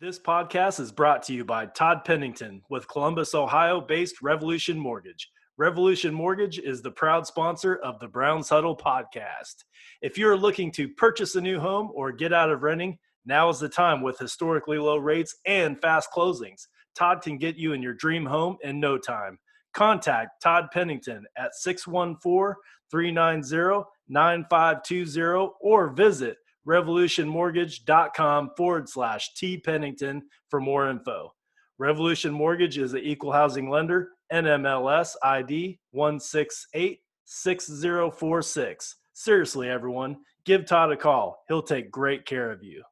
This 0.00 0.20
podcast 0.20 0.78
is 0.78 0.92
brought 0.92 1.24
to 1.24 1.34
you 1.34 1.44
by 1.44 1.66
Todd 1.66 2.04
Pennington 2.04 2.62
with 2.70 2.86
Columbus, 2.86 3.34
Ohio 3.34 3.80
based 3.80 4.22
Revolution 4.22 4.78
Mortgage. 4.78 5.28
Revolution 5.56 6.14
Mortgage 6.14 6.60
is 6.60 6.80
the 6.80 6.90
proud 6.92 7.26
sponsor 7.26 7.74
of 7.78 7.98
the 7.98 8.06
Browns 8.06 8.48
Huddle 8.48 8.76
podcast. 8.76 9.64
If 10.00 10.16
you're 10.16 10.36
looking 10.36 10.70
to 10.70 10.88
purchase 10.88 11.34
a 11.34 11.40
new 11.40 11.58
home 11.58 11.90
or 11.92 12.12
get 12.12 12.32
out 12.32 12.48
of 12.48 12.62
renting, 12.62 12.96
now 13.26 13.48
is 13.48 13.58
the 13.58 13.68
time 13.68 14.00
with 14.00 14.16
historically 14.20 14.78
low 14.78 14.98
rates 14.98 15.34
and 15.46 15.80
fast 15.80 16.10
closings. 16.14 16.68
Todd 16.94 17.20
can 17.20 17.36
get 17.36 17.56
you 17.56 17.72
in 17.72 17.82
your 17.82 17.94
dream 17.94 18.24
home 18.24 18.56
in 18.62 18.78
no 18.78 18.98
time. 18.98 19.36
Contact 19.74 20.40
Todd 20.40 20.68
Pennington 20.72 21.24
at 21.36 21.56
614 21.56 22.54
390 22.88 23.84
9520 24.08 25.54
or 25.60 25.88
visit 25.88 26.36
revolutionmortgage.com 26.68 28.50
forward 28.56 28.88
slash 28.88 29.34
T 29.34 29.58
Pennington 29.58 30.22
for 30.48 30.60
more 30.60 30.88
info. 30.90 31.32
Revolution 31.78 32.32
Mortgage 32.32 32.78
is 32.78 32.92
an 32.92 33.00
equal 33.00 33.32
housing 33.32 33.68
lender, 33.70 34.10
NMLS 34.32 35.14
ID 35.22 35.78
1686046. 35.94 38.94
Seriously, 39.12 39.68
everyone, 39.68 40.16
give 40.44 40.66
Todd 40.66 40.90
a 40.92 40.96
call. 40.96 41.44
He'll 41.48 41.62
take 41.62 41.90
great 41.90 42.24
care 42.26 42.50
of 42.50 42.62
you. 42.62 42.82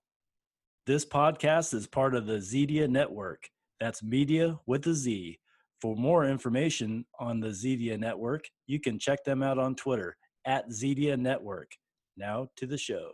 This 0.87 1.05
podcast 1.05 1.75
is 1.75 1.87
part 1.87 2.15
of 2.15 2.27
the 2.27 2.39
Zedia 2.39 2.89
Network. 2.89 3.51
That's 3.81 4.03
media 4.03 4.59
with 4.67 4.87
a 4.87 4.95
Z. 4.95 5.39
For 5.81 5.97
more 5.97 6.25
information 6.25 7.05
on 7.19 7.41
the 7.41 7.49
Zedia 7.49 7.99
Network, 7.99 8.49
you 8.67 8.81
can 8.81 8.99
check 8.99 9.23
them 9.25 9.43
out 9.43 9.59
on 9.59 9.75
Twitter 9.75 10.17
at 10.47 10.71
Zedia 10.71 11.19
Network. 11.19 11.73
Now 12.17 12.49
to 12.57 12.67
the 12.67 12.79
show. 12.79 13.13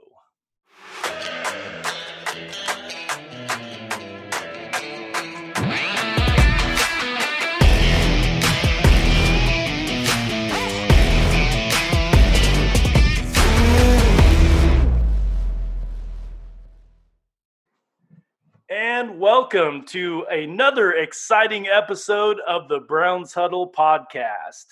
And 18.68 19.18
welcome 19.18 19.84
to 19.86 20.24
another 20.30 20.92
exciting 20.92 21.66
episode 21.66 22.38
of 22.46 22.68
the 22.68 22.80
Browns 22.80 23.34
Huddle 23.34 23.70
podcast. 23.70 24.64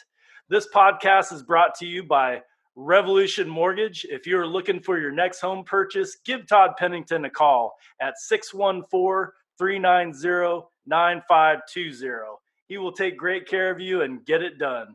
This 0.49 0.67
podcast 0.75 1.33
is 1.33 1.43
brought 1.43 1.75
to 1.77 1.87
you 1.87 2.05
by 2.05 2.41
Revolution 2.81 3.47
Mortgage. 3.47 4.07
If 4.09 4.27
you're 4.27 4.47
looking 4.47 4.81
for 4.81 4.99
your 4.99 5.13
next 5.13 5.41
home 5.41 5.65
purchase, 5.65 6.17
give 6.25 6.47
Todd 6.47 6.73
Pennington 6.79 7.27
a 7.27 7.31
call 7.31 7.77
at 8.01 8.19
614 8.19 9.33
390 9.59 10.67
9520. 10.87 12.39
He 12.69 12.79
will 12.79 12.93
take 12.93 13.19
great 13.19 13.47
care 13.47 13.71
of 13.71 13.81
you 13.81 14.01
and 14.01 14.25
get 14.25 14.43
it 14.43 14.59
done. 14.59 14.95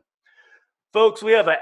Folks, 0.92 1.22
we 1.22 1.30
have 1.32 1.46
an 1.46 1.58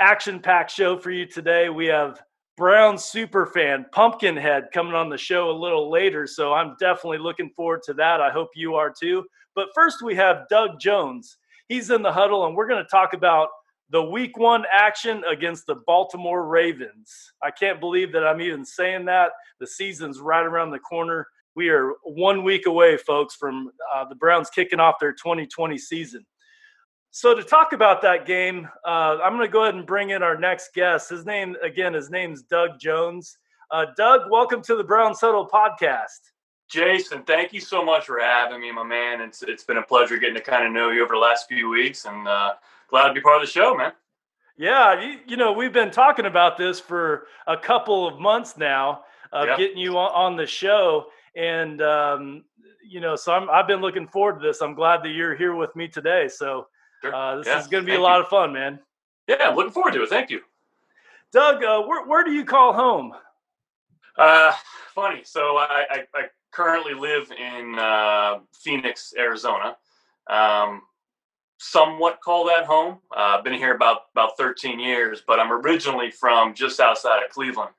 action 0.00 0.40
packed 0.40 0.72
show 0.72 0.98
for 0.98 1.12
you 1.12 1.26
today. 1.26 1.68
We 1.68 1.86
have 1.86 2.20
Brown 2.56 2.98
super 2.98 3.46
fan 3.46 3.86
Pumpkinhead 3.92 4.70
coming 4.74 4.94
on 4.94 5.08
the 5.08 5.16
show 5.16 5.48
a 5.48 5.52
little 5.52 5.88
later, 5.88 6.26
so 6.26 6.54
I'm 6.54 6.74
definitely 6.80 7.18
looking 7.18 7.50
forward 7.54 7.82
to 7.84 7.94
that. 7.94 8.20
I 8.20 8.30
hope 8.30 8.48
you 8.56 8.74
are 8.74 8.92
too. 8.92 9.24
But 9.54 9.68
first, 9.76 10.02
we 10.02 10.16
have 10.16 10.48
Doug 10.50 10.80
Jones. 10.80 11.38
He's 11.68 11.90
in 11.90 12.02
the 12.02 12.12
huddle, 12.12 12.46
and 12.46 12.56
we're 12.56 12.66
going 12.66 12.82
to 12.82 12.90
talk 12.90 13.12
about 13.12 13.50
the 13.90 14.02
week 14.02 14.36
one 14.36 14.64
action 14.72 15.22
against 15.24 15.66
the 15.66 15.76
Baltimore 15.86 16.46
Ravens. 16.46 17.32
I 17.42 17.50
can't 17.50 17.80
believe 17.80 18.12
that 18.12 18.26
I'm 18.26 18.40
even 18.40 18.64
saying 18.64 19.06
that. 19.06 19.32
The 19.60 19.66
season's 19.66 20.20
right 20.20 20.44
around 20.44 20.70
the 20.70 20.78
corner. 20.78 21.26
We 21.54 21.70
are 21.70 21.94
one 22.04 22.44
week 22.44 22.66
away, 22.66 22.96
folks, 22.98 23.34
from 23.34 23.70
uh, 23.94 24.04
the 24.04 24.14
Browns 24.14 24.50
kicking 24.50 24.80
off 24.80 24.96
their 25.00 25.12
2020 25.12 25.78
season. 25.78 26.24
So 27.10 27.34
to 27.34 27.42
talk 27.42 27.72
about 27.72 28.02
that 28.02 28.26
game, 28.26 28.68
uh, 28.86 29.18
I'm 29.22 29.34
going 29.34 29.48
to 29.48 29.52
go 29.52 29.62
ahead 29.62 29.74
and 29.74 29.86
bring 29.86 30.10
in 30.10 30.22
our 30.22 30.38
next 30.38 30.74
guest. 30.74 31.08
His 31.08 31.24
name, 31.24 31.56
again, 31.62 31.94
his 31.94 32.10
name's 32.10 32.42
Doug 32.42 32.78
Jones. 32.78 33.38
Uh, 33.70 33.86
Doug, 33.96 34.30
welcome 34.30 34.62
to 34.62 34.76
the 34.76 34.84
Brown 34.84 35.14
Huddle 35.18 35.48
podcast. 35.48 36.20
Jason, 36.70 37.22
thank 37.22 37.54
you 37.54 37.60
so 37.60 37.82
much 37.82 38.04
for 38.04 38.20
having 38.20 38.60
me, 38.60 38.70
my 38.70 38.82
man. 38.82 39.22
It's 39.22 39.42
it's 39.42 39.64
been 39.64 39.78
a 39.78 39.82
pleasure 39.82 40.18
getting 40.18 40.34
to 40.34 40.42
kind 40.42 40.66
of 40.66 40.72
know 40.72 40.90
you 40.90 41.02
over 41.02 41.14
the 41.14 41.20
last 41.20 41.48
few 41.48 41.70
weeks, 41.70 42.04
and 42.04 42.28
uh, 42.28 42.52
glad 42.88 43.08
to 43.08 43.14
be 43.14 43.20
part 43.20 43.40
of 43.40 43.46
the 43.46 43.52
show, 43.52 43.74
man. 43.76 43.92
Yeah, 44.56 45.00
you, 45.00 45.18
you, 45.26 45.36
know, 45.36 45.52
we've 45.52 45.72
been 45.72 45.90
talking 45.90 46.26
about 46.26 46.56
this 46.56 46.80
for 46.80 47.28
a 47.46 47.56
couple 47.56 48.08
of 48.08 48.18
months 48.18 48.56
now 48.56 49.04
of 49.32 49.46
yep. 49.46 49.58
getting 49.58 49.78
you 49.78 49.96
on, 49.96 50.36
the 50.36 50.46
show. 50.46 51.06
And, 51.36 51.80
um, 51.80 52.44
you 52.84 53.00
know, 53.00 53.14
so 53.14 53.32
I'm, 53.32 53.48
I've 53.50 53.68
been 53.68 53.80
looking 53.80 54.08
forward 54.08 54.40
to 54.40 54.46
this. 54.46 54.60
I'm 54.60 54.74
glad 54.74 55.04
that 55.04 55.10
you're 55.10 55.36
here 55.36 55.54
with 55.54 55.76
me 55.76 55.86
today. 55.86 56.26
So 56.26 56.66
sure. 57.02 57.14
uh, 57.14 57.36
this 57.36 57.46
yeah. 57.46 57.60
is 57.60 57.68
going 57.68 57.84
to 57.84 57.86
be 57.86 57.92
Thank 57.92 58.00
a 58.00 58.02
lot 58.02 58.16
you. 58.16 58.22
of 58.24 58.28
fun, 58.28 58.52
man. 58.52 58.80
Yeah, 59.28 59.50
I'm 59.50 59.54
looking 59.54 59.72
forward 59.72 59.92
to 59.92 60.02
it. 60.02 60.08
Thank 60.08 60.30
you. 60.30 60.40
Doug, 61.32 61.62
uh, 61.62 61.82
where, 61.82 62.06
where 62.06 62.24
do 62.24 62.32
you 62.32 62.44
call 62.44 62.72
home? 62.72 63.12
Uh, 64.16 64.52
funny. 64.94 65.20
So 65.22 65.56
I, 65.56 65.84
I, 65.88 66.04
I 66.14 66.22
currently 66.50 66.94
live 66.94 67.30
in 67.30 67.78
uh, 67.78 68.38
Phoenix, 68.52 69.14
Arizona. 69.16 69.76
Um, 70.28 70.82
somewhat 71.58 72.20
call 72.24 72.46
that 72.46 72.64
home. 72.64 72.98
I've 73.14 73.40
uh, 73.40 73.42
been 73.42 73.54
here 73.54 73.74
about 73.74 74.02
about 74.12 74.36
13 74.38 74.80
years, 74.80 75.22
but 75.26 75.38
I'm 75.38 75.52
originally 75.52 76.10
from 76.10 76.54
just 76.54 76.80
outside 76.80 77.22
of 77.22 77.30
Cleveland, 77.30 77.70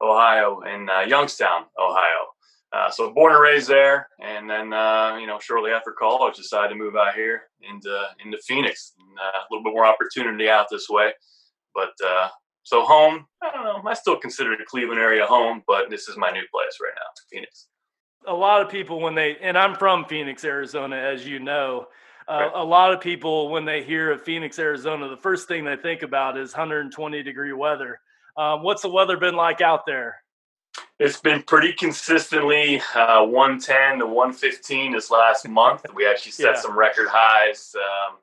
Ohio, 0.00 0.60
in 0.62 0.88
uh, 0.90 1.00
Youngstown, 1.00 1.64
Ohio. 1.78 2.26
Uh, 2.72 2.90
so 2.90 3.12
born 3.12 3.32
and 3.32 3.42
raised 3.42 3.68
there, 3.68 4.08
and 4.20 4.48
then 4.48 4.72
uh, 4.72 5.16
you 5.20 5.26
know 5.26 5.38
shortly 5.38 5.70
after 5.70 5.92
college, 5.92 6.36
decided 6.36 6.70
to 6.70 6.74
move 6.74 6.96
out 6.96 7.14
here 7.14 7.42
into 7.60 8.04
into 8.24 8.38
Phoenix. 8.38 8.92
And, 8.98 9.18
uh, 9.18 9.38
a 9.38 9.46
little 9.50 9.64
bit 9.64 9.74
more 9.74 9.86
opportunity 9.86 10.48
out 10.48 10.66
this 10.70 10.88
way, 10.88 11.12
but 11.74 11.92
uh, 12.04 12.28
so 12.64 12.82
home. 12.82 13.26
I 13.42 13.50
don't 13.52 13.64
know. 13.64 13.88
I 13.88 13.94
still 13.94 14.16
consider 14.16 14.56
the 14.56 14.64
Cleveland 14.64 15.00
area 15.00 15.26
home, 15.26 15.62
but 15.66 15.90
this 15.90 16.08
is 16.08 16.16
my 16.16 16.30
new 16.30 16.44
place 16.52 16.78
right 16.82 16.94
now, 16.96 17.02
Phoenix. 17.30 17.68
A 18.26 18.32
lot 18.32 18.62
of 18.62 18.70
people 18.70 19.00
when 19.00 19.14
they 19.14 19.36
and 19.42 19.58
I'm 19.58 19.74
from 19.74 20.06
Phoenix, 20.06 20.44
Arizona, 20.44 20.96
as 20.96 21.26
you 21.26 21.40
know 21.40 21.88
uh, 22.28 22.50
a 22.54 22.64
lot 22.64 22.92
of 22.92 23.00
people, 23.00 23.50
when 23.50 23.64
they 23.64 23.82
hear 23.82 24.12
of 24.12 24.22
Phoenix, 24.22 24.58
Arizona, 24.58 25.08
the 25.08 25.16
first 25.16 25.48
thing 25.48 25.64
they 25.64 25.76
think 25.76 26.02
about 26.02 26.38
is 26.38 26.52
120 26.52 27.22
degree 27.22 27.52
weather. 27.52 28.00
Um, 28.36 28.62
what's 28.62 28.82
the 28.82 28.90
weather 28.90 29.16
been 29.16 29.36
like 29.36 29.60
out 29.60 29.86
there? 29.86 30.22
It's 30.98 31.20
been 31.20 31.42
pretty 31.42 31.72
consistently 31.72 32.80
uh, 32.94 33.24
110 33.24 33.98
to 33.98 34.06
115 34.06 34.92
this 34.92 35.10
last 35.10 35.48
month. 35.48 35.84
We 35.94 36.06
actually 36.06 36.32
set 36.32 36.54
yeah. 36.54 36.60
some 36.60 36.78
record 36.78 37.08
highs 37.10 37.74
um, 37.76 38.18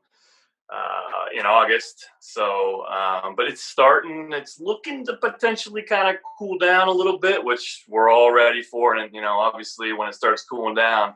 uh, 0.73 1.39
in 1.39 1.45
August. 1.45 2.07
So, 2.19 2.85
um, 2.87 3.35
but 3.35 3.47
it's 3.47 3.63
starting, 3.63 4.29
it's 4.33 4.59
looking 4.59 5.05
to 5.05 5.17
potentially 5.17 5.83
kind 5.83 6.15
of 6.15 6.21
cool 6.37 6.57
down 6.57 6.87
a 6.87 6.91
little 6.91 7.19
bit, 7.19 7.43
which 7.43 7.85
we're 7.87 8.09
all 8.09 8.31
ready 8.31 8.63
for. 8.63 8.95
And, 8.95 9.13
you 9.13 9.21
know, 9.21 9.39
obviously 9.39 9.93
when 9.93 10.07
it 10.07 10.15
starts 10.15 10.43
cooling 10.43 10.75
down, 10.75 11.15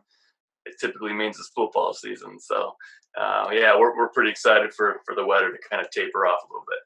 it 0.65 0.75
typically 0.79 1.13
means 1.13 1.37
it's 1.39 1.49
football 1.49 1.93
season. 1.93 2.39
So, 2.39 2.73
uh, 3.19 3.47
yeah, 3.51 3.77
we're, 3.77 3.95
we're 3.95 4.09
pretty 4.09 4.31
excited 4.31 4.73
for, 4.73 5.01
for 5.05 5.15
the 5.15 5.25
weather 5.25 5.51
to 5.51 5.57
kind 5.69 5.83
of 5.83 5.91
taper 5.91 6.25
off 6.25 6.41
a 6.43 6.53
little 6.53 6.65
bit. 6.67 6.79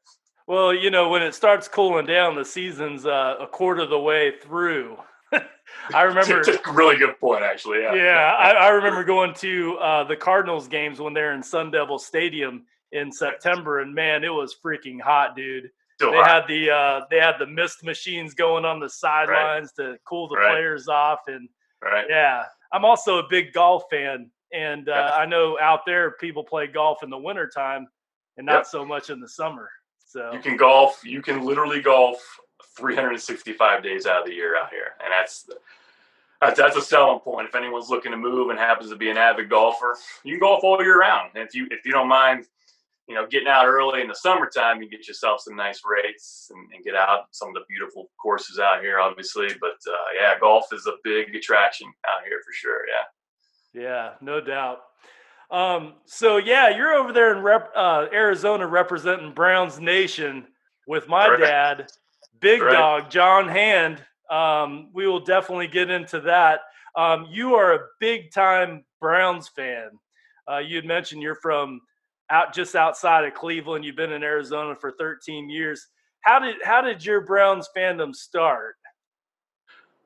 Well, 0.48 0.74
you 0.74 0.90
know, 0.90 1.10
when 1.10 1.22
it 1.22 1.36
starts 1.36 1.68
cooling 1.68 2.06
down, 2.06 2.36
the 2.36 2.46
season's 2.46 3.06
uh, 3.06 3.36
a 3.40 3.48
quarter 3.48 3.82
of 3.82 3.90
the 3.90 4.00
way 4.00 4.34
through. 4.42 4.98
I 5.94 6.04
remember. 6.04 6.42
A 6.42 6.72
really 6.72 6.98
good 6.98 7.20
point, 7.20 7.44
actually. 7.44 7.82
Yeah, 7.82 7.94
yeah 7.94 8.36
I, 8.40 8.52
I 8.52 8.70
remember 8.70 9.04
going 9.04 9.34
to 9.36 9.78
uh, 9.78 10.04
the 10.06 10.16
Cardinals 10.16 10.68
games 10.70 11.00
when 11.00 11.14
they're 11.14 11.34
in 11.34 11.44
Sun 11.44 11.72
Devil 11.72 12.00
Stadium 12.00 12.66
in 12.94 13.12
September, 13.12 13.82
and 13.82 13.94
man, 13.94 14.24
it 14.24 14.30
was 14.30 14.56
freaking 14.64 15.02
hot, 15.02 15.36
dude. 15.36 15.70
Still 15.96 16.12
they 16.12 16.18
hot. 16.18 16.28
had 16.28 16.44
the 16.48 16.70
uh, 16.70 17.02
they 17.10 17.18
had 17.18 17.36
the 17.40 17.48
mist 17.48 17.84
machines 17.84 18.34
going 18.34 18.64
on 18.64 18.80
the 18.80 18.90
sidelines 18.90 19.74
right. 19.78 19.92
to 19.92 19.98
cool 20.06 20.28
the 20.30 20.38
right. 20.38 20.52
players 20.52 20.88
off, 20.88 21.20
and 21.28 21.50
right. 21.84 22.06
yeah, 22.08 22.44
I'm 22.72 22.86
also 22.86 23.20
a 23.20 23.28
big 23.30 23.54
golf 23.54 23.84
fan, 23.90 24.30
and 24.54 24.90
uh, 24.90 25.16
I 25.18 25.26
know 25.26 25.58
out 25.60 25.82
there 25.86 26.12
people 26.12 26.44
play 26.44 26.68
golf 26.68 27.04
in 27.04 27.10
the 27.10 27.18
wintertime 27.18 27.88
and 28.38 28.46
not 28.46 28.54
yep. 28.54 28.66
so 28.66 28.86
much 28.86 29.10
in 29.10 29.20
the 29.20 29.28
summer. 29.28 29.70
So 30.06 30.32
you 30.34 30.40
can 30.40 30.58
golf. 30.58 31.02
You 31.04 31.22
can 31.22 31.46
literally 31.46 31.82
golf 31.82 32.18
365 32.78 33.84
days 33.84 34.06
out 34.06 34.22
of 34.22 34.28
the 34.28 34.34
year 34.34 34.58
out 34.58 34.70
here, 34.70 34.94
and 35.04 35.12
that's 35.12 35.50
that's 36.56 36.78
a 36.78 36.82
selling 36.82 37.20
point. 37.20 37.48
If 37.48 37.56
anyone's 37.56 37.90
looking 37.90 38.12
to 38.12 38.18
move 38.18 38.50
and 38.50 38.60
happens 38.60 38.90
to 38.90 38.96
be 38.96 39.10
an 39.10 39.18
avid 39.18 39.50
golfer, 39.50 39.98
you 40.24 40.34
can 40.34 40.40
golf 40.40 40.64
all 40.64 40.82
year 40.82 41.00
round. 41.00 41.32
And 41.36 41.48
if 41.48 41.56
you 41.56 41.68
if 41.72 41.86
you 41.86 41.92
don't 41.92 42.08
mind 42.08 42.46
you 43.08 43.16
know, 43.16 43.26
getting 43.26 43.48
out 43.48 43.66
early 43.66 44.02
in 44.02 44.08
the 44.08 44.16
summertime, 44.16 44.82
you 44.82 44.90
get 44.90 45.08
yourself 45.08 45.42
some 45.42 45.56
nice 45.56 45.82
rates 45.86 46.52
and, 46.54 46.74
and, 46.74 46.84
get 46.84 46.94
out 46.94 47.28
some 47.32 47.48
of 47.48 47.54
the 47.54 47.62
beautiful 47.70 48.10
courses 48.22 48.60
out 48.60 48.82
here, 48.82 49.00
obviously. 49.00 49.48
But 49.62 49.78
uh, 49.88 50.10
yeah, 50.20 50.38
golf 50.40 50.66
is 50.74 50.88
a 50.88 50.94
big 51.04 51.34
attraction 51.34 51.88
out 52.08 52.26
here 52.28 52.42
for 52.46 52.54
sure. 52.54 52.82
Yeah. 52.88 53.82
Yeah, 53.82 54.14
no 54.22 54.42
doubt. 54.42 54.80
Um, 55.50 55.94
so 56.06 56.38
yeah, 56.38 56.76
you're 56.76 56.94
over 56.94 57.14
there 57.14 57.36
in 57.36 57.44
rep, 57.44 57.72
uh, 57.76 58.08
Arizona 58.12 58.68
representing 58.68 59.34
Browns 59.34 59.80
Nation 59.80 60.48
with 60.88 61.08
my 61.08 61.28
Correct. 61.28 61.42
dad, 61.44 61.88
Big 62.40 62.60
Correct. 62.60 62.78
Dog 62.78 63.10
John 63.10 63.48
Hand. 63.48 64.04
Um, 64.30 64.90
we 64.94 65.08
will 65.08 65.22
definitely 65.22 65.68
get 65.68 65.90
into 65.90 66.20
that. 66.22 66.62
Um, 66.98 67.28
you 67.30 67.56
are 67.56 67.74
a 67.74 67.80
big 68.00 68.32
time 68.32 68.84
Browns 69.00 69.48
fan. 69.48 69.90
Uh, 70.50 70.58
you 70.58 70.76
had 70.76 70.86
mentioned 70.86 71.22
you're 71.22 71.36
from 71.36 71.82
out 72.30 72.54
just 72.54 72.76
outside 72.76 73.26
of 73.26 73.34
Cleveland. 73.34 73.86
You've 73.86 73.96
been 73.96 74.12
in 74.12 74.24
Arizona 74.24 74.76
for 74.76 74.92
13 74.92 75.50
years. 75.50 75.88
How 76.22 76.40
did 76.40 76.56
how 76.64 76.82
did 76.82 77.06
your 77.06 77.22
Browns 77.22 77.70
fandom 77.76 78.14
start? 78.14 78.76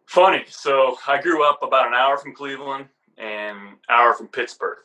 Funny. 0.07 0.44
So 0.47 0.97
I 1.07 1.21
grew 1.21 1.47
up 1.47 1.59
about 1.63 1.88
an 1.88 1.94
hour 1.94 2.18
from 2.18 2.35
Cleveland 2.35 2.88
and 3.18 3.57
an 3.57 3.77
hour 3.89 4.13
from 4.13 4.27
Pittsburgh. 4.27 4.79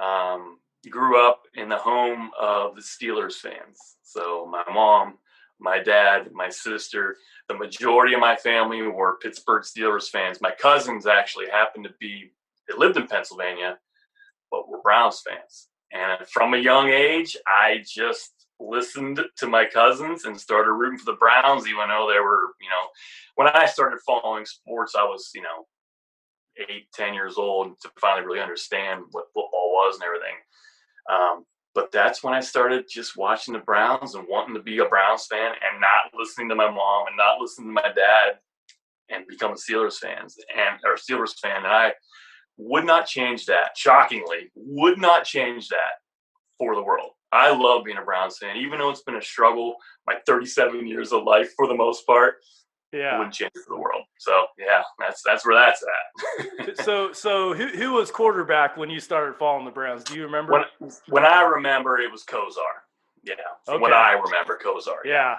Um, 0.00 0.58
grew 0.90 1.26
up 1.26 1.42
in 1.54 1.68
the 1.68 1.76
home 1.76 2.30
of 2.40 2.76
the 2.76 2.82
Steelers 2.82 3.34
fans. 3.34 3.96
So 4.02 4.46
my 4.46 4.62
mom, 4.72 5.14
my 5.58 5.78
dad, 5.78 6.30
my 6.32 6.48
sister, 6.48 7.16
the 7.48 7.54
majority 7.54 8.14
of 8.14 8.20
my 8.20 8.36
family 8.36 8.82
were 8.82 9.18
Pittsburgh 9.22 9.62
Steelers 9.62 10.08
fans. 10.08 10.40
My 10.40 10.52
cousins 10.52 11.06
actually 11.06 11.48
happened 11.50 11.84
to 11.84 11.94
be 11.98 12.32
they 12.68 12.76
lived 12.76 12.96
in 12.96 13.06
Pennsylvania, 13.06 13.78
but 14.50 14.68
were 14.68 14.82
Browns 14.82 15.22
fans. 15.26 15.68
And 15.92 16.26
from 16.28 16.54
a 16.54 16.58
young 16.58 16.88
age, 16.88 17.36
I 17.46 17.82
just 17.86 18.32
listened 18.58 19.20
to 19.36 19.46
my 19.46 19.66
cousins 19.66 20.24
and 20.24 20.38
started 20.38 20.72
rooting 20.72 20.98
for 20.98 21.12
the 21.12 21.18
Browns, 21.18 21.66
even 21.66 21.88
though 21.88 22.10
they 22.12 22.20
were, 22.20 22.54
you 22.60 22.68
know, 22.70 22.86
when 23.36 23.48
I 23.48 23.66
started 23.66 24.00
following 24.06 24.46
sports, 24.46 24.94
I 24.96 25.04
was, 25.04 25.30
you 25.34 25.42
know, 25.42 25.66
eight, 26.58 26.88
ten 26.92 27.14
years 27.14 27.36
old 27.36 27.78
to 27.82 27.90
finally 28.00 28.26
really 28.26 28.40
understand 28.40 29.02
what 29.10 29.26
football 29.34 29.72
was 29.72 29.96
and 29.96 30.04
everything. 30.04 30.36
Um, 31.10 31.44
but 31.74 31.92
that's 31.92 32.24
when 32.24 32.32
I 32.32 32.40
started 32.40 32.86
just 32.90 33.18
watching 33.18 33.52
the 33.52 33.60
Browns 33.60 34.14
and 34.14 34.26
wanting 34.28 34.54
to 34.54 34.62
be 34.62 34.78
a 34.78 34.86
Browns 34.86 35.26
fan 35.26 35.52
and 35.52 35.80
not 35.80 36.18
listening 36.18 36.48
to 36.48 36.54
my 36.54 36.70
mom 36.70 37.06
and 37.08 37.16
not 37.16 37.38
listening 37.38 37.68
to 37.68 37.74
my 37.74 37.92
dad 37.94 38.38
and 39.10 39.26
become 39.28 39.52
a 39.52 39.54
Steelers 39.54 39.98
fans 39.98 40.36
and 40.56 40.80
or 40.84 40.96
Steelers 40.96 41.38
fan. 41.38 41.58
And 41.58 41.66
I 41.66 41.92
would 42.56 42.84
not 42.84 43.06
change 43.06 43.46
that. 43.46 43.76
Shockingly, 43.76 44.50
would 44.54 44.98
not 44.98 45.24
change 45.24 45.68
that 45.68 46.00
for 46.58 46.74
the 46.74 46.82
world. 46.82 47.10
I 47.32 47.54
love 47.54 47.84
being 47.84 47.98
a 47.98 48.02
Browns 48.02 48.38
fan, 48.38 48.56
even 48.56 48.78
though 48.78 48.90
it's 48.90 49.02
been 49.02 49.16
a 49.16 49.22
struggle 49.22 49.76
my 50.06 50.14
37 50.26 50.86
years 50.86 51.12
of 51.12 51.24
life 51.24 51.52
for 51.56 51.66
the 51.66 51.74
most 51.74 52.06
part. 52.06 52.36
Yeah, 52.92 53.18
wouldn't 53.18 53.34
change 53.34 53.50
for 53.52 53.74
the 53.74 53.80
world. 53.80 54.04
So 54.18 54.44
yeah, 54.58 54.82
that's 54.98 55.20
that's 55.22 55.44
where 55.44 55.56
that's 55.56 55.84
at. 56.68 56.84
so 56.84 57.12
so 57.12 57.52
who 57.52 57.66
who 57.68 57.92
was 57.92 58.10
quarterback 58.10 58.76
when 58.76 58.88
you 58.88 59.00
started 59.00 59.34
following 59.38 59.64
the 59.64 59.72
Browns? 59.72 60.04
Do 60.04 60.14
you 60.14 60.22
remember? 60.22 60.52
When 60.52 60.90
when 61.08 61.26
I 61.26 61.42
remember, 61.42 61.98
it 61.98 62.10
was 62.10 62.24
Kosar. 62.24 62.84
Yeah, 63.24 63.34
okay. 63.68 63.82
when 63.82 63.92
I 63.92 64.12
remember 64.12 64.58
Kosar. 64.64 65.04
Yeah. 65.04 65.38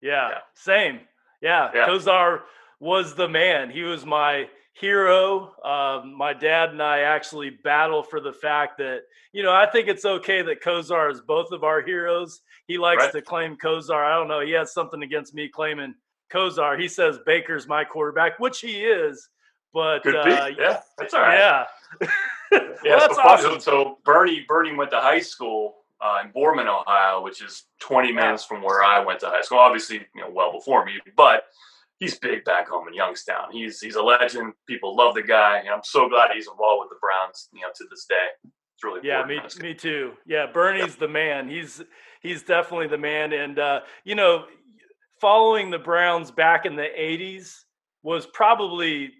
Yeah. 0.00 0.28
yeah, 0.30 0.38
same. 0.54 1.00
Yeah. 1.40 1.70
yeah, 1.74 1.86
Kosar 1.86 2.40
was 2.80 3.14
the 3.14 3.28
man. 3.28 3.70
He 3.70 3.82
was 3.82 4.04
my 4.04 4.48
hero. 4.80 5.52
Um, 5.64 6.14
my 6.16 6.32
dad 6.32 6.70
and 6.70 6.82
I 6.82 7.00
actually 7.00 7.50
battle 7.50 8.02
for 8.02 8.20
the 8.20 8.32
fact 8.32 8.78
that, 8.78 9.02
you 9.32 9.42
know, 9.42 9.52
I 9.52 9.66
think 9.66 9.88
it's 9.88 10.04
okay 10.04 10.42
that 10.42 10.62
Kosar 10.62 11.10
is 11.12 11.20
both 11.20 11.52
of 11.52 11.64
our 11.64 11.82
heroes. 11.82 12.42
He 12.66 12.78
likes 12.78 13.04
right. 13.04 13.12
to 13.12 13.22
claim 13.22 13.56
Kosar. 13.56 14.04
I 14.04 14.16
don't 14.16 14.28
know. 14.28 14.40
He 14.40 14.52
has 14.52 14.72
something 14.72 15.02
against 15.02 15.34
me 15.34 15.48
claiming 15.48 15.94
Kosar. 16.32 16.80
He 16.80 16.88
says 16.88 17.18
Baker's 17.26 17.66
my 17.66 17.84
quarterback, 17.84 18.38
which 18.38 18.60
he 18.60 18.82
is. 18.82 19.28
But. 19.72 20.06
Uh, 20.06 20.50
yeah, 20.58 20.80
that's 20.96 21.14
all 21.14 21.20
right. 21.20 21.38
Yeah. 21.38 22.08
well, 22.50 22.74
yeah, 22.84 22.98
that's 22.98 23.16
so 23.16 23.22
awesome. 23.22 23.60
So 23.60 23.98
Bernie, 24.04 24.44
Bernie 24.48 24.74
went 24.74 24.90
to 24.92 25.00
high 25.00 25.20
school 25.20 25.76
uh, 26.00 26.22
in 26.24 26.30
Boardman, 26.30 26.68
Ohio, 26.68 27.22
which 27.22 27.42
is 27.42 27.64
20 27.80 28.12
minutes 28.12 28.44
from 28.44 28.62
where 28.62 28.82
I 28.82 29.04
went 29.04 29.20
to 29.20 29.26
high 29.26 29.42
school. 29.42 29.58
Obviously, 29.58 30.06
you 30.14 30.20
know, 30.20 30.30
well 30.30 30.52
before 30.52 30.84
me, 30.84 30.98
but 31.16 31.44
he's 31.98 32.18
big 32.18 32.44
back 32.44 32.68
home 32.68 32.88
in 32.88 32.94
Youngstown. 32.94 33.50
He's 33.52 33.80
he's 33.80 33.96
a 33.96 34.02
legend. 34.02 34.54
People 34.66 34.96
love 34.96 35.14
the 35.14 35.22
guy, 35.22 35.58
and 35.58 35.68
I'm 35.68 35.82
so 35.84 36.08
glad 36.08 36.30
he's 36.32 36.48
involved 36.48 36.80
with 36.80 36.90
the 36.90 37.00
Browns. 37.00 37.48
You 37.52 37.62
know, 37.62 37.68
to 37.74 37.84
this 37.90 38.06
day, 38.08 38.50
it's 38.74 38.84
really 38.84 39.00
yeah. 39.02 39.24
Me 39.24 39.40
me 39.60 39.74
too. 39.74 40.12
Yeah, 40.26 40.46
Bernie's 40.52 40.96
the 40.96 41.08
man. 41.08 41.48
He's 41.48 41.82
he's 42.22 42.42
definitely 42.42 42.88
the 42.88 42.98
man. 42.98 43.32
And 43.32 43.58
uh, 43.58 43.80
you 44.04 44.14
know, 44.14 44.44
following 45.20 45.70
the 45.70 45.78
Browns 45.78 46.30
back 46.30 46.66
in 46.66 46.76
the 46.76 46.88
'80s 46.98 47.64
was 48.02 48.26
probably. 48.26 49.12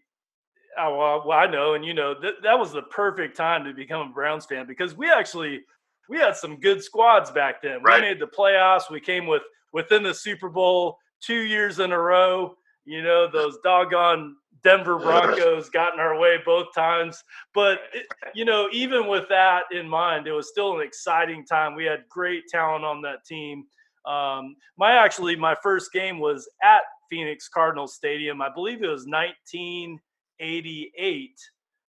Oh, 0.81 1.25
well, 1.27 1.37
I 1.37 1.47
know, 1.47 1.75
and 1.75 1.85
you 1.85 1.93
know 1.93 2.15
that 2.21 2.35
that 2.45 2.57
was 2.57 2.73
the 2.73 2.83
perfect 2.83 3.37
time 3.37 3.65
to 3.65 3.75
become 3.75 4.11
a 4.11 4.13
Browns 4.13 4.47
fan 4.47 4.65
because 4.65 4.95
we 4.95 5.11
actually 5.11 5.63
we 6.09 6.19
had 6.19 6.37
some 6.37 6.61
good 6.61 6.85
squads 6.85 7.33
back 7.33 7.61
then. 7.63 7.83
Right. 7.83 8.01
We 8.01 8.09
made 8.09 8.21
the 8.21 8.29
playoffs. 8.29 8.89
We 8.89 9.01
came 9.01 9.27
with 9.27 9.43
within 9.73 10.05
the 10.05 10.15
Super 10.15 10.49
Bowl 10.49 10.99
two 11.21 11.41
years 11.41 11.81
in 11.81 11.91
a 11.91 11.99
row. 11.99 12.55
You 12.89 13.03
know, 13.03 13.29
those 13.31 13.59
doggone 13.63 14.37
Denver 14.65 14.99
Broncos 15.03 15.69
got 15.69 15.95
in 15.95 16.01
our 16.01 16.19
way 16.19 16.39
both 16.45 16.75
times. 16.75 17.23
But, 17.55 17.81
it, 17.93 18.07
you 18.35 18.45
know, 18.45 18.69
even 18.73 19.07
with 19.07 19.29
that 19.29 19.65
in 19.71 19.89
mind, 19.89 20.27
it 20.27 20.33
was 20.33 20.49
still 20.49 20.77
an 20.77 20.87
exciting 20.87 21.45
time. 21.45 21.75
We 21.75 21.85
had 21.85 22.09
great 22.09 22.49
talent 22.49 22.85
on 22.85 23.03
that 23.03 23.25
team. 23.25 23.67
Um, 24.07 24.57
my 24.79 24.93
actually, 24.93 25.37
my 25.37 25.55
first 25.63 25.93
game 25.93 26.19
was 26.19 26.49
at 26.63 26.83
Phoenix 27.11 27.49
Cardinals 27.49 27.95
Stadium. 27.95 28.41
I 28.41 28.49
believe 28.53 28.83
it 28.83 28.89
was 28.89 29.07
1988. 29.07 31.39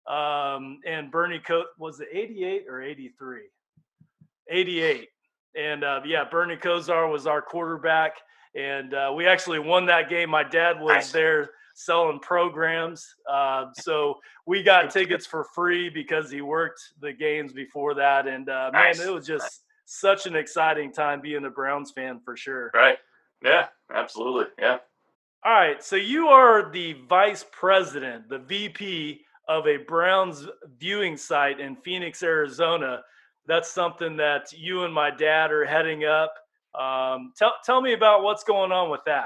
Um, 0.08 0.80
and 0.86 1.12
Bernie 1.12 1.40
Coat 1.40 1.68
was 1.78 2.00
it 2.00 2.08
88 2.12 2.66
or 2.70 2.82
83? 2.82 3.42
88. 4.50 5.10
And 5.56 5.84
uh, 5.84 6.02
yeah, 6.06 6.24
Bernie 6.30 6.56
Kosar 6.56 7.12
was 7.12 7.28
our 7.28 7.42
quarterback 7.42 8.14
and 8.56 8.94
uh, 8.94 9.12
we 9.16 9.28
actually 9.28 9.60
won 9.60 9.86
that 9.88 10.10
game. 10.10 10.30
My 10.30 10.44
dad 10.44 10.80
was 10.80 10.96
nice. 10.96 11.12
there 11.12 11.50
selling 11.76 12.20
programs, 12.20 13.06
uh, 13.32 13.66
so 13.74 14.16
we 14.46 14.64
got 14.64 14.90
tickets 14.90 15.26
for 15.26 15.44
free 15.44 15.90
because 15.90 16.32
he 16.32 16.42
worked 16.42 16.82
the 17.02 17.14
games 17.14 17.54
before 17.54 17.94
that. 17.94 18.28
And 18.28 18.50
uh, 18.50 18.72
nice. 18.72 18.98
man, 19.00 19.08
it 19.08 19.14
was 19.14 19.28
just 19.28 19.44
nice. 19.44 19.62
such 19.86 20.26
an 20.26 20.36
exciting 20.36 20.92
time 20.92 21.22
being 21.22 21.46
a 21.46 21.50
Browns 21.50 21.92
fan 21.92 22.20
for 22.24 22.36
sure. 22.36 22.72
Right? 22.74 22.98
Yeah, 23.44 23.68
absolutely. 23.94 24.46
Yeah. 24.60 24.78
All 25.46 25.54
right, 25.54 25.84
so 25.84 25.96
you 25.96 26.28
are 26.28 26.72
the 26.72 26.94
vice 27.08 27.46
president, 27.52 28.28
the 28.28 28.40
VP 28.40 29.22
of 29.48 29.68
a 29.68 29.78
Browns 29.78 30.48
viewing 30.78 31.16
site 31.16 31.60
in 31.60 31.76
Phoenix, 31.76 32.22
Arizona. 32.22 33.02
That's 33.46 33.72
something 33.72 34.18
that 34.18 34.52
you 34.52 34.84
and 34.84 34.94
my 34.94 35.10
dad 35.10 35.52
are 35.52 35.64
heading 35.64 36.06
up. 36.06 36.34
Um, 36.78 37.34
tell 37.38 37.54
tell 37.64 37.82
me 37.82 37.94
about 37.94 38.24
what's 38.24 38.44
going 38.44 38.72
on 38.72 38.90
with 38.90 39.02
that 39.06 39.26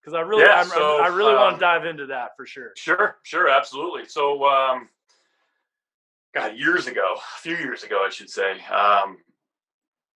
because 0.00 0.14
I 0.14 0.20
really 0.20 0.42
yeah, 0.42 0.62
so, 0.62 1.00
I 1.02 1.08
really 1.08 1.34
um, 1.34 1.40
want 1.40 1.56
to 1.56 1.60
dive 1.60 1.84
into 1.84 2.06
that 2.06 2.30
for 2.36 2.46
sure. 2.46 2.72
Sure, 2.76 3.16
sure, 3.24 3.48
absolutely. 3.48 4.06
So, 4.06 4.44
um, 4.44 4.88
God, 6.34 6.56
years 6.56 6.86
ago, 6.86 7.16
a 7.16 7.40
few 7.40 7.56
years 7.56 7.82
ago, 7.82 8.04
I 8.06 8.10
should 8.10 8.30
say, 8.30 8.52
um, 8.70 9.18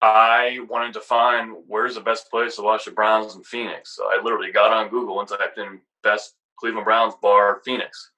I 0.02 0.60
wanted 0.68 0.94
to 0.94 1.00
find 1.00 1.56
where's 1.66 1.96
the 1.96 2.00
best 2.00 2.30
place 2.30 2.56
to 2.56 2.62
watch 2.62 2.84
the 2.84 2.92
Browns 2.92 3.34
in 3.34 3.42
Phoenix. 3.42 3.96
So 3.96 4.04
I 4.06 4.22
literally 4.22 4.52
got 4.52 4.72
on 4.72 4.88
Google 4.88 5.20
and 5.20 5.28
typed 5.28 5.58
in 5.58 5.80
best 6.02 6.34
Cleveland 6.58 6.84
Browns 6.84 7.14
bar 7.20 7.60
Phoenix, 7.64 8.12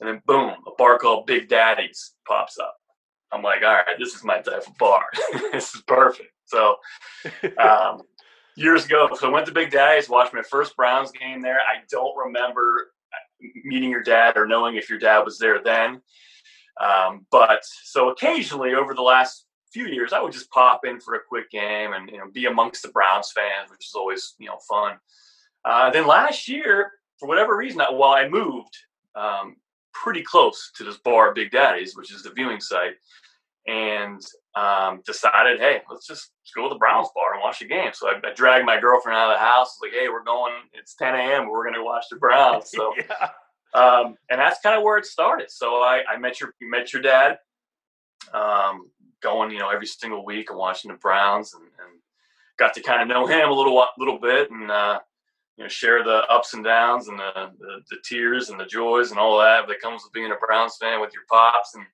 and 0.00 0.08
then 0.08 0.22
boom, 0.26 0.54
a 0.66 0.70
bar 0.78 0.98
called 0.98 1.26
Big 1.26 1.48
Daddy's 1.48 2.14
pops 2.26 2.58
up. 2.58 2.76
I'm 3.32 3.42
like, 3.42 3.62
all 3.62 3.72
right, 3.72 3.98
this 3.98 4.14
is 4.14 4.24
my 4.24 4.38
type 4.38 4.66
of 4.66 4.78
bar. 4.78 5.06
this 5.52 5.74
is 5.74 5.82
perfect. 5.82 6.33
So, 6.46 6.76
um, 7.58 8.02
years 8.56 8.84
ago, 8.86 9.08
so 9.18 9.28
I 9.28 9.32
went 9.32 9.46
to 9.46 9.52
Big 9.52 9.70
Daddy's, 9.70 10.08
watched 10.08 10.34
my 10.34 10.42
first 10.42 10.76
Browns 10.76 11.10
game 11.12 11.42
there. 11.42 11.58
I 11.58 11.82
don't 11.90 12.16
remember 12.16 12.92
meeting 13.64 13.90
your 13.90 14.02
dad 14.02 14.36
or 14.36 14.46
knowing 14.46 14.76
if 14.76 14.88
your 14.88 14.98
dad 14.98 15.20
was 15.20 15.38
there 15.38 15.62
then. 15.62 16.00
Um, 16.80 17.26
but 17.30 17.60
so 17.84 18.10
occasionally 18.10 18.74
over 18.74 18.94
the 18.94 19.02
last 19.02 19.46
few 19.72 19.86
years, 19.86 20.12
I 20.12 20.20
would 20.20 20.32
just 20.32 20.50
pop 20.50 20.84
in 20.84 21.00
for 21.00 21.14
a 21.14 21.20
quick 21.28 21.50
game 21.50 21.92
and 21.92 22.08
you 22.10 22.18
know 22.18 22.30
be 22.32 22.46
amongst 22.46 22.82
the 22.82 22.88
Browns 22.90 23.32
fans, 23.32 23.70
which 23.70 23.86
is 23.86 23.94
always 23.94 24.34
you 24.38 24.46
know 24.46 24.58
fun. 24.68 24.96
Uh, 25.64 25.90
then 25.90 26.06
last 26.06 26.48
year, 26.48 26.92
for 27.18 27.28
whatever 27.28 27.56
reason, 27.56 27.80
I, 27.80 27.90
while 27.90 28.12
I 28.12 28.28
moved 28.28 28.76
um, 29.14 29.56
pretty 29.92 30.22
close 30.22 30.70
to 30.76 30.84
this 30.84 30.98
bar, 30.98 31.32
Big 31.32 31.50
Daddy's, 31.50 31.96
which 31.96 32.12
is 32.12 32.22
the 32.22 32.30
viewing 32.30 32.60
site, 32.60 32.94
and 33.66 34.20
um, 34.54 35.02
decided, 35.06 35.60
hey, 35.60 35.82
let's 35.90 36.06
just 36.06 36.30
go 36.52 36.68
to 36.68 36.74
the 36.74 36.78
Browns 36.78 37.08
bar 37.14 37.34
and 37.34 37.42
watch 37.42 37.60
the 37.60 37.66
game. 37.66 37.90
So 37.92 38.08
I, 38.08 38.14
I 38.24 38.34
dragged 38.34 38.66
my 38.66 38.78
girlfriend 38.78 39.16
out 39.16 39.30
of 39.30 39.36
the 39.36 39.44
house. 39.44 39.78
I 39.80 39.86
was 39.86 39.92
like, 39.92 39.92
hey, 39.92 40.08
we're 40.08 40.24
going. 40.24 40.52
It's 40.72 40.94
10 40.94 41.14
a.m. 41.14 41.48
We're 41.48 41.64
going 41.64 41.74
to 41.74 41.82
watch 41.82 42.04
the 42.10 42.16
Browns. 42.16 42.70
So, 42.70 42.92
yeah. 42.96 43.30
um, 43.80 44.16
and 44.30 44.40
that's 44.40 44.60
kind 44.60 44.76
of 44.76 44.82
where 44.82 44.98
it 44.98 45.06
started. 45.06 45.50
So 45.50 45.76
I, 45.76 46.02
I 46.08 46.18
met 46.18 46.40
your 46.40 46.54
met 46.60 46.92
your 46.92 47.02
dad, 47.02 47.38
um, 48.32 48.90
going 49.22 49.50
you 49.50 49.58
know 49.58 49.70
every 49.70 49.86
single 49.86 50.24
week 50.24 50.50
and 50.50 50.58
watching 50.58 50.90
the 50.90 50.98
Browns, 50.98 51.54
and, 51.54 51.62
and 51.62 52.00
got 52.58 52.74
to 52.74 52.82
kind 52.82 53.02
of 53.02 53.08
know 53.08 53.26
him 53.26 53.48
a 53.48 53.54
little 53.54 53.86
little 53.98 54.18
bit, 54.18 54.50
and 54.50 54.70
uh, 54.70 55.00
you 55.56 55.64
know 55.64 55.68
share 55.68 56.04
the 56.04 56.24
ups 56.28 56.54
and 56.54 56.64
downs 56.64 57.08
and 57.08 57.18
the, 57.18 57.50
the, 57.58 57.80
the 57.90 57.96
tears 58.04 58.50
and 58.50 58.58
the 58.58 58.66
joys 58.66 59.10
and 59.10 59.18
all 59.18 59.38
that 59.38 59.66
that 59.68 59.80
comes 59.80 60.02
with 60.02 60.12
being 60.12 60.32
a 60.32 60.46
Browns 60.46 60.76
fan 60.80 61.00
with 61.00 61.12
your 61.12 61.24
pops 61.30 61.74
and 61.74 61.84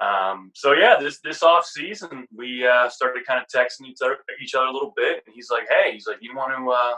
um, 0.00 0.50
so 0.54 0.72
yeah, 0.72 0.96
this 0.98 1.20
this 1.20 1.42
off 1.42 1.64
season 1.64 2.26
we 2.34 2.66
uh, 2.66 2.88
started 2.88 3.26
kind 3.26 3.40
of 3.40 3.46
texting 3.48 3.86
each 3.86 3.98
other 4.02 4.18
each 4.42 4.54
other 4.54 4.66
a 4.66 4.72
little 4.72 4.92
bit, 4.96 5.22
and 5.26 5.34
he's 5.34 5.50
like, 5.50 5.66
"Hey, 5.68 5.92
he's 5.92 6.06
like, 6.06 6.18
you 6.20 6.34
want 6.34 6.52
to 6.52 6.70
uh, 6.70 6.94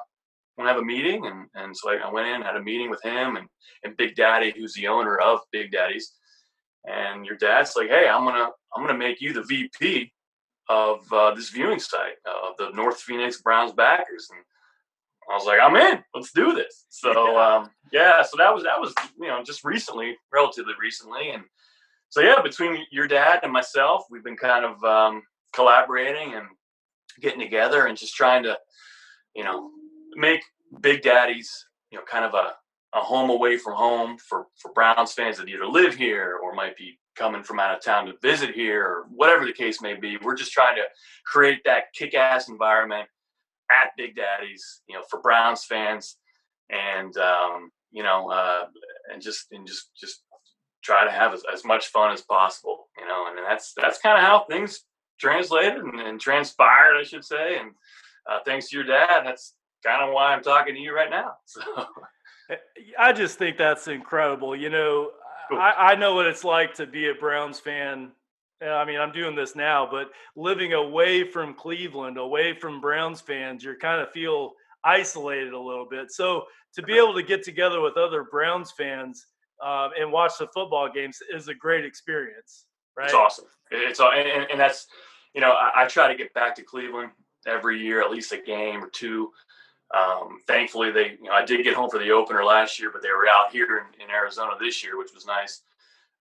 want 0.56 0.68
to 0.68 0.72
have 0.72 0.82
a 0.82 0.84
meeting, 0.84 1.26
and 1.26 1.46
and 1.54 1.76
so 1.76 1.90
I, 1.90 1.96
I 1.96 2.10
went 2.10 2.28
in, 2.28 2.42
had 2.42 2.56
a 2.56 2.62
meeting 2.62 2.90
with 2.90 3.02
him 3.02 3.36
and 3.36 3.46
and 3.84 3.96
Big 3.96 4.16
Daddy, 4.16 4.52
who's 4.56 4.74
the 4.74 4.88
owner 4.88 5.16
of 5.18 5.40
Big 5.52 5.70
Daddy's, 5.70 6.12
and 6.84 7.24
your 7.24 7.36
dad's 7.36 7.74
like, 7.76 7.88
hey, 7.88 8.08
I'm 8.08 8.24
gonna 8.24 8.48
I'm 8.74 8.84
gonna 8.84 8.98
make 8.98 9.20
you 9.20 9.32
the 9.32 9.44
VP 9.44 10.12
of 10.68 11.10
uh, 11.12 11.34
this 11.34 11.50
viewing 11.50 11.78
site 11.78 12.16
of 12.26 12.56
the 12.58 12.70
North 12.76 13.00
Phoenix 13.00 13.40
Browns 13.40 13.72
backers, 13.72 14.28
and 14.30 14.40
I 15.30 15.34
was 15.34 15.46
like, 15.46 15.60
I'm 15.62 15.76
in. 15.76 16.02
Let's 16.14 16.32
do 16.32 16.54
this. 16.54 16.86
So 16.88 17.32
yeah. 17.32 17.56
Um, 17.56 17.70
yeah, 17.92 18.22
so 18.22 18.36
that 18.38 18.52
was 18.52 18.64
that 18.64 18.80
was 18.80 18.94
you 19.20 19.28
know 19.28 19.42
just 19.44 19.64
recently, 19.64 20.16
relatively 20.32 20.74
recently, 20.80 21.30
and 21.30 21.44
so 22.10 22.20
yeah, 22.20 22.40
between 22.42 22.84
your 22.90 23.06
dad 23.06 23.40
and 23.42 23.52
myself, 23.52 24.04
we've 24.10 24.24
been 24.24 24.36
kind 24.36 24.64
of 24.64 24.82
um, 24.84 25.22
collaborating 25.52 26.34
and 26.34 26.46
getting 27.20 27.40
together 27.40 27.86
and 27.86 27.98
just 27.98 28.14
trying 28.14 28.42
to, 28.44 28.58
you 29.34 29.44
know, 29.44 29.70
make 30.14 30.40
Big 30.80 31.02
Daddy's, 31.02 31.66
you 31.90 31.98
know, 31.98 32.04
kind 32.10 32.24
of 32.24 32.34
a, 32.34 32.52
a 32.94 33.00
home 33.00 33.30
away 33.30 33.58
from 33.58 33.74
home 33.74 34.16
for, 34.18 34.46
for 34.56 34.72
Browns 34.72 35.12
fans 35.12 35.36
that 35.38 35.48
either 35.48 35.66
live 35.66 35.94
here 35.94 36.38
or 36.42 36.54
might 36.54 36.76
be 36.76 36.98
coming 37.16 37.42
from 37.42 37.60
out 37.60 37.76
of 37.76 37.82
town 37.82 38.06
to 38.06 38.14
visit 38.22 38.54
here 38.54 38.84
or 38.84 39.06
whatever 39.10 39.44
the 39.44 39.52
case 39.52 39.82
may 39.82 39.94
be. 39.94 40.16
We're 40.22 40.36
just 40.36 40.52
trying 40.52 40.76
to 40.76 40.84
create 41.26 41.60
that 41.64 41.92
kick 41.92 42.14
ass 42.14 42.48
environment 42.48 43.08
at 43.70 43.90
Big 43.96 44.16
Daddy's, 44.16 44.80
you 44.88 44.94
know, 44.94 45.02
for 45.10 45.20
Browns 45.20 45.64
fans 45.64 46.16
and, 46.70 47.14
um, 47.18 47.70
you 47.90 48.02
know, 48.02 48.30
uh, 48.30 48.66
and 49.12 49.20
just, 49.20 49.46
and 49.50 49.66
just, 49.66 49.90
just 49.98 50.22
try 50.88 51.04
to 51.04 51.10
have 51.10 51.34
as, 51.34 51.42
as 51.52 51.66
much 51.66 51.88
fun 51.88 52.12
as 52.12 52.22
possible, 52.22 52.88
you 52.98 53.06
know, 53.06 53.26
and 53.28 53.36
that's, 53.46 53.74
that's 53.76 53.98
kind 53.98 54.16
of 54.16 54.24
how 54.24 54.46
things 54.48 54.80
translated 55.20 55.82
and, 55.82 56.00
and, 56.00 56.18
transpired, 56.18 56.96
I 56.98 57.02
should 57.02 57.24
say. 57.24 57.58
And 57.58 57.72
uh, 58.26 58.38
thanks 58.46 58.70
to 58.70 58.76
your 58.76 58.86
dad, 58.86 59.24
that's 59.26 59.52
kind 59.84 60.02
of 60.02 60.14
why 60.14 60.32
I'm 60.32 60.42
talking 60.42 60.74
to 60.74 60.80
you 60.80 60.94
right 60.94 61.10
now. 61.10 61.32
So 61.46 62.56
I 62.98 63.12
just 63.12 63.36
think 63.36 63.58
that's 63.58 63.88
incredible. 63.88 64.56
You 64.56 64.70
know, 64.70 65.10
cool. 65.50 65.58
I, 65.58 65.90
I 65.90 65.94
know 65.96 66.14
what 66.14 66.26
it's 66.26 66.44
like 66.44 66.72
to 66.76 66.86
be 66.86 67.10
a 67.10 67.14
Browns 67.14 67.60
fan. 67.60 68.12
I 68.62 68.86
mean, 68.86 68.98
I'm 68.98 69.12
doing 69.12 69.36
this 69.36 69.54
now, 69.54 69.86
but 69.90 70.12
living 70.34 70.72
away 70.72 71.30
from 71.30 71.52
Cleveland, 71.52 72.16
away 72.16 72.58
from 72.58 72.80
Browns 72.80 73.20
fans, 73.20 73.62
you 73.62 73.74
kind 73.78 74.00
of 74.00 74.10
feel 74.12 74.54
isolated 74.82 75.52
a 75.52 75.60
little 75.60 75.86
bit. 75.90 76.10
So 76.10 76.44
to 76.76 76.82
be 76.82 76.96
able 76.96 77.12
to 77.12 77.22
get 77.22 77.42
together 77.42 77.82
with 77.82 77.98
other 77.98 78.24
Browns 78.24 78.72
fans 78.72 79.26
um, 79.64 79.90
and 79.98 80.12
watch 80.12 80.32
the 80.38 80.46
football 80.48 80.88
games 80.92 81.18
is 81.34 81.48
a 81.48 81.54
great 81.54 81.84
experience. 81.84 82.66
Right? 82.96 83.06
It's 83.06 83.14
awesome. 83.14 83.46
It's 83.70 84.00
and, 84.00 84.46
and 84.50 84.60
that's 84.60 84.86
you 85.34 85.40
know 85.40 85.52
I, 85.52 85.84
I, 85.84 85.86
try 85.86 86.08
to 86.08 86.16
get 86.16 86.32
back 86.34 86.54
to 86.56 86.62
Cleveland 86.62 87.10
every 87.46 87.80
year, 87.80 88.02
at 88.02 88.10
least 88.10 88.32
a 88.32 88.38
game 88.38 88.82
or 88.82 88.88
two. 88.88 89.30
Um, 89.96 90.40
thankfully, 90.46 90.90
they 90.90 91.16
you 91.20 91.24
know 91.24 91.32
I 91.32 91.44
did 91.44 91.64
get 91.64 91.74
home 91.74 91.90
for 91.90 91.98
the 91.98 92.10
opener 92.10 92.44
last 92.44 92.80
year, 92.80 92.90
but 92.92 93.02
they 93.02 93.10
were 93.10 93.28
out 93.28 93.52
here 93.52 93.78
in, 93.78 94.02
in 94.02 94.10
Arizona 94.10 94.52
this 94.60 94.82
year, 94.82 94.98
which 94.98 95.12
was 95.14 95.26
nice. 95.26 95.62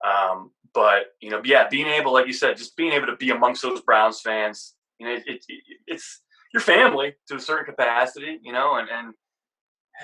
Um, 0.05 0.51
but 0.73 1.15
you 1.21 1.29
know, 1.29 1.41
yeah, 1.43 1.67
being 1.69 1.87
able, 1.87 2.13
like 2.13 2.27
you 2.27 2.33
said, 2.33 2.57
just 2.57 2.77
being 2.77 2.93
able 2.93 3.07
to 3.07 3.15
be 3.15 3.31
amongst 3.31 3.61
those 3.61 3.81
Browns 3.81 4.21
fans, 4.21 4.75
you 4.99 5.07
know, 5.07 5.13
it, 5.13 5.23
it, 5.27 5.41
it's 5.87 6.21
your 6.53 6.61
family 6.61 7.15
to 7.27 7.35
a 7.35 7.39
certain 7.39 7.65
capacity, 7.65 8.39
you 8.43 8.51
know, 8.51 8.75
and 8.75 8.89
and 8.89 9.13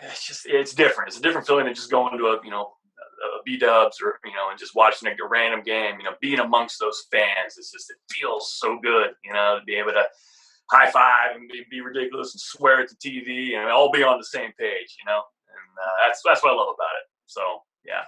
it's 0.02 0.26
just 0.26 0.46
it's 0.46 0.74
different. 0.74 1.10
It's 1.10 1.20
a 1.20 1.22
different 1.22 1.46
feeling 1.46 1.66
than 1.66 1.76
just 1.76 1.92
going 1.92 2.18
to 2.18 2.26
a 2.26 2.40
you 2.44 2.52
know 2.52 2.74
uh, 3.26 3.38
B 3.46 3.58
Dubs 3.58 3.98
or 4.02 4.20
you 4.26 4.32
know, 4.32 4.50
and 4.50 4.60
just 4.60 4.76
watching 4.76 5.08
a 5.08 5.28
random 5.28 5.62
game. 5.64 6.00
You 6.00 6.06
know, 6.06 6.16
being 6.22 6.40
amongst 6.40 6.80
those 6.80 7.06
fans, 7.12 7.58
it's 7.58 7.72
just 7.72 7.90
it 7.90 7.98
feels 8.10 8.54
so 8.54 8.80
good. 8.82 9.12
You 9.24 9.34
know, 9.34 9.60
to 9.60 9.66
be 9.66 9.76
able 9.76 9.92
to 9.92 10.04
high 10.72 10.90
five 10.90 11.36
and 11.36 11.50
be, 11.50 11.66
be 11.70 11.82
ridiculous 11.82 12.34
and 12.34 12.42
swear 12.42 12.82
at 12.82 12.90
the 12.90 12.96
TV 12.96 13.56
and 13.58 13.70
all 13.70 13.92
be 13.92 14.04
on 14.04 14.18
the 14.18 14.26
same 14.26 14.52
page. 14.60 14.96
You 15.00 15.06
know, 15.06 15.22
and 15.50 15.78
uh, 15.82 16.08
that's 16.08 16.22
that's 16.26 16.44
what 16.44 16.54
I 16.54 16.56
love 16.56 16.74
about 16.76 16.96
it. 17.02 17.08
So 17.26 17.42
yeah. 17.86 18.04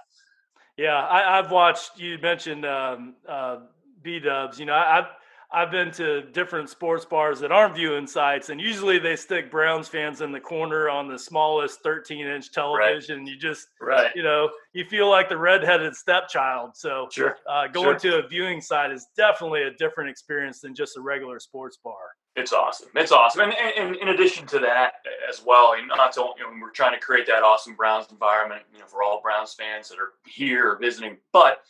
Yeah, 0.76 1.06
I, 1.08 1.36
have 1.36 1.50
watched. 1.50 1.98
You 1.98 2.18
mentioned 2.18 2.66
um, 2.66 3.14
uh, 3.26 3.60
B 4.02 4.20
Dubs. 4.20 4.60
You 4.60 4.66
know, 4.66 4.74
I, 4.74 4.98
I've 4.98 5.06
I've 5.52 5.70
been 5.70 5.90
to 5.92 6.22
different 6.32 6.68
sports 6.68 7.04
bars 7.04 7.40
that 7.40 7.52
aren't 7.52 7.74
viewing 7.76 8.06
sites, 8.06 8.50
and 8.50 8.60
usually 8.60 8.98
they 8.98 9.16
stick 9.16 9.50
Browns 9.50 9.88
fans 9.88 10.20
in 10.20 10.32
the 10.32 10.40
corner 10.40 10.88
on 10.90 11.08
the 11.08 11.18
smallest 11.18 11.80
13 11.82 12.26
inch 12.26 12.52
television. 12.52 13.20
Right. 13.20 13.28
You 13.28 13.38
just, 13.38 13.68
right. 13.80 14.10
you 14.14 14.22
know, 14.22 14.50
you 14.72 14.84
feel 14.84 15.08
like 15.08 15.28
the 15.28 15.38
redheaded 15.38 15.94
stepchild. 15.94 16.76
So, 16.76 17.08
sure. 17.10 17.36
Uh, 17.48 17.68
going 17.68 17.98
sure. 17.98 18.20
to 18.20 18.24
a 18.24 18.28
viewing 18.28 18.60
site 18.60 18.90
is 18.90 19.06
definitely 19.16 19.62
a 19.62 19.72
different 19.72 20.10
experience 20.10 20.60
than 20.60 20.74
just 20.74 20.96
a 20.96 21.00
regular 21.00 21.38
sports 21.38 21.78
bar. 21.82 21.94
It's 22.34 22.52
awesome. 22.52 22.88
It's 22.94 23.12
awesome. 23.12 23.42
And, 23.42 23.54
and, 23.54 23.88
and 23.88 23.96
in 23.96 24.08
addition 24.08 24.46
to 24.48 24.58
that, 24.58 24.94
as 25.28 25.42
well, 25.44 25.78
you 25.78 25.86
know, 25.86 25.94
not 25.94 26.12
to, 26.14 26.20
you 26.38 26.44
know, 26.44 26.50
we're 26.60 26.70
trying 26.70 26.92
to 26.92 27.00
create 27.00 27.26
that 27.28 27.42
awesome 27.42 27.74
Browns 27.74 28.08
environment, 28.10 28.62
you 28.72 28.78
know, 28.78 28.86
for 28.86 29.02
all 29.02 29.22
Browns 29.22 29.54
fans 29.54 29.88
that 29.88 29.98
are 29.98 30.12
here 30.26 30.72
or 30.72 30.78
visiting, 30.78 31.16
but 31.32 31.62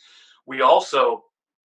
we 0.45 0.61
also 0.61 1.23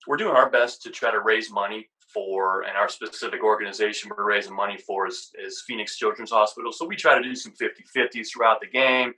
we're 0.07 0.17
doing 0.17 0.35
our 0.35 0.49
best 0.49 0.81
to 0.83 0.89
try 0.89 1.11
to 1.11 1.19
raise 1.19 1.51
money 1.51 1.87
for 2.13 2.63
and 2.63 2.77
our 2.77 2.89
specific 2.89 3.43
organization 3.43 4.11
we're 4.15 4.25
raising 4.25 4.55
money 4.55 4.77
for 4.77 5.07
is, 5.07 5.31
is 5.43 5.63
Phoenix 5.67 5.97
Children's 5.97 6.31
Hospital. 6.31 6.71
So 6.71 6.85
we 6.85 6.95
try 6.95 7.17
to 7.17 7.23
do 7.23 7.35
some 7.35 7.53
50-50s 7.53 8.27
throughout 8.33 8.61
the 8.61 8.67
game, 8.67 9.13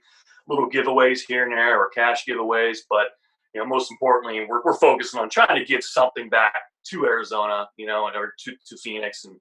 little 0.48 0.70
giveaways 0.70 1.20
here 1.26 1.44
and 1.44 1.52
there 1.52 1.78
or 1.80 1.88
cash 1.90 2.24
giveaways. 2.26 2.78
But 2.88 3.08
you 3.54 3.60
know, 3.60 3.66
most 3.66 3.90
importantly, 3.90 4.46
we're, 4.48 4.62
we're 4.64 4.76
focusing 4.76 5.20
on 5.20 5.30
trying 5.30 5.58
to 5.58 5.64
give 5.64 5.84
something 5.84 6.28
back 6.28 6.54
to 6.90 7.06
Arizona, 7.06 7.68
you 7.76 7.86
know, 7.86 8.08
and 8.08 8.16
or 8.16 8.34
to, 8.40 8.52
to 8.66 8.76
Phoenix. 8.76 9.24
And 9.24 9.36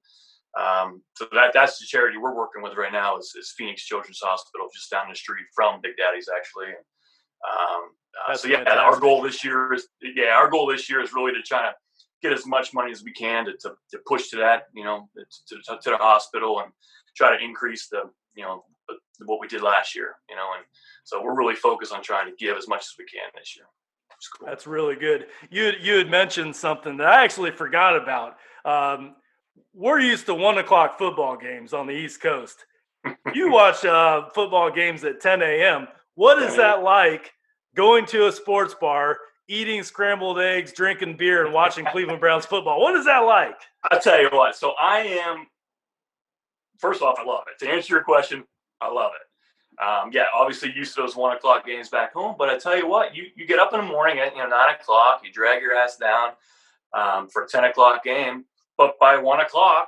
um, 0.59 1.01
so 1.15 1.25
that 1.33 1.51
that's 1.53 1.79
the 1.79 1.85
charity 1.85 2.17
we're 2.17 2.35
working 2.35 2.61
with 2.61 2.77
right 2.77 2.91
now 2.91 3.17
is, 3.17 3.33
is 3.37 3.53
Phoenix 3.57 3.83
Children's 3.83 4.19
Hospital, 4.21 4.67
just 4.73 4.91
down 4.91 5.05
the 5.09 5.15
street 5.15 5.45
from 5.55 5.81
Big 5.81 5.93
Daddy's 5.97 6.29
actually. 6.35 6.73
Um, 7.43 7.91
uh, 8.29 8.35
so 8.35 8.47
yeah, 8.47 8.57
fantastic. 8.57 8.81
our 8.81 8.99
goal 8.99 9.21
this 9.21 9.43
year 9.43 9.73
is 9.73 9.87
yeah, 10.01 10.35
our 10.35 10.49
goal 10.49 10.67
this 10.67 10.89
year 10.89 11.01
is 11.01 11.13
really 11.13 11.33
to 11.33 11.41
try 11.41 11.63
to 11.63 11.73
get 12.23 12.33
as 12.33 12.47
much 12.47 12.73
money 12.73 12.91
as 12.91 13.03
we 13.03 13.11
can 13.11 13.45
to, 13.45 13.53
to, 13.57 13.73
to 13.91 13.99
push 14.07 14.29
to 14.29 14.37
that, 14.37 14.67
you 14.73 14.83
know, 14.83 15.09
to, 15.15 15.55
to, 15.55 15.77
to, 15.77 15.89
the 15.91 15.97
hospital 15.97 16.61
and 16.61 16.71
try 17.15 17.37
to 17.37 17.43
increase 17.43 17.89
the, 17.89 18.03
you 18.33 18.43
know, 18.43 18.63
what 19.25 19.39
we 19.39 19.47
did 19.47 19.61
last 19.61 19.95
year, 19.95 20.15
you 20.29 20.35
know, 20.35 20.47
and 20.55 20.65
so 21.03 21.21
we're 21.21 21.35
really 21.35 21.55
focused 21.55 21.93
on 21.93 22.01
trying 22.01 22.27
to 22.27 22.35
give 22.37 22.57
as 22.57 22.67
much 22.67 22.81
as 22.81 22.93
we 22.97 23.05
can 23.05 23.29
this 23.35 23.55
year. 23.55 23.65
Cool. 24.37 24.47
That's 24.47 24.65
really 24.65 24.95
good. 24.95 25.25
You 25.49 25.73
you 25.81 25.97
had 25.97 26.09
mentioned 26.09 26.55
something 26.55 26.95
that 26.97 27.07
I 27.07 27.25
actually 27.25 27.51
forgot 27.51 27.97
about. 27.97 28.37
Um, 28.63 29.15
we're 29.73 29.99
used 29.99 30.27
to 30.27 30.33
one 30.33 30.59
o'clock 30.59 30.97
football 30.97 31.35
games 31.35 31.73
on 31.73 31.87
the 31.87 31.93
East 31.93 32.21
Coast. 32.21 32.65
you 33.33 33.51
watch 33.51 33.83
uh, 33.83 34.29
football 34.33 34.71
games 34.71 35.03
at 35.03 35.19
10 35.19 35.41
a.m. 35.41 35.87
What 36.15 36.41
is 36.41 36.55
that 36.55 36.83
like 36.83 37.33
going 37.75 38.05
to 38.07 38.27
a 38.27 38.31
sports 38.31 38.75
bar 38.79 39.17
eating 39.47 39.83
scrambled 39.83 40.39
eggs, 40.39 40.71
drinking 40.71 41.17
beer, 41.17 41.45
and 41.45 41.53
watching 41.53 41.85
Cleveland 41.85 42.19
Browns 42.19 42.45
football. 42.45 42.81
What 42.81 42.95
is 42.95 43.05
that 43.05 43.19
like? 43.19 43.55
I'll 43.91 43.99
tell 43.99 44.21
you 44.21 44.29
what. 44.31 44.55
So 44.55 44.73
I 44.79 44.99
am. 44.99 45.47
First 46.79 47.01
off, 47.01 47.17
I 47.19 47.23
love 47.23 47.43
it. 47.47 47.63
To 47.63 47.71
answer 47.71 47.93
your 47.93 48.03
question, 48.03 48.43
I 48.81 48.91
love 48.91 49.11
it. 49.15 49.27
Um, 49.81 50.11
yeah, 50.11 50.25
obviously 50.35 50.71
used 50.75 50.95
to 50.95 51.01
those 51.01 51.15
one 51.15 51.35
o'clock 51.35 51.65
games 51.65 51.89
back 51.89 52.13
home, 52.13 52.35
but 52.37 52.49
I 52.49 52.57
tell 52.57 52.77
you 52.77 52.87
what, 52.87 53.15
you 53.15 53.25
you 53.35 53.47
get 53.47 53.59
up 53.59 53.73
in 53.73 53.79
the 53.79 53.85
morning 53.85 54.19
at 54.19 54.35
you 54.35 54.43
know 54.43 54.49
nine 54.49 54.75
o'clock, 54.75 55.21
you 55.23 55.31
drag 55.31 55.61
your 55.61 55.75
ass 55.75 55.97
down 55.97 56.31
um, 56.93 57.27
for 57.27 57.43
a 57.43 57.47
ten 57.47 57.63
o'clock 57.63 58.03
game, 58.03 58.45
but 58.77 58.99
by 58.99 59.17
one 59.17 59.39
o'clock, 59.39 59.87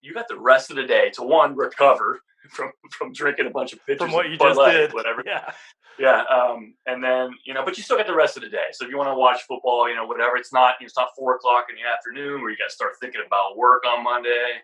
you 0.00 0.14
got 0.14 0.28
the 0.28 0.38
rest 0.38 0.70
of 0.70 0.76
the 0.76 0.84
day 0.84 1.10
to 1.14 1.22
one 1.22 1.54
recover 1.54 2.20
from 2.50 2.72
from 2.90 3.12
drinking 3.12 3.46
a 3.46 3.50
bunch 3.50 3.72
of 3.72 3.84
pitchers 3.84 3.98
from 3.98 4.12
what 4.12 4.30
you 4.30 4.36
just 4.38 4.58
did, 4.58 4.92
whatever. 4.94 5.22
Yeah, 5.26 5.52
yeah. 5.98 6.22
Um, 6.24 6.74
and 6.86 7.02
then 7.02 7.30
you 7.44 7.54
know, 7.54 7.64
but 7.64 7.76
you 7.76 7.82
still 7.82 7.96
get 7.96 8.06
the 8.06 8.14
rest 8.14 8.36
of 8.36 8.42
the 8.42 8.48
day. 8.48 8.66
So 8.72 8.84
if 8.84 8.90
you 8.90 8.96
want 8.96 9.10
to 9.10 9.14
watch 9.14 9.42
football, 9.42 9.88
you 9.88 9.94
know, 9.94 10.06
whatever, 10.06 10.36
it's 10.36 10.52
not 10.52 10.74
it's 10.80 10.96
not 10.96 11.08
four 11.16 11.36
o'clock 11.36 11.66
in 11.70 11.76
the 11.76 11.88
afternoon 11.88 12.40
where 12.40 12.50
you 12.50 12.56
got 12.56 12.68
to 12.68 12.74
start 12.74 12.92
thinking 13.00 13.22
about 13.26 13.56
work 13.56 13.84
on 13.86 14.04
Monday. 14.04 14.58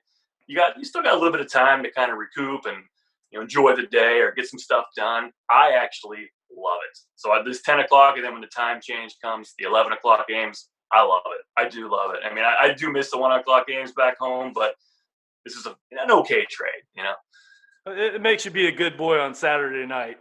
You 0.47 0.57
got 0.57 0.77
you 0.79 0.85
still 0.85 1.03
got 1.03 1.15
a 1.15 1.17
little 1.17 1.33
bit 1.33 1.41
of 1.41 1.51
time 1.51 1.83
to 1.83 1.91
kind 1.91 2.11
of 2.11 2.19
recoup 2.19 2.67
and 2.67 2.79
you 3.31 3.39
know 3.39 3.43
enjoy 3.43 3.75
the 3.75 3.87
day 3.87 4.21
or 4.21 4.33
get 4.33 4.47
some 4.47 4.59
stuff 4.59 4.87
done. 4.97 5.31
I 5.51 5.71
actually 5.71 6.31
love 6.57 6.79
it. 6.91 6.99
So 7.17 7.35
at 7.35 7.45
this 7.45 7.62
ten 7.62 7.81
o'clock, 7.81 8.17
and 8.17 8.25
then 8.25 8.33
when 8.33 8.43
the 8.43 8.49
time 8.49 8.81
change 8.83 9.17
comes, 9.23 9.55
the 9.59 9.67
eleven 9.67 9.93
o'clock 9.93 10.27
games, 10.29 10.69
I 10.93 11.03
love 11.03 11.23
it. 11.27 11.45
I 11.57 11.69
do 11.69 11.91
love 11.91 12.15
it. 12.15 12.21
I 12.29 12.35
mean, 12.35 12.45
I, 12.45 12.69
I 12.69 12.75
do 12.75 12.93
miss 12.93 13.11
the 13.11 13.19
one 13.19 13.33
o'clock 13.33 13.67
games 13.67 13.93
back 13.93 14.19
home, 14.19 14.53
but 14.55 14.75
this 15.45 15.55
is 15.55 15.67
a, 15.67 15.71
an 15.93 16.11
okay 16.11 16.45
trade, 16.51 16.83
you 16.95 17.03
know. 17.03 17.15
It 17.87 18.23
makes 18.23 18.45
you 18.45 18.51
be 18.51 18.69
a 18.69 18.73
good 18.73 18.97
boy 18.97 19.19
on 19.19 19.35
Saturday 19.35 19.87
night. 19.87 20.19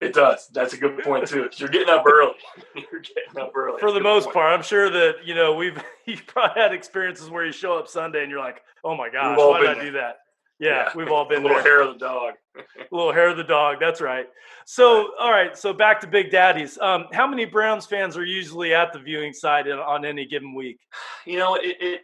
It 0.00 0.12
does. 0.12 0.48
That's 0.52 0.74
a 0.74 0.76
good 0.76 0.98
point 1.02 1.26
too. 1.28 1.48
You're 1.56 1.68
getting 1.68 1.88
up 1.88 2.04
early. 2.06 2.34
You're 2.74 3.00
getting 3.00 3.40
up 3.40 3.52
early. 3.56 3.78
For 3.80 3.92
the 3.92 4.00
most 4.00 4.24
point. 4.24 4.34
part, 4.34 4.52
I'm 4.52 4.62
sure 4.62 4.90
that 4.90 5.24
you 5.24 5.34
know 5.34 5.54
we've 5.54 5.80
you've 6.06 6.26
probably 6.26 6.60
had 6.60 6.72
experiences 6.72 7.30
where 7.30 7.46
you 7.46 7.52
show 7.52 7.78
up 7.78 7.88
Sunday 7.88 8.22
and 8.22 8.30
you're 8.30 8.40
like, 8.40 8.62
oh 8.82 8.96
my 8.96 9.08
gosh, 9.08 9.38
why 9.38 9.60
did 9.60 9.70
I 9.78 9.82
do 9.82 9.92
that? 9.92 10.18
Yeah, 10.60 10.84
yeah, 10.84 10.90
we've 10.94 11.10
all 11.10 11.26
been 11.28 11.40
a 11.40 11.42
little 11.48 11.56
there. 11.56 11.62
hair 11.64 11.82
of 11.82 11.94
the 11.94 11.98
dog. 11.98 12.34
a 12.56 12.94
little 12.94 13.12
hair 13.12 13.28
of 13.28 13.36
the 13.36 13.44
dog. 13.44 13.78
That's 13.80 14.00
right. 14.00 14.28
So, 14.66 15.10
all 15.18 15.30
right. 15.30 15.56
So 15.58 15.72
back 15.72 16.00
to 16.02 16.06
Big 16.06 16.30
Daddies. 16.30 16.78
Um, 16.78 17.06
how 17.12 17.26
many 17.26 17.44
Browns 17.44 17.86
fans 17.86 18.16
are 18.16 18.24
usually 18.24 18.72
at 18.72 18.92
the 18.92 18.98
viewing 19.00 19.32
side 19.32 19.68
on 19.68 20.04
any 20.04 20.26
given 20.26 20.54
week? 20.54 20.78
You 21.26 21.38
know, 21.38 21.54
it, 21.54 21.76
it 21.80 22.00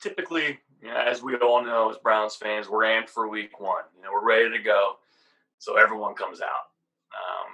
typically, 0.00 0.60
you 0.80 0.88
know, 0.88 0.96
as 0.96 1.20
we 1.20 1.34
all 1.36 1.64
know, 1.64 1.90
as 1.90 1.96
Browns 1.98 2.36
fans, 2.36 2.68
we're 2.68 2.84
amped 2.84 3.08
for 3.10 3.26
Week 3.28 3.58
One. 3.58 3.82
You 3.96 4.04
know, 4.04 4.10
we're 4.12 4.24
ready 4.24 4.56
to 4.56 4.62
go. 4.62 4.98
so 5.58 5.76
everyone 5.76 6.14
comes 6.14 6.40
out. 6.40 6.71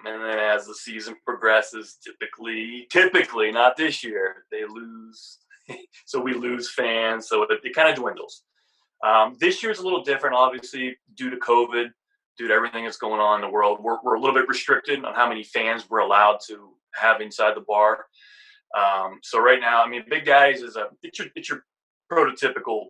Um, 0.07 0.13
and 0.13 0.23
then 0.23 0.39
as 0.39 0.67
the 0.67 0.75
season 0.75 1.17
progresses, 1.25 1.99
typically, 2.05 2.87
typically 2.91 3.51
not 3.51 3.77
this 3.77 4.05
year, 4.05 4.45
they 4.51 4.65
lose. 4.69 5.39
so 6.07 6.21
we 6.21 6.35
lose 6.35 6.71
fans, 6.71 7.29
so 7.29 7.43
it, 7.43 7.61
it 7.63 7.75
kind 7.75 7.89
of 7.89 7.97
dwindles. 7.97 8.43
Um, 9.05 9.37
this 9.39 9.63
year's 9.63 9.79
a 9.79 9.85
little 9.85 10.03
different, 10.03 10.35
obviously, 10.35 10.97
due 11.15 11.31
to 11.31 11.37
COVID, 11.37 11.91
due 12.37 12.49
to 12.49 12.55
everything 12.55 12.85
that's 12.85 12.97
going 12.97 13.21
on 13.21 13.37
in 13.37 13.47
the 13.47 13.53
world. 13.53 13.79
We're, 13.81 13.99
we're 14.03 14.15
a 14.15 14.21
little 14.21 14.35
bit 14.35 14.49
restricted 14.49 15.05
on 15.05 15.15
how 15.15 15.29
many 15.29 15.45
fans 15.45 15.89
we're 15.89 16.01
allowed 16.01 16.39
to 16.49 16.71
have 16.95 17.21
inside 17.21 17.55
the 17.55 17.65
bar. 17.67 18.07
Um, 18.77 19.21
so 19.23 19.41
right 19.41 19.61
now, 19.61 19.83
I 19.83 19.89
mean, 19.89 20.05
Big 20.09 20.25
Daddy's 20.25 20.63
is 20.63 20.77
a 20.77 20.89
it's 21.03 21.19
your 21.19 21.29
it's 21.35 21.49
your 21.49 21.65
prototypical 22.11 22.87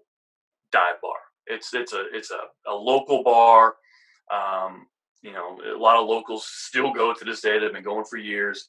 dive 0.73 1.01
bar. 1.03 1.17
It's 1.47 1.73
it's 1.73 1.93
a 1.93 2.05
it's 2.13 2.31
a, 2.31 2.71
a 2.71 2.75
local 2.75 3.23
bar. 3.23 3.77
Um, 4.33 4.87
you 5.23 5.33
know, 5.33 5.59
a 5.75 5.79
lot 5.79 5.97
of 5.97 6.09
locals 6.09 6.47
still 6.47 6.93
go 6.93 7.13
to 7.13 7.25
this 7.25 7.41
day. 7.41 7.59
They've 7.59 7.73
been 7.73 7.83
going 7.83 8.05
for 8.05 8.17
years. 8.17 8.69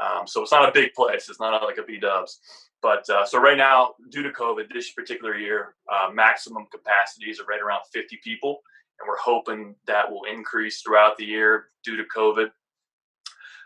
Um, 0.00 0.26
so 0.26 0.42
it's 0.42 0.52
not 0.52 0.68
a 0.68 0.72
big 0.72 0.92
place. 0.94 1.28
It's 1.28 1.40
not 1.40 1.60
like 1.62 1.78
a 1.78 1.82
B 1.82 1.98
Dubs. 1.98 2.38
But 2.80 3.08
uh, 3.10 3.26
so 3.26 3.40
right 3.40 3.56
now, 3.56 3.94
due 4.10 4.22
to 4.22 4.30
COVID, 4.30 4.72
this 4.72 4.92
particular 4.92 5.36
year, 5.36 5.74
uh, 5.92 6.10
maximum 6.12 6.66
capacities 6.70 7.40
are 7.40 7.44
right 7.44 7.60
around 7.60 7.80
50 7.92 8.20
people, 8.22 8.60
and 9.00 9.08
we're 9.08 9.16
hoping 9.16 9.74
that 9.86 10.08
will 10.08 10.24
increase 10.24 10.80
throughout 10.80 11.16
the 11.16 11.24
year 11.24 11.66
due 11.84 11.96
to 11.96 12.04
COVID. 12.04 12.50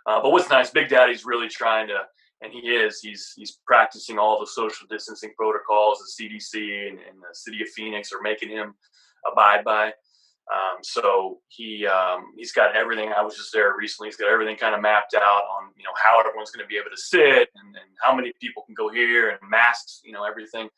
Uh, 0.07 0.23
but 0.23 0.33
what's 0.33 0.49
nice, 0.49 0.71
Big 0.71 0.89
Daddy's 0.89 1.27
really 1.27 1.49
trying 1.49 1.89
to, 1.89 2.01
and 2.41 2.53
he 2.53 2.71
is, 2.71 3.01
he's 3.01 3.35
he's 3.37 3.59
practicing 3.67 4.19
all 4.19 4.41
the 4.41 4.47
social 4.47 4.87
distancing 4.89 5.33
protocols 5.37 5.99
the 6.17 6.25
CDC 6.25 6.89
and, 6.89 6.99
and 6.99 7.19
the 7.19 7.35
city 7.35 7.62
of 7.62 7.69
Phoenix 7.69 8.12
are 8.12 8.23
making 8.23 8.49
him 8.49 8.75
abide 9.31 9.62
by. 9.62 9.93
Um, 10.50 10.82
so 10.82 11.38
he 11.49 11.87
um, 11.87 12.32
he's 12.37 12.52
got 12.52 12.75
everything. 12.75 13.11
I 13.16 13.22
was 13.22 13.37
just 13.37 13.52
there 13.52 13.75
recently. 13.78 14.08
He's 14.08 14.16
got 14.16 14.28
everything 14.28 14.56
kind 14.56 14.75
of 14.75 14.80
mapped 14.80 15.14
out 15.14 15.22
on 15.44 15.70
you 15.76 15.84
know 15.84 15.92
how 15.96 16.20
everyone's 16.20 16.50
going 16.50 16.64
to 16.64 16.68
be 16.68 16.76
able 16.76 16.90
to 16.90 17.00
sit 17.00 17.49
and, 17.54 17.76
and, 17.76 17.90
how 18.02 18.14
many 18.14 18.32
people 18.40 18.64
can 18.64 18.75
go 18.75 18.90
here 18.90 19.30
and 19.30 19.38
masks, 19.49 20.00
you 20.04 20.12
know 20.12 20.25
everything. 20.25 20.68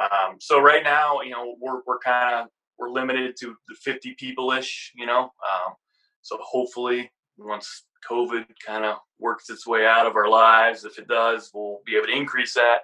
Um, 0.00 0.36
so 0.38 0.60
right 0.60 0.84
now, 0.84 1.20
you 1.20 1.30
know 1.30 1.56
we're 1.60 1.80
we're 1.86 1.98
kind 1.98 2.34
of 2.36 2.46
we're 2.78 2.90
limited 2.90 3.36
to 3.40 3.56
the 3.68 3.74
50 3.74 4.14
people 4.14 4.52
ish. 4.52 4.92
You 4.94 5.06
know, 5.06 5.22
um, 5.24 5.74
so 6.22 6.38
hopefully 6.40 7.10
once 7.36 7.84
COVID 8.08 8.46
kind 8.64 8.84
of 8.84 8.98
works 9.18 9.50
its 9.50 9.66
way 9.66 9.84
out 9.84 10.06
of 10.06 10.14
our 10.14 10.28
lives, 10.28 10.84
if 10.84 10.98
it 10.98 11.08
does, 11.08 11.50
we'll 11.52 11.80
be 11.84 11.96
able 11.96 12.06
to 12.06 12.16
increase 12.16 12.54
that. 12.54 12.82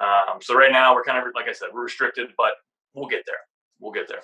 Um, 0.00 0.40
so 0.40 0.54
right 0.54 0.72
now 0.72 0.94
we're 0.94 1.04
kind 1.04 1.18
of 1.18 1.24
like 1.34 1.48
I 1.48 1.52
said, 1.52 1.68
we're 1.72 1.84
restricted, 1.84 2.28
but 2.36 2.52
we'll 2.94 3.08
get 3.08 3.24
there. 3.26 3.40
We'll 3.80 3.92
get 3.92 4.08
there. 4.08 4.22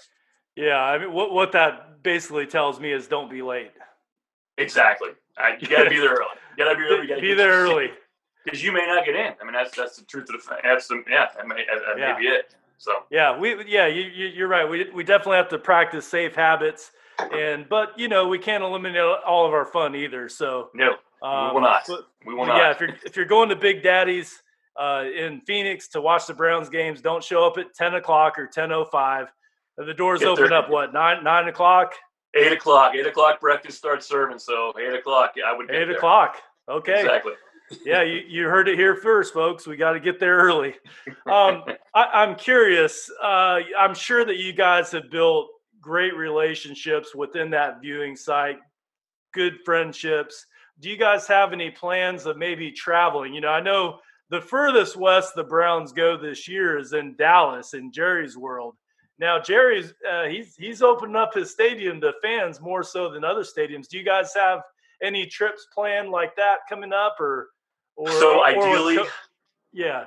Yeah, 0.56 0.80
I 0.80 0.98
mean, 0.98 1.12
what 1.12 1.32
what 1.32 1.52
that 1.52 2.02
basically 2.02 2.46
tells 2.46 2.78
me 2.78 2.92
is 2.92 3.06
don't 3.08 3.30
be 3.30 3.42
late. 3.42 3.72
Exactly. 4.58 5.10
I, 5.36 5.56
you 5.58 5.66
got 5.66 5.84
to 5.84 5.90
be 5.90 5.98
there 5.98 6.14
early. 6.14 6.26
You 6.56 6.64
got 6.64 6.72
to 6.72 6.76
be 6.76 6.84
early. 6.84 7.08
You 7.08 7.20
be 7.20 7.34
there 7.34 7.52
early 7.52 7.90
because 8.44 8.62
you 8.62 8.72
may 8.72 8.86
not 8.86 9.04
get 9.04 9.16
in. 9.16 9.32
I 9.40 9.44
mean, 9.44 9.52
that's 9.52 9.76
that's 9.76 9.96
the 9.96 10.04
truth 10.04 10.28
of 10.30 10.40
the 10.40 10.48
thing. 10.48 10.58
That's 10.62 10.86
the 10.86 11.02
yeah. 11.10 11.26
That 11.36 11.48
may, 11.48 11.56
that 11.56 11.98
yeah. 11.98 12.12
may 12.12 12.20
be 12.20 12.26
it. 12.28 12.54
So 12.78 12.92
yeah, 13.10 13.36
we 13.36 13.64
yeah 13.66 13.86
you, 13.86 14.02
you 14.02 14.44
are 14.44 14.48
right. 14.48 14.68
We 14.68 14.90
we 14.90 15.04
definitely 15.04 15.36
have 15.36 15.48
to 15.48 15.58
practice 15.58 16.06
safe 16.06 16.34
habits, 16.34 16.92
and 17.32 17.68
but 17.68 17.98
you 17.98 18.08
know 18.08 18.28
we 18.28 18.38
can't 18.38 18.62
eliminate 18.62 19.00
all 19.26 19.46
of 19.46 19.52
our 19.52 19.64
fun 19.64 19.94
either. 19.96 20.28
So 20.28 20.70
no, 20.74 20.96
um, 21.22 21.48
we 21.48 21.54
will 21.54 21.60
not. 21.62 21.82
But, 21.86 22.00
we 22.26 22.34
will 22.34 22.46
not. 22.46 22.58
Yeah, 22.58 22.70
if 22.70 22.80
you're 22.80 22.96
if 23.04 23.16
you're 23.16 23.24
going 23.24 23.48
to 23.48 23.56
Big 23.56 23.82
Daddy's 23.82 24.42
uh, 24.78 25.04
in 25.16 25.40
Phoenix 25.42 25.88
to 25.88 26.00
watch 26.00 26.26
the 26.26 26.34
Browns 26.34 26.68
games, 26.68 27.00
don't 27.00 27.24
show 27.24 27.46
up 27.46 27.58
at 27.58 27.74
ten 27.74 27.94
o'clock 27.94 28.38
or 28.38 28.46
ten 28.46 28.70
o 28.70 28.80
oh 28.80 28.84
five 29.76 29.86
the 29.86 29.94
doors 29.94 30.22
open 30.22 30.50
there. 30.50 30.58
up 30.58 30.70
what 30.70 30.92
nine 30.92 31.24
nine 31.24 31.48
o'clock? 31.48 31.94
Eight 32.34 32.52
o'clock. 32.52 32.94
Eight 32.94 33.06
o'clock. 33.06 33.40
Breakfast 33.40 33.78
starts 33.78 34.06
serving. 34.06 34.38
So 34.38 34.72
eight 34.78 34.94
o'clock. 34.94 35.34
I 35.46 35.56
would. 35.56 35.70
eight 35.70 35.90
o'clock. 35.90 36.36
Okay. 36.68 37.00
Exactly. 37.00 37.32
yeah, 37.84 38.02
you, 38.02 38.20
you 38.28 38.44
heard 38.44 38.68
it 38.68 38.78
here 38.78 38.96
first, 38.96 39.32
folks. 39.32 39.66
We 39.66 39.76
got 39.76 39.92
to 39.92 40.00
get 40.00 40.20
there 40.20 40.36
early. 40.36 40.74
Um, 41.26 41.64
I, 41.94 42.22
am 42.22 42.36
curious. 42.36 43.10
Uh, 43.22 43.60
I'm 43.78 43.94
sure 43.94 44.24
that 44.24 44.36
you 44.36 44.52
guys 44.52 44.90
have 44.92 45.10
built 45.10 45.48
great 45.80 46.16
relationships 46.16 47.14
within 47.14 47.50
that 47.50 47.80
viewing 47.80 48.16
site, 48.16 48.58
good 49.32 49.54
friendships. 49.64 50.46
Do 50.80 50.90
you 50.90 50.96
guys 50.96 51.26
have 51.28 51.52
any 51.52 51.70
plans 51.70 52.26
of 52.26 52.36
maybe 52.36 52.70
traveling? 52.72 53.32
You 53.32 53.40
know, 53.40 53.48
I 53.48 53.60
know 53.60 54.00
the 54.30 54.40
furthest 54.40 54.96
west 54.96 55.34
the 55.34 55.44
Browns 55.44 55.92
go 55.92 56.16
this 56.16 56.48
year 56.48 56.78
is 56.78 56.92
in 56.92 57.14
Dallas 57.16 57.74
in 57.74 57.92
Jerry's 57.92 58.36
world. 58.36 58.76
Now 59.18 59.38
Jerry's 59.38 59.94
uh, 60.10 60.24
he's 60.24 60.56
he's 60.56 60.82
opened 60.82 61.16
up 61.16 61.34
his 61.34 61.50
stadium 61.50 62.00
to 62.00 62.12
fans 62.22 62.60
more 62.60 62.82
so 62.82 63.10
than 63.10 63.24
other 63.24 63.42
stadiums. 63.42 63.88
Do 63.88 63.98
you 63.98 64.04
guys 64.04 64.32
have 64.34 64.62
any 65.02 65.26
trips 65.26 65.66
planned 65.72 66.10
like 66.10 66.34
that 66.36 66.58
coming 66.68 66.92
up, 66.92 67.16
or 67.20 67.50
or 67.96 68.10
so 68.10 68.40
or 68.40 68.46
ideally, 68.46 68.96
co- 68.96 69.06
yeah, 69.72 70.06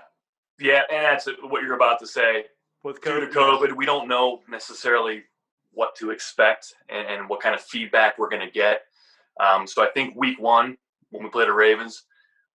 yeah, 0.60 0.82
and 0.91 1.04
that's 1.06 1.28
what 1.43 1.63
you're 1.63 1.76
about 1.76 2.00
to 2.00 2.08
say. 2.08 2.46
With 2.84 3.02
COVID, 3.02 3.20
due 3.20 3.28
to 3.28 3.34
COVID, 3.34 3.76
we 3.76 3.86
don't 3.86 4.08
know 4.08 4.41
necessarily 4.50 5.24
what 5.72 5.96
to 5.96 6.12
expect 6.12 6.74
and, 6.89 7.08
and 7.08 7.30
what 7.30 7.41
kind 7.41 7.54
of 7.54 7.62
feedback 7.62 8.17
we're 8.17 8.30
going 8.30 8.46
to 8.46 8.52
get. 8.52 8.82
Um, 9.39 9.67
so 9.67 9.84
I 9.84 9.88
think 9.88 10.15
week 10.15 10.39
one 10.39 10.78
when 11.12 11.24
we 11.24 11.30
play 11.30 11.46
the 11.46 11.54
Ravens, 11.54 12.04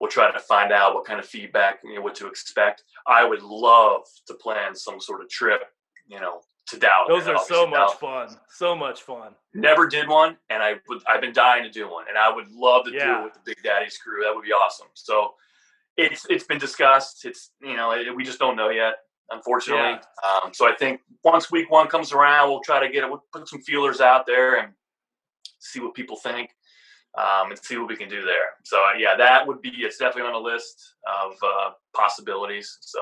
we'll 0.01 0.11
try 0.11 0.31
to 0.31 0.39
find 0.41 0.73
out 0.73 0.95
what 0.95 1.05
kind 1.05 1.21
of 1.21 1.27
feedback, 1.27 1.79
you 1.85 1.95
know, 1.95 2.01
what 2.01 2.15
to 2.17 2.27
expect. 2.27 2.83
I 3.07 3.25
would 3.25 3.43
love 3.43 4.03
to 4.27 4.35
plan 4.35 4.75
some 4.75 5.01
sort 5.01 5.23
of 5.23 5.29
trip 5.29 5.63
you 6.07 6.21
know, 6.21 6.41
to 6.69 6.79
doubt. 6.79 7.07
Those 7.09 7.27
are 7.29 7.39
so 7.47 7.67
much 7.67 7.99
Dallas. 8.01 8.29
fun. 8.31 8.39
So 8.49 8.75
much 8.75 9.03
fun. 9.03 9.35
Never 9.55 9.87
did 9.87 10.09
one, 10.09 10.37
and 10.51 10.63
I 10.63 10.75
would. 10.89 11.03
I've 11.09 11.21
been 11.21 11.33
dying 11.33 11.63
to 11.65 11.71
do 11.71 11.91
one, 11.91 12.05
and 12.09 12.17
I 12.17 12.35
would 12.35 12.51
love 12.51 12.85
to 12.87 12.93
yeah. 12.93 13.05
do 13.05 13.21
it 13.21 13.25
with 13.25 13.35
the 13.35 13.41
Big 13.45 13.57
Daddy's 13.63 13.99
crew. 13.99 14.23
That 14.25 14.35
would 14.35 14.45
be 14.45 14.53
awesome. 14.53 14.89
So, 14.95 15.35
it's 15.97 16.27
it's 16.29 16.45
been 16.45 16.59
discussed. 16.59 17.25
It's 17.25 17.51
you 17.61 17.77
know 17.77 17.93
it, 17.93 18.15
we 18.15 18.25
just 18.25 18.39
don't 18.39 18.57
know 18.57 18.71
yet, 18.71 18.95
unfortunately. 19.31 19.99
Yeah. 20.01 20.41
Um, 20.45 20.55
so 20.55 20.67
I 20.67 20.75
think 20.75 21.01
once 21.25 21.51
week 21.51 21.71
one 21.71 21.89
comes 21.89 22.13
around, 22.13 22.51
we'll 22.51 22.61
try 22.61 22.85
to 22.85 22.93
get 22.93 23.05
it. 23.05 23.11
We'll 23.11 23.25
put 23.33 23.49
some 23.49 23.61
feelers 23.61 24.01
out 24.01 24.27
there 24.27 24.61
and 24.61 24.73
see 25.59 25.81
what 25.81 25.95
people 25.95 26.17
think. 26.17 26.51
Um, 27.15 27.51
and 27.51 27.61
see 27.63 27.77
what 27.77 27.89
we 27.89 27.97
can 27.97 28.09
do 28.09 28.23
there. 28.23 28.57
So 28.65 28.79
uh, 28.79 28.97
yeah, 28.99 29.15
that 29.19 29.47
would 29.47 29.61
be 29.61 29.69
it's 29.81 29.99
definitely 29.99 30.33
on 30.33 30.33
the 30.33 30.51
list 30.51 30.95
of 31.07 31.33
uh, 31.45 31.73
possibilities. 31.95 32.79
So 32.81 33.01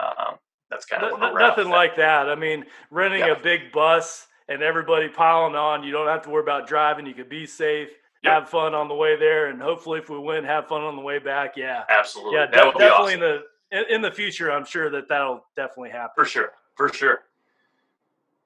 um, 0.00 0.36
that's 0.70 0.84
kind 0.84 1.04
of 1.04 1.18
nothing 1.34 1.68
like 1.68 1.96
that. 1.96 2.28
I 2.28 2.34
mean, 2.34 2.64
renting 2.90 3.20
yeah. 3.20 3.32
a 3.32 3.40
big 3.40 3.72
bus 3.72 4.26
and 4.48 4.62
everybody 4.62 5.08
piling 5.08 5.54
on, 5.54 5.82
you 5.82 5.92
don't 5.92 6.08
have 6.08 6.22
to 6.22 6.30
worry 6.30 6.42
about 6.42 6.66
driving. 6.66 7.06
You 7.06 7.14
can 7.14 7.28
be 7.28 7.46
safe, 7.46 7.90
yep. 8.22 8.32
have 8.32 8.48
fun 8.48 8.74
on 8.74 8.88
the 8.88 8.94
way 8.94 9.16
there, 9.16 9.48
and 9.48 9.60
hopefully, 9.60 9.98
if 9.98 10.10
we 10.10 10.18
win, 10.18 10.44
have 10.44 10.66
fun 10.68 10.82
on 10.82 10.96
the 10.96 11.02
way 11.02 11.18
back. 11.18 11.56
Yeah, 11.56 11.84
absolutely. 11.88 12.36
Yeah, 12.36 12.46
de- 12.46 12.52
definitely 12.52 12.84
awesome. 12.86 13.14
in 13.14 13.20
the 13.20 13.42
in, 13.72 13.84
in 13.96 14.02
the 14.02 14.10
future, 14.10 14.50
I'm 14.52 14.64
sure 14.64 14.90
that 14.90 15.08
that'll 15.08 15.44
definitely 15.56 15.90
happen 15.90 16.12
for 16.16 16.24
sure. 16.24 16.52
For 16.76 16.92
sure. 16.92 17.20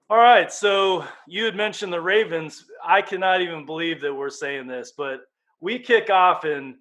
All 0.09 0.18
right, 0.18 0.52
so 0.52 1.04
you 1.28 1.44
had 1.44 1.54
mentioned 1.54 1.92
the 1.92 2.00
Ravens. 2.00 2.64
I 2.85 3.00
cannot 3.00 3.42
even 3.42 3.64
believe 3.64 4.00
that 4.00 4.12
we're 4.12 4.30
saying 4.30 4.66
this, 4.66 4.92
but 4.96 5.20
we 5.61 5.78
kick 5.78 6.11
off 6.11 6.44
in 6.44 6.76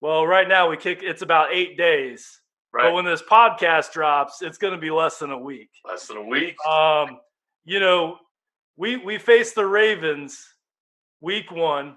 well, 0.00 0.26
right 0.26 0.48
now 0.48 0.68
we 0.68 0.76
kick. 0.76 1.00
It's 1.02 1.22
about 1.22 1.52
eight 1.52 1.76
days 1.76 2.39
Right. 2.72 2.84
But 2.84 2.94
when 2.94 3.04
this 3.04 3.22
podcast 3.22 3.92
drops, 3.92 4.42
it's 4.42 4.58
going 4.58 4.74
to 4.74 4.80
be 4.80 4.90
less 4.90 5.18
than 5.18 5.30
a 5.30 5.38
week. 5.38 5.70
Less 5.84 6.06
than 6.06 6.18
a 6.18 6.24
week. 6.24 6.54
Um, 6.66 7.18
you 7.64 7.80
know, 7.80 8.18
we 8.76 8.96
we 8.96 9.18
faced 9.18 9.54
the 9.54 9.66
Ravens 9.66 10.46
week 11.20 11.50
one. 11.50 11.96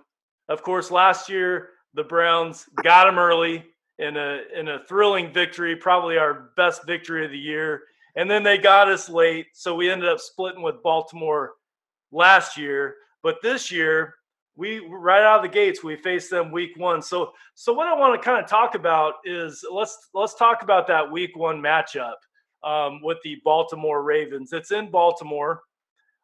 Of 0.49 0.63
course, 0.63 0.91
last 0.91 1.29
year 1.29 1.69
the 1.93 2.03
Browns 2.03 2.67
got 2.83 3.05
them 3.05 3.19
early 3.19 3.63
in 3.99 4.17
a 4.17 4.41
in 4.55 4.67
a 4.67 4.83
thrilling 4.87 5.31
victory, 5.31 5.75
probably 5.75 6.17
our 6.17 6.51
best 6.57 6.85
victory 6.85 7.25
of 7.25 7.31
the 7.31 7.37
year. 7.37 7.83
And 8.15 8.29
then 8.29 8.43
they 8.43 8.57
got 8.57 8.89
us 8.89 9.09
late, 9.09 9.47
so 9.53 9.73
we 9.75 9.89
ended 9.89 10.09
up 10.09 10.19
splitting 10.19 10.61
with 10.61 10.83
Baltimore 10.83 11.53
last 12.11 12.57
year. 12.57 12.95
But 13.23 13.37
this 13.41 13.71
year, 13.71 14.15
we 14.55 14.79
right 14.87 15.23
out 15.23 15.37
of 15.37 15.41
the 15.41 15.53
gates 15.53 15.83
we 15.83 15.95
face 15.95 16.29
them 16.29 16.51
week 16.51 16.71
one. 16.77 17.01
So 17.01 17.31
so 17.55 17.73
what 17.73 17.87
i 17.87 17.93
want 17.93 18.19
to 18.19 18.23
kind 18.23 18.43
of 18.43 18.49
talk 18.49 18.75
about 18.75 19.15
is 19.25 19.65
let's 19.71 20.09
let's 20.13 20.35
talk 20.35 20.63
about 20.63 20.87
that 20.87 21.11
week 21.11 21.35
one 21.35 21.61
matchup 21.61 22.15
um, 22.63 23.01
with 23.01 23.17
the 23.23 23.37
baltimore 23.43 24.03
ravens. 24.03 24.53
It's 24.53 24.71
in 24.71 24.91
baltimore. 24.91 25.61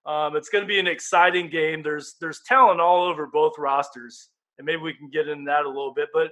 Um, 0.06 0.36
it's 0.36 0.50
going 0.50 0.64
to 0.64 0.68
be 0.68 0.80
an 0.80 0.88
exciting 0.88 1.50
game. 1.50 1.84
There's 1.84 2.16
there's 2.22 2.42
talent 2.46 2.80
all 2.80 3.04
over 3.04 3.28
both 3.28 3.54
rosters 3.58 4.30
and 4.58 4.66
maybe 4.66 4.82
we 4.82 4.94
can 4.94 5.10
get 5.10 5.28
into 5.28 5.46
that 5.46 5.66
a 5.66 5.68
little 5.68 5.94
bit 5.94 6.10
but 6.14 6.30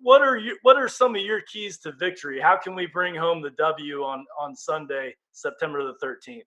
what 0.00 0.22
are 0.22 0.38
you 0.38 0.56
what 0.62 0.76
are 0.76 0.88
some 0.88 1.14
of 1.14 1.20
your 1.20 1.42
keys 1.42 1.78
to 1.78 1.92
victory? 1.92 2.40
How 2.40 2.56
can 2.56 2.74
we 2.74 2.86
bring 2.86 3.14
home 3.14 3.42
the 3.42 3.50
w 3.50 4.02
on 4.02 4.24
on 4.40 4.56
sunday 4.56 5.14
september 5.32 5.82
the 5.84 5.94
13th 6.02 6.42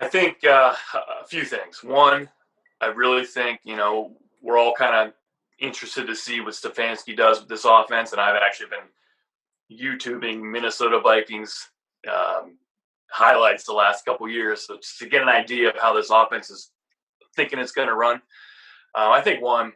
i 0.00 0.08
think 0.08 0.38
uh, 0.44 0.74
a 1.22 1.26
few 1.26 1.44
things. 1.44 1.82
One 1.84 2.30
I 2.80 2.86
really 2.86 3.24
think, 3.24 3.60
you 3.64 3.76
know, 3.76 4.16
we're 4.42 4.58
all 4.58 4.74
kind 4.74 4.94
of 4.94 5.14
interested 5.58 6.06
to 6.06 6.14
see 6.14 6.40
what 6.40 6.54
Stefanski 6.54 7.16
does 7.16 7.40
with 7.40 7.48
this 7.48 7.64
offense. 7.64 8.12
And 8.12 8.20
I've 8.20 8.40
actually 8.40 8.68
been 8.70 9.78
YouTubing 9.78 10.40
Minnesota 10.40 11.00
Vikings 11.00 11.70
um, 12.08 12.56
highlights 13.10 13.64
the 13.64 13.72
last 13.72 14.04
couple 14.04 14.28
years 14.28 14.66
so 14.66 14.78
to 14.98 15.08
get 15.08 15.22
an 15.22 15.28
idea 15.28 15.68
of 15.70 15.76
how 15.76 15.92
this 15.92 16.10
offense 16.10 16.50
is 16.50 16.70
thinking 17.34 17.58
it's 17.58 17.72
going 17.72 17.88
to 17.88 17.94
run. 17.94 18.22
Uh, 18.94 19.10
I 19.10 19.20
think 19.20 19.42
one, 19.42 19.72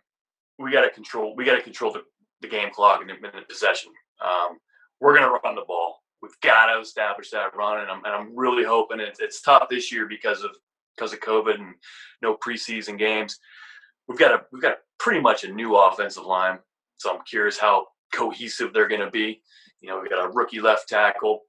we 0.59 0.71
got 0.71 0.83
to 0.83 0.91
control. 0.91 1.35
We 1.35 1.45
got 1.45 1.57
to 1.57 1.63
control 1.63 1.93
the, 1.93 2.03
the 2.41 2.49
game 2.49 2.71
clock 2.73 3.01
and 3.01 3.11
the 3.11 3.15
minute 3.15 3.49
possession. 3.49 3.93
Um, 4.25 4.59
we're 5.01 5.17
going 5.17 5.29
to 5.29 5.39
run 5.43 5.55
the 5.55 5.65
ball. 5.67 6.03
We've 6.23 6.39
got 6.41 6.73
to 6.73 6.81
establish 6.81 7.31
that 7.31 7.57
run, 7.57 7.81
and 7.81 7.91
I'm 7.91 8.05
and 8.05 8.15
I'm 8.15 8.37
really 8.37 8.63
hoping 8.63 9.01
it's, 9.01 9.19
it's 9.19 9.43
tough 9.43 9.69
this 9.69 9.91
year 9.91 10.07
because 10.07 10.45
of 10.45 10.53
because 10.97 11.13
of 11.13 11.21
COVID 11.21 11.55
and 11.55 11.75
no 12.21 12.37
preseason 12.37 12.99
games. 12.99 13.39
We've 14.09 14.19
got 14.19 14.33
a 14.33 14.45
we've 14.53 14.63
got 14.63 14.79
pretty 14.99 15.21
much 15.21 15.45
a 15.45 15.53
new 15.53 15.77
offensive 15.77 16.25
line, 16.25 16.59
so 16.97 17.15
I'm 17.15 17.25
curious 17.25 17.59
how 17.59 17.87
cohesive 18.13 18.73
they're 18.73 18.89
going 18.89 19.01
to 19.01 19.11
be. 19.11 19.43
You 19.81 19.89
know, 19.89 20.01
we've 20.01 20.11
got 20.11 20.25
a 20.25 20.31
rookie 20.31 20.61
left 20.61 20.89
tackle, 20.89 21.43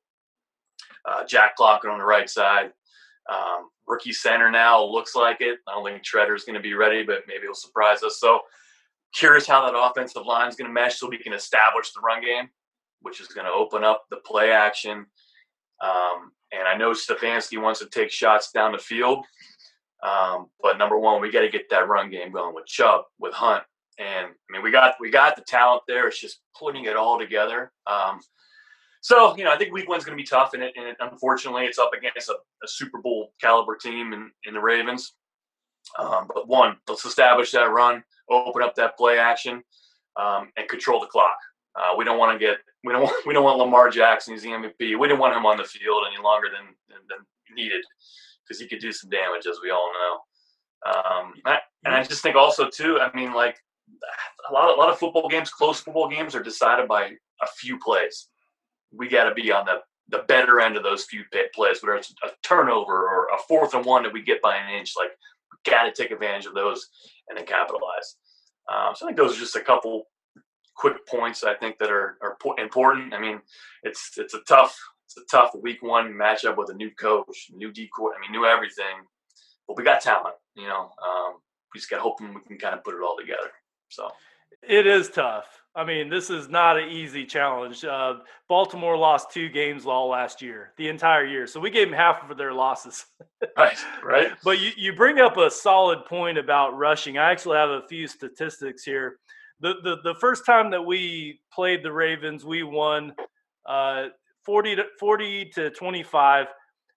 uh, 1.06 1.26
Jack 1.26 1.56
Conklin 1.56 1.94
on 1.94 2.00
the 2.00 2.06
right 2.06 2.30
side. 2.30 2.72
Um, 3.32 3.70
rookie 3.88 4.14
center 4.14 4.52
now 4.52 4.84
looks 4.84 5.16
like 5.16 5.42
it. 5.42 5.60
I 5.68 5.74
don't 5.74 5.86
think 5.86 6.04
Tretter's 6.04 6.44
going 6.44 6.56
to 6.56 6.62
be 6.62 6.74
ready, 6.74 7.04
but 7.04 7.24
maybe 7.28 7.44
he'll 7.44 7.54
surprise 7.54 8.04
us. 8.04 8.20
So 8.20 8.42
curious 9.14 9.48
how 9.48 9.66
that 9.66 9.78
offensive 9.78 10.26
line 10.26 10.50
is 10.50 10.56
going 10.56 10.68
to 10.68 10.74
mesh 10.74 10.98
so 10.98 11.08
we 11.08 11.18
can 11.18 11.34
establish 11.34 11.92
the 11.92 12.02
run 12.02 12.22
game, 12.24 12.50
which 13.02 13.22
is 13.22 13.28
going 13.28 13.46
to 13.46 13.52
open 13.52 13.84
up 13.84 14.06
the 14.10 14.18
play 14.18 14.52
action. 14.52 15.06
Um, 15.82 16.32
and 16.58 16.68
I 16.68 16.76
know 16.76 16.92
Stefanski 16.92 17.62
wants 17.62 17.80
to 17.80 17.88
take 17.88 18.12
shots 18.12 18.52
down 18.52 18.72
the 18.72 18.78
field. 18.78 19.26
Um, 20.04 20.48
but 20.62 20.78
number 20.78 21.00
one, 21.00 21.22
we 21.22 21.32
got 21.32 21.42
to 21.42 21.50
get 21.50 21.70
that 21.70 21.88
run 21.88 22.10
game 22.10 22.32
going 22.32 22.54
with 22.54 22.66
Chubb, 22.66 23.04
with 23.20 23.34
Hunt, 23.34 23.64
and 23.98 24.28
I 24.28 24.54
mean 24.54 24.62
we 24.62 24.72
got 24.72 24.96
we 25.00 25.10
got 25.10 25.36
the 25.36 25.44
talent 25.44 25.84
there. 25.88 26.08
It's 26.08 26.20
just 26.20 26.42
putting 26.58 26.86
it 26.86 26.96
all 26.96 27.18
together. 27.18 27.72
Um, 27.88 28.20
so 29.02 29.36
you 29.38 29.44
know, 29.44 29.52
I 29.52 29.58
think 29.58 29.74
Week 29.74 29.88
One's 29.88 30.06
going 30.06 30.18
to 30.18 30.22
be 30.22 30.28
tough, 30.28 30.54
and, 30.54 30.64
it, 30.64 30.74
and 30.78 30.88
it, 30.88 30.98
unfortunately, 31.00 31.66
it's 31.66 31.80
up 31.80 31.92
against 31.98 32.30
a, 32.30 32.34
a, 32.64 32.68
Super 32.68 33.02
Bowl 33.02 33.34
caliber 33.42 33.76
team 33.76 34.14
in, 34.14 34.32
in 34.46 34.54
the 34.54 34.62
Ravens. 34.62 35.14
Um, 36.00 36.30
but 36.34 36.48
one, 36.48 36.78
let's 36.88 37.04
establish 37.04 37.52
that 37.52 37.70
run, 37.70 38.02
open 38.30 38.64
up 38.64 38.76
that 38.76 38.98
play 38.98 39.20
action, 39.20 39.62
um, 40.16 40.52
and 40.56 40.70
control 40.70 41.02
the 41.02 41.08
clock. 41.08 41.38
Uh, 41.76 41.96
we 41.98 42.06
don't 42.06 42.20
want 42.20 42.38
to 42.38 42.46
get 42.46 42.58
we 42.84 42.94
don't 42.94 43.04
want, 43.04 43.28
we 43.28 43.34
don't 43.34 43.44
want 43.44 43.58
Lamar 43.58 43.90
Jackson. 43.90 44.34
He's 44.34 44.44
the 44.44 44.50
MVP. 44.50 45.00
We 45.00 45.08
didn't 45.08 45.20
want 45.20 45.36
him 45.36 45.46
on 45.46 45.58
the 45.58 45.64
field 45.64 46.04
any 46.12 46.22
longer 46.22 46.48
than 46.50 46.76
than, 46.90 47.26
needed 47.56 47.84
because 48.44 48.60
he 48.60 48.68
could 48.68 48.80
do 48.80 48.92
some 48.92 49.12
damage, 49.12 49.46
as 49.46 49.60
we 49.64 49.70
all 49.70 49.92
know. 49.94 50.92
Um, 50.92 51.34
and 51.86 51.94
I 51.94 52.04
just 52.04 52.24
think 52.24 52.36
also 52.36 52.68
too. 52.68 53.00
I 53.00 53.16
mean, 53.16 53.32
like 53.32 53.58
a 54.50 54.54
lot 54.54 54.70
of, 54.70 54.76
a 54.76 54.80
lot 54.80 54.90
of 54.90 54.98
football 54.98 55.30
games, 55.30 55.52
close 55.52 55.80
football 55.80 56.10
games, 56.10 56.34
are 56.34 56.42
decided 56.42 56.88
by 56.88 57.04
a 57.04 57.48
few 57.58 57.78
plays. 57.78 58.30
We 58.92 59.08
got 59.08 59.26
to 59.26 59.36
be 59.36 59.52
on 59.52 59.66
the 59.66 59.82
the 60.10 60.26
better 60.28 60.60
end 60.60 60.76
of 60.76 60.84
those 60.84 61.06
few 61.06 61.24
plays, 61.54 61.82
whether 61.82 61.96
it's 61.96 62.14
a 62.24 62.30
turnover 62.42 63.08
or 63.08 63.28
a 63.28 63.38
fourth 63.48 63.74
and 63.74 63.86
one 63.86 64.02
that 64.04 64.14
we 64.14 64.24
get 64.24 64.42
by 64.42 64.58
an 64.58 64.74
inch. 64.74 64.94
Like, 64.98 65.12
got 65.66 65.84
to 65.84 65.92
take 65.92 66.12
advantage 66.12 66.46
of 66.46 66.54
those 66.54 66.90
and 67.30 67.38
then 67.38 67.46
capitalize. 67.46 68.18
Um, 68.72 68.96
so 68.96 69.06
I 69.06 69.10
think 69.10 69.18
those 69.18 69.36
are 69.36 69.40
just 69.40 69.56
a 69.56 69.62
couple 69.62 70.08
quick 70.76 71.06
points 71.08 71.44
I 71.44 71.54
think 71.54 71.78
that 71.80 71.90
are, 71.90 72.18
are 72.22 72.38
important. 72.58 73.14
I 73.14 73.20
mean, 73.20 73.42
it's 73.84 74.12
it's 74.18 74.34
a 74.34 74.42
tough 74.48 74.78
it's 75.06 75.18
a 75.18 75.36
tough 75.36 75.52
week 75.62 75.82
one 75.82 76.14
matchup 76.14 76.58
with 76.58 76.70
a 76.70 76.74
new 76.74 76.92
coach, 76.92 77.52
new 77.54 77.72
decor. 77.72 78.14
I 78.16 78.22
mean, 78.22 78.32
new 78.32 78.46
everything. 78.46 79.06
But 79.68 79.78
we 79.78 79.84
got 79.84 80.02
talent, 80.02 80.36
you 80.56 80.68
know. 80.68 80.92
Um, 81.04 81.36
we 81.74 81.80
just 81.80 81.90
got 81.90 82.02
hoping 82.02 82.34
we 82.34 82.42
can 82.42 82.58
kind 82.58 82.76
of 82.76 82.84
put 82.84 82.96
it 82.96 83.02
all 83.02 83.18
together. 83.18 83.52
So 83.90 84.10
it 84.68 84.88
is 84.88 85.10
tough. 85.10 85.46
I 85.76 85.84
mean, 85.84 86.08
this 86.08 86.30
is 86.30 86.50
not 86.50 86.78
an 86.78 86.90
easy 86.90 87.26
challenge. 87.26 87.84
Uh, 87.84 88.16
Baltimore 88.48 88.96
lost 88.96 89.32
two 89.32 89.50
games 89.50 89.88
all 89.88 90.08
last 90.08 90.40
year, 90.40 90.72
the 90.78 90.88
entire 90.88 91.26
year. 91.26 91.48
So 91.48 91.60
we 91.60 91.72
gave 91.72 91.88
them 91.88 91.98
half 91.98 92.30
of 92.30 92.38
their 92.38 92.54
losses. 92.54 93.06
right, 93.58 93.78
right. 94.04 94.32
But 94.44 94.60
you, 94.60 94.70
you 94.78 94.94
bring 94.94 95.20
up 95.20 95.38
a 95.38 95.50
solid 95.50 96.06
point 96.06 96.38
about 96.38 96.78
rushing. 96.78 97.18
I 97.18 97.32
actually 97.32 97.58
have 97.58 97.72
a 97.72 97.82
few 97.88 98.08
statistics 98.08 98.84
here. 98.84 99.18
The, 99.60 99.76
the, 99.84 99.98
the 100.04 100.16
first 100.16 100.46
time 100.46 100.72
that 100.72 100.82
we 100.82 101.40
played 101.54 101.84
the 101.84 101.92
Ravens, 101.92 102.44
we 102.46 102.64
won 102.64 103.14
uh, 103.66 104.08
40 104.44 104.76
to 104.78 104.84
40 105.00 105.46
to 105.56 105.70
25. 105.70 106.48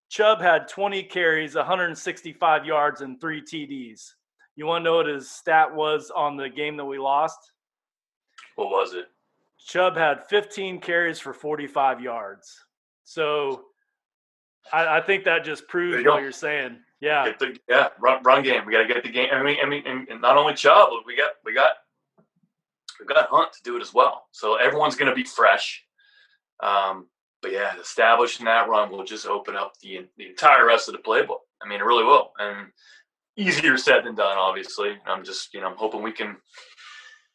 Chubb 0.08 0.40
had 0.40 0.68
20 0.68 1.02
carries, 1.04 1.54
165 1.54 2.64
yards, 2.64 3.00
and 3.00 3.20
three 3.20 3.42
TDs. 3.42 4.12
You 4.54 4.66
want 4.66 4.82
to 4.82 4.90
know 4.90 4.96
what 4.96 5.06
his 5.06 5.30
stat 5.30 5.74
was 5.74 6.10
on 6.14 6.36
the 6.36 6.48
game 6.48 6.76
that 6.76 6.84
we 6.84 6.98
lost? 6.98 7.38
What 8.56 8.70
was 8.70 8.94
it? 8.94 9.06
Chubb 9.66 9.96
had 9.96 10.26
15 10.28 10.80
carries 10.80 11.18
for 11.18 11.34
45 11.34 12.00
yards. 12.00 12.64
So 13.04 13.64
I, 14.72 14.98
I 14.98 15.00
think 15.00 15.24
that 15.24 15.44
just 15.44 15.66
proves 15.68 16.02
you 16.02 16.10
what 16.10 16.22
you're 16.22 16.32
saying. 16.32 16.78
Yeah. 17.00 17.32
The, 17.38 17.56
yeah. 17.68 17.88
Run, 18.00 18.22
run 18.22 18.42
game. 18.42 18.64
We 18.64 18.72
got 18.72 18.86
to 18.86 18.92
get 18.92 19.02
the 19.02 19.10
game. 19.10 19.28
I 19.32 19.42
mean, 19.42 19.58
I 19.62 19.68
mean, 19.68 19.82
and 19.86 20.20
not 20.20 20.36
only 20.36 20.54
Chubb, 20.54 20.88
we 21.04 21.16
got, 21.16 21.32
we 21.44 21.52
got, 21.52 21.72
we 23.00 23.06
got 23.06 23.28
Hunt 23.28 23.52
to 23.52 23.62
do 23.64 23.76
it 23.76 23.82
as 23.82 23.92
well. 23.94 24.26
So 24.32 24.56
everyone's 24.56 24.96
going 24.96 25.10
to 25.10 25.14
be 25.14 25.24
fresh. 25.24 25.84
Um, 26.62 27.06
but 27.42 27.52
yeah, 27.52 27.78
establishing 27.78 28.46
that 28.46 28.68
run 28.68 28.90
will 28.90 29.04
just 29.04 29.26
open 29.26 29.56
up 29.56 29.74
the 29.82 30.06
the 30.16 30.28
entire 30.28 30.66
rest 30.66 30.88
of 30.88 30.94
the 30.94 31.02
playbook. 31.02 31.40
I 31.62 31.68
mean, 31.68 31.80
it 31.80 31.84
really 31.84 32.04
will. 32.04 32.32
And 32.38 32.68
easier 33.36 33.76
said 33.76 34.04
than 34.04 34.14
done, 34.14 34.38
obviously. 34.38 34.96
I'm 35.06 35.24
just, 35.24 35.52
you 35.54 35.60
know, 35.60 35.68
I'm 35.68 35.76
hoping 35.76 36.02
we 36.02 36.12
can 36.12 36.36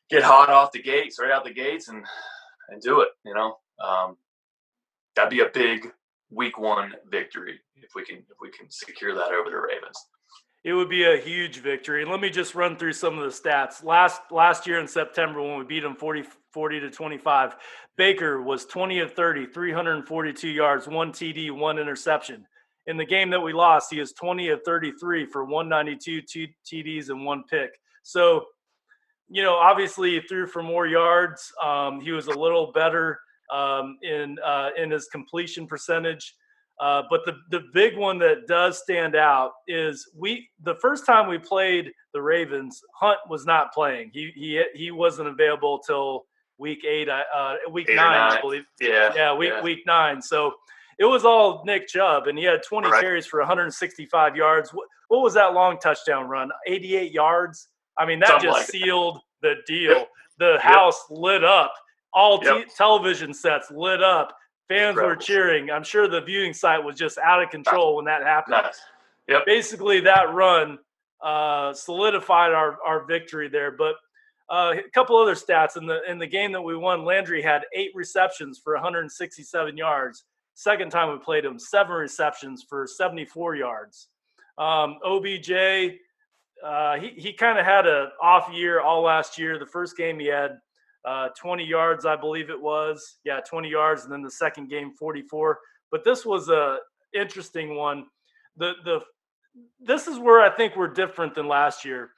get 0.09 0.23
hot 0.23 0.49
off 0.49 0.71
the 0.71 0.81
gates, 0.81 1.17
right 1.19 1.31
out 1.31 1.45
the 1.45 1.53
gates, 1.53 1.87
and 1.87 2.03
and 2.69 2.81
do 2.81 3.01
it. 3.01 3.09
You 3.23 3.33
know, 3.33 3.57
um, 3.83 4.17
that'd 5.15 5.29
be 5.29 5.41
a 5.41 5.49
big 5.53 5.87
week 6.29 6.57
one 6.57 6.93
victory 7.09 7.59
if 7.75 7.91
we 7.95 8.03
can 8.03 8.17
if 8.17 8.37
we 8.41 8.49
can 8.49 8.69
secure 8.69 9.13
that 9.13 9.31
over 9.31 9.49
the 9.49 9.57
Ravens. 9.57 9.97
It 10.63 10.73
would 10.73 10.89
be 10.89 11.05
a 11.05 11.17
huge 11.17 11.59
victory. 11.59 12.03
And 12.03 12.11
Let 12.11 12.19
me 12.19 12.29
just 12.29 12.53
run 12.53 12.77
through 12.77 12.93
some 12.93 13.17
of 13.17 13.23
the 13.23 13.49
stats. 13.49 13.83
Last 13.83 14.21
last 14.29 14.67
year 14.67 14.79
in 14.79 14.87
September 14.87 15.41
when 15.41 15.57
we 15.57 15.65
beat 15.65 15.81
them 15.81 15.95
40, 15.95 16.23
40 16.53 16.79
to 16.81 16.91
25, 16.91 17.55
Baker 17.97 18.41
was 18.41 18.65
20 18.65 18.99
of 18.99 19.13
30, 19.13 19.47
342 19.47 20.49
yards, 20.49 20.87
one 20.87 21.11
TD, 21.11 21.51
one 21.51 21.79
interception. 21.79 22.45
In 22.87 22.97
the 22.97 23.05
game 23.05 23.29
that 23.31 23.39
we 23.39 23.53
lost, 23.53 23.91
he 23.91 23.99
is 23.99 24.11
20 24.13 24.49
of 24.49 24.61
33 24.63 25.25
for 25.25 25.45
192 25.45 26.21
two 26.21 26.47
TDs 26.65 27.09
and 27.09 27.25
one 27.25 27.43
pick. 27.49 27.71
So, 28.03 28.45
you 29.29 29.43
know, 29.43 29.55
obviously 29.55 30.11
he 30.11 30.21
threw 30.21 30.47
for 30.47 30.63
more 30.63 30.87
yards. 30.87 31.51
Um, 31.63 32.01
he 32.01 32.11
was 32.11 32.27
a 32.27 32.37
little 32.37 32.71
better 32.71 33.19
um, 33.51 33.97
in 34.01 34.37
uh, 34.45 34.69
in 34.77 34.91
his 34.91 35.07
completion 35.07 35.67
percentage. 35.67 36.33
Uh, 36.79 37.03
but 37.09 37.21
the 37.25 37.37
the 37.49 37.63
big 37.73 37.97
one 37.97 38.17
that 38.17 38.47
does 38.47 38.79
stand 38.79 39.15
out 39.15 39.51
is 39.67 40.09
we 40.17 40.49
the 40.63 40.75
first 40.81 41.05
time 41.05 41.27
we 41.27 41.37
played 41.37 41.91
the 42.13 42.21
Ravens, 42.21 42.81
Hunt 42.95 43.19
was 43.29 43.45
not 43.45 43.71
playing. 43.71 44.09
He 44.13 44.31
he 44.35 44.63
he 44.73 44.91
wasn't 44.91 45.29
available 45.29 45.79
till 45.79 46.25
week 46.57 46.85
eight, 46.85 47.09
uh, 47.09 47.55
week 47.71 47.89
eight 47.89 47.95
nine, 47.95 48.37
I 48.37 48.41
believe. 48.41 48.63
Yeah, 48.79 49.11
yeah, 49.15 49.35
week 49.35 49.51
yeah. 49.53 49.61
week 49.61 49.79
nine. 49.85 50.21
So 50.21 50.53
it 51.01 51.05
was 51.05 51.25
all 51.25 51.63
Nick 51.65 51.87
Chubb, 51.87 52.27
and 52.27 52.37
he 52.37 52.43
had 52.43 52.61
20 52.63 52.89
right. 52.89 53.01
carries 53.01 53.25
for 53.25 53.39
165 53.39 54.35
yards. 54.35 54.71
What, 54.71 54.87
what, 55.07 55.21
was 55.21 55.33
that 55.33 55.53
long 55.53 55.79
touchdown 55.79 56.29
run? 56.29 56.51
88 56.67 57.11
yards. 57.11 57.69
I 57.97 58.05
mean, 58.05 58.19
that 58.19 58.29
Something 58.29 58.49
just 58.49 58.59
like 58.59 58.67
sealed 58.67 59.19
that. 59.41 59.55
the 59.65 59.73
deal. 59.73 59.91
Yep. 59.91 60.09
The 60.37 60.59
house 60.61 61.03
yep. 61.09 61.19
lit 61.19 61.43
up. 61.43 61.73
All 62.13 62.39
yep. 62.43 62.65
t- 62.65 62.71
television 62.77 63.33
sets 63.33 63.71
lit 63.71 64.03
up. 64.03 64.35
Fans 64.71 64.89
Incredible. 64.91 65.15
were 65.15 65.21
cheering. 65.21 65.71
I'm 65.71 65.83
sure 65.83 66.07
the 66.07 66.21
viewing 66.21 66.53
site 66.53 66.83
was 66.83 66.95
just 66.95 67.17
out 67.17 67.43
of 67.43 67.49
control 67.49 67.97
when 67.97 68.05
that 68.05 68.23
happened. 68.23 68.57
Nice. 68.63 68.79
Yep. 69.27 69.45
Basically, 69.45 69.99
that 70.01 70.33
run 70.33 70.79
uh, 71.21 71.73
solidified 71.73 72.53
our, 72.53 72.77
our 72.85 73.05
victory 73.05 73.49
there. 73.49 73.71
But 73.71 73.95
uh, 74.49 74.73
a 74.77 74.89
couple 74.93 75.17
other 75.17 75.35
stats 75.35 75.77
in 75.77 75.85
the 75.85 76.01
in 76.09 76.17
the 76.19 76.27
game 76.27 76.51
that 76.51 76.61
we 76.61 76.75
won. 76.75 77.05
Landry 77.05 77.41
had 77.41 77.63
eight 77.73 77.91
receptions 77.95 78.59
for 78.63 78.73
167 78.73 79.77
yards. 79.77 80.23
Second 80.53 80.89
time 80.89 81.11
we 81.11 81.17
played 81.19 81.45
him, 81.45 81.57
seven 81.57 81.93
receptions 81.93 82.65
for 82.67 82.85
74 82.85 83.55
yards. 83.55 84.09
Um, 84.57 84.97
OBJ, 85.05 85.51
uh, 86.63 86.97
he 86.97 87.09
he 87.15 87.33
kind 87.33 87.57
of 87.57 87.65
had 87.65 87.87
a 87.87 88.09
off 88.21 88.51
year 88.53 88.81
all 88.81 89.01
last 89.01 89.37
year. 89.37 89.57
The 89.57 89.65
first 89.65 89.95
game 89.95 90.19
he 90.19 90.27
had 90.27 90.59
uh, 91.05 91.29
20 91.39 91.65
yards, 91.65 92.05
I 92.05 92.15
believe 92.15 92.49
it 92.49 92.61
was. 92.61 93.17
Yeah, 93.23 93.39
20 93.39 93.69
yards, 93.69 94.03
and 94.03 94.11
then 94.11 94.21
the 94.21 94.31
second 94.31 94.69
game 94.69 94.93
44. 94.93 95.59
But 95.91 96.03
this 96.03 96.25
was 96.25 96.49
a 96.49 96.77
interesting 97.13 97.75
one. 97.75 98.05
The 98.57 98.73
the 98.83 99.01
this 99.81 100.07
is 100.07 100.17
where 100.17 100.41
I 100.41 100.49
think 100.49 100.75
we're 100.75 100.87
different 100.87 101.35
than 101.35 101.47
last 101.47 101.83
year. 101.83 102.11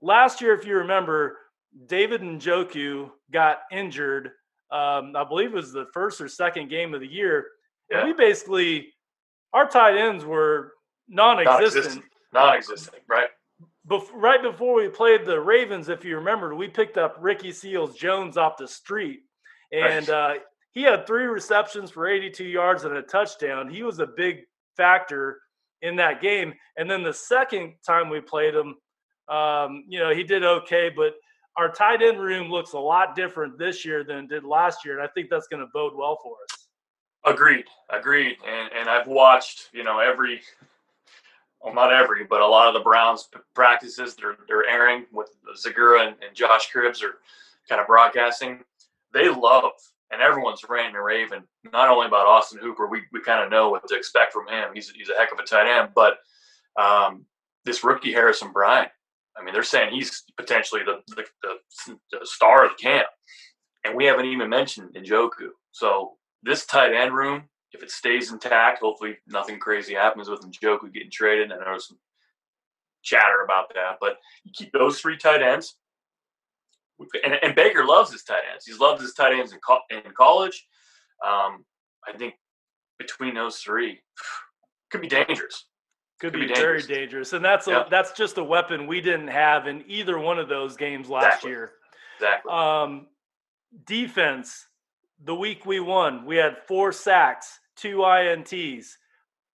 Last 0.00 0.40
year, 0.40 0.54
if 0.54 0.66
you 0.66 0.76
remember, 0.76 1.38
David 1.86 2.20
and 2.22 2.40
Njoku 2.40 3.10
got 3.32 3.60
injured. 3.70 4.32
Um, 4.70 5.14
I 5.16 5.24
believe 5.28 5.50
it 5.50 5.54
was 5.54 5.72
the 5.72 5.86
first 5.92 6.20
or 6.20 6.28
second 6.28 6.70
game 6.70 6.94
of 6.94 7.00
the 7.00 7.06
year. 7.06 7.46
Yeah. 7.90 7.98
And 7.98 8.08
we 8.08 8.14
basically, 8.14 8.92
our 9.52 9.68
tight 9.68 9.96
ends 9.96 10.24
were 10.24 10.72
non-existent. 11.08 11.64
Non-existent, 11.74 12.04
non-existent 12.32 13.02
right? 13.08 13.28
Bef- 13.88 14.12
right 14.14 14.42
before 14.42 14.74
we 14.74 14.88
played 14.88 15.24
the 15.24 15.40
Ravens, 15.40 15.88
if 15.88 16.04
you 16.04 16.16
remember, 16.16 16.54
we 16.54 16.68
picked 16.68 16.98
up 16.98 17.16
Ricky 17.20 17.52
Seals 17.52 17.96
Jones 17.96 18.36
off 18.36 18.56
the 18.56 18.68
street, 18.68 19.20
and 19.72 20.08
right. 20.08 20.36
uh, 20.36 20.40
he 20.72 20.82
had 20.82 21.06
three 21.06 21.24
receptions 21.24 21.90
for 21.90 22.08
82 22.08 22.44
yards 22.44 22.84
and 22.84 22.96
a 22.96 23.02
touchdown. 23.02 23.68
He 23.68 23.82
was 23.82 23.98
a 23.98 24.06
big 24.06 24.42
factor 24.76 25.40
in 25.82 25.96
that 25.96 26.22
game. 26.22 26.54
And 26.76 26.90
then 26.90 27.02
the 27.02 27.12
second 27.12 27.74
time 27.86 28.08
we 28.08 28.20
played 28.20 28.54
him, 28.54 28.76
um, 29.28 29.84
you 29.88 29.98
know, 29.98 30.14
he 30.14 30.22
did 30.22 30.44
okay, 30.44 30.90
but 30.94 31.14
our 31.56 31.70
tight 31.70 32.02
end 32.02 32.20
room 32.20 32.50
looks 32.50 32.72
a 32.72 32.78
lot 32.78 33.14
different 33.14 33.58
this 33.58 33.84
year 33.84 34.04
than 34.04 34.24
it 34.24 34.28
did 34.28 34.44
last 34.44 34.84
year, 34.84 34.98
and 34.98 35.06
I 35.06 35.10
think 35.12 35.28
that's 35.28 35.48
going 35.48 35.60
to 35.60 35.68
bode 35.72 35.92
well 35.94 36.18
for 36.22 36.36
us. 36.44 36.68
Agreed, 37.24 37.66
agreed. 37.90 38.36
And 38.46 38.72
and 38.72 38.88
I've 38.88 39.06
watched, 39.06 39.68
you 39.72 39.84
know, 39.84 40.00
every 40.00 40.40
well, 41.62 41.74
not 41.74 41.92
every, 41.92 42.24
but 42.24 42.40
a 42.40 42.46
lot 42.46 42.68
of 42.68 42.74
the 42.74 42.80
Browns 42.80 43.28
practices 43.54 44.14
they're 44.14 44.36
they're 44.48 44.68
airing 44.68 45.06
with 45.12 45.30
Zegura 45.56 46.06
and, 46.06 46.16
and 46.26 46.34
Josh 46.34 46.70
Cribbs 46.72 47.02
are 47.02 47.18
kind 47.68 47.80
of 47.80 47.86
broadcasting. 47.86 48.64
They 49.12 49.28
love 49.28 49.72
and 50.12 50.20
everyone's 50.20 50.64
ranting 50.68 50.94
and 50.96 51.04
raving 51.04 51.42
not 51.72 51.88
only 51.88 52.06
about 52.06 52.26
Austin 52.26 52.60
Hooper. 52.60 52.86
We 52.86 53.02
we 53.12 53.20
kind 53.22 53.42
of 53.42 53.50
know 53.50 53.70
what 53.70 53.86
to 53.88 53.96
expect 53.96 54.32
from 54.32 54.46
him. 54.46 54.70
He's 54.74 54.90
he's 54.90 55.08
a 55.08 55.14
heck 55.14 55.32
of 55.32 55.38
a 55.38 55.44
tight 55.44 55.66
end, 55.66 55.90
but 55.94 56.18
um, 56.80 57.24
this 57.64 57.82
rookie 57.82 58.12
Harrison 58.12 58.52
Bryant. 58.52 58.90
I 59.36 59.42
mean, 59.42 59.54
they're 59.54 59.62
saying 59.62 59.94
he's 59.94 60.24
potentially 60.36 60.82
the 60.84 61.00
the, 61.14 61.24
the, 61.42 61.98
the 62.12 62.26
star 62.26 62.64
of 62.66 62.72
the 62.72 62.82
camp, 62.82 63.06
and 63.84 63.96
we 63.96 64.04
haven't 64.04 64.26
even 64.26 64.50
mentioned 64.50 64.94
Njoku. 64.94 65.48
So 65.72 66.12
this 66.42 66.66
tight 66.66 66.92
end 66.92 67.14
room, 67.14 67.44
if 67.72 67.82
it 67.82 67.90
stays 67.90 68.32
intact, 68.32 68.80
hopefully 68.80 69.16
nothing 69.26 69.58
crazy 69.58 69.94
happens 69.94 70.28
with 70.28 70.40
Njoku 70.40 70.92
getting 70.92 71.10
traded. 71.10 71.50
And 71.50 71.60
there 71.60 71.72
was 71.72 71.88
some 71.88 71.98
chatter 73.02 73.42
about 73.44 73.72
that, 73.74 73.96
but 74.00 74.18
you 74.44 74.52
keep 74.54 74.72
those 74.72 75.00
three 75.00 75.16
tight 75.16 75.42
ends. 75.42 75.76
And, 77.24 77.34
and 77.42 77.54
Baker 77.54 77.84
loves 77.84 78.12
his 78.12 78.22
tight 78.22 78.42
ends. 78.52 78.64
He's 78.66 78.78
loved 78.78 79.00
his 79.00 79.14
tight 79.14 79.32
ends 79.32 79.52
in, 79.52 79.58
co- 79.66 79.80
in 79.90 80.02
college. 80.16 80.66
Um, 81.24 81.64
I 82.06 82.16
think 82.16 82.34
between 82.98 83.34
those 83.34 83.58
three, 83.58 84.00
could 84.90 85.00
be 85.00 85.08
dangerous. 85.08 85.66
Could, 86.20 86.32
could 86.32 86.40
be, 86.40 86.46
be 86.46 86.54
dangerous. 86.54 86.86
very 86.86 87.00
dangerous, 87.00 87.32
and 87.32 87.44
that's 87.44 87.66
a, 87.66 87.70
yeah. 87.70 87.84
that's 87.90 88.12
just 88.12 88.38
a 88.38 88.44
weapon 88.44 88.86
we 88.86 89.00
didn't 89.00 89.28
have 89.28 89.66
in 89.66 89.82
either 89.88 90.18
one 90.20 90.38
of 90.38 90.48
those 90.48 90.76
games 90.76 91.08
last 91.08 91.24
exactly. 91.24 91.50
year. 91.50 91.72
Exactly. 92.20 92.52
Um, 92.52 93.06
defense 93.84 94.66
the 95.24 95.34
week 95.34 95.64
we 95.64 95.80
won, 95.80 96.24
we 96.24 96.36
had 96.36 96.58
four 96.66 96.92
sacks, 96.92 97.58
two 97.82 97.98
INTs. 97.98 98.86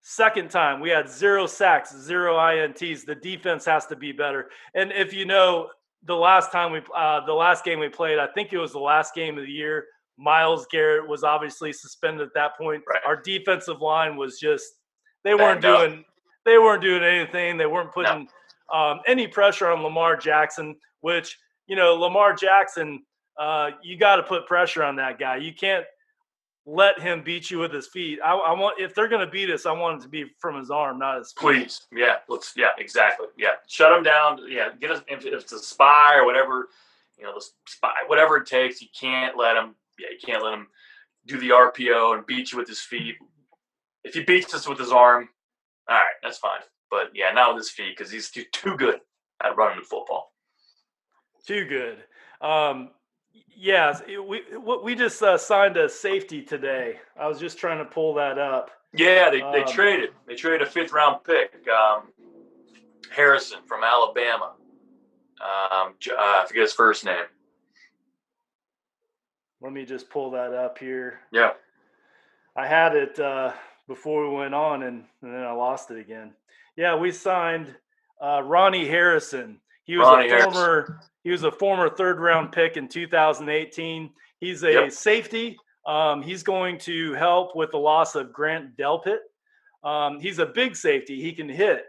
Second 0.01 0.49
time, 0.49 0.79
we 0.79 0.89
had 0.89 1.09
zero 1.09 1.45
sacks, 1.45 1.95
zero 1.95 2.37
INTs. 2.37 3.05
The 3.05 3.15
defense 3.15 3.65
has 3.65 3.85
to 3.87 3.95
be 3.95 4.11
better. 4.11 4.49
And 4.75 4.91
if 4.91 5.13
you 5.13 5.25
know, 5.25 5.69
the 6.03 6.15
last 6.15 6.51
time 6.51 6.71
we, 6.71 6.81
uh, 6.95 7.25
the 7.25 7.33
last 7.33 7.65
game 7.65 7.79
we 7.79 7.89
played, 7.89 8.19
I 8.19 8.27
think 8.27 8.53
it 8.53 8.57
was 8.57 8.71
the 8.71 8.79
last 8.79 9.13
game 9.13 9.37
of 9.37 9.45
the 9.45 9.51
year. 9.51 9.85
Myles 10.17 10.67
Garrett 10.71 11.07
was 11.07 11.23
obviously 11.23 11.73
suspended 11.73 12.27
at 12.27 12.33
that 12.35 12.57
point. 12.57 12.83
Right. 12.87 13.01
Our 13.05 13.21
defensive 13.21 13.81
line 13.81 14.15
was 14.15 14.39
just, 14.39 14.65
they 15.23 15.33
weren't 15.33 15.61
doing, 15.61 16.05
they 16.45 16.57
weren't 16.57 16.81
doing 16.81 17.03
anything. 17.03 17.57
They 17.57 17.65
weren't 17.65 17.91
putting 17.91 18.27
no. 18.71 18.77
um, 18.77 18.99
any 19.07 19.27
pressure 19.27 19.67
on 19.67 19.81
Lamar 19.81 20.15
Jackson, 20.15 20.75
which 21.01 21.37
you 21.67 21.75
know, 21.75 21.93
Lamar 21.95 22.33
Jackson 22.33 23.03
uh, 23.39 23.69
you 23.81 23.97
got 23.97 24.17
to 24.17 24.23
put 24.23 24.45
pressure 24.45 24.83
on 24.83 24.97
that 24.97 25.17
guy. 25.17 25.37
You 25.37 25.53
can't 25.53 25.85
let 26.69 26.99
him 26.99 27.23
beat 27.23 27.49
you 27.49 27.57
with 27.57 27.73
his 27.73 27.87
feet. 27.87 28.19
I, 28.23 28.33
I 28.33 28.53
want 28.53 28.79
if 28.79 28.93
they're 28.93 29.07
going 29.07 29.25
to 29.25 29.31
beat 29.31 29.49
us, 29.49 29.65
I 29.65 29.71
want 29.71 29.99
it 29.99 30.03
to 30.03 30.07
be 30.07 30.25
from 30.37 30.57
his 30.57 30.69
arm, 30.69 30.99
not 30.99 31.17
his. 31.17 31.31
Feet. 31.31 31.39
Please, 31.39 31.87
yeah, 31.91 32.17
let's, 32.27 32.53
yeah, 32.55 32.69
exactly, 32.77 33.27
yeah. 33.37 33.53
Shut 33.67 33.91
him 33.91 34.03
down. 34.03 34.39
Yeah, 34.47 34.69
get 34.79 34.91
us 34.91 35.01
if, 35.07 35.25
if 35.25 35.33
it's 35.33 35.51
a 35.51 35.59
spy 35.59 36.15
or 36.15 36.25
whatever, 36.25 36.69
you 37.17 37.23
know, 37.23 37.33
the 37.33 37.43
spy, 37.67 37.93
whatever 38.07 38.37
it 38.37 38.45
takes. 38.45 38.81
You 38.81 38.87
can't 38.97 39.35
let 39.35 39.57
him. 39.57 39.75
Yeah, 39.97 40.09
you 40.11 40.19
can't 40.23 40.43
let 40.43 40.53
him 40.53 40.67
do 41.25 41.39
the 41.39 41.49
RPO 41.49 42.15
and 42.15 42.25
beat 42.25 42.51
you 42.51 42.57
with 42.57 42.67
his 42.67 42.81
feet. 42.81 43.15
If 44.03 44.13
he 44.13 44.23
beats 44.23 44.53
us 44.53 44.67
with 44.67 44.79
his 44.79 44.91
arm, 44.91 45.27
all 45.89 45.95
right, 45.95 46.05
that's 46.21 46.37
fine. 46.37 46.61
But 46.91 47.11
yeah, 47.15 47.31
not 47.31 47.53
with 47.53 47.63
his 47.63 47.71
feet 47.71 47.97
because 47.97 48.11
he's 48.11 48.29
too 48.29 48.43
too 48.51 48.77
good 48.77 48.99
at 49.43 49.57
running 49.57 49.79
the 49.79 49.85
football. 49.85 50.33
Too 51.47 51.65
good. 51.65 51.97
Um, 52.41 52.91
Yes, 53.55 54.01
we 54.07 54.43
we 54.83 54.95
just 54.95 55.21
uh, 55.21 55.37
signed 55.37 55.77
a 55.77 55.89
safety 55.89 56.41
today. 56.41 56.99
I 57.19 57.27
was 57.27 57.39
just 57.39 57.57
trying 57.57 57.79
to 57.79 57.85
pull 57.85 58.13
that 58.15 58.37
up. 58.37 58.71
Yeah, 58.93 59.29
they, 59.29 59.39
they 59.39 59.63
um, 59.63 59.67
traded. 59.67 60.11
They 60.27 60.35
traded 60.35 60.67
a 60.67 60.69
fifth 60.69 60.91
round 60.91 61.23
pick, 61.23 61.53
um, 61.67 62.09
Harrison 63.11 63.59
from 63.67 63.83
Alabama. 63.83 64.53
Um, 65.41 65.93
uh, 66.09 66.15
I 66.15 66.45
forget 66.47 66.63
his 66.63 66.73
first 66.73 67.05
name. 67.05 67.25
Let 69.61 69.73
me 69.73 69.85
just 69.85 70.09
pull 70.09 70.31
that 70.31 70.53
up 70.53 70.77
here. 70.77 71.19
Yeah, 71.31 71.51
I 72.55 72.65
had 72.65 72.95
it 72.95 73.19
uh, 73.19 73.51
before 73.87 74.29
we 74.29 74.35
went 74.35 74.53
on, 74.53 74.83
and, 74.83 75.03
and, 75.21 75.33
then 75.33 75.43
I 75.43 75.51
lost 75.51 75.91
it 75.91 75.99
again. 75.99 76.33
Yeah, 76.75 76.95
we 76.95 77.11
signed 77.11 77.75
uh, 78.21 78.41
Ronnie 78.43 78.87
Harrison. 78.87 79.59
He 79.89 79.97
was 79.97 80.05
Ronnie 80.05 80.29
a 80.29 80.43
former 80.43 80.53
Harrison. 80.53 80.95
He 81.23 81.31
was 81.31 81.43
a 81.43 81.51
former 81.51 81.89
third 81.89 82.19
round 82.19 82.51
pick 82.51 82.77
in 82.77 82.87
2018. 82.87 84.11
He's 84.39 84.61
a 84.61 84.71
yep. 84.71 84.91
safety. 84.91 85.57
Um, 85.87 86.21
he's 86.21 86.43
going 86.43 86.77
to 86.79 87.13
help 87.13 87.55
with 87.55 87.71
the 87.71 87.79
loss 87.79 88.13
of 88.13 88.31
Grant 88.31 88.77
Delpit. 88.77 89.17
Um, 89.83 90.19
he's 90.19 90.37
a 90.37 90.45
big 90.45 90.75
safety. 90.75 91.19
He 91.19 91.33
can 91.33 91.49
hit. 91.49 91.85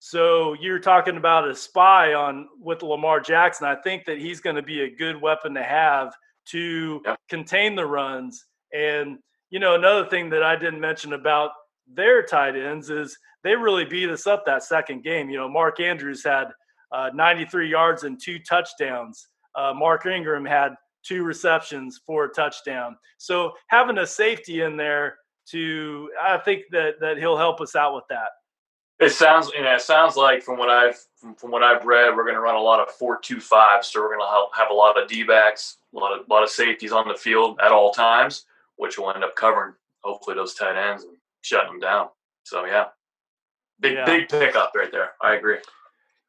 So 0.00 0.54
you're 0.54 0.80
talking 0.80 1.16
about 1.16 1.48
a 1.48 1.54
spy 1.54 2.14
on 2.14 2.48
with 2.60 2.82
Lamar 2.82 3.20
Jackson. 3.20 3.68
I 3.68 3.76
think 3.76 4.04
that 4.06 4.18
he's 4.18 4.40
going 4.40 4.56
to 4.56 4.62
be 4.62 4.80
a 4.80 4.90
good 4.90 5.22
weapon 5.22 5.54
to 5.54 5.62
have 5.62 6.12
to 6.46 7.02
yep. 7.06 7.20
contain 7.28 7.76
the 7.76 7.86
runs. 7.86 8.46
And 8.72 9.18
you 9.50 9.60
know, 9.60 9.76
another 9.76 10.06
thing 10.08 10.28
that 10.30 10.42
I 10.42 10.56
didn't 10.56 10.80
mention 10.80 11.12
about 11.12 11.52
their 11.86 12.24
tight 12.24 12.56
ends 12.56 12.90
is 12.90 13.16
they 13.44 13.54
really 13.54 13.84
beat 13.84 14.10
us 14.10 14.26
up 14.26 14.44
that 14.44 14.64
second 14.64 15.04
game. 15.04 15.30
You 15.30 15.36
know, 15.36 15.48
Mark 15.48 15.78
Andrews 15.78 16.24
had 16.24 16.48
uh, 16.94 17.10
93 17.12 17.68
yards 17.68 18.04
and 18.04 18.20
two 18.22 18.38
touchdowns. 18.38 19.26
Uh, 19.56 19.72
Mark 19.74 20.06
Ingram 20.06 20.44
had 20.44 20.74
two 21.04 21.24
receptions 21.24 22.00
for 22.06 22.26
a 22.26 22.28
touchdown. 22.28 22.96
So 23.18 23.52
having 23.66 23.98
a 23.98 24.06
safety 24.06 24.60
in 24.60 24.76
there 24.76 25.16
to, 25.50 26.08
I 26.22 26.38
think 26.38 26.62
that 26.70 27.00
that 27.00 27.18
he'll 27.18 27.36
help 27.36 27.60
us 27.60 27.74
out 27.74 27.94
with 27.94 28.04
that. 28.10 28.28
It 29.00 29.10
sounds, 29.10 29.50
you 29.56 29.64
know, 29.64 29.74
it 29.74 29.80
sounds 29.80 30.14
like 30.16 30.42
from 30.44 30.56
what 30.56 30.70
I've 30.70 30.96
from, 31.16 31.34
from 31.34 31.50
what 31.50 31.64
I've 31.64 31.84
read, 31.84 32.14
we're 32.14 32.22
going 32.22 32.36
to 32.36 32.40
run 32.40 32.54
a 32.54 32.60
lot 32.60 32.78
of 32.78 32.94
four-two-five. 32.94 33.84
So 33.84 34.00
we're 34.00 34.16
going 34.16 34.20
to 34.20 34.56
have 34.56 34.70
a 34.70 34.74
lot 34.74 35.00
of 35.00 35.08
D-backs, 35.08 35.78
a 35.94 35.98
lot 35.98 36.18
of 36.18 36.26
a 36.26 36.32
lot 36.32 36.44
of 36.44 36.48
safeties 36.48 36.92
on 36.92 37.08
the 37.08 37.14
field 37.14 37.58
at 37.60 37.72
all 37.72 37.90
times, 37.90 38.44
which 38.76 38.96
will 38.96 39.10
end 39.10 39.24
up 39.24 39.34
covering 39.34 39.74
hopefully 40.04 40.36
those 40.36 40.54
tight 40.54 40.76
ends 40.76 41.02
and 41.02 41.16
shutting 41.42 41.72
them 41.72 41.80
down. 41.80 42.08
So 42.44 42.66
yeah, 42.66 42.84
big 43.80 43.94
yeah. 43.94 44.04
big 44.04 44.28
pickup 44.28 44.72
right 44.76 44.92
there. 44.92 45.10
I 45.20 45.34
agree. 45.34 45.58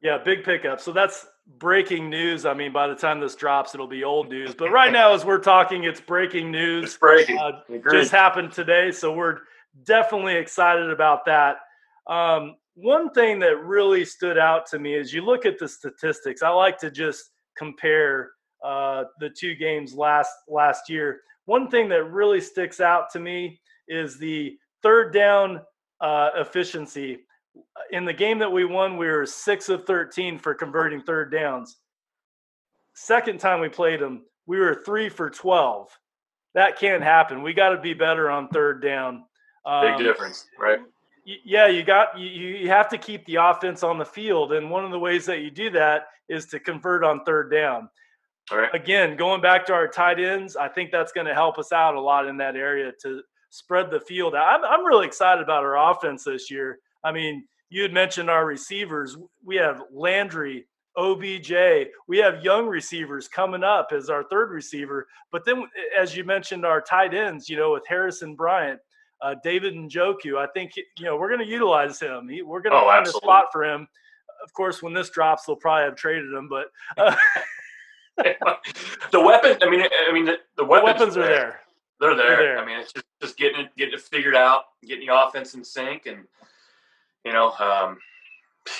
Yeah, 0.02 0.18
big 0.18 0.44
pickup. 0.44 0.80
So 0.80 0.92
that's 0.92 1.26
breaking 1.58 2.10
news. 2.10 2.44
I 2.44 2.54
mean, 2.54 2.72
by 2.72 2.86
the 2.86 2.94
time 2.94 3.20
this 3.20 3.34
drops, 3.34 3.74
it'll 3.74 3.86
be 3.86 4.04
old 4.04 4.28
news. 4.28 4.54
But 4.54 4.70
right 4.70 4.92
now, 4.92 5.12
as 5.12 5.24
we're 5.24 5.38
talking, 5.38 5.84
it's 5.84 6.00
breaking 6.00 6.50
news. 6.50 6.84
It's 6.84 6.96
breaking. 6.96 7.38
Uh, 7.38 7.62
just 7.90 8.10
happened 8.10 8.52
today. 8.52 8.90
So 8.90 9.12
we're 9.12 9.38
definitely 9.84 10.36
excited 10.36 10.90
about 10.90 11.24
that. 11.26 11.56
Um, 12.08 12.56
one 12.74 13.10
thing 13.10 13.38
that 13.40 13.64
really 13.64 14.04
stood 14.04 14.38
out 14.38 14.66
to 14.66 14.78
me 14.78 14.94
is 14.94 15.12
you 15.12 15.24
look 15.24 15.46
at 15.46 15.58
the 15.58 15.68
statistics. 15.68 16.42
I 16.42 16.50
like 16.50 16.78
to 16.80 16.90
just 16.90 17.30
compare 17.56 18.32
uh, 18.62 19.04
the 19.18 19.30
two 19.30 19.54
games 19.54 19.94
last 19.94 20.30
last 20.48 20.90
year. 20.90 21.20
One 21.46 21.70
thing 21.70 21.88
that 21.88 22.04
really 22.04 22.40
sticks 22.40 22.80
out 22.80 23.10
to 23.12 23.20
me 23.20 23.60
is 23.88 24.18
the 24.18 24.58
third 24.82 25.12
down 25.12 25.60
uh, 26.00 26.30
efficiency 26.36 27.20
in 27.90 28.04
the 28.04 28.12
game 28.12 28.38
that 28.38 28.50
we 28.50 28.64
won, 28.64 28.96
we 28.96 29.06
were 29.06 29.26
six 29.26 29.68
of 29.68 29.84
13 29.84 30.38
for 30.38 30.54
converting 30.54 31.02
third 31.02 31.30
downs. 31.32 31.76
Second 32.94 33.40
time 33.40 33.60
we 33.60 33.68
played 33.68 34.00
them, 34.00 34.22
we 34.46 34.58
were 34.58 34.82
three 34.84 35.08
for 35.08 35.30
12. 35.30 35.88
That 36.54 36.78
can't 36.78 37.02
happen. 37.02 37.42
We 37.42 37.52
got 37.52 37.70
to 37.70 37.80
be 37.80 37.92
better 37.92 38.30
on 38.30 38.48
third 38.48 38.82
down. 38.82 39.24
Um, 39.66 39.96
Big 39.96 40.06
difference, 40.06 40.46
right? 40.58 40.78
Yeah, 41.44 41.66
you 41.66 41.82
got 41.82 42.18
you, 42.18 42.28
you 42.28 42.68
have 42.68 42.88
to 42.90 42.98
keep 42.98 43.26
the 43.26 43.34
offense 43.36 43.82
on 43.82 43.98
the 43.98 44.04
field, 44.04 44.52
and 44.52 44.70
one 44.70 44.84
of 44.84 44.92
the 44.92 44.98
ways 44.98 45.26
that 45.26 45.40
you 45.40 45.50
do 45.50 45.70
that 45.70 46.06
is 46.28 46.46
to 46.46 46.60
convert 46.60 47.02
on 47.02 47.24
third 47.24 47.50
down. 47.50 47.90
All 48.52 48.58
right. 48.58 48.72
Again, 48.72 49.16
going 49.16 49.40
back 49.40 49.66
to 49.66 49.72
our 49.72 49.88
tight 49.88 50.20
ends, 50.20 50.56
I 50.56 50.68
think 50.68 50.92
that's 50.92 51.12
going 51.12 51.26
to 51.26 51.34
help 51.34 51.58
us 51.58 51.72
out 51.72 51.96
a 51.96 52.00
lot 52.00 52.28
in 52.28 52.36
that 52.36 52.54
area 52.54 52.92
to 53.02 53.22
spread 53.50 53.90
the 53.90 54.00
field. 54.00 54.34
I'm 54.36 54.64
I'm 54.64 54.84
really 54.84 55.06
excited 55.06 55.42
about 55.42 55.64
our 55.64 55.90
offense 55.90 56.24
this 56.24 56.48
year. 56.50 56.78
I 57.06 57.12
mean, 57.12 57.44
you 57.70 57.82
had 57.82 57.92
mentioned 57.92 58.28
our 58.28 58.44
receivers. 58.44 59.16
We 59.44 59.54
have 59.56 59.80
Landry, 59.92 60.66
OBJ. 60.96 61.52
We 62.08 62.18
have 62.18 62.42
young 62.42 62.66
receivers 62.66 63.28
coming 63.28 63.62
up 63.62 63.90
as 63.92 64.10
our 64.10 64.24
third 64.24 64.50
receiver. 64.50 65.06
But 65.30 65.44
then, 65.44 65.68
as 65.96 66.16
you 66.16 66.24
mentioned, 66.24 66.66
our 66.66 66.80
tight 66.80 67.14
ends, 67.14 67.48
you 67.48 67.56
know, 67.56 67.72
with 67.72 67.86
Harrison 67.86 68.34
Bryant, 68.34 68.80
uh, 69.22 69.36
David 69.44 69.74
Njoku, 69.74 70.36
I 70.36 70.48
think, 70.52 70.72
you 70.76 71.04
know, 71.04 71.16
we're 71.16 71.28
going 71.28 71.40
to 71.40 71.46
utilize 71.46 72.00
him. 72.00 72.28
He, 72.28 72.42
we're 72.42 72.60
going 72.60 72.72
to 72.72 72.78
oh, 72.78 72.86
find 72.86 73.02
absolutely. 73.02 73.26
a 73.26 73.30
spot 73.30 73.44
for 73.52 73.64
him. 73.64 73.86
Of 74.44 74.52
course, 74.52 74.82
when 74.82 74.92
this 74.92 75.08
drops, 75.10 75.44
they'll 75.44 75.54
probably 75.54 75.84
have 75.84 75.96
traded 75.96 76.32
him, 76.32 76.48
but. 76.48 76.66
Uh, 76.96 77.14
the 79.12 79.20
weapon, 79.20 79.58
I 79.62 79.70
mean, 79.70 79.82
I 80.08 80.12
mean, 80.12 80.24
the, 80.24 80.38
the 80.56 80.64
weapons, 80.64 81.14
the 81.14 81.14
weapons 81.14 81.16
are 81.16 81.22
there. 81.22 81.30
there. 81.30 81.60
They're 82.00 82.16
there. 82.16 82.26
They're 82.26 82.36
there. 82.36 82.58
I 82.58 82.66
mean, 82.66 82.80
it's 82.80 82.92
just, 82.92 83.06
just 83.22 83.36
getting 83.36 83.60
it, 83.60 83.76
getting 83.76 83.94
it 83.94 84.00
figured 84.00 84.34
out, 84.34 84.64
getting 84.84 85.06
the 85.06 85.14
offense 85.14 85.54
in 85.54 85.64
sync, 85.64 86.06
and 86.06 86.24
you 87.26 87.32
know, 87.32 87.50
um, 87.58 87.98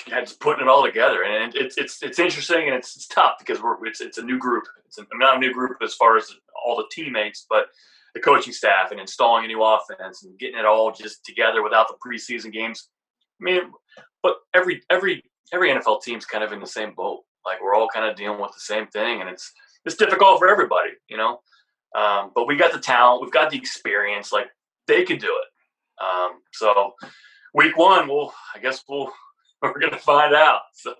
yeah, 0.07 0.21
just 0.21 0.39
putting 0.39 0.65
it 0.65 0.69
all 0.69 0.83
together, 0.83 1.23
and 1.23 1.53
it's 1.53 1.77
it's 1.77 2.01
it's 2.01 2.17
interesting 2.17 2.67
and 2.67 2.75
it's, 2.75 2.95
it's 2.95 3.07
tough 3.07 3.33
because 3.39 3.61
we're 3.61 3.85
it's 3.85 3.99
it's 3.99 4.17
a 4.17 4.23
new 4.23 4.37
group. 4.37 4.63
It's 4.85 4.97
not 5.15 5.35
a 5.35 5.39
new 5.39 5.53
group 5.53 5.77
as 5.83 5.93
far 5.93 6.15
as 6.15 6.33
all 6.65 6.77
the 6.77 6.85
teammates, 6.89 7.45
but 7.49 7.67
the 8.13 8.21
coaching 8.21 8.53
staff 8.53 8.91
and 8.91 9.01
installing 9.01 9.43
a 9.43 9.47
new 9.47 9.61
offense 9.61 10.23
and 10.23 10.39
getting 10.39 10.57
it 10.57 10.65
all 10.65 10.91
just 10.91 11.25
together 11.25 11.61
without 11.61 11.87
the 11.89 11.95
preseason 11.95 12.51
games. 12.51 12.87
I 13.41 13.43
mean, 13.43 13.61
but 14.23 14.37
every 14.53 14.81
every 14.89 15.23
every 15.53 15.69
NFL 15.69 16.01
team's 16.01 16.25
kind 16.25 16.43
of 16.43 16.53
in 16.53 16.61
the 16.61 16.67
same 16.67 16.93
boat. 16.95 17.23
Like 17.45 17.61
we're 17.61 17.75
all 17.75 17.89
kind 17.93 18.09
of 18.09 18.15
dealing 18.15 18.39
with 18.39 18.53
the 18.53 18.61
same 18.61 18.87
thing, 18.87 19.19
and 19.19 19.29
it's 19.29 19.51
it's 19.85 19.95
difficult 19.95 20.39
for 20.39 20.47
everybody, 20.47 20.91
you 21.09 21.17
know. 21.17 21.41
Um, 21.95 22.31
but 22.33 22.47
we 22.47 22.55
got 22.55 22.71
the 22.71 22.79
talent, 22.79 23.21
we've 23.21 23.31
got 23.31 23.51
the 23.51 23.57
experience. 23.57 24.31
Like 24.31 24.47
they 24.87 25.03
could 25.03 25.19
do 25.19 25.35
it. 25.35 26.03
Um, 26.03 26.41
so 26.53 26.93
week 27.57 27.75
one, 27.75 28.07
we'll 28.07 28.33
I 28.55 28.59
guess 28.59 28.83
we'll 28.87 29.11
we're 29.61 29.79
gonna 29.79 29.97
find 29.97 30.33
out. 30.33 30.61
So 30.73 30.93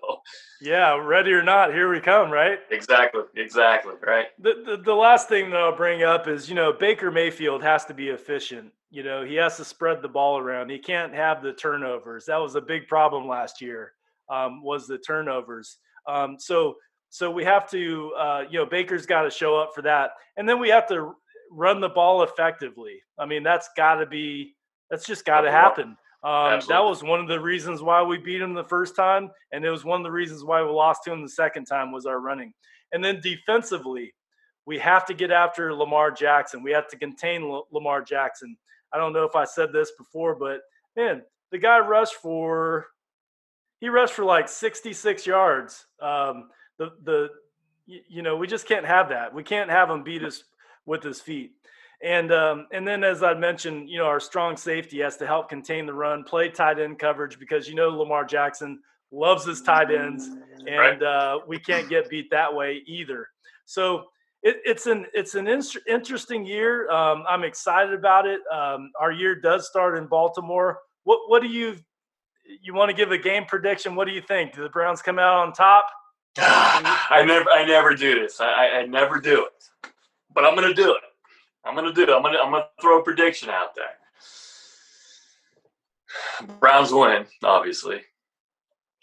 yeah, 0.60 0.96
ready 0.96 1.30
or 1.30 1.42
not, 1.42 1.72
here 1.72 1.90
we 1.90 2.00
come, 2.00 2.32
right? 2.32 2.58
Exactly, 2.72 3.22
exactly, 3.36 3.94
right. 4.04 4.26
The, 4.40 4.64
the 4.66 4.82
the 4.82 4.94
last 4.94 5.28
thing 5.28 5.50
that 5.50 5.60
I'll 5.60 5.74
bring 5.74 6.02
up 6.02 6.26
is 6.26 6.48
you 6.48 6.56
know 6.56 6.72
Baker 6.72 7.12
Mayfield 7.12 7.62
has 7.62 7.84
to 7.86 7.94
be 7.94 8.08
efficient. 8.08 8.72
You 8.90 9.04
know 9.04 9.24
he 9.24 9.36
has 9.36 9.56
to 9.58 9.64
spread 9.64 10.02
the 10.02 10.08
ball 10.08 10.36
around. 10.36 10.70
He 10.70 10.78
can't 10.78 11.14
have 11.14 11.42
the 11.42 11.52
turnovers. 11.52 12.26
That 12.26 12.38
was 12.38 12.56
a 12.56 12.60
big 12.60 12.88
problem 12.88 13.28
last 13.28 13.60
year. 13.60 13.92
Um, 14.28 14.62
was 14.62 14.88
the 14.88 14.98
turnovers. 14.98 15.78
Um, 16.08 16.36
so 16.38 16.74
so 17.08 17.30
we 17.30 17.44
have 17.44 17.70
to 17.70 18.12
uh, 18.18 18.42
you 18.50 18.58
know 18.58 18.66
Baker's 18.66 19.06
got 19.06 19.22
to 19.22 19.30
show 19.30 19.56
up 19.56 19.70
for 19.74 19.82
that, 19.82 20.10
and 20.36 20.48
then 20.48 20.58
we 20.58 20.68
have 20.70 20.88
to 20.88 21.14
run 21.52 21.80
the 21.80 21.88
ball 21.88 22.24
effectively. 22.24 23.00
I 23.16 23.26
mean 23.26 23.44
that's 23.44 23.70
got 23.76 23.96
to 23.96 24.06
be 24.06 24.56
that's 24.90 25.06
just 25.06 25.24
got 25.24 25.42
to 25.42 25.52
happen. 25.52 25.96
Um, 26.24 26.60
that 26.68 26.82
was 26.82 27.02
one 27.02 27.20
of 27.20 27.28
the 27.28 27.38
reasons 27.38 27.80
why 27.80 28.02
we 28.02 28.18
beat 28.18 28.40
him 28.40 28.52
the 28.54 28.64
first 28.64 28.96
time, 28.96 29.30
and 29.52 29.64
it 29.64 29.70
was 29.70 29.84
one 29.84 30.00
of 30.00 30.04
the 30.04 30.10
reasons 30.10 30.42
why 30.42 30.62
we 30.62 30.68
lost 30.68 31.04
to 31.04 31.12
him 31.12 31.22
the 31.22 31.28
second 31.28 31.66
time 31.66 31.92
was 31.92 32.06
our 32.06 32.20
running. 32.20 32.52
And 32.92 33.04
then 33.04 33.20
defensively, 33.20 34.12
we 34.66 34.78
have 34.78 35.06
to 35.06 35.14
get 35.14 35.30
after 35.30 35.72
Lamar 35.72 36.10
Jackson. 36.10 36.62
We 36.62 36.72
have 36.72 36.88
to 36.88 36.98
contain 36.98 37.42
L- 37.42 37.68
Lamar 37.70 38.02
Jackson. 38.02 38.56
I 38.92 38.98
don't 38.98 39.12
know 39.12 39.24
if 39.24 39.36
I 39.36 39.44
said 39.44 39.72
this 39.72 39.92
before, 39.96 40.34
but 40.34 40.60
man, 40.96 41.22
the 41.52 41.58
guy 41.58 41.78
rushed 41.78 42.14
for 42.14 42.86
he 43.80 43.88
rushed 43.88 44.14
for 44.14 44.24
like 44.24 44.48
66 44.48 45.26
yards. 45.26 45.86
Um, 46.00 46.48
the 46.78 46.92
the 47.04 47.28
you 47.86 48.22
know 48.22 48.36
we 48.36 48.46
just 48.46 48.66
can't 48.66 48.86
have 48.86 49.10
that. 49.10 49.32
We 49.32 49.42
can't 49.42 49.70
have 49.70 49.88
him 49.88 50.02
beat 50.02 50.24
us 50.24 50.42
with 50.84 51.02
his 51.02 51.20
feet. 51.20 51.52
And 52.02 52.32
um, 52.32 52.66
and 52.72 52.86
then 52.86 53.02
as 53.02 53.22
I 53.22 53.34
mentioned, 53.34 53.88
you 53.88 53.98
know, 53.98 54.06
our 54.06 54.20
strong 54.20 54.56
safety 54.56 55.00
has 55.00 55.16
to 55.16 55.26
help 55.26 55.48
contain 55.48 55.84
the 55.86 55.92
run, 55.92 56.22
play 56.22 56.48
tight 56.48 56.78
end 56.78 56.98
coverage 56.98 57.38
because 57.38 57.68
you 57.68 57.74
know 57.74 57.88
Lamar 57.88 58.24
Jackson 58.24 58.80
loves 59.10 59.44
his 59.44 59.62
tight 59.62 59.90
ends, 59.90 60.28
and 60.66 61.00
right. 61.00 61.02
uh, 61.02 61.40
we 61.46 61.58
can't 61.58 61.88
get 61.88 62.08
beat 62.08 62.30
that 62.30 62.54
way 62.54 62.82
either. 62.86 63.26
So 63.64 64.04
it, 64.42 64.58
it's 64.64 64.86
an 64.86 65.06
it's 65.12 65.34
an 65.34 65.48
in- 65.48 65.62
interesting 65.88 66.46
year. 66.46 66.88
Um, 66.90 67.24
I'm 67.28 67.42
excited 67.42 67.92
about 67.92 68.26
it. 68.26 68.40
Um, 68.52 68.92
our 69.00 69.10
year 69.10 69.34
does 69.34 69.66
start 69.66 69.98
in 69.98 70.06
Baltimore. 70.06 70.78
What 71.02 71.28
what 71.28 71.42
do 71.42 71.48
you 71.48 71.76
you 72.62 72.74
want 72.74 72.90
to 72.90 72.96
give 72.96 73.10
a 73.10 73.18
game 73.18 73.44
prediction? 73.44 73.96
What 73.96 74.06
do 74.06 74.12
you 74.12 74.22
think? 74.22 74.54
Do 74.54 74.62
the 74.62 74.68
Browns 74.68 75.02
come 75.02 75.18
out 75.18 75.34
on 75.34 75.52
top? 75.52 75.84
I 76.38 77.24
never 77.26 77.50
I 77.50 77.64
never 77.64 77.94
do 77.94 78.20
this. 78.20 78.40
I, 78.40 78.68
I 78.68 78.86
never 78.86 79.18
do 79.18 79.44
it, 79.44 79.90
but 80.32 80.44
I'm 80.44 80.54
going 80.54 80.68
to 80.68 80.74
do 80.74 80.92
it. 80.92 81.02
I'm 81.64 81.74
gonna 81.74 81.92
do. 81.92 82.02
I'm 82.12 82.22
gonna 82.22 82.38
I'm 82.38 82.52
gonna 82.52 82.66
throw 82.80 83.00
a 83.00 83.02
prediction 83.02 83.50
out 83.50 83.74
there. 83.74 83.98
Browns 86.58 86.92
win, 86.92 87.26
obviously. 87.42 88.00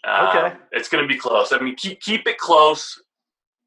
Okay. 0.04 0.38
Um, 0.38 0.58
it's 0.72 0.88
gonna 0.88 1.06
be 1.06 1.16
close. 1.16 1.52
I 1.52 1.58
mean, 1.58 1.76
keep 1.76 2.00
keep 2.00 2.26
it 2.26 2.38
close. 2.38 3.00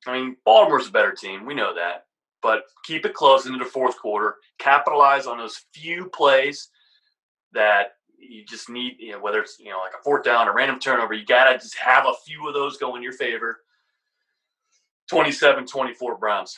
I 0.08 0.14
mean, 0.14 0.38
Baltimore's 0.46 0.88
a 0.88 0.92
better 0.92 1.12
team. 1.12 1.46
We 1.46 1.54
know 1.54 1.74
that, 1.76 2.06
but 2.42 2.64
keep 2.86 3.06
it 3.06 3.14
close 3.14 3.46
into 3.46 3.60
the 3.60 3.66
fourth 3.66 3.98
quarter. 3.98 4.36
Capitalize 4.58 5.28
on 5.28 5.38
those 5.38 5.66
few 5.74 6.10
plays 6.10 6.70
that 7.54 7.94
you 8.18 8.46
just 8.46 8.70
need. 8.70 8.96
You 9.00 9.14
know, 9.14 9.20
whether 9.20 9.42
it's 9.42 9.60
you 9.60 9.70
know 9.70 9.80
like 9.80 9.94
a 10.00 10.04
fourth 10.04 10.24
down, 10.24 10.48
a 10.48 10.54
random 10.54 10.80
turnover, 10.80 11.14
you 11.14 11.26
gotta 11.26 11.58
just 11.58 11.78
have 11.78 12.06
a 12.06 12.14
few 12.26 12.48
of 12.48 12.54
those 12.54 12.78
go 12.78 12.96
in 12.96 13.04
your 13.04 13.14
favor. 13.14 13.60
27-24 15.12 16.20
Browns. 16.20 16.56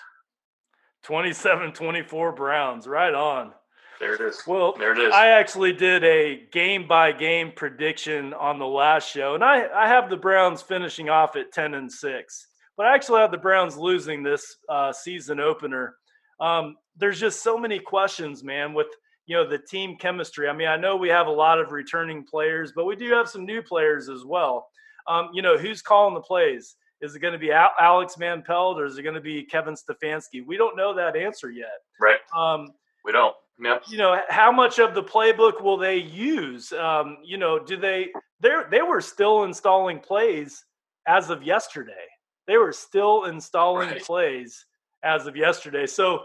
27 1.03 1.73
24 1.73 2.31
Browns. 2.33 2.87
Right 2.87 3.13
on. 3.13 3.53
There 3.99 4.15
it 4.15 4.21
is. 4.21 4.41
Well, 4.47 4.73
there 4.77 4.93
it 4.93 4.97
is. 4.97 5.13
I 5.13 5.27
actually 5.27 5.73
did 5.73 6.03
a 6.03 6.47
game 6.51 6.87
by 6.87 7.11
game 7.11 7.51
prediction 7.55 8.33
on 8.33 8.57
the 8.57 8.65
last 8.65 9.11
show, 9.11 9.35
and 9.35 9.43
I, 9.43 9.67
I 9.67 9.87
have 9.87 10.09
the 10.09 10.17
Browns 10.17 10.63
finishing 10.63 11.09
off 11.09 11.35
at 11.35 11.51
10 11.51 11.75
and 11.75 11.91
6. 11.91 12.47
But 12.75 12.87
I 12.87 12.95
actually 12.95 13.19
have 13.19 13.29
the 13.29 13.37
Browns 13.37 13.77
losing 13.77 14.23
this 14.23 14.55
uh, 14.67 14.91
season 14.91 15.39
opener. 15.39 15.97
Um, 16.39 16.77
there's 16.97 17.19
just 17.19 17.43
so 17.43 17.59
many 17.59 17.77
questions, 17.77 18.43
man, 18.43 18.73
with 18.73 18.87
you 19.27 19.35
know 19.35 19.47
the 19.47 19.59
team 19.59 19.97
chemistry. 19.99 20.49
I 20.49 20.53
mean, 20.53 20.67
I 20.67 20.77
know 20.77 20.95
we 20.95 21.09
have 21.09 21.27
a 21.27 21.31
lot 21.31 21.59
of 21.59 21.71
returning 21.71 22.25
players, 22.25 22.73
but 22.75 22.85
we 22.85 22.95
do 22.95 23.11
have 23.11 23.29
some 23.29 23.45
new 23.45 23.61
players 23.61 24.09
as 24.09 24.25
well. 24.25 24.67
Um, 25.07 25.29
you 25.31 25.43
know, 25.43 25.57
who's 25.59 25.83
calling 25.83 26.15
the 26.15 26.21
plays? 26.21 26.75
Is 27.01 27.15
it 27.15 27.19
going 27.19 27.33
to 27.33 27.39
be 27.39 27.51
Alex 27.51 28.15
Van 28.17 28.43
Pelt 28.43 28.79
or 28.79 28.85
is 28.85 28.97
it 28.97 29.03
going 29.03 29.15
to 29.15 29.21
be 29.21 29.43
Kevin 29.43 29.75
Stefanski? 29.75 30.45
We 30.45 30.55
don't 30.55 30.77
know 30.77 30.93
that 30.93 31.15
answer 31.15 31.49
yet. 31.49 31.79
Right. 31.99 32.19
Um, 32.35 32.73
we 33.03 33.11
don't. 33.11 33.35
Yep. 33.59 33.83
You 33.89 33.97
know, 33.97 34.19
how 34.29 34.51
much 34.51 34.79
of 34.79 34.95
the 34.95 35.03
playbook 35.03 35.61
will 35.61 35.77
they 35.77 35.97
use? 35.97 36.71
Um, 36.73 37.17
you 37.23 37.37
know, 37.37 37.59
do 37.59 37.77
they? 37.77 38.09
They 38.39 38.55
they 38.71 38.81
were 38.81 39.01
still 39.01 39.43
installing 39.43 39.99
plays 39.99 40.65
as 41.07 41.29
of 41.29 41.43
yesterday. 41.43 42.07
They 42.47 42.57
were 42.57 42.73
still 42.73 43.25
installing 43.25 43.89
right. 43.89 44.01
plays 44.01 44.65
as 45.03 45.27
of 45.27 45.35
yesterday. 45.35 45.85
So, 45.85 46.23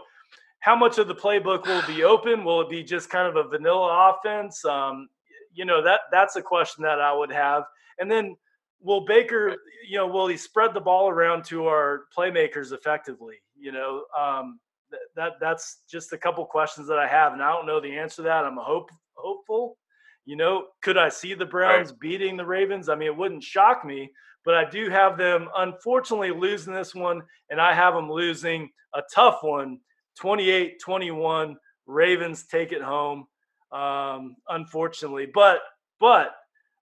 how 0.59 0.75
much 0.75 0.97
of 0.97 1.07
the 1.07 1.15
playbook 1.15 1.67
will 1.67 1.85
be 1.85 2.03
open? 2.03 2.43
Will 2.43 2.61
it 2.61 2.69
be 2.69 2.83
just 2.83 3.09
kind 3.09 3.27
of 3.27 3.35
a 3.35 3.47
vanilla 3.47 4.15
offense? 4.15 4.65
Um, 4.65 5.07
you 5.53 5.65
know, 5.65 5.83
that 5.83 6.01
that's 6.11 6.35
a 6.37 6.41
question 6.41 6.83
that 6.83 6.99
I 6.99 7.13
would 7.13 7.31
have. 7.31 7.63
And 7.99 8.09
then 8.09 8.35
will 8.81 9.05
Baker, 9.05 9.55
you 9.87 9.97
know, 9.97 10.07
will 10.07 10.27
he 10.27 10.37
spread 10.37 10.73
the 10.73 10.81
ball 10.81 11.09
around 11.09 11.43
to 11.45 11.65
our 11.65 12.03
playmakers 12.15 12.71
effectively? 12.71 13.35
You 13.55 13.71
know, 13.71 14.03
um, 14.17 14.59
th- 14.91 15.01
that 15.15 15.33
that's 15.39 15.81
just 15.89 16.13
a 16.13 16.17
couple 16.17 16.45
questions 16.45 16.87
that 16.87 16.99
I 16.99 17.07
have, 17.07 17.33
and 17.33 17.41
I 17.41 17.51
don't 17.51 17.65
know 17.65 17.79
the 17.79 17.97
answer 17.97 18.17
to 18.17 18.21
that. 18.23 18.45
I'm 18.45 18.57
hope 18.57 18.89
hopeful. 19.15 19.77
You 20.25 20.35
know, 20.35 20.65
could 20.81 20.97
I 20.97 21.09
see 21.09 21.33
the 21.33 21.45
Browns 21.45 21.91
right. 21.91 21.99
beating 21.99 22.37
the 22.37 22.45
Ravens? 22.45 22.89
I 22.89 22.95
mean, 22.95 23.07
it 23.07 23.15
wouldn't 23.15 23.43
shock 23.43 23.85
me, 23.85 24.11
but 24.43 24.55
I 24.55 24.69
do 24.69 24.89
have 24.89 25.17
them 25.17 25.47
unfortunately 25.57 26.31
losing 26.31 26.73
this 26.73 26.93
one, 26.93 27.21
and 27.49 27.61
I 27.61 27.73
have 27.73 27.93
them 27.93 28.11
losing 28.11 28.69
a 28.93 29.01
tough 29.13 29.39
one 29.41 29.79
28 30.17 30.79
21. 30.81 31.55
Ravens 31.85 32.45
take 32.45 32.73
it 32.73 32.81
home, 32.81 33.25
um, 33.71 34.35
unfortunately. 34.49 35.27
But, 35.33 35.59
but 35.99 36.35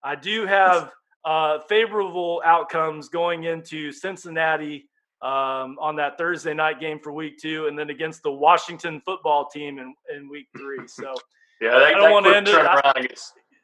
I 0.04 0.16
do 0.16 0.48
have 0.48 0.92
uh, 1.26 1.60
favorable 1.68 2.42
outcomes 2.46 3.10
going 3.10 3.46
into 3.46 3.92
Cincinnati 3.92 4.88
um, 5.22 5.78
on 5.80 5.96
that 5.96 6.18
Thursday 6.18 6.54
night 6.54 6.80
game 6.80 7.00
for 7.00 7.12
week 7.12 7.40
two, 7.40 7.68
and 7.68 7.78
then 7.78 7.90
against 7.90 8.22
the 8.24 8.32
Washington 8.32 9.02
football 9.04 9.50
team 9.50 9.80
in, 9.80 9.96
in 10.16 10.30
week 10.30 10.48
three. 10.56 10.80
So 10.88 11.16
yeah, 11.62 11.72
that, 11.72 11.84
I 11.84 11.92
don't 11.94 12.12
want 12.12 12.26
to 12.26 12.36
end 12.36 12.48
it. 12.48 12.56
I, 12.56 13.08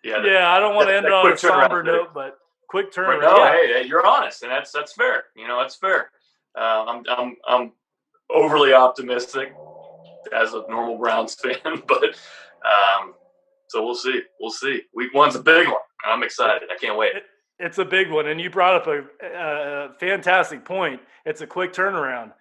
yeah, 0.03 0.25
yeah, 0.25 0.49
I 0.49 0.59
don't 0.59 0.75
want 0.75 0.87
to 0.87 0.95
end 0.95 1.05
it 1.05 1.11
on 1.11 1.31
a 1.31 1.37
somber 1.37 1.83
note, 1.83 2.13
but 2.13 2.37
quick 2.67 2.91
turn. 2.91 3.19
No, 3.21 3.37
yeah. 3.37 3.51
hey, 3.51 3.85
you're 3.85 4.05
honest, 4.05 4.43
and 4.43 4.51
that's 4.51 4.71
that's 4.71 4.93
fair. 4.93 5.25
You 5.35 5.47
know, 5.47 5.59
that's 5.59 5.75
fair. 5.75 6.09
Uh, 6.57 6.85
I'm 6.87 7.03
I'm 7.09 7.35
I'm 7.47 7.71
overly 8.33 8.73
optimistic 8.73 9.53
as 10.33 10.53
a 10.53 10.63
normal 10.69 10.97
Browns 10.97 11.35
fan, 11.43 11.83
but 11.87 12.03
um, 12.65 13.13
so 13.67 13.83
we'll 13.85 13.93
see. 13.93 14.21
We'll 14.39 14.51
see. 14.51 14.81
Week 14.95 15.13
one's 15.13 15.35
a 15.35 15.43
big 15.43 15.67
one. 15.67 15.75
I'm 16.05 16.23
excited. 16.23 16.69
I 16.73 16.77
can't 16.79 16.97
wait. 16.97 17.11
It's 17.61 17.77
a 17.77 17.85
big 17.85 18.09
one, 18.09 18.27
and 18.27 18.41
you 18.41 18.49
brought 18.49 18.75
up 18.75 18.87
a, 18.87 19.03
a 19.25 19.93
fantastic 19.99 20.65
point. 20.65 20.99
It's 21.25 21.41
a 21.41 21.47
quick 21.47 21.73
turnaround. 21.73 22.33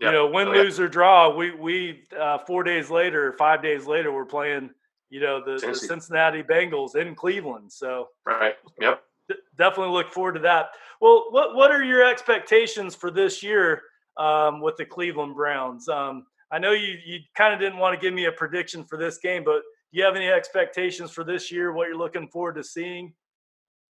Yep. 0.00 0.08
You 0.08 0.12
know, 0.12 0.26
win, 0.26 0.48
oh, 0.48 0.52
lose, 0.52 0.80
or 0.80 0.88
draw. 0.88 1.34
We 1.34 1.54
we 1.54 2.04
uh, 2.18 2.38
four 2.38 2.64
days 2.64 2.90
later, 2.90 3.34
five 3.34 3.62
days 3.62 3.86
later, 3.86 4.12
we're 4.12 4.24
playing. 4.24 4.70
You 5.10 5.20
know, 5.20 5.44
the, 5.44 5.64
the 5.64 5.74
Cincinnati 5.74 6.42
Bengals 6.42 6.96
in 6.96 7.14
Cleveland. 7.14 7.70
So 7.70 8.08
right. 8.24 8.54
Yep. 8.80 9.02
D- 9.28 9.34
definitely 9.58 9.92
look 9.92 10.10
forward 10.10 10.32
to 10.32 10.40
that. 10.40 10.70
Well, 11.02 11.26
what 11.30 11.54
what 11.54 11.70
are 11.70 11.84
your 11.84 12.02
expectations 12.02 12.94
for 12.94 13.10
this 13.10 13.42
year 13.42 13.82
um, 14.16 14.62
with 14.62 14.78
the 14.78 14.86
Cleveland 14.86 15.34
Browns? 15.34 15.86
Um, 15.86 16.24
I 16.50 16.58
know 16.58 16.72
you 16.72 16.96
you 17.04 17.18
kind 17.36 17.52
of 17.52 17.60
didn't 17.60 17.78
want 17.78 17.94
to 17.94 18.00
give 18.00 18.14
me 18.14 18.24
a 18.24 18.32
prediction 18.32 18.84
for 18.84 18.96
this 18.96 19.18
game, 19.18 19.44
but 19.44 19.60
do 19.92 19.98
you 19.98 20.04
have 20.04 20.16
any 20.16 20.28
expectations 20.28 21.10
for 21.10 21.24
this 21.24 21.52
year? 21.52 21.72
What 21.72 21.88
you're 21.88 21.98
looking 21.98 22.28
forward 22.28 22.54
to 22.54 22.64
seeing? 22.64 23.12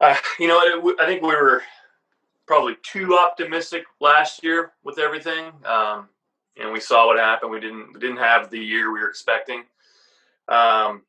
Uh, 0.01 0.17
you 0.39 0.49
know, 0.49 0.61
it, 0.61 0.97
I 1.01 1.07
think 1.07 1.23
we 1.23 1.29
were 1.29 1.63
probably 2.47 2.77
too 2.83 3.17
optimistic 3.19 3.85
last 4.01 4.43
year 4.43 4.73
with 4.85 4.99
everything, 4.99 5.53
um, 5.65 6.09
and 6.61 6.73
we 6.73 6.81
saw 6.81 7.07
what 7.07 7.19
happened. 7.19 7.53
We 7.53 7.61
didn't 7.61 7.95
we 7.95 8.01
didn't 8.01 8.17
have 8.19 8.51
the 8.51 8.59
year 8.59 8.93
we 8.93 9.01
were 9.01 9.09
expecting. 9.09 9.61
Um, 10.49 11.03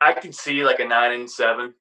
I 0.00 0.12
can 0.12 0.32
see 0.32 0.64
like 0.64 0.80
a 0.80 0.84
nine 0.84 1.12
and 1.12 1.30
seven 1.30 1.74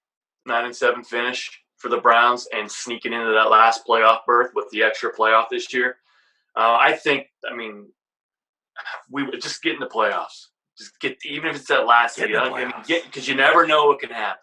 nine 0.45 0.65
and 0.65 0.75
seven 0.75 1.03
finish 1.03 1.61
for 1.77 1.89
the 1.89 1.97
Browns 1.97 2.47
and 2.53 2.71
sneaking 2.71 3.13
into 3.13 3.31
that 3.33 3.51
last 3.51 3.85
playoff 3.85 4.25
berth 4.25 4.51
with 4.55 4.69
the 4.71 4.81
extra 4.81 5.13
playoff 5.13 5.49
this 5.49 5.71
year. 5.73 5.97
Uh, 6.55 6.77
I 6.79 6.93
think, 6.93 7.27
I 7.49 7.55
mean, 7.55 7.87
we 9.11 9.23
would 9.23 9.41
just 9.41 9.61
get 9.61 9.73
in 9.75 9.79
the 9.79 9.87
playoffs. 9.87 10.47
Just 10.77 10.99
get, 10.99 11.17
even 11.25 11.49
if 11.49 11.57
it's 11.57 11.67
that 11.67 11.85
last 11.85 12.17
Get 12.17 12.27
seed, 12.27 12.35
in 12.35 12.41
the 12.43 12.49
I 12.49 12.63
mean, 12.63 12.71
playoffs. 12.71 12.87
get 12.87 13.05
because 13.05 13.27
you 13.27 13.35
never 13.35 13.67
know 13.67 13.85
what 13.87 13.99
can 13.99 14.09
happen. 14.09 14.41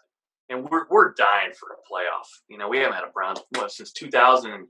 And 0.49 0.63
we're 0.69 0.85
we're 0.89 1.13
dying 1.13 1.51
for 1.59 1.69
a 1.69 1.91
playoff. 1.91 2.27
You 2.47 2.57
know, 2.57 2.69
we 2.69 2.77
haven't 2.77 2.93
had 2.93 3.03
a 3.03 3.11
Browns 3.11 3.39
what 3.55 3.71
since 3.71 3.91
2000 3.91 4.51
and 4.51 4.67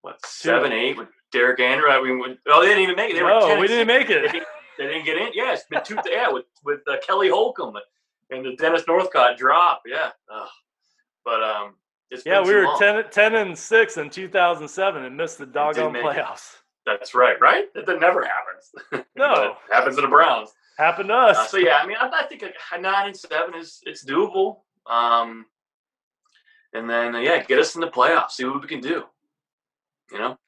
what 0.00 0.24
seven 0.26 0.72
eight 0.72 0.96
with 0.96 1.08
Derek 1.30 1.60
Anderson. 1.60 1.90
I 1.92 2.02
mean, 2.02 2.38
oh, 2.48 2.60
they 2.62 2.68
didn't 2.68 2.82
even 2.84 2.96
make 2.96 3.10
it. 3.10 3.14
They 3.14 3.20
No, 3.20 3.58
we 3.60 3.66
didn't 3.66 3.86
six. 3.88 3.98
make 3.98 4.08
They 4.08 4.14
it. 4.14 4.32
didn't, 4.32 4.48
they 4.78 4.86
didn't 4.86 5.04
get 5.04 5.16
in. 5.18 5.28
Yeah, 5.34 5.52
it's 5.52 5.64
been 5.70 5.82
two. 5.84 5.98
yeah, 6.10 6.30
with 6.30 6.46
with 6.64 6.80
uh, 6.90 6.96
Kelly 7.06 7.28
Holcomb 7.28 7.74
and 8.30 8.44
the 8.44 8.56
Dennis 8.56 8.82
Northcutt 8.88 9.36
drop. 9.36 9.82
Yeah, 9.86 10.10
Ugh. 10.32 10.48
but 11.24 11.42
um, 11.42 11.74
it's 12.10 12.24
Yeah, 12.24 12.42
we 12.42 12.54
were 12.54 12.64
long. 12.64 12.78
10, 12.78 13.04
10 13.10 13.34
and 13.34 13.58
6 13.58 13.96
in 13.98 14.10
2007 14.10 15.04
and 15.04 15.16
missed 15.16 15.38
the 15.38 15.46
doggone 15.46 15.92
make 15.92 16.02
it. 16.02 16.16
playoffs. 16.16 16.56
That's 16.86 17.14
right, 17.14 17.36
right? 17.40 17.66
That, 17.74 17.86
that 17.86 18.00
never 18.00 18.24
happens. 18.24 19.06
No. 19.16 19.52
It 19.68 19.72
happens 19.72 19.96
to 19.96 20.02
the 20.02 20.08
Browns. 20.08 20.50
Happened 20.78 21.08
to 21.08 21.14
us. 21.14 21.36
Uh, 21.36 21.46
so 21.46 21.56
yeah, 21.58 21.78
I 21.82 21.86
mean, 21.86 21.96
I, 22.00 22.08
I 22.08 22.26
think 22.26 22.42
a, 22.42 22.50
a 22.74 22.80
nine 22.80 23.08
and 23.08 23.16
seven 23.16 23.54
is 23.54 23.80
it's 23.84 24.04
doable. 24.04 24.60
Um, 24.90 25.46
and 26.72 26.88
then 26.88 27.14
uh, 27.14 27.18
yeah, 27.18 27.42
get 27.42 27.58
us 27.58 27.74
in 27.74 27.80
the 27.80 27.88
playoffs. 27.88 28.32
See 28.32 28.44
what 28.44 28.62
we 28.62 28.68
can 28.68 28.80
do. 28.80 29.04
You 30.10 30.18
know, 30.18 30.38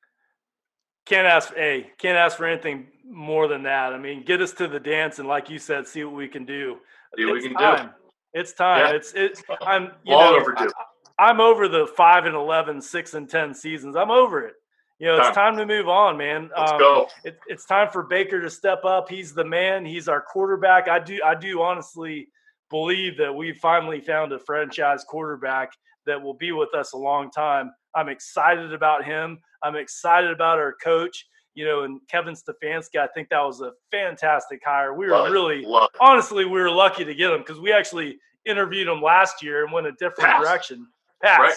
can't 1.06 1.26
ask 1.26 1.54
hey 1.54 1.90
can't 1.98 2.16
ask 2.18 2.36
for 2.36 2.46
anything 2.46 2.86
more 3.06 3.46
than 3.48 3.62
that 3.62 3.92
i 3.92 3.98
mean 3.98 4.24
get 4.24 4.40
us 4.40 4.52
to 4.52 4.66
the 4.66 4.80
dance 4.80 5.18
and 5.18 5.28
like 5.28 5.50
you 5.50 5.58
said 5.58 5.86
see 5.86 6.02
what 6.04 6.14
we 6.14 6.26
can 6.28 6.44
do 6.46 6.76
See 7.16 7.24
what 7.26 7.34
we 7.34 7.38
it's 7.40 7.46
can 7.48 7.56
do. 7.56 7.62
time. 7.76 7.90
it's 8.32 8.52
time 8.54 8.78
Yeah. 8.80 8.96
it's 8.96 9.12
it's 9.14 9.42
i'm 9.62 9.90
you 10.04 10.14
long 10.14 10.32
know, 10.34 10.40
overdue. 10.40 10.70
I, 11.18 11.30
am 11.30 11.40
over 11.40 11.68
the 11.68 11.86
5 11.96 12.24
and 12.26 12.34
11 12.34 12.80
6 12.80 13.14
and 13.14 13.28
10 13.28 13.54
seasons 13.54 13.96
i'm 13.96 14.10
over 14.10 14.46
it 14.46 14.54
you 14.98 15.06
know 15.08 15.18
it's 15.18 15.30
Time. 15.34 15.56
to 15.56 15.66
move 15.66 15.88
on 15.88 16.16
man 16.16 16.50
Let's 16.56 16.72
Um, 16.72 16.78
go. 16.78 17.08
it, 17.24 17.38
it's 17.46 17.64
time 17.64 17.88
for 17.90 18.02
baker 18.04 18.40
to 18.40 18.50
step 18.50 18.84
up 18.84 19.08
he's 19.08 19.34
the 19.34 19.44
man 19.44 19.84
he's 19.84 20.08
our 20.08 20.20
quarterback 20.20 20.88
i 20.88 20.98
do 20.98 21.20
i 21.24 21.34
do 21.34 21.62
honestly 21.62 22.28
believe 22.70 23.16
that 23.18 23.34
we 23.34 23.52
finally 23.52 24.00
found 24.00 24.32
a 24.32 24.38
franchise 24.38 25.04
quarterback 25.04 25.70
that 26.06 26.20
will 26.20 26.34
be 26.34 26.52
with 26.52 26.72
us 26.74 26.92
a 26.92 26.96
long 26.96 27.30
time 27.30 27.70
i'm 27.94 28.08
excited 28.08 28.72
about 28.72 29.04
him 29.04 29.38
i'm 29.62 29.76
excited 29.76 30.30
about 30.30 30.58
our 30.58 30.74
coach 30.82 31.26
you 31.54 31.64
know 31.64 31.82
and 31.82 32.00
kevin 32.08 32.34
stefanski 32.34 32.96
i 32.98 33.06
think 33.08 33.28
that 33.30 33.40
was 33.42 33.60
a 33.60 33.72
fantastic 33.90 34.60
hire 34.64 34.94
we 34.94 35.06
were 35.06 35.12
Love 35.12 35.26
it. 35.28 35.30
really 35.32 35.64
it. 35.64 35.90
honestly 36.00 36.44
we 36.44 36.60
were 36.60 36.70
lucky 36.70 37.04
to 37.04 37.14
get 37.14 37.32
him 37.32 37.38
because 37.40 37.58
we 37.60 37.72
actually 37.72 38.16
interviewed 38.46 38.86
him 38.88 39.00
last 39.02 39.42
year 39.42 39.64
and 39.64 39.72
went 39.72 39.86
a 39.86 39.92
different 39.92 40.30
Pass. 40.30 40.42
direction 40.42 40.86
pass 41.22 41.40
Right. 41.40 41.56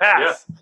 pass 0.00 0.46
Yeah, 0.48 0.56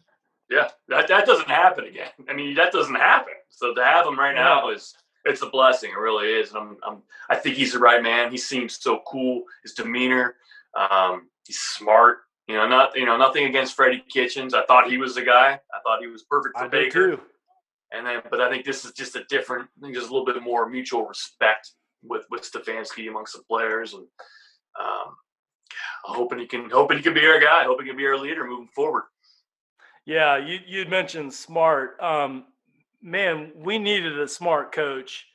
that, 0.51 1.09
that 1.09 1.27
doesn't 1.27 1.49
happen 1.49 1.85
again. 1.85 2.11
I 2.29 2.35
mean, 2.35 2.55
that 2.57 2.73
doesn't 2.73 2.95
happen. 2.95 3.35
So 3.49 3.75
to 3.75 3.85
have 3.85 4.07
him 4.07 4.19
right 4.19 4.35
now 4.35 4.71
is 4.71 4.95
it's 5.25 5.43
a 5.43 5.47
blessing. 5.47 5.91
It 5.91 5.99
really 5.99 6.29
is. 6.29 6.51
And 6.51 6.59
I'm, 6.59 6.77
I'm 6.87 7.03
I 7.29 7.37
think 7.37 7.57
he's 7.57 7.73
the 7.73 7.79
right 7.79 8.03
man. 8.03 8.31
He 8.31 8.39
seems 8.39 8.81
so 8.81 9.01
cool. 9.07 9.45
His 9.63 9.75
demeanor, 9.75 10.37
um, 10.77 11.29
he's 11.47 11.59
smart. 11.59 12.19
You 12.49 12.57
know, 12.57 12.67
not 12.67 12.97
you 12.97 13.07
know 13.07 13.17
nothing 13.17 13.45
against 13.45 13.77
Freddie 13.77 14.05
Kitchens. 14.09 14.55
I 14.55 14.65
thought 14.65 14.91
he 14.91 14.99
was 14.99 15.15
the 15.15 15.23
guy. 15.23 15.53
I 15.53 15.81
thought 15.85 16.01
he 16.01 16.09
was 16.09 16.25
perfect 16.25 16.59
for 16.59 16.65
i 16.65 16.69
Baker. 16.69 16.91
too 17.13 17.21
And 17.93 18.07
then, 18.07 18.23
but 18.29 18.41
I 18.41 18.51
think 18.51 18.65
this 18.65 18.85
is 18.85 18.93
just 18.93 19.15
a 19.15 19.25
different. 19.25 19.69
I 19.79 19.81
think 19.83 19.95
there's 19.95 20.09
a 20.09 20.13
little 20.13 20.27
bit 20.27 20.43
more 20.43 20.69
mutual 20.69 21.07
respect 21.07 21.71
with 22.03 22.25
with 22.31 22.51
Stefanski 22.51 23.09
amongst 23.09 23.35
the 23.35 23.43
players, 23.49 23.95
and 23.95 24.05
um, 24.81 25.15
hoping 26.03 26.41
he 26.41 26.47
can 26.47 26.71
hoping 26.71 26.97
he 26.97 27.03
can 27.05 27.15
be 27.15 27.27
our 27.27 27.39
guy. 27.39 27.65
Hoping 27.65 27.87
he 27.87 27.91
can 27.91 27.99
be 27.99 28.07
our 28.07 28.19
leader 28.19 28.45
moving 28.45 28.69
forward. 28.75 29.05
Yeah, 30.07 30.39
you 30.39 30.59
you 30.67 30.87
mentioned 30.87 31.33
smart. 31.33 32.01
Um, 32.01 32.45
man, 33.03 33.53
we 33.57 33.79
needed 33.79 34.19
a 34.19 34.29
smart 34.29 34.73
coach 34.73 35.27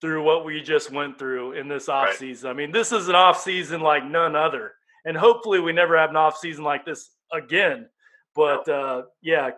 through 0.00 0.22
what 0.22 0.44
we 0.44 0.60
just 0.60 0.90
went 0.90 1.18
through 1.18 1.52
in 1.52 1.68
this 1.68 1.88
Right. 1.88 2.14
offseason. 2.14 2.46
I 2.46 2.52
mean, 2.52 2.72
this 2.72 2.92
is 2.92 3.08
an 3.08 3.14
offseason 3.14 3.80
like 3.80 4.04
none 4.04 4.36
other. 4.36 4.72
And 5.06 5.16
hopefully 5.16 5.60
we 5.60 5.72
never 5.72 5.96
have 5.96 6.10
an 6.10 6.16
offseason 6.16 6.60
like 6.60 6.84
this 6.84 7.10
again. 7.32 7.88
But 8.34 8.68
uh, 8.68 9.02
yeah, 9.22 9.50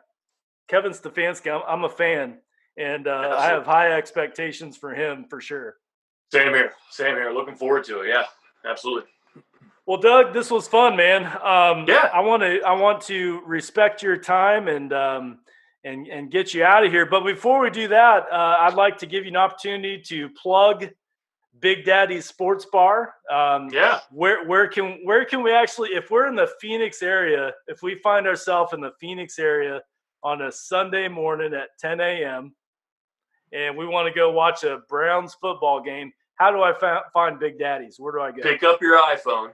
Kevin 0.69 0.93
Stefanski, 0.93 1.53
I'm, 1.53 1.63
I'm 1.67 1.85
a 1.85 1.89
fan. 1.89 2.39
And 2.77 3.09
uh, 3.09 3.35
I 3.39 3.47
have 3.47 3.65
high 3.65 3.93
expectations 3.93 4.77
for 4.77 4.93
him 4.95 5.25
for 5.31 5.41
sure. 5.41 5.77
Same 6.31 6.53
here. 6.53 6.73
Same 6.91 7.15
here. 7.15 7.31
Looking 7.33 7.55
forward 7.55 7.85
to 7.85 8.01
it. 8.03 8.09
Yeah, 8.09 8.25
absolutely. 8.69 9.09
Well, 9.87 9.99
Doug, 9.99 10.33
this 10.33 10.51
was 10.51 10.67
fun, 10.67 10.97
man. 10.97 11.25
Um, 11.27 11.85
Yeah. 11.89 12.11
I 12.13 12.21
want 12.21 12.43
to 12.43 12.61
I 12.63 12.73
want 12.73 13.01
to 13.03 13.41
respect 13.47 14.03
your 14.03 14.17
time 14.17 14.67
and 14.69 14.93
um, 14.93 15.39
and 15.85 16.07
and 16.09 16.31
get 16.31 16.53
you 16.55 16.65
out 16.65 16.85
of 16.85 16.91
here. 16.91 17.07
But 17.07 17.25
before 17.25 17.61
we 17.61 17.71
do 17.71 17.89
that, 17.89 18.27
uh, 18.31 18.57
I'd 18.61 18.75
like 18.75 18.99
to 18.99 19.07
give 19.07 19.25
you 19.25 19.31
an 19.31 19.37
opportunity 19.37 20.03
to 20.09 20.29
plug 20.31 20.89
Big 21.61 21.85
Daddy's 21.85 22.27
Sports 22.27 22.67
Bar. 22.73 23.15
Um, 23.31 23.69
Yeah. 23.73 24.01
Where 24.11 24.45
where 24.47 24.67
can 24.67 25.01
where 25.05 25.25
can 25.25 25.43
we 25.45 25.53
actually, 25.53 25.91
if 25.91 26.11
we're 26.11 26.27
in 26.27 26.35
the 26.35 26.51
Phoenix 26.61 27.01
area, 27.03 27.53
if 27.69 27.81
we 27.83 27.95
find 28.03 28.27
ourselves 28.27 28.73
in 28.73 28.81
the 28.81 28.93
Phoenix 29.01 29.39
area 29.39 29.81
on 30.25 30.43
a 30.43 30.51
Sunday 30.51 31.07
morning 31.07 31.55
at 31.55 31.69
10 31.79 32.01
a.m. 32.01 32.53
and 33.53 33.77
we 33.77 33.87
want 33.87 34.09
to 34.09 34.13
go 34.13 34.33
watch 34.33 34.65
a 34.65 34.79
Browns 34.89 35.35
football 35.35 35.81
game, 35.81 36.13
how 36.35 36.51
do 36.51 36.61
I 36.63 36.73
fi- 36.73 37.03
find 37.13 37.39
Big 37.39 37.59
Daddy's? 37.61 38.01
Where 38.01 38.13
do 38.13 38.21
I 38.21 38.33
go? 38.33 38.43
Pick 38.43 38.65
up 38.65 38.83
your 38.83 38.99
iPhone, 39.01 39.53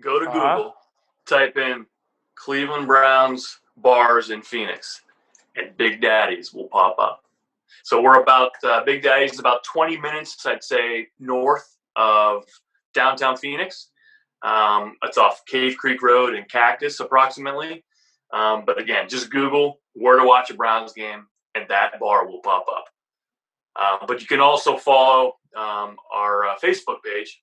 go 0.00 0.18
to 0.18 0.26
Uh-huh. 0.28 0.56
Google, 0.56 0.74
type 1.26 1.56
in 1.56 1.86
Cleveland 2.34 2.86
Browns 2.86 3.60
bars 3.76 4.30
in 4.30 4.42
Phoenix, 4.42 5.02
and 5.56 5.76
Big 5.76 6.00
Daddy's 6.00 6.52
will 6.52 6.68
pop 6.68 6.98
up. 6.98 7.24
So 7.82 8.00
we're 8.00 8.20
about 8.20 8.52
uh, 8.64 8.82
Big 8.84 9.02
Daddy's 9.02 9.34
is 9.34 9.38
about 9.40 9.64
20 9.64 9.98
minutes, 9.98 10.44
I'd 10.46 10.64
say, 10.64 11.08
north 11.18 11.76
of 11.96 12.44
downtown 12.94 13.36
Phoenix. 13.36 13.90
Um, 14.42 14.96
it's 15.02 15.18
off 15.18 15.44
Cave 15.46 15.76
Creek 15.76 16.02
Road 16.02 16.34
and 16.34 16.48
Cactus, 16.48 17.00
approximately. 17.00 17.84
Um, 18.32 18.64
but 18.64 18.78
again, 18.80 19.08
just 19.08 19.30
Google 19.30 19.80
where 19.94 20.18
to 20.18 20.24
watch 20.26 20.50
a 20.50 20.54
Browns 20.54 20.92
game, 20.92 21.26
and 21.54 21.66
that 21.68 21.98
bar 22.00 22.26
will 22.26 22.40
pop 22.40 22.66
up. 22.68 22.84
Uh, 23.76 24.06
but 24.06 24.20
you 24.20 24.26
can 24.26 24.40
also 24.40 24.76
follow 24.76 25.36
um, 25.56 25.96
our 26.12 26.46
uh, 26.46 26.56
Facebook 26.62 27.02
page. 27.04 27.40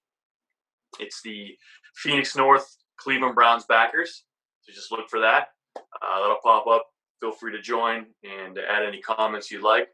It's 0.99 1.21
the 1.21 1.57
Phoenix 1.95 2.35
North 2.35 2.77
Cleveland 2.97 3.35
Browns 3.35 3.65
backers. 3.65 4.23
So 4.61 4.73
just 4.73 4.91
look 4.91 5.09
for 5.09 5.19
that. 5.19 5.49
Uh, 5.75 6.21
that'll 6.21 6.37
pop 6.43 6.67
up. 6.67 6.85
Feel 7.19 7.31
free 7.31 7.51
to 7.51 7.61
join 7.61 8.07
and 8.23 8.57
add 8.57 8.83
any 8.83 8.99
comments 9.01 9.51
you'd 9.51 9.63
like. 9.63 9.89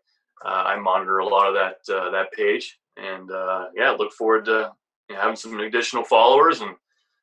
Uh, 0.46 0.50
I 0.50 0.76
monitor 0.78 1.20
a 1.20 1.28
lot 1.28 1.48
of 1.48 1.54
that 1.56 1.94
uh, 1.94 2.10
that 2.12 2.32
page, 2.32 2.80
and 2.96 3.32
uh, 3.32 3.66
yeah, 3.76 3.92
look 3.92 4.14
forward 4.14 4.46
to 4.46 4.72
you 5.10 5.16
know, 5.16 5.22
having 5.22 5.36
some 5.36 5.60
additional 5.60 6.04
followers 6.04 6.62
and 6.62 6.76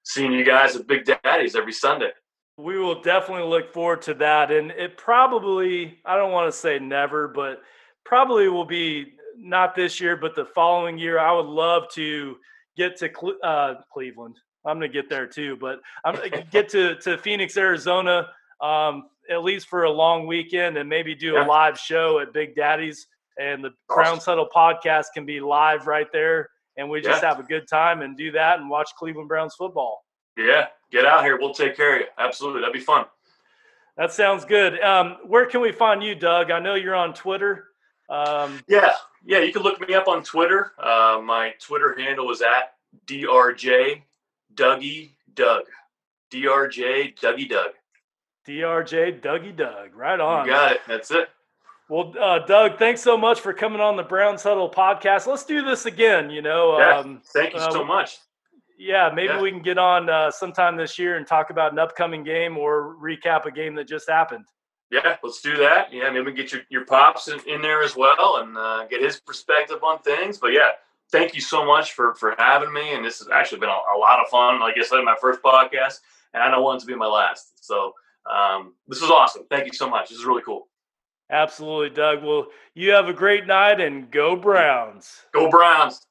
seeing 0.03 0.33
you 0.33 0.45
guys 0.45 0.77
at 0.77 0.87
Big 0.87 1.05
Daddy's 1.05 1.57
every 1.57 1.73
Sunday. 1.73 2.11
We 2.57 2.79
will 2.79 3.01
definitely 3.03 3.49
look 3.49 3.73
forward 3.73 4.03
to 4.03 4.15
that. 4.15 4.51
And 4.51 4.71
it 4.71 4.97
probably, 4.97 5.99
I 6.05 6.17
don't 6.17 6.33
want 6.33 6.53
to 6.53 6.57
say 6.57 6.79
never, 6.79 7.29
but 7.29 7.63
probably 8.05 8.49
will 8.49 8.65
be 8.65 9.15
not 9.37 9.75
this 9.75 10.01
year, 10.01 10.17
but 10.17 10.37
the 10.37 10.45
following 10.45 10.99
year. 10.99 11.19
I 11.19 11.33
would 11.33 11.47
love 11.47 11.89
to 11.95 12.37
get 12.77 12.97
to 12.99 13.09
Cle- 13.09 13.39
uh, 13.43 13.75
Cleveland. 13.93 14.37
I'm 14.65 14.79
going 14.79 14.91
to 14.91 14.93
get 14.93 15.09
there 15.11 15.27
too, 15.27 15.57
but 15.61 15.81
I'm 16.05 16.15
going 16.17 16.31
to 16.33 16.43
get 16.51 16.69
to, 16.71 16.97
to 16.97 17.19
Phoenix, 17.19 17.57
Arizona, 17.57 18.29
um, 18.61 19.09
at 19.31 19.43
least 19.43 19.69
for 19.69 19.85
a 19.85 19.91
long 19.91 20.27
weekend 20.27 20.77
and 20.77 20.89
maybe 20.89 21.15
do 21.15 21.37
a 21.37 21.45
live 21.45 21.79
show 21.79 22.19
at 22.21 22.33
Big 22.33 22.55
Daddy's. 22.55 23.07
And 23.39 23.65
the. 23.65 23.71
Browns 23.89 24.25
Huddle 24.25 24.49
podcast 24.55 25.07
can 25.15 25.27
be 25.27 25.41
live 25.41 25.87
right 25.87 26.07
there. 26.13 26.51
And 26.77 26.89
we 26.91 27.01
just 27.01 27.23
Yeah. 27.23 27.29
have 27.31 27.41
a 27.41 27.43
good 27.45 27.67
time 27.69 28.03
and 28.03 28.17
do 28.17 28.31
that 28.33 28.59
and 28.61 28.69
watch 28.71 28.91
Cleveland 28.99 29.29
Browns 29.29 29.55
football. 29.55 30.05
Yeah, 30.37 30.67
get 30.91 31.05
out 31.07 31.23
here. 31.25 31.39
We'll 31.39 31.55
take 31.55 31.77
care 31.77 31.95
of 31.95 32.01
you. 32.01 32.07
Absolutely, 32.19 32.61
that'd 32.61 32.73
be 32.75 32.81
fun. 32.81 33.07
That 33.97 34.13
sounds 34.13 34.45
good. 34.45 34.81
Um, 34.81 35.19
where 35.25 35.47
can 35.47 35.61
we 35.61 35.71
find 35.71 36.03
you, 36.03 36.17
Doug? 36.17 36.51
I 36.51 36.59
know 36.59 36.75
you're 36.75 36.97
on 36.97 37.15
Twitter. 37.15 37.69
Um, 38.09 38.61
Yeah, 38.67 38.93
yeah. 39.25 39.39
You 39.39 39.53
can 39.53 39.63
look 39.63 39.81
me 39.87 39.95
up 39.95 40.09
on 40.09 40.25
Twitter. 40.25 40.73
Uh, 40.79 41.21
my 41.23 41.55
Twitter 41.61 41.97
handle 41.97 42.31
is 42.33 42.43
at 42.43 42.75
drj 43.07 44.03
Dougie 44.55 45.11
Doug. 45.35 45.65
drj 46.33 47.15
Dougie 47.19 47.49
Doug. 47.49 47.71
DRJ 48.47 49.21
Dougie 49.23 49.57
Doug. 49.57 49.95
Right 49.95 50.21
on. 50.21 50.47
You 50.47 50.53
got 50.53 50.73
it. 50.73 50.81
That's 50.87 51.11
it. 51.11 51.29
Well, 51.89 52.15
uh, 52.19 52.41
Doug, 52.41 52.79
thanks 52.79 53.01
so 53.03 53.17
much 53.17 53.41
for 53.41 53.53
coming 53.53 53.81
on 53.81 53.97
the 53.97 54.03
Browns 54.03 54.43
Huddle 54.43 54.71
podcast. 54.71 55.27
Let's 55.27 55.45
do 55.45 55.63
this 55.65 55.87
again. 55.87 56.31
You 56.31 56.43
know, 56.43 56.79
Yeah. 56.79 56.99
um, 56.99 57.21
Thank 57.33 57.55
you 57.55 57.61
uh, 57.61 57.71
so 57.71 57.85
much. 57.85 58.19
yeah, 58.79 59.11
maybe 59.15 59.35
Yeah. 59.35 59.41
we 59.41 59.51
can 59.51 59.61
get 59.63 59.79
on 59.79 60.09
uh, 60.09 60.31
sometime 60.31 60.77
this 60.77 60.99
year 60.99 61.17
and 61.17 61.27
talk 61.27 61.51
about 61.51 61.73
an 61.73 61.79
upcoming 61.79 62.25
game 62.25 62.57
or 62.57 62.97
recap 62.97 63.45
a 63.47 63.51
game 63.51 63.75
that 63.77 63.87
just 63.87 64.09
happened. 64.09 64.47
Yeah, 64.91 65.17
let's 65.23 65.41
do 65.41 65.57
that. 65.59 65.93
Yeah, 65.93 66.11
maybe 66.11 66.33
get 66.33 66.53
your, 66.53 66.63
your 66.71 66.85
pops 66.85 67.29
in, 67.29 67.41
in 67.49 67.61
there 67.61 67.83
as 67.83 67.97
well 67.97 68.37
and 68.37 68.57
uh, 68.57 68.87
get 68.87 69.03
his 69.03 69.21
perspective 69.21 69.83
on 69.83 69.99
things. 70.01 70.39
But 70.39 70.53
yeah, 70.53 70.71
thank 71.13 71.35
you 71.35 71.41
so 71.41 71.65
much 71.65 71.93
for 71.93 72.15
for 72.15 72.35
having 72.39 72.73
me. 72.73 72.95
And 72.95 73.05
this 73.05 73.19
has 73.19 73.29
actually 73.29 73.61
been 73.61 73.69
a, 73.69 73.97
a 73.97 73.99
lot 73.99 74.21
of 74.21 74.29
fun. 74.29 74.61
Like 74.61 74.75
I 74.79 74.83
said, 74.83 75.03
my 75.03 75.17
first 75.21 75.43
podcast, 75.43 76.01
and 76.33 76.43
I 76.43 76.51
don't 76.51 76.63
want 76.63 76.79
it 76.79 76.87
to 76.87 76.87
be 76.87 76.97
my 76.97 77.07
last. 77.07 77.65
So 77.65 77.93
um, 78.31 78.75
this 78.89 79.03
is 79.03 79.11
awesome. 79.11 79.45
Thank 79.51 79.67
you 79.67 79.73
so 79.73 79.89
much. 79.89 80.09
This 80.09 80.19
is 80.19 80.25
really 80.25 80.43
cool. 80.43 80.69
Absolutely, 81.31 81.91
Doug. 81.91 82.23
Well, 82.23 82.47
you 82.75 82.91
have 82.91 83.09
a 83.09 83.13
great 83.13 83.47
night 83.47 83.81
and 83.81 84.11
go 84.11 84.37
Browns. 84.37 85.23
Go 85.33 85.51
Browns. 85.51 86.07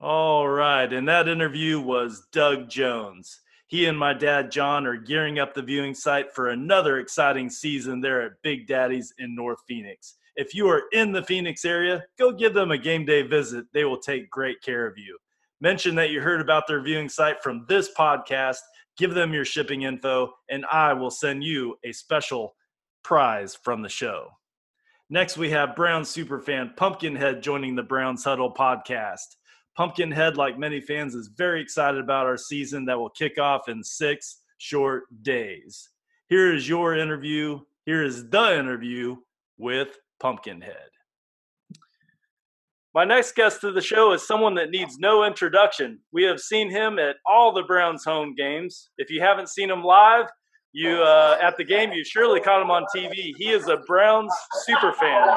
All 0.00 0.46
right. 0.46 0.90
And 0.92 1.08
that 1.08 1.28
interview 1.28 1.80
was 1.80 2.26
Doug 2.30 2.68
Jones. 2.68 3.40
He 3.66 3.86
and 3.86 3.98
my 3.98 4.12
dad, 4.12 4.52
John, 4.52 4.86
are 4.86 4.96
gearing 4.96 5.38
up 5.38 5.54
the 5.54 5.62
viewing 5.62 5.94
site 5.94 6.32
for 6.32 6.50
another 6.50 6.98
exciting 6.98 7.50
season 7.50 8.00
there 8.00 8.22
at 8.22 8.42
Big 8.42 8.66
Daddy's 8.68 9.12
in 9.18 9.34
North 9.34 9.58
Phoenix. 9.66 10.14
If 10.36 10.54
you 10.54 10.68
are 10.68 10.82
in 10.92 11.12
the 11.12 11.22
Phoenix 11.22 11.64
area, 11.64 12.04
go 12.18 12.30
give 12.30 12.52
them 12.52 12.70
a 12.70 12.78
game 12.78 13.06
day 13.06 13.22
visit. 13.22 13.64
They 13.72 13.84
will 13.84 13.98
take 13.98 14.30
great 14.30 14.60
care 14.60 14.86
of 14.86 14.98
you. 14.98 15.18
Mention 15.62 15.94
that 15.94 16.10
you 16.10 16.20
heard 16.20 16.42
about 16.42 16.66
their 16.66 16.82
viewing 16.82 17.08
site 17.08 17.42
from 17.42 17.64
this 17.68 17.88
podcast. 17.98 18.58
Give 18.98 19.14
them 19.14 19.32
your 19.32 19.46
shipping 19.46 19.82
info, 19.82 20.32
and 20.50 20.66
I 20.70 20.92
will 20.92 21.10
send 21.10 21.42
you 21.42 21.78
a 21.84 21.92
special 21.92 22.54
prize 23.02 23.54
from 23.54 23.80
the 23.80 23.88
show. 23.88 24.28
Next, 25.08 25.38
we 25.38 25.50
have 25.50 25.76
Brown 25.76 26.02
superfan 26.02 26.76
Pumpkinhead 26.76 27.42
joining 27.42 27.74
the 27.74 27.82
Browns 27.82 28.24
Huddle 28.24 28.52
podcast. 28.52 29.36
Pumpkinhead, 29.74 30.36
like 30.36 30.58
many 30.58 30.80
fans, 30.80 31.14
is 31.14 31.28
very 31.28 31.62
excited 31.62 32.00
about 32.00 32.26
our 32.26 32.36
season 32.36 32.84
that 32.86 32.98
will 32.98 33.10
kick 33.10 33.38
off 33.38 33.68
in 33.68 33.82
six 33.82 34.42
short 34.58 35.04
days. 35.22 35.88
Here 36.28 36.52
is 36.52 36.68
your 36.68 36.94
interview. 36.94 37.60
Here 37.84 38.02
is 38.02 38.28
the 38.28 38.58
interview 38.58 39.16
with 39.58 39.96
Pumpkinhead. 40.20 40.90
My 42.94 43.04
next 43.04 43.34
guest 43.34 43.60
to 43.60 43.72
the 43.72 43.82
show 43.82 44.12
is 44.12 44.26
someone 44.26 44.54
that 44.54 44.70
needs 44.70 44.96
no 44.98 45.24
introduction. 45.24 45.98
We 46.12 46.22
have 46.22 46.40
seen 46.40 46.70
him 46.70 46.98
at 46.98 47.16
all 47.28 47.52
the 47.52 47.62
Browns 47.62 48.04
home 48.04 48.34
games. 48.34 48.88
If 48.96 49.10
you 49.10 49.20
haven't 49.20 49.50
seen 49.50 49.70
him 49.70 49.84
live, 49.84 50.26
you 50.72 51.02
uh, 51.02 51.36
at 51.42 51.58
the 51.58 51.64
game, 51.64 51.92
you 51.92 52.04
surely 52.04 52.40
caught 52.40 52.62
him 52.62 52.70
on 52.70 52.84
TV. 52.94 53.32
He 53.36 53.50
is 53.50 53.68
a 53.68 53.78
Browns 53.86 54.32
super 54.64 54.92
fan. 54.94 55.28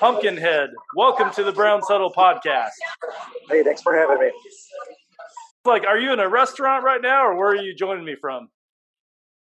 Pumpkinhead, 0.00 0.70
welcome 0.96 1.30
to 1.34 1.44
the 1.44 1.52
Browns 1.52 1.84
Huddle 1.86 2.12
podcast. 2.12 2.70
Hey, 3.48 3.62
thanks 3.62 3.82
for 3.82 3.96
having 3.96 4.18
me. 4.18 4.32
Like, 5.64 5.84
are 5.84 5.98
you 5.98 6.12
in 6.12 6.20
a 6.20 6.28
restaurant 6.28 6.84
right 6.84 7.02
now, 7.02 7.26
or 7.26 7.36
where 7.36 7.50
are 7.50 7.56
you 7.56 7.74
joining 7.74 8.04
me 8.04 8.16
from? 8.20 8.48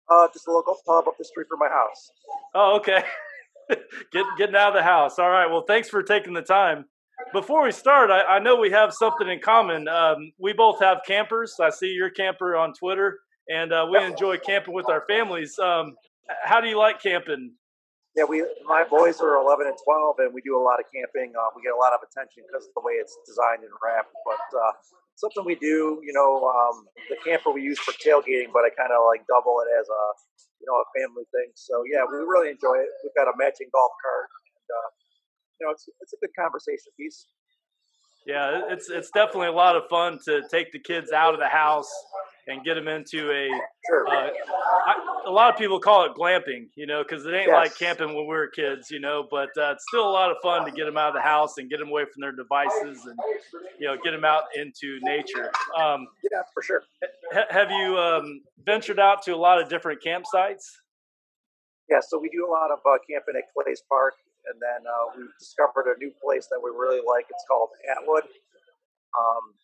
Uh, 0.08 0.28
just 0.32 0.46
a 0.48 0.52
local 0.52 0.76
pub 0.86 1.08
up 1.08 1.16
the 1.18 1.24
street 1.24 1.46
from 1.48 1.58
my 1.60 1.68
house. 1.68 2.10
Oh, 2.54 2.76
okay. 2.76 3.02
Get, 4.12 4.24
getting 4.38 4.54
out 4.54 4.68
of 4.68 4.74
the 4.74 4.82
house. 4.82 5.18
All 5.18 5.30
right. 5.30 5.46
Well, 5.46 5.64
thanks 5.66 5.88
for 5.88 6.02
taking 6.02 6.34
the 6.34 6.42
time. 6.42 6.84
Before 7.32 7.62
we 7.62 7.72
start, 7.72 8.10
I, 8.10 8.22
I 8.22 8.38
know 8.38 8.56
we 8.56 8.70
have 8.70 8.92
something 8.92 9.28
in 9.28 9.40
common. 9.40 9.88
Um, 9.88 10.32
we 10.38 10.52
both 10.52 10.80
have 10.80 10.98
campers. 11.06 11.54
I 11.60 11.70
see 11.70 11.88
your 11.88 12.10
camper 12.10 12.56
on 12.56 12.72
Twitter, 12.74 13.20
and 13.48 13.72
uh, 13.72 13.86
we 13.90 14.02
enjoy 14.04 14.38
camping 14.38 14.74
with 14.74 14.88
our 14.88 15.04
families. 15.08 15.58
Um, 15.58 15.94
how 16.44 16.60
do 16.60 16.68
you 16.68 16.78
like 16.78 17.00
camping? 17.00 17.52
Yeah, 18.16 18.24
we 18.24 18.46
my 18.66 18.84
boys 18.84 19.20
are 19.20 19.36
11 19.36 19.66
and 19.66 19.76
12, 19.84 20.16
and 20.18 20.34
we 20.34 20.40
do 20.42 20.56
a 20.56 20.62
lot 20.62 20.78
of 20.78 20.86
camping. 20.94 21.32
Uh, 21.34 21.50
we 21.56 21.62
get 21.62 21.74
a 21.74 21.78
lot 21.78 21.92
of 21.92 22.00
attention 22.02 22.44
because 22.46 22.66
of 22.66 22.74
the 22.74 22.82
way 22.82 22.94
it's 22.94 23.16
designed 23.26 23.62
and 23.62 23.74
wrapped. 23.82 24.14
But 24.24 24.46
uh, 24.54 24.72
something 25.16 25.44
we 25.44 25.54
do, 25.54 25.98
you 26.02 26.12
know, 26.12 26.46
um, 26.46 26.86
the 27.10 27.16
camper 27.24 27.50
we 27.50 27.62
use 27.62 27.78
for 27.78 27.90
tailgating, 27.98 28.50
but 28.52 28.62
I 28.62 28.70
kind 28.70 28.94
of 28.94 29.02
like 29.06 29.26
double 29.26 29.58
it 29.66 29.70
as 29.74 29.86
a 29.88 30.02
you 30.64 30.72
know 30.72 30.80
a 30.80 30.88
family 30.96 31.28
thing. 31.28 31.52
So 31.52 31.84
yeah, 31.84 32.08
we 32.08 32.24
really 32.24 32.48
enjoy 32.48 32.80
it. 32.80 32.88
We've 33.04 33.12
got 33.12 33.28
a 33.28 33.36
matching 33.36 33.68
golf 33.68 33.92
cart, 34.00 34.28
and 34.32 34.66
uh, 34.72 34.88
you 35.60 35.62
know, 35.66 35.72
it's 35.76 35.84
it's 36.00 36.16
a 36.16 36.18
good 36.24 36.32
conversation 36.32 36.88
piece. 36.96 37.28
Yeah, 38.24 38.72
it's 38.72 38.88
it's 38.88 39.12
definitely 39.12 39.52
a 39.52 39.58
lot 39.58 39.76
of 39.76 39.84
fun 39.92 40.18
to 40.24 40.40
take 40.48 40.72
the 40.72 40.80
kids 40.80 41.12
out 41.12 41.34
of 41.34 41.40
the 41.40 41.52
house 41.52 41.92
and 42.46 42.64
get 42.64 42.74
them 42.74 42.88
into 42.88 43.30
a. 43.30 43.48
Sure. 43.86 44.06
Uh, 44.08 44.30
I, 44.86 45.22
a 45.26 45.30
lot 45.30 45.52
of 45.52 45.58
people 45.58 45.80
call 45.80 46.04
it 46.04 46.12
glamping, 46.14 46.68
you 46.76 46.86
know, 46.86 47.02
because 47.02 47.24
it 47.24 47.30
ain't 47.34 47.46
Yes. 47.48 47.54
like 47.54 47.78
camping 47.78 48.08
when 48.08 48.24
we 48.24 48.34
were 48.34 48.48
kids, 48.48 48.90
you 48.90 49.00
know. 49.00 49.26
But 49.30 49.48
uh, 49.56 49.72
it's 49.72 49.84
still 49.88 50.08
a 50.08 50.10
lot 50.10 50.30
of 50.30 50.36
fun 50.42 50.64
to 50.66 50.70
get 50.70 50.84
them 50.84 50.96
out 50.96 51.08
of 51.08 51.14
the 51.14 51.20
house 51.22 51.56
and 51.58 51.70
get 51.70 51.78
them 51.78 51.88
away 51.88 52.04
from 52.04 52.20
their 52.20 52.32
devices 52.32 53.06
and 53.06 53.18
you 53.78 53.86
know 53.86 53.96
get 54.02 54.10
them 54.10 54.24
out 54.24 54.44
into 54.56 54.98
nature. 55.02 55.50
Um, 55.78 56.06
Yeah, 56.30 56.42
for 56.52 56.62
sure. 56.62 56.82
ha- 57.32 57.46
have 57.50 57.70
you 57.70 57.96
um, 57.98 58.42
ventured 58.64 59.00
out 59.00 59.22
to 59.24 59.34
a 59.34 59.36
lot 59.36 59.60
of 59.60 59.68
different 59.68 60.02
campsites? 60.02 60.64
Yeah, 61.90 62.00
so 62.00 62.18
we 62.18 62.28
do 62.30 62.46
a 62.46 62.50
lot 62.50 62.70
of 62.70 62.78
uh, 62.86 62.96
camping 63.08 63.34
at 63.36 63.44
Clay's 63.52 63.82
Park, 63.88 64.14
and 64.46 64.60
then 64.60 64.86
uh, 64.88 65.16
we 65.18 65.24
discovered 65.38 65.84
a 65.94 65.98
new 65.98 66.10
place 66.22 66.46
that 66.50 66.58
we 66.62 66.70
really 66.70 67.00
like. 67.06 67.26
It's 67.30 67.44
called 67.48 67.68
Atwood. 67.90 68.24
Um, 69.18 69.54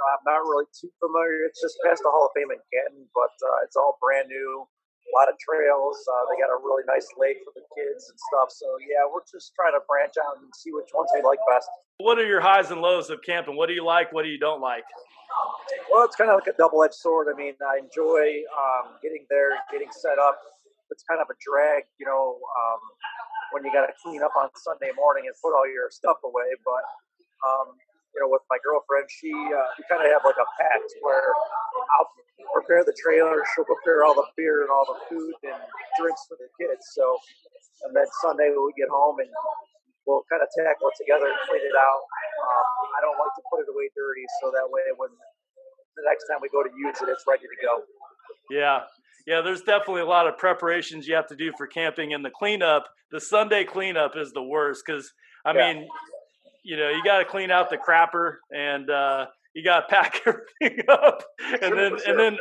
know, 0.00 0.08
I'm 0.08 0.24
not 0.24 0.40
really 0.48 0.64
too 0.72 0.88
familiar. 0.96 1.44
It's 1.44 1.60
just 1.60 1.76
past 1.84 2.00
the 2.00 2.08
Hall 2.08 2.26
of 2.26 2.32
Fame 2.32 2.48
in 2.48 2.60
Canton, 2.72 3.04
but 3.12 3.36
uh, 3.44 3.68
it's 3.68 3.76
all 3.76 4.00
brand 4.00 4.32
new. 4.32 4.64
A 4.64 5.12
lot 5.12 5.28
of 5.28 5.36
trails. 5.42 5.98
Uh, 6.06 6.22
they 6.30 6.38
got 6.40 6.48
a 6.54 6.58
really 6.62 6.86
nice 6.86 7.08
lake 7.18 7.42
for 7.42 7.50
the 7.52 7.66
kids 7.74 8.08
and 8.08 8.18
stuff. 8.30 8.48
So 8.54 8.78
yeah, 8.80 9.04
we're 9.04 9.26
just 9.26 9.52
trying 9.58 9.74
to 9.74 9.82
branch 9.84 10.14
out 10.16 10.38
and 10.38 10.48
see 10.54 10.70
which 10.70 10.88
ones 10.94 11.10
we 11.12 11.20
like 11.20 11.42
best. 11.50 11.66
What 11.98 12.16
are 12.16 12.24
your 12.24 12.40
highs 12.40 12.70
and 12.70 12.80
lows 12.80 13.10
of 13.10 13.20
camping? 13.20 13.58
What 13.58 13.66
do 13.68 13.74
you 13.74 13.84
like? 13.84 14.14
What 14.14 14.22
do 14.22 14.30
you 14.30 14.38
don't 14.38 14.62
like? 14.62 14.86
Well, 15.90 16.06
it's 16.06 16.14
kind 16.14 16.30
of 16.30 16.38
like 16.38 16.46
a 16.46 16.56
double-edged 16.56 16.94
sword. 16.94 17.26
I 17.26 17.34
mean, 17.34 17.54
I 17.58 17.82
enjoy 17.82 18.46
um, 18.54 18.98
getting 19.02 19.26
there, 19.30 19.58
getting 19.70 19.90
set 19.90 20.18
up. 20.18 20.38
It's 20.90 21.02
kind 21.06 21.20
of 21.22 21.26
a 21.30 21.36
drag, 21.42 21.86
you 21.98 22.06
know, 22.06 22.38
um, 22.38 22.80
when 23.50 23.64
you 23.64 23.70
got 23.70 23.86
to 23.86 23.94
clean 24.02 24.22
up 24.22 24.34
on 24.38 24.50
Sunday 24.54 24.90
morning 24.94 25.26
and 25.26 25.34
put 25.42 25.54
all 25.54 25.66
your 25.66 25.90
stuff 25.90 26.18
away. 26.22 26.50
But 26.62 26.84
um, 27.46 27.68
you 28.14 28.18
know, 28.20 28.28
with 28.30 28.42
my 28.50 28.58
girlfriend, 28.62 29.06
she 29.10 29.30
uh, 29.30 29.68
we 29.78 29.82
kind 29.86 30.02
of 30.02 30.10
have 30.10 30.22
like 30.26 30.38
a 30.38 30.48
pact 30.58 30.90
where 31.02 31.30
I'll 31.98 32.10
prepare 32.52 32.82
the 32.82 32.96
trailer, 32.98 33.42
she'll 33.54 33.68
prepare 33.68 34.02
all 34.04 34.14
the 34.14 34.26
beer 34.36 34.62
and 34.66 34.70
all 34.70 34.86
the 34.88 34.98
food 35.06 35.34
and 35.46 35.60
drinks 35.98 36.26
for 36.26 36.34
the 36.40 36.50
kids. 36.58 36.82
So, 36.96 37.18
and 37.86 37.94
then 37.94 38.06
Sunday 38.22 38.50
we 38.50 38.72
get 38.74 38.90
home 38.90 39.20
and 39.22 39.30
we'll 40.06 40.26
kind 40.26 40.42
of 40.42 40.48
tackle 40.56 40.90
it 40.90 40.96
together 40.98 41.30
and 41.30 41.38
clean 41.46 41.62
it 41.62 41.76
out. 41.78 42.02
Um, 42.42 42.66
I 42.96 43.00
don't 43.04 43.18
like 43.20 43.34
to 43.38 43.42
put 43.46 43.62
it 43.62 43.68
away 43.70 43.86
dirty, 43.94 44.26
so 44.42 44.50
that 44.50 44.66
way 44.66 44.82
when 44.98 45.10
the 45.94 46.02
next 46.06 46.26
time 46.26 46.42
we 46.42 46.48
go 46.50 46.62
to 46.66 46.72
use 46.74 46.98
it, 46.98 47.08
it's 47.08 47.24
ready 47.28 47.46
to 47.46 47.58
go. 47.62 47.82
Yeah. 48.50 48.88
Yeah, 49.26 49.42
there's 49.42 49.60
definitely 49.62 50.00
a 50.00 50.06
lot 50.10 50.26
of 50.26 50.38
preparations 50.38 51.06
you 51.06 51.14
have 51.14 51.28
to 51.28 51.36
do 51.36 51.52
for 51.56 51.66
camping 51.66 52.14
and 52.14 52.24
the 52.24 52.30
cleanup, 52.30 52.88
the 53.12 53.20
Sunday 53.20 53.64
cleanup 53.64 54.16
is 54.16 54.32
the 54.32 54.42
worst 54.42 54.84
cuz 54.86 55.12
I 55.44 55.52
Yeah. 55.52 55.72
mean, 55.72 55.88
you 56.64 56.76
know, 56.76 56.88
you 56.90 57.02
got 57.04 57.18
to 57.18 57.24
clean 57.24 57.50
out 57.50 57.70
the 57.70 57.76
crapper 57.78 58.36
and 58.54 58.90
uh 58.90 59.26
you 59.54 59.64
got 59.64 59.80
to 59.80 59.86
pack 59.94 60.20
everything 60.26 60.84
up 60.88 61.22
and 61.62 61.76
then 61.78 61.96
and 62.06 62.18
then 62.18 62.38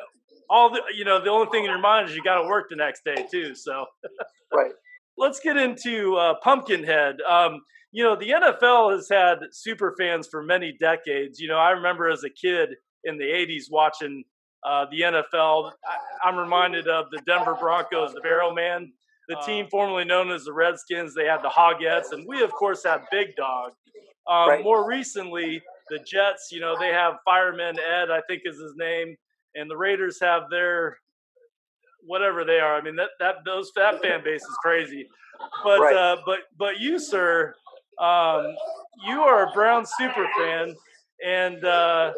all 0.49 0.69
the 0.71 0.81
you 0.95 1.05
know, 1.05 1.23
the 1.23 1.29
only 1.29 1.47
thing 1.51 1.63
in 1.63 1.69
your 1.69 1.79
mind 1.79 2.09
is 2.09 2.15
you 2.15 2.23
got 2.23 2.41
to 2.41 2.47
work 2.47 2.67
the 2.69 2.75
next 2.75 3.03
day 3.03 3.25
too. 3.31 3.53
So, 3.55 3.85
Right. 4.53 4.71
let's 5.17 5.39
get 5.39 5.57
into 5.57 6.15
uh, 6.15 6.35
Pumpkinhead. 6.43 7.17
Um, 7.21 7.61
you 7.91 8.03
know, 8.03 8.15
the 8.15 8.29
NFL 8.29 8.91
has 8.95 9.07
had 9.09 9.39
super 9.51 9.95
fans 9.99 10.27
for 10.29 10.41
many 10.43 10.75
decades. 10.79 11.39
You 11.39 11.47
know, 11.47 11.57
I 11.57 11.71
remember 11.71 12.09
as 12.09 12.23
a 12.23 12.29
kid 12.29 12.69
in 13.03 13.17
the 13.17 13.25
'80s 13.25 13.65
watching 13.71 14.23
uh, 14.67 14.85
the 14.91 15.01
NFL. 15.01 15.71
I, 15.87 16.27
I'm 16.27 16.35
reminded 16.35 16.87
of 16.87 17.05
the 17.11 17.21
Denver 17.25 17.55
Broncos, 17.59 18.13
the 18.13 18.21
Barrel 18.21 18.53
Man, 18.53 18.91
the 19.27 19.35
team 19.45 19.67
formerly 19.69 20.05
known 20.05 20.31
as 20.31 20.45
the 20.45 20.53
Redskins. 20.53 21.13
They 21.15 21.25
had 21.25 21.41
the 21.43 21.49
Hogettes, 21.49 22.11
and 22.11 22.25
we 22.27 22.41
of 22.41 22.51
course 22.51 22.83
have 22.85 23.01
Big 23.11 23.35
Dawg. 23.35 23.71
Um, 24.29 24.49
Right. 24.49 24.63
More 24.63 24.87
recently, 24.87 25.61
the 25.89 25.99
Jets. 25.99 26.49
You 26.51 26.59
know, 26.59 26.77
they 26.79 26.89
have 26.89 27.15
Fireman 27.25 27.77
Ed, 27.79 28.11
I 28.11 28.21
think 28.27 28.43
is 28.45 28.59
his 28.59 28.75
name, 28.75 29.15
and 29.55 29.69
the 29.69 29.75
Raiders 29.75 30.19
have 30.21 30.49
their 30.49 30.99
whatever 32.05 32.45
they 32.45 32.59
are. 32.59 32.75
I 32.75 32.81
mean, 32.81 32.95
that 32.95 33.09
that 33.19 33.37
those 33.45 33.71
that 33.75 34.01
fan 34.03 34.23
base 34.23 34.43
is 34.43 34.57
crazy. 34.61 35.07
But 35.63 35.79
Right. 35.79 35.95
uh, 35.95 36.17
but 36.25 36.39
but 36.57 36.79
you, 36.79 36.99
sir, 36.99 37.55
um, 37.99 38.55
you 39.07 39.21
are 39.21 39.49
a 39.49 39.51
Brown 39.51 39.85
super 39.85 40.27
fan, 40.37 40.75
and 41.25 41.65
uh, 41.65 42.13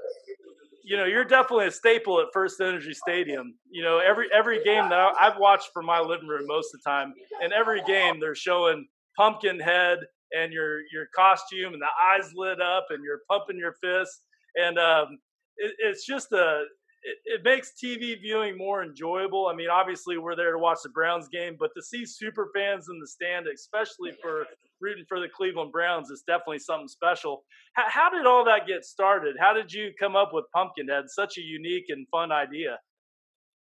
you 0.84 0.98
know 0.98 1.06
you're 1.06 1.24
definitely 1.24 1.68
a 1.68 1.72
staple 1.72 2.20
at 2.20 2.28
First 2.34 2.60
Energy 2.60 2.94
Stadium. 2.94 3.56
You 3.70 3.84
know 3.84 4.00
every 4.00 4.28
every 4.34 4.64
game 4.64 4.90
that 4.90 5.00
I, 5.00 5.14
I've 5.20 5.38
watched 5.38 5.70
from 5.74 5.86
my 5.86 6.00
living 6.00 6.28
room 6.28 6.46
most 6.46 6.74
of 6.74 6.82
the 6.84 6.90
time, 6.90 7.14
and 7.42 7.54
every 7.54 7.82
game 7.84 8.20
they're 8.20 8.36
showing 8.36 8.88
Pumpkinhead 9.16 10.00
and 10.38 10.54
your 10.54 10.80
your 10.92 11.08
costume 11.16 11.74
and 11.74 11.82
the 11.82 11.94
eyes 12.10 12.32
lit 12.36 12.62
up 12.62 12.88
and 12.90 13.04
you're 13.04 13.22
pumping 13.30 13.58
your 13.58 13.74
fists 13.82 14.22
and 14.56 14.78
um, 14.78 15.20
it, 15.58 15.74
it's 15.80 16.06
just 16.06 16.32
a 16.32 16.64
it, 17.04 17.18
it 17.26 17.42
makes 17.44 17.74
TV 17.84 18.20
viewing 18.22 18.58
more 18.58 18.84
enjoyable. 18.84 19.48
I 19.48 19.56
mean, 19.56 19.70
obviously 19.70 20.18
we're 20.18 20.36
there 20.36 20.52
to 20.52 20.60
watch 20.60 20.80
the 20.84 20.90
Browns 20.90 21.28
game, 21.30 21.56
but 21.60 21.72
to 21.76 21.82
see 21.82 22.06
super 22.06 22.50
fans 22.56 22.88
in 22.90 23.00
the 23.00 23.08
stand, 23.08 23.48
especially 23.52 24.12
for 24.22 24.46
rooting 24.80 25.06
for 25.10 25.20
the 25.20 25.28
Cleveland 25.28 25.72
Browns, 25.72 26.12
is 26.12 26.24
definitely 26.28 26.60
something 26.60 26.88
special. 26.88 27.44
How, 27.74 27.86
how 27.88 28.10
did 28.10 28.28
all 28.28 28.46
that 28.46 28.68
get 28.68 28.86
started? 28.86 29.36
How 29.40 29.54
did 29.54 29.74
you 29.74 29.92
come 30.00 30.16
up 30.16 30.30
with 30.32 30.46
Pumpkinhead? 30.54 31.06
Such 31.08 31.38
a 31.38 31.42
unique 31.42 31.86
and 31.90 32.08
fun 32.10 32.32
idea. 32.32 32.78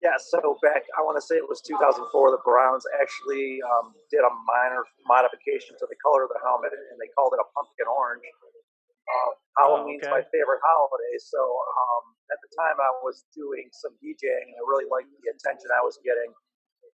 Yeah, 0.04 0.20
so 0.20 0.60
back, 0.60 0.84
I 1.00 1.02
want 1.08 1.16
to 1.16 1.24
say 1.24 1.40
it 1.40 1.48
was 1.48 1.64
2004, 1.64 2.12
the 2.36 2.44
Browns 2.44 2.84
actually 3.00 3.64
um, 3.64 3.96
did 4.12 4.20
a 4.20 4.34
minor 4.44 4.84
modification 5.08 5.80
to 5.80 5.88
the 5.88 5.96
color 6.04 6.28
of 6.28 6.32
the 6.36 6.44
helmet, 6.44 6.76
and 6.76 7.00
they 7.00 7.08
called 7.16 7.32
it 7.32 7.40
a 7.40 7.48
pumpkin 7.56 7.88
orange. 7.88 8.28
Uh, 9.08 9.32
Halloween's 9.64 10.04
oh, 10.04 10.12
okay. 10.12 10.20
my 10.20 10.24
favorite 10.28 10.60
holiday, 10.60 11.16
so 11.24 11.40
um, 11.40 12.04
at 12.36 12.40
the 12.44 12.52
time 12.52 12.84
I 12.84 12.92
was 13.00 13.24
doing 13.32 13.72
some 13.72 13.96
DJing, 14.04 14.52
and 14.52 14.60
I 14.60 14.64
really 14.68 14.92
liked 14.92 15.08
the 15.08 15.32
attention 15.32 15.72
I 15.72 15.80
was 15.80 15.96
getting. 16.04 16.36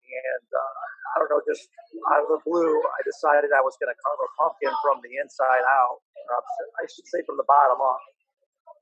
And 0.07 0.47
uh, 0.51 0.79
I 1.15 1.23
don't 1.23 1.31
know, 1.31 1.43
just 1.47 1.67
out 2.11 2.27
of 2.27 2.31
the 2.31 2.43
blue, 2.43 2.75
I 2.79 2.99
decided 3.07 3.55
I 3.55 3.63
was 3.63 3.75
going 3.79 3.91
to 3.91 3.99
carve 4.03 4.19
a 4.19 4.29
pumpkin 4.39 4.71
from 4.83 4.99
the 5.03 5.15
inside 5.19 5.63
out. 5.63 5.99
I 6.79 6.87
should 6.91 7.07
say 7.07 7.23
from 7.23 7.39
the 7.39 7.47
bottom 7.47 7.79
up. 7.79 8.03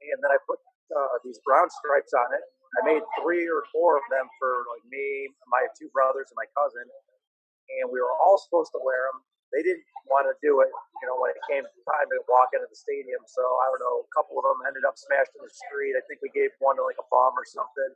And 0.01 0.21
then 0.21 0.30
I 0.34 0.38
put 0.45 0.61
uh, 0.93 1.17
these 1.26 1.41
brown 1.41 1.69
stripes 1.69 2.13
on 2.13 2.30
it. 2.34 2.45
I 2.76 2.82
made 2.84 3.03
three 3.21 3.47
or 3.47 3.63
four 3.71 3.95
of 3.97 4.05
them 4.11 4.28
for 4.39 4.67
like 4.76 4.84
me, 4.91 5.32
my 5.47 5.63
two 5.80 5.88
brothers, 5.95 6.28
and 6.32 6.38
my 6.39 6.47
cousin. 6.55 6.86
And 7.82 7.89
we 7.89 7.99
were 7.99 8.13
all 8.23 8.38
supposed 8.38 8.71
to 8.78 8.82
wear 8.84 9.09
them. 9.09 9.23
They 9.53 9.63
didn't 9.63 9.88
want 10.11 10.28
to 10.28 10.36
do 10.43 10.59
it, 10.61 10.69
you 11.01 11.05
know, 11.07 11.15
when 11.17 11.32
it 11.32 11.39
came 11.47 11.63
time 11.63 12.07
to 12.11 12.17
walk 12.28 12.51
into 12.51 12.67
the 12.67 12.76
stadium. 12.76 13.23
So 13.26 13.41
I 13.41 13.65
don't 13.71 13.82
know, 13.82 13.97
a 14.03 14.11
couple 14.11 14.38
of 14.41 14.45
them 14.45 14.67
ended 14.67 14.84
up 14.84 14.99
smashed 14.99 15.32
in 15.38 15.41
the 15.41 15.53
street. 15.53 15.95
I 15.95 16.03
think 16.09 16.19
we 16.19 16.30
gave 16.36 16.51
one 16.59 16.76
to 16.78 16.84
like 16.84 16.99
a 16.99 17.07
bum 17.07 17.34
or 17.38 17.47
something. 17.47 17.91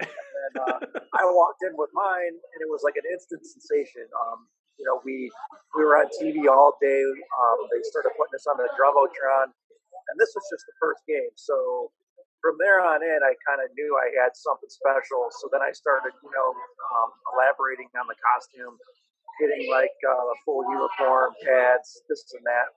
And 0.00 0.54
uh, 0.56 0.78
I 1.20 1.22
walked 1.28 1.62
in 1.66 1.76
with 1.76 1.92
mine, 1.92 2.34
and 2.34 2.58
it 2.64 2.70
was 2.70 2.82
like 2.82 2.96
an 2.96 3.06
instant 3.12 3.44
sensation. 3.44 4.08
Um, 4.16 4.48
you 4.80 4.88
know, 4.88 4.98
we 5.04 5.30
we 5.76 5.84
were 5.84 6.00
on 6.00 6.08
TV 6.16 6.48
all 6.48 6.74
day. 6.80 7.02
Um, 7.04 7.58
they 7.70 7.82
started 7.84 8.16
putting 8.16 8.34
us 8.34 8.48
on 8.48 8.56
the 8.58 8.66
Jumbotron, 8.74 9.52
and 9.52 10.14
this 10.18 10.32
was 10.34 10.44
just 10.50 10.64
the 10.66 10.76
first 10.80 11.04
game. 11.06 11.30
So 11.36 11.92
from 12.42 12.58
there 12.58 12.82
on 12.82 13.00
in, 13.06 13.20
I 13.22 13.38
kind 13.46 13.62
of 13.62 13.70
knew 13.78 13.94
I 13.94 14.10
had 14.18 14.34
something 14.34 14.68
special. 14.68 15.30
So 15.38 15.46
then 15.48 15.62
I 15.62 15.70
started, 15.70 16.10
you 16.20 16.32
know, 16.34 16.50
um, 16.98 17.08
elaborating 17.30 17.86
on 17.94 18.10
the 18.10 18.18
costume, 18.18 18.74
getting 19.38 19.70
like 19.70 19.94
uh, 20.02 20.34
full 20.42 20.66
uniform, 20.66 21.38
pads, 21.46 22.02
this 22.10 22.26
and 22.34 22.42
that, 22.42 22.68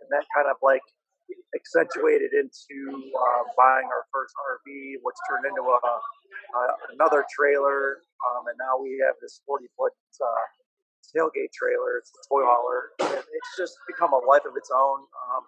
and 0.00 0.08
that 0.10 0.24
kind 0.32 0.48
of 0.48 0.56
like 0.64 0.82
accentuated 1.52 2.32
into 2.32 2.78
uh, 3.12 3.42
buying 3.54 3.86
our 3.92 4.08
first 4.08 4.32
RV, 4.32 4.66
which 5.04 5.18
turned 5.28 5.44
into 5.44 5.62
a, 5.62 5.78
a 5.78 6.62
another 6.96 7.22
trailer, 7.28 8.00
um, 8.32 8.48
and 8.48 8.56
now 8.56 8.80
we 8.80 8.96
have 9.04 9.14
this 9.20 9.44
40 9.46 9.68
foot 9.76 9.92
uh, 10.18 10.44
tailgate 11.14 11.52
trailer. 11.52 12.00
It's 12.02 12.10
a 12.10 12.20
toy 12.26 12.42
hauler. 12.42 12.96
And 13.04 13.22
it's 13.22 13.52
just 13.56 13.76
become 13.86 14.12
a 14.12 14.20
life 14.24 14.48
of 14.48 14.56
its 14.56 14.70
own. 14.74 15.04
Um, 15.04 15.42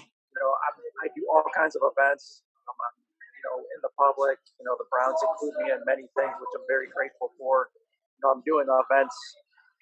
you 0.00 0.36
know, 0.40 0.50
I, 0.50 0.68
I, 1.04 1.06
do 1.14 1.22
all 1.28 1.44
kinds 1.54 1.76
of 1.76 1.82
events. 1.84 2.42
You 2.68 3.42
know, 3.50 3.58
in 3.58 3.80
the 3.82 3.92
public. 3.98 4.38
You 4.58 4.64
know, 4.66 4.78
the 4.78 4.86
Browns 4.90 5.18
include 5.18 5.56
me 5.62 5.74
in 5.74 5.82
many 5.86 6.06
things, 6.14 6.34
which 6.38 6.52
I'm 6.54 6.66
very 6.70 6.86
grateful 6.90 7.34
for. 7.38 7.70
You 8.18 8.20
know, 8.22 8.30
I'm 8.34 8.42
doing 8.46 8.70
events 8.70 9.16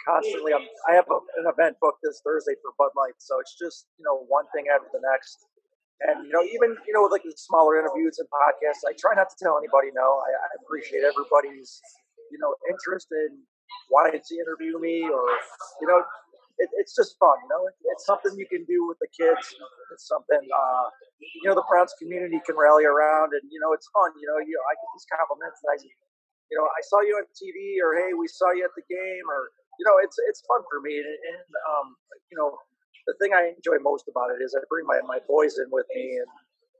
constantly. 0.04 0.52
I'm, 0.56 0.64
I 0.88 0.96
have 0.96 1.08
a, 1.12 1.18
an 1.40 1.46
event 1.50 1.76
booked 1.80 2.00
this 2.02 2.20
Thursday 2.24 2.56
for 2.64 2.72
Bud 2.80 2.92
Light, 2.96 3.16
so 3.20 3.40
it's 3.40 3.56
just 3.60 3.86
you 4.00 4.04
know 4.04 4.24
one 4.28 4.48
thing 4.56 4.66
after 4.72 4.88
the 4.92 5.02
next. 5.04 5.36
And 6.00 6.24
you 6.26 6.32
know, 6.32 6.40
even 6.44 6.76
you 6.88 6.92
know, 6.96 7.04
with 7.04 7.12
like 7.12 7.24
the 7.24 7.36
smaller 7.36 7.76
interviews 7.76 8.16
and 8.18 8.28
podcasts, 8.32 8.88
I 8.88 8.96
try 8.96 9.12
not 9.12 9.28
to 9.28 9.36
tell 9.36 9.60
anybody 9.60 9.92
no. 9.92 10.24
I, 10.24 10.30
I 10.32 10.50
appreciate 10.64 11.04
everybody's 11.04 11.80
you 12.32 12.40
know 12.40 12.56
interest 12.72 13.08
in 13.12 13.44
wanting 13.92 14.16
to 14.16 14.34
interview 14.40 14.80
me, 14.80 15.04
or 15.04 15.24
you 15.84 15.88
know, 15.88 16.00
it, 16.60 16.68
it's 16.76 16.92
just 16.92 17.16
fun. 17.16 17.40
You 17.42 17.50
know, 17.50 17.62
it, 17.66 17.74
it's 17.96 18.04
something 18.04 18.36
you 18.36 18.46
can 18.46 18.68
do 18.68 18.84
with 18.86 19.00
the 19.00 19.08
kids. 19.08 19.56
It's 19.92 20.06
something 20.06 20.38
uh, 20.38 20.86
you 21.18 21.48
know 21.48 21.56
the 21.56 21.64
Browns 21.64 21.96
community 21.96 22.38
can 22.44 22.54
rally 22.54 22.84
around, 22.84 23.32
and 23.32 23.42
you 23.48 23.58
know, 23.58 23.72
it's 23.72 23.88
fun. 23.90 24.12
You 24.20 24.28
know, 24.28 24.38
you 24.38 24.54
I 24.68 24.72
get 24.76 24.88
these 24.94 25.08
compliments, 25.08 25.58
and 25.64 25.68
I, 25.72 25.76
you 26.52 26.56
know, 26.60 26.68
I 26.68 26.80
saw 26.84 27.00
you 27.00 27.16
on 27.16 27.26
TV, 27.32 27.80
or 27.80 27.96
hey, 27.96 28.12
we 28.12 28.28
saw 28.28 28.52
you 28.52 28.68
at 28.68 28.76
the 28.76 28.84
game, 28.86 29.24
or 29.26 29.50
you 29.80 29.84
know, 29.88 29.96
it's 30.04 30.20
it's 30.28 30.44
fun 30.44 30.60
for 30.68 30.84
me, 30.84 31.00
and, 31.00 31.08
and 31.08 31.48
um, 31.72 31.96
you 32.28 32.36
know, 32.36 32.60
the 33.08 33.16
thing 33.16 33.32
I 33.32 33.56
enjoy 33.56 33.80
most 33.80 34.04
about 34.06 34.30
it 34.36 34.44
is 34.44 34.52
I 34.52 34.60
bring 34.68 34.84
my 34.84 35.00
my 35.08 35.18
boys 35.24 35.56
in 35.56 35.72
with 35.72 35.88
me, 35.96 36.20
and 36.20 36.30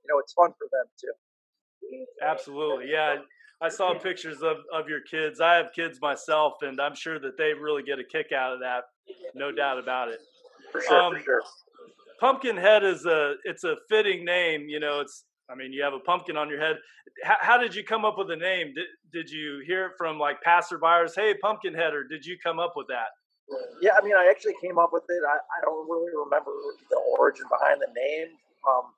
you 0.04 0.08
know, 0.12 0.20
it's 0.20 0.36
fun 0.36 0.52
for 0.60 0.68
them 0.68 0.86
too. 1.00 1.14
Absolutely, 2.20 2.92
yeah. 2.92 3.24
I 3.62 3.68
saw 3.68 3.92
pictures 3.92 4.42
of, 4.42 4.56
of 4.72 4.88
your 4.88 5.02
kids. 5.02 5.40
I 5.40 5.54
have 5.56 5.72
kids 5.74 5.98
myself, 6.00 6.54
and 6.62 6.80
I'm 6.80 6.94
sure 6.94 7.18
that 7.18 7.36
they 7.36 7.52
really 7.52 7.82
get 7.82 7.98
a 7.98 8.04
kick 8.04 8.32
out 8.32 8.54
of 8.54 8.60
that. 8.60 8.84
No 9.34 9.52
doubt 9.52 9.78
about 9.78 10.08
it. 10.08 10.20
For 10.72 10.80
sure, 10.82 11.00
um, 11.00 11.14
for 11.14 11.20
sure. 11.20 11.42
Pumpkinhead 12.20 12.84
is 12.84 13.06
a 13.06 13.34
it's 13.44 13.64
a 13.64 13.76
fitting 13.88 14.24
name. 14.24 14.68
You 14.68 14.80
know, 14.80 15.00
it's 15.00 15.24
I 15.50 15.54
mean, 15.54 15.72
you 15.72 15.82
have 15.82 15.94
a 15.94 15.98
pumpkin 15.98 16.36
on 16.36 16.48
your 16.48 16.60
head. 16.60 16.76
How, 17.24 17.36
how, 17.40 17.58
did 17.58 17.74
you 17.74 17.82
come 17.82 18.04
up 18.04 18.16
with 18.16 18.28
the 18.28 18.36
name? 18.36 18.72
Did, 18.74 18.86
did 19.12 19.30
you 19.30 19.62
hear 19.66 19.86
it 19.86 19.92
from 19.98 20.18
like 20.18 20.36
passerbyers? 20.46 21.12
Hey, 21.16 21.34
Pumpkinhead, 21.42 21.92
or 21.92 22.04
did 22.04 22.24
you 22.24 22.36
come 22.42 22.60
up 22.60 22.74
with 22.76 22.86
that? 22.86 23.10
Yeah, 23.82 23.90
I 24.00 24.04
mean, 24.04 24.14
I 24.14 24.28
actually 24.30 24.54
came 24.62 24.78
up 24.78 24.90
with 24.92 25.02
it. 25.08 25.22
I, 25.26 25.34
I 25.34 25.60
don't 25.64 25.88
really 25.90 26.12
remember 26.14 26.52
the 26.88 26.98
origin 27.18 27.46
behind 27.50 27.80
the 27.80 27.92
name. 27.98 28.28
Um, 28.68 28.94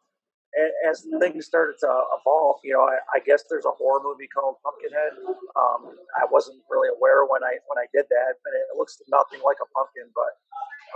as 0.89 1.07
things 1.21 1.47
started 1.47 1.81
to 1.81 1.91
evolve, 2.21 2.61
you 2.63 2.77
know, 2.77 2.85
I, 2.85 3.01
I, 3.17 3.19
guess 3.25 3.49
there's 3.49 3.65
a 3.65 3.73
horror 3.73 4.05
movie 4.05 4.29
called 4.29 4.61
Pumpkinhead. 4.61 5.17
Um, 5.57 5.97
I 6.21 6.29
wasn't 6.29 6.61
really 6.69 6.93
aware 6.93 7.25
when 7.25 7.41
I 7.41 7.57
when 7.73 7.81
I 7.81 7.89
did 7.89 8.05
that, 8.05 8.33
but 8.45 8.53
it 8.53 8.77
looks 8.77 9.01
nothing 9.09 9.41
like 9.41 9.57
a 9.65 9.69
pumpkin. 9.73 10.13
But 10.13 10.33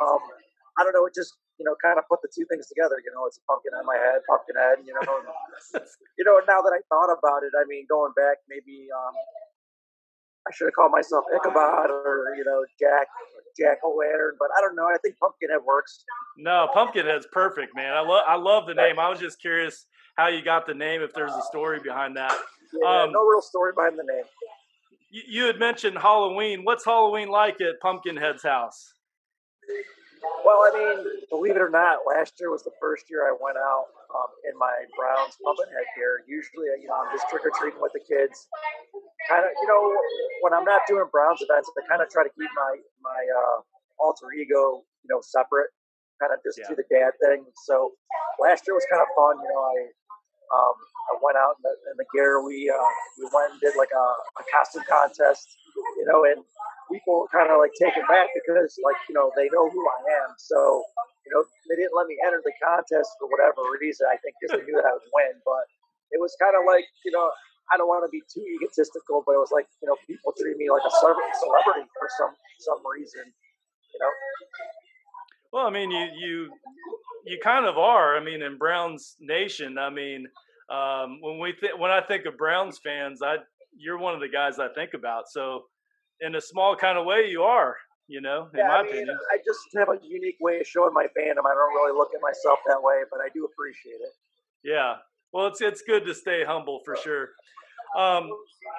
um, 0.05 0.21
I 0.77 0.85
don't 0.85 0.93
know. 0.93 1.09
It 1.09 1.17
just 1.17 1.41
you 1.57 1.65
know, 1.65 1.73
kind 1.81 1.97
of 1.97 2.05
put 2.09 2.21
the 2.21 2.29
two 2.29 2.45
things 2.53 2.69
together. 2.69 3.01
You 3.01 3.13
know, 3.17 3.25
it's 3.25 3.41
a 3.41 3.45
pumpkin 3.49 3.73
on 3.73 3.89
my 3.89 3.97
head, 3.97 4.21
pumpkin 4.29 4.57
head. 4.61 4.85
You 4.85 4.93
know, 4.93 5.09
you 6.21 6.25
know. 6.25 6.37
Now 6.45 6.61
that 6.61 6.73
I 6.77 6.85
thought 6.93 7.09
about 7.09 7.43
it, 7.49 7.57
I 7.57 7.65
mean, 7.65 7.89
going 7.89 8.13
back, 8.13 8.45
maybe 8.49 8.93
um, 8.93 9.15
I 10.45 10.53
should 10.53 10.69
have 10.69 10.77
called 10.77 10.93
myself 10.93 11.25
Ichabod 11.33 11.89
or 11.91 12.37
you 12.37 12.45
know 12.45 12.63
Jack 12.77 13.09
Jack 13.59 13.79
O' 13.85 13.97
Lantern, 13.97 14.35
but 14.39 14.49
I 14.57 14.61
don't 14.61 14.77
know. 14.77 14.85
I 14.85 14.97
think 15.03 15.19
Pumpkinhead 15.19 15.61
works. 15.65 16.05
No, 16.37 16.69
Pumpkinhead's 16.73 17.27
perfect, 17.33 17.75
man. 17.75 17.93
I 17.93 18.01
love 18.01 18.25
I 18.27 18.37
love 18.37 18.67
the 18.67 18.75
name. 18.75 18.99
I 18.99 19.09
was 19.09 19.19
just 19.19 19.41
curious 19.41 19.87
how 20.17 20.29
you 20.29 20.43
got 20.43 20.67
the 20.67 20.75
name. 20.75 21.03
If 21.03 21.13
there's 21.13 21.33
a 21.33 21.43
story 21.43 21.81
behind 21.81 22.17
that. 22.17 22.37
Yeah, 22.83 23.03
um, 23.03 23.13
no 23.13 23.25
real 23.27 23.43
story 23.43 23.73
behind 23.75 23.99
the 23.99 24.05
name. 24.05 24.25
You, 25.11 25.23
you 25.29 25.45
had 25.45 25.59
mentioned 25.59 25.99
Halloween. 25.99 26.65
What's 26.65 26.85
Halloween 26.85 27.29
like 27.29 27.61
at 27.61 27.81
Pumpkinhead's 27.81 28.43
house? 28.43 28.93
Well, 30.45 30.59
I 30.65 30.95
mean, 30.97 31.07
believe 31.31 31.57
it 31.57 31.63
or 31.63 31.71
not, 31.71 32.01
last 32.07 32.35
year 32.41 32.51
was 32.51 32.63
the 32.63 32.73
first 32.81 33.11
year 33.11 33.25
I 33.25 33.37
went 33.41 33.57
out 33.57 33.87
um, 34.17 34.31
in 34.49 34.57
my 34.57 34.73
Browns 34.97 35.37
Pumpkinhead 35.45 35.89
gear. 35.93 36.25
Usually, 36.25 36.73
you 36.81 36.89
know, 36.89 36.97
I'm 36.97 37.13
just 37.13 37.29
trick 37.29 37.45
or 37.45 37.53
treating 37.61 37.81
with 37.85 37.93
the 37.93 38.01
kids. 38.01 38.49
Kind 39.29 39.45
of, 39.45 39.53
you 39.61 39.69
know, 39.69 39.93
when 40.41 40.57
I'm 40.57 40.65
not 40.65 40.89
doing 40.89 41.05
Browns 41.13 41.45
events, 41.45 41.69
I 41.77 41.85
kind 41.85 42.01
of 42.01 42.09
try 42.09 42.25
to 42.25 42.33
keep 42.33 42.49
my 42.57 42.73
my 43.05 43.21
uh, 43.21 43.57
alter 44.01 44.33
ego, 44.33 44.89
you 45.05 45.09
know, 45.13 45.21
separate. 45.21 45.69
Kind 46.17 46.33
of 46.33 46.41
just 46.41 46.57
yeah. 46.57 46.73
do 46.73 46.81
the 46.81 46.89
dad 46.89 47.13
thing. 47.21 47.45
So 47.69 47.93
last 48.41 48.65
year 48.65 48.73
was 48.73 48.89
kind 48.89 49.05
of 49.05 49.11
fun. 49.13 49.37
You 49.45 49.51
know, 49.53 49.61
I 49.61 49.77
um, 50.49 50.77
I 51.13 51.21
went 51.21 51.37
out 51.37 51.61
in 51.61 51.63
the, 51.69 51.75
in 51.93 51.97
the 52.01 52.09
gear. 52.15 52.41
We 52.41 52.73
uh, 52.73 52.91
we 53.21 53.29
went 53.29 53.53
and 53.53 53.61
did 53.61 53.77
like 53.77 53.93
a, 53.93 54.07
a 54.41 54.45
costume 54.49 54.89
contest. 54.89 55.45
You 56.01 56.09
know, 56.09 56.25
and 56.25 56.41
people 56.91 57.29
kind 57.33 57.51
of 57.51 57.59
like 57.59 57.75
taken 57.79 58.03
back 58.07 58.31
because 58.35 58.79
like 58.83 58.99
you 59.09 59.15
know 59.15 59.31
they 59.37 59.49
know 59.53 59.69
who 59.71 59.83
I 59.83 60.01
am. 60.25 60.35
So 60.39 60.85
you 61.27 61.31
know 61.35 61.43
they 61.69 61.77
didn't 61.77 61.97
let 61.97 62.07
me 62.07 62.17
enter 62.25 62.41
the 62.43 62.55
contest 62.63 63.11
for 63.19 63.27
whatever 63.29 63.63
reason. 63.79 64.07
I 64.11 64.17
think 64.23 64.35
because 64.39 64.59
they 64.59 64.65
knew 64.67 64.79
that 64.79 64.87
I 64.87 64.95
would 64.95 65.11
win. 65.13 65.39
But 65.45 65.65
it 66.15 66.21
was 66.21 66.35
kind 66.39 66.55
of 66.55 66.65
like 66.67 66.87
you 67.05 67.13
know 67.13 67.31
I 67.73 67.77
don't 67.77 67.91
want 67.91 68.07
to 68.07 68.13
be 68.13 68.23
too 68.31 68.45
egotistical, 68.59 69.23
but 69.27 69.35
it 69.35 69.43
was 69.43 69.51
like 69.51 69.67
you 69.83 69.89
know 69.91 69.97
people 70.07 70.33
treat 70.39 70.57
me 70.57 70.71
like 70.71 70.87
a 70.87 70.93
celebrity 70.93 71.87
for 71.99 72.09
some 72.19 72.35
some 72.63 72.81
reason. 72.87 73.27
You 73.27 73.99
know. 74.01 74.13
Well, 75.53 75.67
I 75.67 75.71
mean, 75.71 75.91
you 75.91 76.07
you 76.15 76.35
you 77.27 77.39
kind 77.43 77.67
of 77.67 77.79
are. 77.79 78.17
I 78.17 78.23
mean, 78.23 78.43
in 78.43 78.59
Browns 78.59 79.17
Nation, 79.21 79.79
I 79.79 79.91
mean, 79.91 80.27
um, 80.71 81.19
when 81.21 81.39
we 81.39 81.53
th- 81.53 81.75
when 81.79 81.91
I 81.91 82.01
think 82.01 82.27
of 82.27 82.37
Browns 82.37 82.79
fans, 82.79 83.21
I 83.23 83.37
you're 83.77 83.99
one 83.99 84.15
of 84.15 84.21
the 84.21 84.29
guys 84.29 84.59
I 84.59 84.69
think 84.69 84.95
about. 84.95 85.25
So 85.29 85.65
in 86.21 86.35
a 86.35 86.41
small 86.41 86.77
kind 86.77 86.99
of 86.99 87.07
way, 87.07 87.29
you 87.29 87.43
are. 87.43 87.77
You 88.09 88.21
know, 88.21 88.49
in 88.55 88.61
yeah, 88.61 88.69
my 88.69 88.75
I 88.75 88.83
mean, 88.85 88.93
opinion, 88.93 89.19
I 89.33 89.39
just 89.45 89.59
have 89.77 89.89
a 89.89 89.99
unique 90.07 90.37
way 90.41 90.61
of 90.61 90.67
showing 90.67 90.95
my 90.95 91.07
fandom. 91.07 91.43
I 91.45 91.55
don't 91.55 91.75
really 91.75 91.93
look 91.93 92.11
at 92.15 92.23
myself 92.23 92.61
that 92.69 92.81
way, 92.81 93.03
but 93.11 93.19
I 93.19 93.29
do 93.35 93.45
appreciate 93.45 93.99
it. 94.01 94.13
Yeah, 94.63 94.95
well, 95.33 95.49
it's 95.49 95.61
it's 95.61 95.83
good 95.83 96.07
to 96.07 96.15
stay 96.15 96.45
humble 96.45 96.81
for 96.85 96.97
sure. 96.97 97.31
Um, 97.97 98.31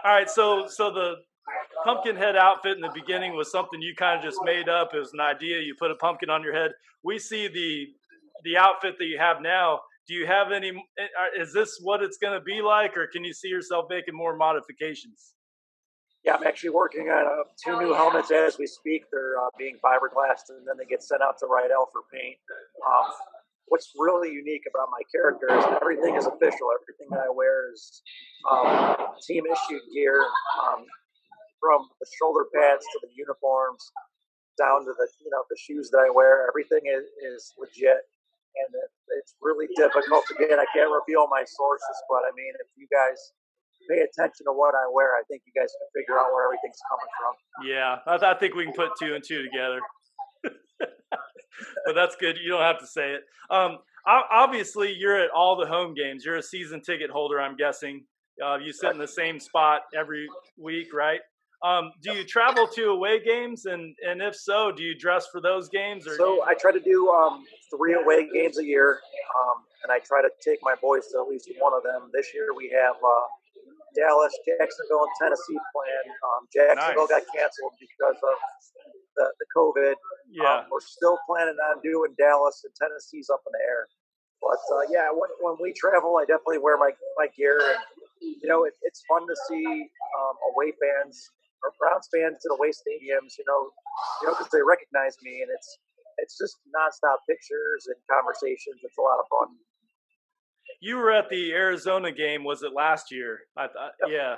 all 0.06 0.14
right, 0.14 0.30
so 0.30 0.68
so 0.70 0.92
the 0.92 1.16
pumpkin 1.84 2.16
head 2.16 2.38
outfit 2.38 2.76
in 2.76 2.82
the 2.82 2.92
beginning 2.94 3.36
was 3.36 3.52
something 3.52 3.82
you 3.82 3.96
kind 3.96 4.18
of 4.18 4.24
just 4.24 4.40
made 4.44 4.70
up. 4.70 4.92
It 4.94 5.00
was 5.00 5.14
an 5.14 5.20
idea. 5.20 5.60
You 5.60 5.76
put 5.78 5.92
a 5.92 5.96
pumpkin 5.96 6.30
on 6.30 6.42
your 6.42 6.54
head. 6.54 6.72
We 7.04 7.20
see 7.20 7.48
the 7.48 7.88
the 8.44 8.58
outfit 8.58 8.96
that 8.98 9.06
you 9.06 9.18
have 9.18 9.42
now. 9.42 9.82
Do 10.08 10.14
you 10.14 10.26
have 10.26 10.52
any? 10.54 10.70
Eh, 10.70 11.08
is 11.42 11.54
this 11.54 11.80
what 11.82 12.02
it's 12.02 12.18
going 12.18 12.38
to 12.38 12.44
be 12.44 12.62
like, 12.62 12.96
or 12.96 13.08
can 13.08 13.24
you 13.24 13.34
see 13.34 13.50
yourself 13.50 13.86
making 13.90 14.16
more 14.16 14.38
modifications? 14.38 15.34
Yeah, 16.28 16.36
I'm 16.36 16.44
actually 16.44 16.76
working 16.76 17.08
on 17.08 17.24
uh, 17.24 17.48
two 17.56 17.80
new 17.80 17.96
helmets 17.96 18.36
as 18.36 18.60
we 18.60 18.68
speak. 18.68 19.08
They're 19.16 19.40
uh, 19.40 19.48
being 19.58 19.80
fiberglassed, 19.80 20.52
and 20.52 20.68
then 20.68 20.76
they 20.76 20.84
get 20.84 21.00
sent 21.00 21.24
out 21.24 21.40
to 21.40 21.48
Riddell 21.48 21.88
for 21.88 22.04
paint. 22.12 22.36
Um, 22.84 23.08
what's 23.72 23.96
really 23.96 24.36
unique 24.36 24.68
about 24.68 24.92
my 24.92 25.00
character 25.08 25.48
is 25.56 25.64
everything 25.80 26.20
is 26.20 26.28
official. 26.28 26.68
Everything 26.76 27.08
that 27.16 27.24
I 27.24 27.32
wear 27.32 27.72
is 27.72 28.04
um, 28.44 29.16
team 29.24 29.48
issued 29.48 29.88
gear, 29.96 30.20
um, 30.68 30.84
from 31.64 31.88
the 31.96 32.08
shoulder 32.20 32.52
pads 32.52 32.84
to 32.84 33.08
the 33.08 33.12
uniforms, 33.16 33.88
down 34.60 34.84
to 34.84 34.92
the 35.00 35.08
you 35.24 35.32
know 35.32 35.48
the 35.48 35.56
shoes 35.56 35.88
that 35.96 36.04
I 36.04 36.12
wear. 36.12 36.44
Everything 36.52 36.92
is, 36.92 37.08
is 37.24 37.56
legit, 37.56 38.04
and 38.04 38.70
it, 38.76 38.92
it's 39.16 39.32
really 39.40 39.72
difficult. 39.80 40.28
Again, 40.36 40.60
I 40.60 40.68
can't 40.76 40.92
reveal 40.92 41.32
my 41.32 41.48
sources, 41.48 41.98
but 42.12 42.28
I 42.28 42.36
mean, 42.36 42.52
if 42.60 42.68
you 42.76 42.84
guys 42.92 43.32
pay 43.90 44.02
attention 44.02 44.46
to 44.46 44.54
what 44.54 44.76
I 44.76 44.90
wear, 44.92 45.16
I 45.16 45.24
think 45.28 45.44
you 45.46 45.54
guys 45.60 45.70
can 45.72 45.88
figure 45.96 46.20
out 46.20 46.34
where 46.34 46.46
everything's 46.46 46.80
coming 46.90 47.12
from. 47.20 47.34
Yeah, 47.68 47.98
I, 48.06 48.34
I 48.34 48.38
think 48.38 48.56
we 48.56 48.66
can 48.66 48.74
put 48.74 48.92
two 49.00 49.16
and 49.16 49.24
two 49.24 49.44
together. 49.44 49.80
but 51.86 51.96
that's 51.96 52.16
good. 52.16 52.38
You 52.38 52.50
don't 52.50 52.62
have 52.62 52.80
to 52.80 52.88
say 52.88 53.14
it. 53.14 53.24
Um, 53.50 53.80
obviously, 54.06 54.94
you're 54.94 55.20
at 55.20 55.30
all 55.32 55.56
the 55.56 55.66
home 55.66 55.94
games. 55.94 56.24
You're 56.26 56.38
a 56.38 56.44
season 56.44 56.82
ticket 56.82 57.10
holder, 57.10 57.42
I'm 57.42 57.56
guessing. 57.56 58.04
Uh, 58.44 58.58
you 58.58 58.72
sit 58.72 58.92
in 58.92 58.98
the 58.98 59.08
same 59.08 59.40
spot 59.40 59.82
every 59.96 60.28
week, 60.58 60.94
right? 60.94 61.22
Um, 61.64 61.92
do 62.04 62.14
you 62.14 62.24
travel 62.24 62.68
to 62.68 62.90
away 62.90 63.24
games, 63.24 63.66
and 63.66 63.96
and 64.08 64.22
if 64.22 64.36
so, 64.36 64.72
do 64.72 64.84
you 64.84 64.94
dress 64.96 65.26
for 65.32 65.42
those 65.42 65.70
games? 65.70 66.08
Or 66.08 66.16
so 66.16 66.36
you... 66.36 66.42
I 66.44 66.54
try 66.54 66.72
to 66.72 66.80
do 66.80 67.10
um, 67.10 67.46
three 67.76 67.96
away 67.96 68.30
games 68.32 68.60
a 68.60 68.64
year, 68.64 69.00
um, 69.40 69.64
and 69.84 69.92
I 69.92 69.98
try 69.98 70.22
to 70.22 70.30
take 70.44 70.60
my 70.62 70.76
boys 70.80 71.08
to 71.12 71.20
at 71.20 71.28
least 71.28 71.50
one 71.58 71.74
of 71.74 71.82
them. 71.82 72.12
This 72.14 72.28
year 72.32 72.50
we 72.56 72.72
have 72.80 72.96
uh, 72.96 73.28
Dallas, 73.96 74.34
Jacksonville, 74.44 75.08
and 75.08 75.16
Tennessee 75.20 75.60
playing. 75.72 76.08
Um, 76.12 76.42
Jacksonville 76.52 77.08
nice. 77.08 77.24
got 77.24 77.24
canceled 77.32 77.76
because 77.80 78.20
of 78.20 78.38
the, 79.16 79.26
the 79.40 79.48
COVID. 79.56 79.96
Yeah, 80.32 80.66
um, 80.66 80.72
we're 80.72 80.84
still 80.84 81.18
planning 81.28 81.58
on 81.72 81.82
doing 81.82 82.16
Dallas, 82.18 82.62
and 82.66 82.74
Tennessee's 82.76 83.30
up 83.32 83.42
in 83.48 83.52
the 83.56 83.64
air. 83.64 83.88
But 84.42 84.62
uh, 84.70 84.86
yeah, 84.92 85.10
when, 85.10 85.32
when 85.42 85.56
we 85.62 85.74
travel, 85.74 86.18
I 86.22 86.26
definitely 86.26 86.62
wear 86.62 86.78
my 86.78 86.92
my 87.18 87.28
gear, 87.34 87.58
and 87.58 87.82
you 88.22 88.48
know 88.48 88.66
it, 88.66 88.74
it's 88.84 89.02
fun 89.10 89.26
to 89.26 89.36
see 89.50 89.66
um, 89.66 90.36
away 90.54 90.74
fans 90.78 91.32
or 91.66 91.74
Browns 91.82 92.06
fans 92.14 92.38
to 92.46 92.54
the 92.54 92.58
away 92.58 92.70
stadiums, 92.70 93.34
you 93.38 93.46
know, 93.50 93.74
you 94.22 94.30
know, 94.30 94.34
because 94.38 94.52
they 94.54 94.62
recognize 94.62 95.18
me, 95.26 95.42
and 95.42 95.50
it's 95.50 95.70
it's 96.18 96.38
just 96.38 96.58
nonstop 96.74 97.22
pictures 97.30 97.90
and 97.90 97.98
conversations. 98.10 98.82
It's 98.82 98.98
a 98.98 99.06
lot 99.06 99.22
of 99.22 99.26
fun. 99.30 99.58
You 100.80 100.98
were 100.98 101.12
at 101.12 101.30
the 101.30 101.54
Arizona 101.54 102.12
game. 102.12 102.44
Was 102.44 102.64
it 102.64 102.74
last 102.74 103.12
year? 103.12 103.40
I 103.56 103.68
thought, 103.68 103.92
yeah. 104.10 104.38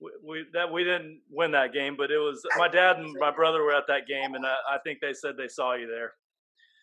We, 0.00 0.10
we, 0.24 0.44
that 0.54 0.72
we 0.72 0.82
didn't 0.82 1.20
win 1.28 1.52
that 1.52 1.74
game, 1.74 1.94
but 1.96 2.10
it 2.10 2.16
was 2.16 2.40
my 2.56 2.68
dad 2.68 2.96
and 2.96 3.12
my 3.20 3.30
brother 3.36 3.62
were 3.62 3.74
at 3.74 3.86
that 3.88 4.08
game, 4.08 4.34
and 4.34 4.46
I, 4.46 4.56
I 4.76 4.78
think 4.82 5.00
they 5.00 5.12
said 5.12 5.36
they 5.36 5.48
saw 5.48 5.74
you 5.74 5.86
there. 5.86 6.14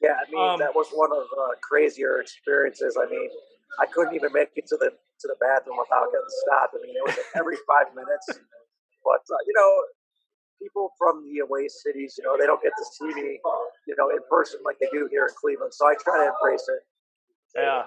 Yeah, 0.02 0.22
I 0.22 0.30
mean 0.30 0.38
um, 0.38 0.60
that 0.60 0.76
was 0.76 0.94
one 0.94 1.10
of 1.10 1.26
the 1.26 1.56
crazier 1.66 2.22
experiences. 2.22 2.96
I 3.02 3.10
mean, 3.10 3.30
I 3.82 3.88
couldn't 3.88 4.14
even 4.14 4.30
make 4.34 4.50
it 4.56 4.68
to 4.68 4.78
the 4.78 4.94
to 4.94 5.26
the 5.26 5.36
bathroom 5.42 5.82
without 5.82 6.14
getting 6.14 6.30
stopped. 6.46 6.78
I 6.78 6.86
mean, 6.86 6.94
it 6.94 7.06
was 7.06 7.18
every 7.36 7.58
five 7.66 7.90
minutes. 7.98 8.38
But 9.02 9.26
uh, 9.26 9.42
you 9.50 9.54
know, 9.58 9.70
people 10.62 10.94
from 10.98 11.26
the 11.26 11.40
away 11.40 11.68
cities, 11.68 12.16
you 12.18 12.24
know, 12.24 12.38
they 12.38 12.46
don't 12.46 12.62
get 12.62 12.74
to 12.78 12.86
see 12.86 13.10
me, 13.14 13.40
you 13.88 13.96
know, 13.98 14.10
in 14.10 14.22
person 14.30 14.60
like 14.66 14.78
they 14.80 14.90
do 14.92 15.08
here 15.10 15.26
in 15.26 15.34
Cleveland. 15.34 15.74
So 15.74 15.88
I 15.88 15.96
try 15.98 16.26
to 16.26 16.30
embrace 16.30 16.66
it. 16.70 16.82
Yeah. 17.58 17.84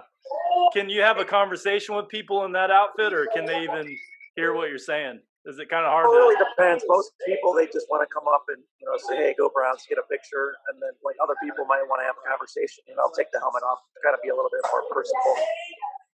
Can 0.75 0.91
you 0.91 1.01
have 1.01 1.19
a 1.19 1.25
conversation 1.25 1.95
with 1.95 2.09
people 2.09 2.45
in 2.45 2.53
that 2.53 2.71
outfit, 2.71 3.13
or 3.13 3.27
can 3.35 3.47
they 3.47 3.63
even 3.63 3.97
hear 4.37 4.55
what 4.55 4.69
you're 4.69 4.79
saying? 4.79 5.21
Is 5.47 5.59
it 5.59 5.71
kind 5.71 5.87
of 5.87 5.91
hard? 5.91 6.07
It 6.07 6.19
really 6.19 6.37
to... 6.37 6.45
depends. 6.57 6.85
Most 6.87 7.13
people 7.27 7.55
they 7.55 7.67
just 7.67 7.87
want 7.89 8.07
to 8.07 8.11
come 8.13 8.29
up 8.29 8.45
and 8.49 8.63
you 8.81 8.87
know 8.87 8.99
say, 9.09 9.17
"Hey, 9.17 9.35
go 9.39 9.49
Browns," 9.49 9.87
get 9.89 9.97
a 9.97 10.07
picture, 10.11 10.55
and 10.69 10.83
then 10.83 10.91
like 11.03 11.17
other 11.23 11.35
people 11.43 11.65
might 11.65 11.83
want 11.89 12.03
to 12.03 12.07
have 12.07 12.15
a 12.21 12.29
conversation. 12.29 12.85
You 12.87 12.95
know, 12.95 13.09
I'll 13.09 13.17
take 13.17 13.33
the 13.33 13.41
helmet 13.41 13.63
off, 13.65 13.79
kind 14.05 14.15
of 14.15 14.21
be 14.23 14.29
a 14.29 14.37
little 14.37 14.51
bit 14.53 14.61
more 14.71 14.85
personable. 14.93 15.37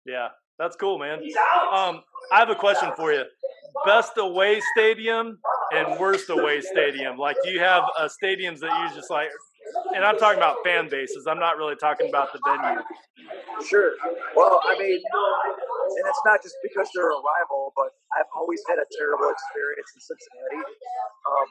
Yeah, 0.06 0.36
that's 0.60 0.76
cool, 0.76 0.99
man. 0.99 1.24
Um, 1.72 2.04
I 2.32 2.39
have 2.39 2.49
a 2.49 2.56
question 2.56 2.91
for 2.97 3.14
you 3.14 3.24
best 3.86 4.14
away 4.18 4.62
stadium 4.76 5.39
and 5.74 5.99
worst 5.99 6.30
away 6.30 6.62
stadium? 6.62 7.18
Like, 7.18 7.38
do 7.43 7.49
you 7.49 7.60
have 7.60 7.84
uh, 7.97 8.08
stadiums 8.08 8.60
that 8.60 8.89
you 8.89 8.95
just 8.95 9.10
like? 9.10 9.30
And 9.95 10.03
I'm 10.03 10.18
talking 10.18 10.38
about 10.38 10.64
fan 10.64 10.89
bases. 10.89 11.28
I'm 11.28 11.39
not 11.39 11.57
really 11.57 11.76
talking 11.76 12.09
about 12.09 12.34
the 12.34 12.39
venue. 12.45 12.82
Sure. 13.66 13.93
Well, 14.36 14.59
I 14.66 14.78
mean, 14.78 14.99
and 14.99 16.05
it's 16.09 16.24
not 16.26 16.41
just 16.41 16.57
because 16.66 16.89
they're 16.93 17.14
a 17.14 17.22
rival, 17.22 17.74
but 17.78 17.93
I've 18.18 18.30
always 18.36 18.61
had 18.68 18.82
a 18.82 18.88
terrible 18.97 19.30
experience 19.30 19.89
in 19.93 19.99
Cincinnati. 20.01 20.61
Um, 21.30 21.47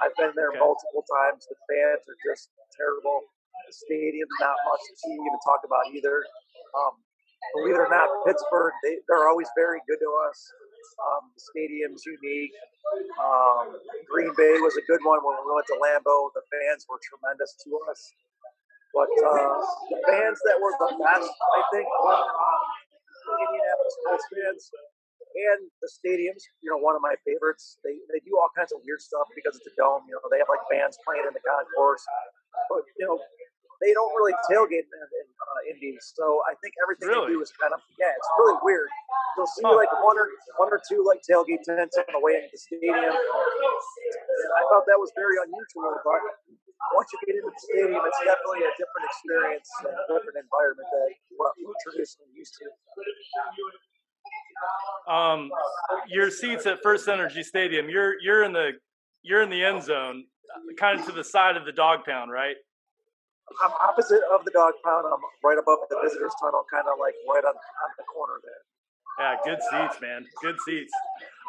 I've 0.00 0.16
been 0.16 0.32
there 0.38 0.54
okay. 0.54 0.62
multiple 0.62 1.04
times. 1.04 1.44
The 1.50 1.58
fans 1.68 2.06
are 2.08 2.20
just 2.24 2.48
terrible. 2.72 3.26
The 3.66 3.74
stadium's 3.74 4.38
not 4.40 4.56
much 4.70 4.82
to 4.82 5.06
even 5.10 5.38
talk 5.44 5.60
about 5.66 5.84
either. 5.92 6.24
Um, 6.72 6.94
believe 7.58 7.76
it 7.76 7.82
or 7.82 7.90
not, 7.90 8.08
Pittsburgh, 8.24 8.72
they, 8.82 9.02
they're 9.08 9.28
always 9.28 9.48
very 9.58 9.82
good 9.88 10.00
to 10.00 10.10
us. 10.30 10.38
Um, 10.98 11.30
the 11.34 11.42
stadium's 11.54 12.02
unique. 12.06 12.54
Um, 13.20 13.78
Green 14.10 14.32
Bay 14.34 14.58
was 14.58 14.74
a 14.76 14.84
good 14.90 15.00
one 15.06 15.20
when 15.22 15.36
we 15.44 15.52
went 15.54 15.66
to 15.70 15.78
Lambeau. 15.78 16.30
The 16.34 16.44
fans 16.50 16.86
were 16.90 16.98
tremendous 17.02 17.54
to 17.66 17.70
us. 17.90 18.00
But 18.90 19.10
uh, 19.22 19.58
the 19.94 20.00
fans 20.10 20.38
that 20.50 20.58
were 20.58 20.74
the 20.82 20.90
best, 20.98 21.30
I 21.30 21.60
think, 21.70 21.86
were 22.02 22.18
uh, 22.18 22.62
Indianapolis 23.38 23.96
Colts 24.06 24.26
fans 24.34 24.62
and 25.30 25.60
the 25.78 25.88
stadiums. 25.90 26.42
You 26.58 26.74
know, 26.74 26.80
one 26.82 26.98
of 26.98 27.02
my 27.02 27.14
favorites. 27.22 27.78
They 27.86 27.94
they 28.10 28.18
do 28.26 28.34
all 28.34 28.50
kinds 28.58 28.74
of 28.74 28.82
weird 28.82 28.98
stuff 28.98 29.30
because 29.38 29.54
it's 29.54 29.68
a 29.70 29.74
dome. 29.78 30.02
You 30.10 30.18
know, 30.18 30.26
they 30.26 30.42
have 30.42 30.50
like 30.50 30.64
bands 30.66 30.98
playing 31.06 31.22
in 31.22 31.34
the 31.34 31.44
concourse. 31.46 32.02
But 32.66 32.82
you 32.98 33.06
know, 33.06 33.18
they 33.80 33.92
don't 33.96 34.12
really 34.14 34.36
tailgate 34.48 34.86
in, 34.86 35.00
in 35.00 35.26
uh, 35.40 35.72
Indies. 35.72 36.12
So 36.14 36.44
I 36.44 36.54
think 36.60 36.76
everything 36.84 37.08
really? 37.08 37.32
they 37.32 37.40
do 37.40 37.42
is 37.42 37.52
kind 37.56 37.72
of 37.72 37.80
yeah, 37.96 38.12
it's 38.12 38.30
really 38.38 38.60
weird. 38.62 38.88
You'll 39.36 39.48
see 39.48 39.64
huh. 39.64 39.76
like 39.76 39.92
one 40.04 40.16
or 40.20 40.28
one 40.60 40.68
or 40.68 40.80
two 40.84 41.04
like 41.04 41.24
tailgate 41.24 41.64
tents 41.64 41.96
on 41.96 42.08
the 42.12 42.20
way 42.20 42.36
into 42.38 42.52
the 42.52 42.60
stadium. 42.60 42.94
And 42.94 44.50
I 44.56 44.62
thought 44.68 44.84
that 44.84 45.00
was 45.00 45.12
very 45.16 45.40
unusual, 45.40 45.96
but 46.04 46.20
once 46.96 47.08
you 47.12 47.18
get 47.24 47.36
into 47.36 47.48
the 47.48 47.60
stadium, 47.60 48.00
it's 48.04 48.20
definitely 48.24 48.64
a 48.68 48.72
different 48.76 49.04
experience 49.08 49.68
and 49.84 49.94
a 49.96 50.04
different 50.08 50.38
environment 50.40 50.88
that 50.88 51.08
what 51.36 51.52
we're 51.60 51.76
traditionally 51.84 52.32
used 52.36 52.56
to. 52.60 52.68
Um, 55.08 55.50
your 56.08 56.30
seats 56.30 56.66
at 56.66 56.82
First 56.82 57.08
Energy 57.08 57.42
Stadium, 57.42 57.88
you're 57.88 58.20
you're 58.20 58.44
in 58.44 58.52
the 58.52 58.72
you're 59.22 59.42
in 59.42 59.50
the 59.50 59.64
end 59.64 59.82
zone, 59.82 60.24
kind 60.78 60.98
of 61.00 61.06
to 61.06 61.12
the 61.12 61.24
side 61.24 61.56
of 61.56 61.64
the 61.64 61.72
dog 61.72 62.04
pound, 62.04 62.30
right? 62.30 62.56
I'm 63.62 63.74
opposite 63.82 64.22
of 64.32 64.44
the 64.44 64.50
dog 64.50 64.74
pound. 64.84 65.04
I'm 65.06 65.20
right 65.44 65.58
above 65.58 65.84
the 65.90 65.98
visitors 66.02 66.32
tunnel, 66.40 66.64
kind 66.70 66.86
of 66.86 66.98
like 66.98 67.14
right 67.28 67.44
on, 67.44 67.54
on 67.54 67.90
the 67.98 68.06
corner 68.06 68.38
there. 68.42 68.62
Yeah, 69.18 69.36
good 69.44 69.60
seats, 69.70 70.00
man. 70.00 70.24
Good 70.40 70.56
seats. 70.64 70.92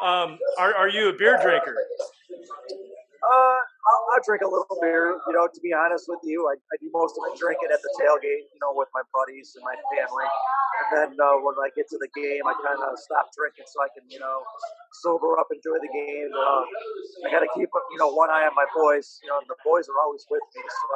Um, 0.02 0.38
are 0.58 0.74
are 0.74 0.88
you 0.88 1.08
a 1.08 1.14
beer 1.14 1.38
drinker? 1.40 1.72
Uh, 3.22 3.58
I'll, 3.86 4.02
I'll, 4.18 4.24
drink 4.26 4.42
a 4.42 4.50
little 4.50 4.76
beer. 4.82 5.14
You 5.30 5.32
know, 5.32 5.46
to 5.46 5.60
be 5.62 5.70
honest 5.70 6.10
with 6.10 6.18
you, 6.26 6.50
I, 6.50 6.58
I 6.58 6.74
do 6.82 6.90
most 6.92 7.14
of 7.14 7.22
my 7.22 7.32
drinking 7.38 7.70
at 7.70 7.78
the 7.78 7.90
tailgate. 8.02 8.50
You 8.50 8.60
know, 8.60 8.74
with 8.74 8.90
my 8.92 9.06
buddies 9.14 9.54
and 9.54 9.62
my 9.62 9.78
family. 9.94 10.26
And 10.72 10.86
then 10.90 11.10
uh, 11.20 11.38
when 11.38 11.54
I 11.62 11.70
get 11.76 11.86
to 11.94 11.98
the 12.02 12.10
game, 12.18 12.42
I 12.44 12.54
kind 12.64 12.82
of 12.82 12.98
stop 12.98 13.30
drinking 13.36 13.68
so 13.70 13.84
I 13.84 13.88
can, 13.94 14.08
you 14.10 14.18
know, 14.18 14.42
sober 15.04 15.38
up, 15.38 15.46
enjoy 15.52 15.78
the 15.78 15.92
game. 15.92 16.32
Uh, 16.34 16.64
I 17.24 17.30
got 17.30 17.46
to 17.46 17.50
keep, 17.54 17.68
you 17.70 17.98
know, 18.00 18.10
one 18.10 18.28
eye 18.28 18.48
on 18.48 18.56
my 18.58 18.66
boys. 18.74 19.20
You 19.22 19.30
know, 19.30 19.38
the 19.46 19.56
boys 19.62 19.86
are 19.86 19.98
always 20.02 20.26
with 20.32 20.42
me. 20.56 20.64
So 20.66 20.86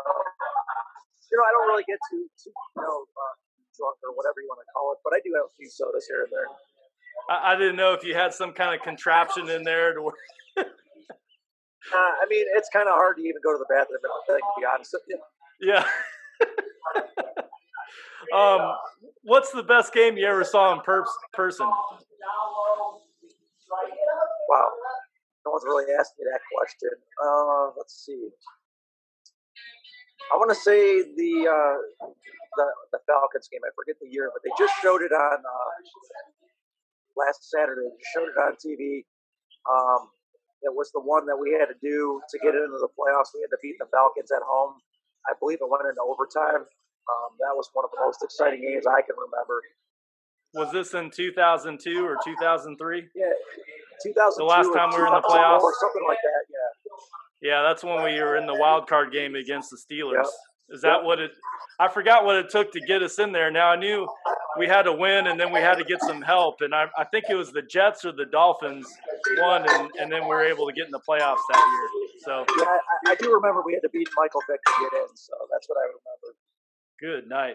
you 1.30 1.36
know, 1.38 1.44
I 1.44 1.50
don't 1.52 1.68
really 1.68 1.84
get 1.88 1.98
too, 2.10 2.26
too 2.38 2.50
you 2.50 2.82
know, 2.82 3.06
uh, 3.06 3.34
drunk 3.76 3.96
or 4.04 4.14
whatever 4.16 4.40
you 4.40 4.48
want 4.48 4.60
to 4.62 4.68
call 4.72 4.92
it, 4.92 4.98
but 5.04 5.12
I 5.12 5.20
do 5.24 5.34
have 5.36 5.46
a 5.50 5.54
few 5.56 5.68
sodas 5.68 6.06
here 6.08 6.24
and 6.24 6.32
there. 6.32 6.48
I, 7.28 7.52
I 7.52 7.56
didn't 7.56 7.76
know 7.76 7.92
if 7.92 8.04
you 8.04 8.14
had 8.14 8.32
some 8.32 8.52
kind 8.52 8.74
of 8.74 8.82
contraption 8.82 9.48
in 9.48 9.64
there 9.64 9.94
to. 9.94 10.12
uh, 10.58 10.62
I 11.94 12.24
mean, 12.28 12.46
it's 12.54 12.68
kind 12.72 12.88
of 12.88 12.94
hard 12.94 13.16
to 13.16 13.22
even 13.22 13.40
go 13.42 13.52
to 13.52 13.58
the 13.58 13.68
bathroom 13.68 14.00
in 14.02 14.10
a 14.10 14.22
thing, 14.26 14.42
to 14.42 14.60
be 14.60 14.66
honest 14.66 14.94
with 14.94 15.02
you. 15.08 15.18
Yeah. 15.60 15.84
um, 18.36 18.76
what's 19.22 19.50
the 19.52 19.62
best 19.62 19.92
game 19.92 20.16
you 20.16 20.26
ever 20.26 20.44
saw 20.44 20.72
in 20.72 20.80
per- 20.80 21.04
person? 21.32 21.66
Wow, 24.48 24.68
no 25.44 25.50
one's 25.52 25.64
really 25.64 25.92
asked 25.98 26.14
me 26.18 26.24
that 26.30 26.40
question. 26.54 26.90
Uh, 27.24 27.70
let's 27.76 28.04
see. 28.04 28.28
I 30.32 30.36
want 30.36 30.50
to 30.50 30.58
say 30.58 31.02
the 31.02 31.32
uh, 31.46 31.76
the 32.56 32.66
the 32.92 33.00
Falcons 33.06 33.48
game. 33.48 33.60
I 33.64 33.70
forget 33.76 33.96
the 34.00 34.08
year, 34.10 34.30
but 34.32 34.42
they 34.42 34.52
just 34.58 34.74
showed 34.82 35.02
it 35.02 35.12
on 35.12 35.38
uh, 35.38 35.70
last 37.16 37.48
Saturday. 37.48 37.86
They 37.86 38.04
showed 38.14 38.28
it 38.32 38.38
on 38.40 38.56
TV. 38.58 39.04
Um, 39.68 40.10
it 40.62 40.72
was 40.72 40.90
the 40.90 41.00
one 41.00 41.26
that 41.26 41.36
we 41.36 41.52
had 41.52 41.68
to 41.70 41.78
do 41.78 42.20
to 42.30 42.36
get 42.40 42.56
into 42.56 42.80
the 42.80 42.90
playoffs. 42.96 43.30
We 43.34 43.44
had 43.44 43.52
to 43.54 43.60
beat 43.62 43.76
the 43.78 43.86
Falcons 43.92 44.32
at 44.32 44.42
home. 44.42 44.80
I 45.28 45.34
believe 45.38 45.58
it 45.60 45.68
went 45.68 45.86
into 45.86 46.00
overtime. 46.02 46.64
Um, 47.06 47.30
that 47.38 47.54
was 47.54 47.70
one 47.74 47.84
of 47.84 47.92
the 47.94 48.02
most 48.02 48.22
exciting 48.22 48.62
games 48.62 48.86
I 48.86 49.02
can 49.02 49.14
remember. 49.14 49.62
Was 50.54 50.72
this 50.72 50.94
in 50.94 51.10
2002 51.10 51.78
or 52.02 52.16
2003? 52.24 53.06
Yeah, 53.14 53.30
2002. 54.02 54.40
The 54.40 54.48
last 54.48 54.72
time 54.74 54.90
we 54.90 54.98
were 54.98 55.06
in 55.06 55.14
the 55.14 55.22
playoffs, 55.22 55.62
or 55.62 55.74
something 55.78 56.02
like 56.08 56.18
that. 56.22 56.42
Yeah. 56.50 56.85
Yeah, 57.42 57.62
that's 57.62 57.84
when 57.84 58.02
we 58.02 58.20
were 58.20 58.36
in 58.36 58.46
the 58.46 58.54
wild 58.54 58.88
card 58.88 59.12
game 59.12 59.34
against 59.34 59.70
the 59.70 59.76
Steelers. 59.76 60.24
Yep. 60.24 60.26
Is 60.70 60.80
that 60.80 61.04
what 61.04 61.20
it? 61.20 61.30
I 61.78 61.88
forgot 61.88 62.24
what 62.24 62.36
it 62.36 62.50
took 62.50 62.72
to 62.72 62.80
get 62.80 63.02
us 63.02 63.18
in 63.18 63.30
there. 63.30 63.50
Now 63.52 63.70
I 63.70 63.76
knew 63.76 64.08
we 64.58 64.66
had 64.66 64.82
to 64.82 64.92
win, 64.92 65.28
and 65.28 65.38
then 65.38 65.52
we 65.52 65.60
had 65.60 65.76
to 65.76 65.84
get 65.84 66.00
some 66.00 66.20
help. 66.22 66.56
And 66.60 66.74
I, 66.74 66.86
I 66.98 67.04
think 67.04 67.26
it 67.28 67.34
was 67.34 67.52
the 67.52 67.62
Jets 67.62 68.04
or 68.04 68.12
the 68.12 68.24
Dolphins 68.24 68.86
won, 69.38 69.64
and, 69.68 69.90
and 70.00 70.10
then 70.10 70.22
we 70.22 70.28
were 70.28 70.44
able 70.44 70.66
to 70.66 70.72
get 70.72 70.86
in 70.86 70.90
the 70.90 71.00
playoffs 71.08 71.38
that 71.50 71.70
year. 71.70 71.88
So 72.24 72.44
yeah, 72.58 72.64
I, 73.06 73.12
I 73.12 73.14
do 73.14 73.32
remember 73.32 73.62
we 73.64 73.74
had 73.74 73.82
to 73.82 73.90
beat 73.90 74.08
Michael 74.16 74.42
Vick 74.50 74.60
to 74.64 74.72
get 74.80 75.00
in. 75.00 75.16
So 75.16 75.34
that's 75.52 75.68
what 75.68 75.78
I 75.78 75.86
remember. 75.86 76.36
Good 77.00 77.28
night. 77.28 77.54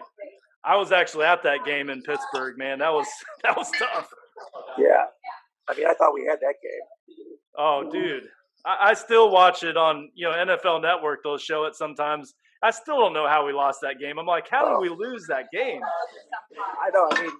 I 0.64 0.76
was 0.76 0.92
actually 0.92 1.26
at 1.26 1.42
that 1.42 1.64
game 1.66 1.90
in 1.90 2.02
Pittsburgh, 2.02 2.56
man. 2.56 2.78
That 2.78 2.92
was 2.92 3.08
that 3.42 3.56
was 3.56 3.70
tough. 3.78 4.08
Yeah, 4.78 5.04
I 5.68 5.76
mean, 5.76 5.86
I 5.86 5.92
thought 5.94 6.14
we 6.14 6.24
had 6.26 6.38
that 6.40 6.54
game. 6.62 7.26
Oh, 7.58 7.90
dude, 7.92 8.28
I, 8.64 8.90
I 8.90 8.94
still 8.94 9.30
watch 9.30 9.62
it 9.62 9.76
on 9.76 10.10
you 10.14 10.28
know 10.28 10.32
NFL 10.32 10.82
Network. 10.82 11.22
They'll 11.22 11.38
show 11.38 11.64
it 11.64 11.74
sometimes. 11.74 12.34
I 12.62 12.70
still 12.70 12.98
don't 13.02 13.12
know 13.12 13.26
how 13.26 13.44
we 13.44 13.52
lost 13.52 13.82
that 13.82 13.98
game. 13.98 14.18
I'm 14.22 14.26
like, 14.26 14.46
how 14.48 14.70
did 14.70 14.78
we 14.78 14.88
lose 14.88 15.26
that 15.26 15.50
game? 15.50 15.82
I 16.78 16.94
know. 16.94 17.10
I 17.10 17.22
mean, 17.22 17.34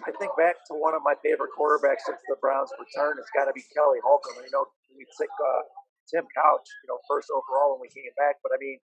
I 0.00 0.12
think 0.16 0.32
back 0.40 0.64
to 0.68 0.74
one 0.74 0.96
of 0.96 1.04
my 1.04 1.12
favorite 1.20 1.52
quarterbacks 1.52 2.08
since 2.08 2.16
the 2.24 2.40
Browns' 2.40 2.72
return. 2.80 3.20
It's 3.20 3.28
got 3.36 3.44
to 3.44 3.52
be 3.52 3.60
Kelly 3.76 4.00
Holcomb. 4.00 4.40
You 4.40 4.48
know, 4.48 4.64
we 4.96 5.04
took 5.12 5.28
uh, 5.28 5.62
Tim 6.08 6.24
Couch, 6.32 6.64
you 6.64 6.88
know, 6.88 6.96
first 7.04 7.28
overall 7.28 7.76
when 7.76 7.84
we 7.84 7.92
came 7.92 8.08
back. 8.16 8.40
But 8.40 8.56
I 8.56 8.58
mean, 8.64 8.80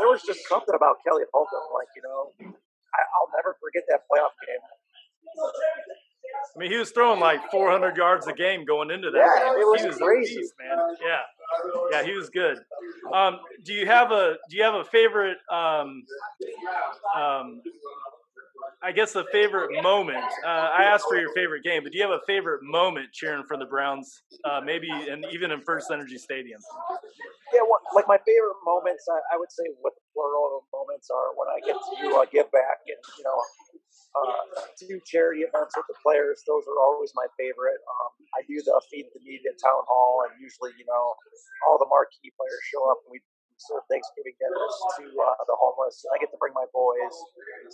there 0.00 0.08
was 0.08 0.24
just 0.24 0.48
something 0.48 0.72
about 0.72 1.04
Kelly 1.04 1.28
Holcomb. 1.36 1.68
Like, 1.76 1.92
you 1.92 2.00
know, 2.08 2.32
I, 2.40 3.00
I'll 3.20 3.28
never 3.36 3.60
forget 3.60 3.84
that 3.92 4.08
playoff 4.08 4.32
game. 4.40 4.64
I 6.54 6.58
mean, 6.58 6.70
he 6.70 6.76
was 6.76 6.90
throwing 6.90 7.20
like 7.20 7.40
400 7.50 7.96
yards 7.96 8.26
a 8.26 8.32
game 8.32 8.64
going 8.64 8.90
into 8.90 9.10
that 9.10 9.18
Yeah, 9.18 9.44
game. 9.52 9.60
it 9.60 9.66
was 9.66 9.80
he 9.80 9.86
was 9.86 9.96
crazy. 9.98 10.36
beast, 10.36 10.54
man. 10.58 10.96
Yeah, 11.00 11.20
yeah, 11.90 12.04
he 12.04 12.12
was 12.14 12.30
good. 12.30 12.58
Um, 13.14 13.38
do 13.64 13.72
you 13.72 13.86
have 13.86 14.10
a 14.10 14.36
Do 14.50 14.56
you 14.56 14.62
have 14.64 14.74
a 14.74 14.84
favorite? 14.84 15.38
Um, 15.50 16.02
um, 17.16 17.62
I 18.82 18.92
guess 18.92 19.14
a 19.16 19.24
favorite 19.32 19.82
moment. 19.82 20.22
Uh, 20.44 20.70
I 20.70 20.84
asked 20.84 21.06
for 21.08 21.18
your 21.18 21.32
favorite 21.34 21.64
game, 21.64 21.82
but 21.82 21.90
do 21.90 21.98
you 21.98 22.04
have 22.06 22.12
a 22.14 22.22
favorite 22.26 22.62
moment 22.62 23.10
cheering 23.12 23.42
for 23.46 23.56
the 23.56 23.66
Browns? 23.66 24.22
Uh, 24.44 24.60
maybe, 24.64 24.88
and 24.90 25.24
even 25.32 25.50
in 25.50 25.60
First 25.62 25.90
Energy 25.90 26.16
Stadium. 26.16 26.60
Yeah, 27.52 27.62
what, 27.66 27.82
like 27.94 28.06
my 28.06 28.18
favorite 28.22 28.60
moments, 28.64 29.02
I, 29.10 29.18
I 29.34 29.38
would 29.38 29.50
say 29.50 29.64
what 29.80 29.94
the 29.94 30.04
plural 30.14 30.62
of 30.62 30.64
moments 30.70 31.10
are 31.10 31.34
when 31.34 31.48
I 31.50 31.58
get 31.66 31.74
to 31.74 32.22
uh, 32.22 32.24
give 32.30 32.50
back 32.52 32.78
and 32.86 32.98
you 33.18 33.24
know 33.24 33.38
uh, 34.18 34.66
do 34.80 34.98
charity 35.06 35.46
events 35.46 35.74
with 35.76 35.86
the 35.88 35.98
players. 36.02 36.42
Those 36.46 36.66
are 36.66 36.78
always 36.82 37.12
my 37.14 37.26
favorite. 37.38 37.80
Um, 37.84 38.10
I 38.34 38.42
do 38.46 38.58
the 38.60 38.74
feed 38.90 39.08
the 39.14 39.20
at 39.48 39.56
town 39.60 39.82
hall, 39.86 40.26
and 40.26 40.34
usually 40.40 40.74
you 40.78 40.86
know 40.86 41.04
all 41.68 41.78
the 41.78 41.88
marquee 41.88 42.32
players 42.34 42.62
show 42.70 42.82
up, 42.90 43.02
and 43.06 43.14
we 43.14 43.20
serve 43.58 43.82
Thanksgiving 43.90 44.38
dinners 44.38 44.76
to 44.98 45.04
uh, 45.10 45.42
the 45.50 45.56
homeless. 45.58 46.06
I 46.14 46.18
get 46.22 46.30
to 46.30 46.38
bring 46.38 46.54
my 46.54 46.66
boys, 46.70 47.14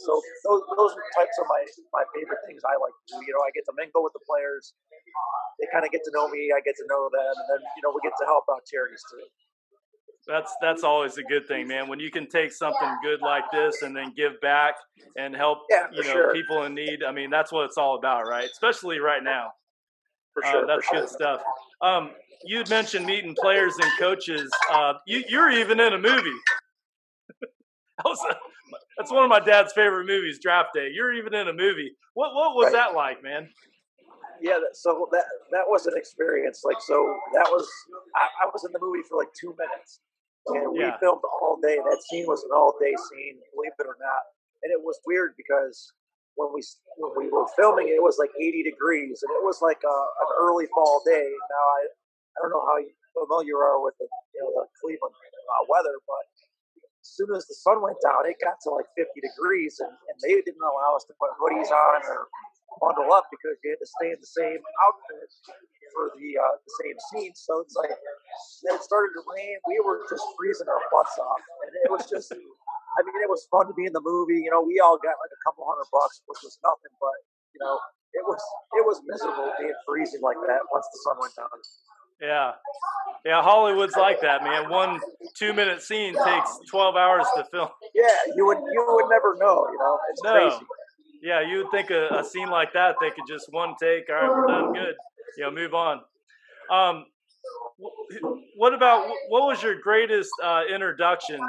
so 0.00 0.16
those, 0.48 0.64
those 0.76 0.94
types 1.12 1.36
are 1.40 1.48
my 1.48 1.62
my 1.92 2.04
favorite 2.16 2.40
things 2.48 2.64
I 2.64 2.76
like 2.80 2.94
to 2.94 3.04
do. 3.12 3.16
You 3.24 3.32
know, 3.36 3.44
I 3.44 3.52
get 3.52 3.68
to 3.68 3.74
mingle 3.76 4.00
with 4.02 4.16
the 4.16 4.24
players. 4.24 4.72
They 5.60 5.68
kind 5.70 5.84
of 5.84 5.92
get 5.92 6.02
to 6.08 6.12
know 6.16 6.26
me. 6.32 6.50
I 6.50 6.60
get 6.64 6.74
to 6.80 6.86
know 6.88 7.12
them, 7.12 7.34
and 7.36 7.46
then 7.52 7.62
you 7.76 7.82
know 7.84 7.92
we 7.92 8.00
get 8.00 8.16
to 8.20 8.26
help 8.26 8.48
out 8.48 8.64
charities 8.64 9.04
too. 9.06 9.24
That's 10.26 10.52
that's 10.62 10.84
always 10.84 11.18
a 11.18 11.22
good 11.22 11.46
thing, 11.46 11.68
man. 11.68 11.88
When 11.88 12.00
you 12.00 12.10
can 12.10 12.26
take 12.28 12.52
something 12.52 12.88
good 13.02 13.20
like 13.20 13.44
this 13.52 13.82
and 13.82 13.94
then 13.94 14.12
give 14.16 14.40
back 14.40 14.74
and 15.16 15.34
help, 15.36 15.58
Yeah, 15.70 15.86
you 15.92 16.02
know, 16.04 16.12
sure. 16.12 16.32
people 16.32 16.62
in 16.64 16.74
need. 16.74 17.02
I 17.04 17.12
mean, 17.12 17.30
that's 17.30 17.52
what 17.52 17.64
it's 17.66 17.76
all 17.76 17.96
about, 17.96 18.26
right? 18.26 18.48
Especially 18.50 18.98
right 19.00 19.22
now. 19.22 19.52
For 20.32 20.44
Uh, 20.44 20.50
sure, 20.50 20.66
that's 20.66 20.86
for 20.86 20.94
good 20.96 21.08
sure. 21.08 21.18
stuff. 21.18 21.40
Um, 21.82 22.12
you'd 22.44 22.68
mentioned 22.70 23.04
meeting 23.06 23.34
players 23.38 23.74
and 23.78 23.90
coaches. 23.98 24.50
Uh, 24.70 24.94
you, 25.06 25.22
you're 25.28 25.50
even 25.50 25.78
in 25.78 25.92
a 25.92 25.98
movie. 25.98 26.38
that 27.98 28.04
was 28.04 28.18
a, 28.30 28.34
that's 28.96 29.12
one 29.12 29.24
of 29.24 29.28
my 29.30 29.40
dad's 29.40 29.72
favorite 29.72 30.06
movies, 30.06 30.38
Draft 30.40 30.70
Day. 30.74 30.88
You're 30.92 31.12
even 31.12 31.34
in 31.34 31.48
a 31.48 31.52
movie. 31.52 31.92
What 32.14 32.34
what 32.34 32.54
was 32.56 32.64
Right. 32.66 32.72
that 32.72 32.94
like, 32.94 33.22
man? 33.22 33.48
Yeah, 34.40 34.54
that, 34.58 34.74
so 34.76 35.08
that 35.12 35.24
that 35.52 35.64
was 35.68 35.86
an 35.86 35.94
experience. 35.96 36.62
Like, 36.64 36.80
so 36.80 37.16
that 37.34 37.46
was 37.50 37.68
I, 38.16 38.44
I 38.44 38.50
was 38.52 38.64
in 38.64 38.72
the 38.72 38.80
movie 38.80 39.02
for 39.08 39.16
like 39.16 39.28
two 39.38 39.54
minutes, 39.58 40.00
and 40.48 40.72
we 40.72 40.80
Yeah. 40.80 40.98
filmed 40.98 41.22
all 41.40 41.56
day. 41.62 41.78
That 41.78 42.02
scene 42.02 42.26
was 42.26 42.44
an 42.44 42.50
all 42.52 42.76
day 42.80 42.94
scene, 43.10 43.40
believe 43.54 43.72
it 43.78 43.86
or 43.86 43.96
not. 44.00 44.22
And 44.62 44.72
it 44.72 44.82
was 44.82 44.98
weird 45.06 45.34
because 45.36 45.92
when 46.36 46.52
we 46.52 46.62
when 46.96 47.12
we 47.16 47.28
were 47.30 47.46
filming, 47.56 47.88
it 47.88 48.02
was 48.02 48.18
like 48.18 48.30
80 48.40 48.62
degrees, 48.64 49.22
and 49.22 49.30
it 49.36 49.44
was 49.44 49.62
like 49.62 49.82
a, 49.84 49.96
an 50.24 50.28
early 50.40 50.66
fall 50.74 51.02
day. 51.06 51.28
Now 51.50 51.64
I 51.78 51.80
I 51.86 52.36
don't 52.42 52.50
know 52.52 52.66
how 52.66 52.78
familiar 53.14 53.48
you 53.48 53.58
are 53.58 53.80
with 53.82 53.94
the 53.98 54.08
you 54.34 54.40
know 54.42 54.50
the 54.62 54.66
Cleveland 54.80 55.14
uh, 55.14 55.64
weather, 55.68 55.96
but 56.06 56.24
as 57.00 57.08
soon 57.14 57.30
as 57.36 57.46
the 57.46 57.54
sun 57.54 57.82
went 57.82 57.98
down, 58.02 58.26
it 58.26 58.36
got 58.42 58.56
to 58.64 58.70
like 58.70 58.86
50 58.96 59.20
degrees, 59.20 59.78
and, 59.80 59.90
and 59.92 60.16
they 60.22 60.34
didn't 60.42 60.62
allow 60.64 60.96
us 60.96 61.04
to 61.06 61.14
put 61.20 61.30
hoodies 61.38 61.70
on 61.70 62.02
or 62.08 62.28
bundle 62.80 63.10
up 63.12 63.26
because 63.30 63.58
you 63.62 63.74
had 63.74 63.80
to 63.82 63.90
stay 64.00 64.10
in 64.14 64.18
the 64.20 64.26
same 64.30 64.60
outfit 64.86 65.28
for 65.94 66.10
the 66.16 66.28
uh, 66.38 66.54
the 66.62 66.72
same 66.82 66.96
scene. 67.12 67.32
So 67.34 67.60
it's 67.60 67.76
like 67.76 67.90
then 68.66 68.76
it 68.78 68.82
started 68.82 69.12
to 69.18 69.22
rain. 69.30 69.58
We 69.68 69.78
were 69.84 70.02
just 70.10 70.24
freezing 70.38 70.68
our 70.68 70.82
butts 70.90 71.16
off, 71.18 71.42
and 71.66 71.72
it 71.84 71.90
was 71.90 72.08
just. 72.08 72.32
I 72.94 73.02
mean, 73.02 73.18
it 73.18 73.28
was 73.28 73.42
fun 73.50 73.66
to 73.66 73.74
be 73.74 73.86
in 73.90 73.92
the 73.92 74.00
movie. 74.06 74.38
You 74.38 74.54
know, 74.54 74.62
we 74.62 74.78
all 74.78 74.94
got 75.02 75.18
like 75.18 75.34
a 75.34 75.40
couple 75.42 75.66
hundred 75.66 75.90
bucks, 75.90 76.22
which 76.30 76.38
was 76.46 76.54
nothing, 76.62 76.94
but 77.02 77.18
you 77.50 77.58
know, 77.58 77.74
it 78.14 78.22
was 78.22 78.38
it 78.78 78.86
was 78.86 79.02
miserable 79.06 79.50
being 79.58 79.74
freezing 79.86 80.22
like 80.22 80.38
that 80.46 80.62
once 80.70 80.86
the 80.94 80.98
sun 81.02 81.16
went 81.18 81.34
down. 81.34 81.50
Yeah, 82.22 82.52
yeah. 83.26 83.42
Hollywood's 83.42 83.96
like 83.96 84.20
that, 84.22 84.42
man. 84.44 84.70
One 84.70 85.00
two 85.34 85.52
minute 85.52 85.82
scene 85.82 86.14
takes 86.14 86.50
12 86.70 86.94
hours 86.94 87.26
to 87.36 87.44
film. 87.50 87.68
Yeah, 87.94 88.06
you 88.36 88.46
would 88.46 88.58
you 88.58 88.86
would 88.88 89.10
never 89.10 89.34
know. 89.42 89.66
You 89.70 89.78
know, 89.78 89.98
it's 90.10 90.22
No. 90.22 90.32
crazy. 90.32 90.64
Yeah, 91.24 91.40
you 91.40 91.56
would 91.56 91.70
think 91.70 91.90
a, 91.90 92.08
a 92.18 92.22
scene 92.22 92.50
like 92.50 92.74
that 92.74 92.96
they 93.00 93.08
could 93.08 93.24
just 93.26 93.46
one 93.50 93.74
take. 93.80 94.10
All 94.10 94.14
right, 94.14 94.28
we're 94.28 94.46
done. 94.46 94.74
Good. 94.74 94.94
You 95.38 95.44
know, 95.44 95.50
move 95.50 95.72
on. 95.72 96.00
Um, 96.70 97.06
what 98.56 98.74
about 98.74 99.08
what 99.30 99.46
was 99.46 99.62
your 99.62 99.80
greatest 99.80 100.30
uh, 100.42 100.64
introduction? 100.72 101.40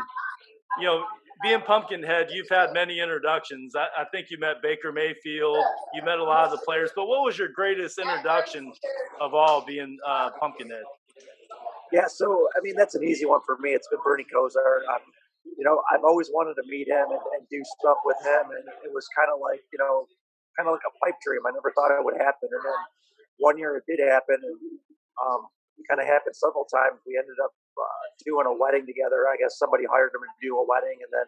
You 0.79 0.85
know, 0.85 1.05
being 1.43 1.59
Pumpkinhead, 1.59 2.29
you've 2.31 2.47
had 2.49 2.71
many 2.71 3.01
introductions. 3.01 3.75
I, 3.75 3.87
I 3.97 4.05
think 4.13 4.31
you 4.31 4.39
met 4.39 4.61
Baker 4.63 4.93
Mayfield. 4.93 5.57
You 5.93 6.03
met 6.03 6.19
a 6.19 6.23
lot 6.23 6.45
of 6.45 6.51
the 6.51 6.65
players, 6.65 6.91
but 6.95 7.07
what 7.07 7.25
was 7.25 7.37
your 7.37 7.49
greatest 7.49 7.99
introduction 7.99 8.71
of 9.19 9.33
all, 9.33 9.65
being 9.65 9.97
uh, 10.07 10.29
Pumpkinhead? 10.39 10.83
Yeah, 11.91 12.07
so 12.07 12.47
I 12.57 12.61
mean 12.61 12.75
that's 12.77 12.95
an 12.95 13.03
easy 13.03 13.25
one 13.25 13.41
for 13.45 13.57
me. 13.57 13.71
It's 13.71 13.89
been 13.89 13.99
Bernie 14.05 14.25
Kosar. 14.33 14.79
I'm, 14.89 15.01
you 15.45 15.63
know, 15.63 15.81
I've 15.93 16.03
always 16.03 16.29
wanted 16.33 16.57
to 16.57 16.65
meet 16.67 16.89
him 16.89 17.05
and, 17.13 17.23
and 17.37 17.43
do 17.49 17.61
stuff 17.79 18.01
with 18.05 18.17
him, 18.25 18.49
and 18.51 18.65
it 18.83 18.91
was 18.93 19.05
kind 19.13 19.29
of 19.29 19.39
like 19.39 19.61
you 19.71 19.79
know, 19.79 20.09
kind 20.57 20.67
of 20.67 20.73
like 20.73 20.85
a 20.89 20.93
pipe 21.05 21.17
dream. 21.21 21.45
I 21.45 21.53
never 21.53 21.71
thought 21.77 21.93
it 21.93 22.01
would 22.03 22.17
happen, 22.17 22.49
and 22.51 22.63
then 22.65 22.79
one 23.37 23.57
year 23.57 23.77
it 23.77 23.85
did 23.87 24.01
happen, 24.01 24.41
and 24.41 24.59
um, 25.21 25.47
it 25.77 25.85
kind 25.89 26.01
of 26.01 26.07
happened 26.09 26.35
several 26.35 26.65
times. 26.65 26.99
We 27.05 27.15
ended 27.19 27.37
up 27.43 27.53
uh, 27.77 28.03
doing 28.25 28.47
a 28.49 28.55
wedding 28.55 28.85
together. 28.89 29.29
I 29.29 29.37
guess 29.37 29.57
somebody 29.61 29.85
hired 29.85 30.11
him 30.15 30.25
to 30.25 30.31
do 30.41 30.57
a 30.57 30.65
wedding, 30.65 30.97
and 31.03 31.11
then 31.13 31.27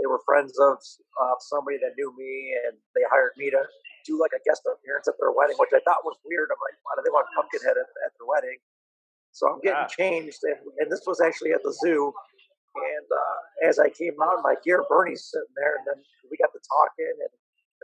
they 0.00 0.06
were 0.08 0.20
friends 0.24 0.56
of 0.58 0.80
uh, 1.20 1.36
somebody 1.44 1.76
that 1.84 1.92
knew 1.98 2.10
me, 2.16 2.56
and 2.66 2.74
they 2.96 3.04
hired 3.12 3.36
me 3.36 3.50
to 3.52 3.62
do 4.08 4.18
like 4.18 4.32
a 4.34 4.42
guest 4.42 4.64
appearance 4.66 5.06
at 5.06 5.14
their 5.20 5.30
wedding, 5.30 5.54
which 5.60 5.70
I 5.74 5.80
thought 5.86 6.02
was 6.02 6.18
weird. 6.26 6.50
I'm 6.50 6.58
like, 6.58 6.76
why 6.82 6.92
do 6.98 7.02
they 7.06 7.12
want 7.14 7.28
Pumpkinhead 7.36 7.76
at, 7.78 7.86
at 8.06 8.10
their 8.18 8.26
wedding? 8.26 8.58
So 9.32 9.48
I'm 9.48 9.60
getting 9.60 9.86
Yeah. 9.86 9.92
changed, 9.92 10.40
and, 10.44 10.58
and 10.78 10.88
this 10.92 11.02
was 11.06 11.20
actually 11.20 11.52
at 11.52 11.62
the 11.62 11.72
zoo. 11.72 12.12
And 12.74 13.06
uh, 13.10 13.68
as 13.68 13.78
I 13.78 13.88
came 13.88 14.16
out 14.22 14.38
in 14.38 14.42
my 14.42 14.54
gear, 14.64 14.84
Bernie's 14.88 15.28
sitting 15.30 15.52
there, 15.56 15.76
and 15.76 15.84
then 15.86 15.98
we 16.30 16.36
got 16.36 16.52
to 16.52 16.60
talking, 16.64 17.12
and 17.20 17.32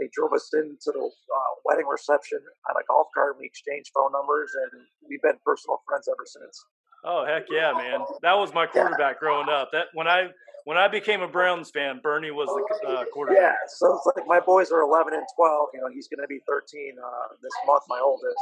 they 0.01 0.09
drove 0.13 0.33
us 0.33 0.49
into 0.55 0.91
the 0.93 1.05
uh, 1.05 1.53
wedding 1.65 1.87
reception 1.87 2.39
on 2.71 2.77
a 2.77 2.85
golf 2.89 3.09
cart. 3.15 3.37
We 3.39 3.47
exchanged 3.47 3.91
phone 3.95 4.13
numbers, 4.13 4.51
and 4.55 4.83
we've 5.09 5.23
been 5.23 5.39
personal 5.45 5.83
friends 5.87 6.09
ever 6.09 6.25
since. 6.25 6.65
Oh 7.05 7.25
heck 7.25 7.47
yeah, 7.51 7.73
man! 7.73 8.01
That 8.23 8.35
was 8.35 8.53
my 8.53 8.67
quarterback 8.67 9.21
growing 9.21 9.49
up. 9.49 9.71
That 9.73 9.87
when 9.95 10.09
I 10.09 10.31
when 10.69 10.77
I 10.77 10.89
became 10.89 11.23
a 11.23 11.29
Browns 11.29 11.71
fan, 11.71 12.01
Bernie 12.03 12.31
was 12.31 12.49
the 12.53 12.89
uh, 12.89 13.05
Yeah, 13.33 13.55
so 13.69 13.97
it's 13.97 14.05
like 14.05 14.27
my 14.27 14.39
boys 14.39 14.71
are 14.71 14.83
11 14.83 15.15
and 15.15 15.25
12. 15.35 15.69
You 15.73 15.81
know, 15.81 15.89
he's 15.89 16.09
going 16.09 16.21
to 16.21 16.29
be 16.29 16.41
13 16.47 16.93
uh, 17.01 17.09
this 17.41 17.53
month, 17.67 17.85
my 17.89 17.99
oldest. 18.05 18.37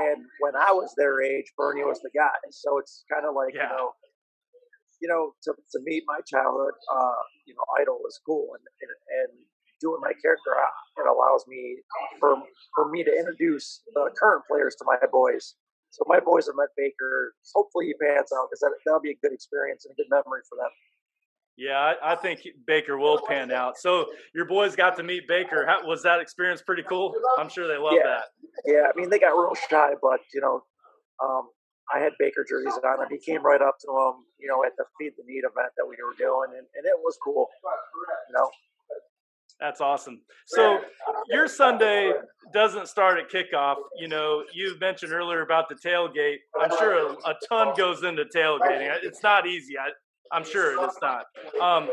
And 0.00 0.24
when 0.40 0.56
I 0.56 0.72
was 0.72 0.92
their 0.96 1.22
age, 1.22 1.46
Bernie 1.56 1.84
was 1.84 2.00
the 2.00 2.10
guy. 2.10 2.34
So 2.50 2.78
it's 2.78 3.04
kind 3.06 3.24
of 3.24 3.36
like 3.36 3.54
Yeah. 3.54 3.70
you 3.70 3.76
know, 3.76 3.92
you 5.02 5.08
know, 5.08 5.34
to, 5.42 5.50
to 5.72 5.78
meet 5.84 6.04
my 6.06 6.20
childhood, 6.24 6.74
uh, 6.86 7.20
you 7.44 7.54
know, 7.54 7.64
idol 7.82 7.98
is 8.08 8.20
cool, 8.24 8.54
and 8.54 8.62
and, 8.80 8.90
and 9.20 9.32
doing 9.82 10.00
my 10.00 10.12
character, 10.22 10.54
it 10.96 11.06
allows 11.10 11.44
me 11.48 11.82
for 12.20 12.36
for 12.74 12.88
me 12.88 13.02
to 13.02 13.10
introduce 13.10 13.82
the 13.94 14.08
current 14.16 14.44
players 14.48 14.76
to 14.78 14.84
my 14.86 14.96
boys. 15.10 15.56
So 15.90 16.04
my 16.06 16.20
boys 16.20 16.46
have 16.46 16.54
met 16.56 16.68
Baker. 16.76 17.34
Hopefully 17.54 17.86
he 17.86 17.94
pans 18.00 18.30
out 18.32 18.46
because 18.48 18.60
that 18.60 18.72
that'll 18.86 19.00
be 19.00 19.10
a 19.10 19.18
good 19.20 19.32
experience 19.34 19.84
and 19.84 19.92
a 19.92 19.96
good 19.96 20.08
memory 20.08 20.40
for 20.48 20.56
them. 20.56 20.70
Yeah, 21.58 21.76
I, 21.78 22.12
I 22.12 22.16
think 22.16 22.40
Baker 22.66 22.96
will 22.96 23.20
pan 23.28 23.52
out. 23.52 23.76
So 23.76 24.06
your 24.34 24.46
boys 24.46 24.74
got 24.74 24.96
to 24.96 25.02
meet 25.02 25.28
Baker. 25.28 25.66
How, 25.66 25.86
was 25.86 26.02
that 26.02 26.18
experience 26.18 26.62
pretty 26.62 26.82
cool? 26.82 27.14
I'm 27.38 27.50
sure 27.50 27.68
they 27.68 27.76
love 27.76 27.92
Yeah. 27.98 28.04
that. 28.06 28.24
Yeah, 28.64 28.86
I 28.88 28.98
mean 28.98 29.10
they 29.10 29.18
got 29.18 29.32
real 29.36 29.54
shy, 29.68 29.90
but 30.00 30.20
you 30.32 30.40
know, 30.40 30.62
um, 31.22 31.48
I 31.94 31.98
had 32.00 32.12
Baker 32.18 32.44
jerseys 32.48 32.78
on, 32.84 33.00
and 33.02 33.10
he 33.10 33.18
came 33.18 33.42
right 33.44 33.60
up 33.62 33.76
to 33.80 33.88
him, 33.88 34.24
you 34.38 34.48
know, 34.48 34.64
at 34.64 34.72
the 34.76 34.84
Feed 34.98 35.12
the 35.16 35.24
Need 35.26 35.44
event 35.44 35.72
that 35.76 35.86
we 35.88 35.96
were 36.02 36.14
doing, 36.18 36.50
and, 36.56 36.66
and 36.76 36.84
it 36.86 36.98
was 37.02 37.16
cool. 37.22 37.48
You 38.28 38.34
know, 38.34 38.50
That's 39.60 39.80
awesome. 39.80 40.20
So 40.46 40.80
your 41.30 41.48
Sunday 41.48 42.12
doesn't 42.52 42.88
start 42.88 43.18
at 43.18 43.30
kickoff. 43.30 43.76
You 43.98 44.08
know, 44.08 44.44
you 44.52 44.76
mentioned 44.80 45.12
earlier 45.12 45.42
about 45.42 45.68
the 45.68 45.76
tailgate. 45.76 46.38
I'm 46.60 46.70
sure 46.78 46.94
a, 47.10 47.12
a 47.30 47.34
ton 47.48 47.74
goes 47.76 48.02
into 48.02 48.24
tailgating. 48.24 48.90
It's 49.02 49.22
not 49.22 49.46
easy. 49.46 49.74
I, 49.78 49.90
I'm 50.36 50.44
sure 50.44 50.82
it's 50.84 50.98
not. 51.02 51.26
Um, 51.60 51.90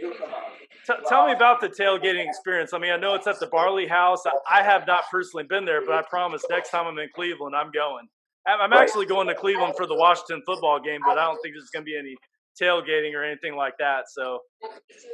t- 0.00 0.94
tell 1.08 1.26
me 1.26 1.32
about 1.32 1.60
the 1.60 1.68
tailgating 1.68 2.26
experience. 2.26 2.72
I 2.72 2.78
mean, 2.78 2.92
I 2.92 2.96
know 2.96 3.14
it's 3.14 3.26
at 3.26 3.38
the 3.38 3.46
Barley 3.46 3.86
House. 3.86 4.22
I, 4.26 4.60
I 4.60 4.62
have 4.62 4.86
not 4.86 5.04
personally 5.10 5.44
been 5.48 5.64
there, 5.64 5.84
but 5.84 5.94
I 5.94 6.02
promise 6.08 6.42
next 6.50 6.70
time 6.70 6.86
I'm 6.86 6.98
in 6.98 7.08
Cleveland, 7.14 7.54
I'm 7.54 7.70
going. 7.70 8.08
I'm 8.46 8.72
actually 8.72 9.06
going 9.06 9.28
to 9.28 9.34
Cleveland 9.34 9.74
for 9.76 9.86
the 9.86 9.94
Washington 9.94 10.42
football 10.46 10.80
game, 10.80 11.00
but 11.04 11.18
I 11.18 11.24
don't 11.24 11.38
think 11.42 11.54
there's 11.54 11.70
going 11.72 11.84
to 11.84 11.90
be 11.90 11.98
any 11.98 12.16
tailgating 12.60 13.14
or 13.14 13.24
anything 13.24 13.56
like 13.56 13.74
that. 13.78 14.08
So, 14.08 14.40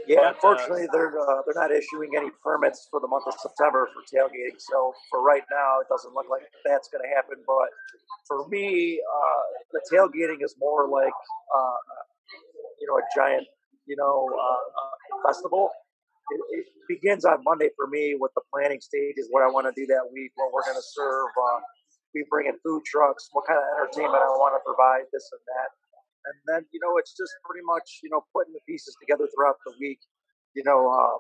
yeah, 0.07 0.18
but, 0.22 0.35
unfortunately, 0.35 0.85
uh, 0.85 0.93
they're 0.93 1.14
uh, 1.18 1.43
they're 1.47 1.61
not 1.61 1.70
issuing 1.70 2.11
any 2.16 2.31
permits 2.43 2.89
for 2.91 3.01
the 3.01 3.09
month 3.09 3.24
of 3.27 3.35
September 3.39 3.89
for 3.93 4.03
tailgating. 4.07 4.59
So 4.59 4.93
for 5.11 5.22
right 5.22 5.45
now, 5.51 5.81
it 5.81 5.89
doesn't 5.89 6.14
look 6.14 6.27
like 6.31 6.43
that's 6.64 6.89
going 6.89 7.03
to 7.03 7.14
happen. 7.14 7.37
But 7.47 7.68
for 8.27 8.49
me, 8.49 9.01
uh, 9.01 9.43
the 9.72 9.81
tailgating 9.93 10.43
is 10.43 10.55
more 10.59 10.89
like 10.89 11.14
uh, 11.55 11.79
you 12.81 12.87
know 12.87 12.99
a 12.99 13.05
giant 13.14 13.47
you 13.87 13.97
know 13.97 14.29
uh, 14.33 15.18
uh, 15.18 15.27
festival. 15.27 15.70
It, 16.31 16.41
it, 16.59 16.66
begins 16.89 17.24
on 17.24 17.43
Monday 17.43 17.70
for 17.74 17.89
me 17.89 18.14
with 18.14 18.31
the 18.37 18.43
planning 18.55 18.79
stages, 18.81 19.27
what 19.31 19.43
I 19.43 19.51
want 19.51 19.66
to 19.66 19.74
do 19.74 19.87
that 19.91 20.07
week, 20.14 20.31
what 20.37 20.53
we're 20.55 20.62
going 20.62 20.79
to 20.79 20.89
serve. 20.95 21.27
We 22.16 22.24
bring 22.32 22.48
in 22.48 22.56
food 22.64 22.80
trucks, 22.88 23.28
what 23.36 23.44
kind 23.44 23.60
of 23.60 23.66
entertainment 23.76 24.16
I 24.16 24.32
want 24.40 24.56
to 24.56 24.62
provide, 24.64 25.04
this 25.12 25.28
and 25.36 25.44
that 25.52 25.76
and 26.26 26.36
then 26.46 26.62
you 26.74 26.80
know 26.82 26.98
it's 26.98 27.14
just 27.14 27.32
pretty 27.46 27.64
much 27.64 28.02
you 28.02 28.10
know 28.10 28.26
putting 28.34 28.52
the 28.52 28.62
pieces 28.66 28.94
together 29.00 29.30
throughout 29.34 29.56
the 29.64 29.72
week. 29.80 30.00
You 30.54 30.64
know, 30.64 30.88
uh, 30.88 31.18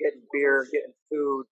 getting 0.00 0.22
beer, 0.32 0.66
getting 0.72 0.94
food. 1.10 1.46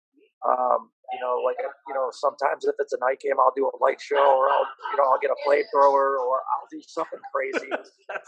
Um, 0.44 0.90
you 1.14 1.20
know, 1.22 1.38
like 1.44 1.57
you 1.61 1.94
know, 1.94 2.11
sometimes 2.11 2.66
if 2.66 2.74
it's 2.78 2.92
a 2.92 3.01
night 3.01 3.20
game, 3.22 3.38
I'll 3.38 3.55
do 3.55 3.70
a 3.70 3.76
light 3.78 4.01
show, 4.03 4.20
or 4.20 4.51
I'll 4.51 4.66
you 4.92 4.97
know 4.99 5.07
I'll 5.07 5.22
get 5.22 5.30
a 5.30 5.38
flamethrower, 5.47 6.18
or 6.18 6.42
I'll 6.42 6.68
do 6.70 6.82
something 6.82 7.22
crazy. 7.30 7.70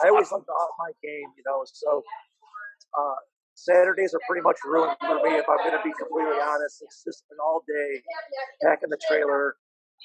I 0.02 0.08
always 0.08 0.30
like 0.30 0.46
to 0.46 0.54
up 0.54 0.72
my 0.78 0.92
game, 1.02 1.28
you 1.36 1.42
know. 1.46 1.64
So 1.66 2.02
uh, 2.94 3.18
Saturdays 3.54 4.14
are 4.14 4.22
pretty 4.28 4.42
much 4.42 4.56
ruined 4.64 4.96
for 5.00 5.18
me. 5.26 5.36
If 5.36 5.48
I'm 5.48 5.58
going 5.58 5.74
to 5.74 5.82
be 5.82 5.92
completely 5.98 6.38
honest, 6.38 6.82
it's 6.82 7.02
just 7.02 7.24
an 7.30 7.38
all 7.42 7.64
day 7.66 8.02
packing 8.62 8.90
the 8.90 9.00
trailer, 9.10 9.56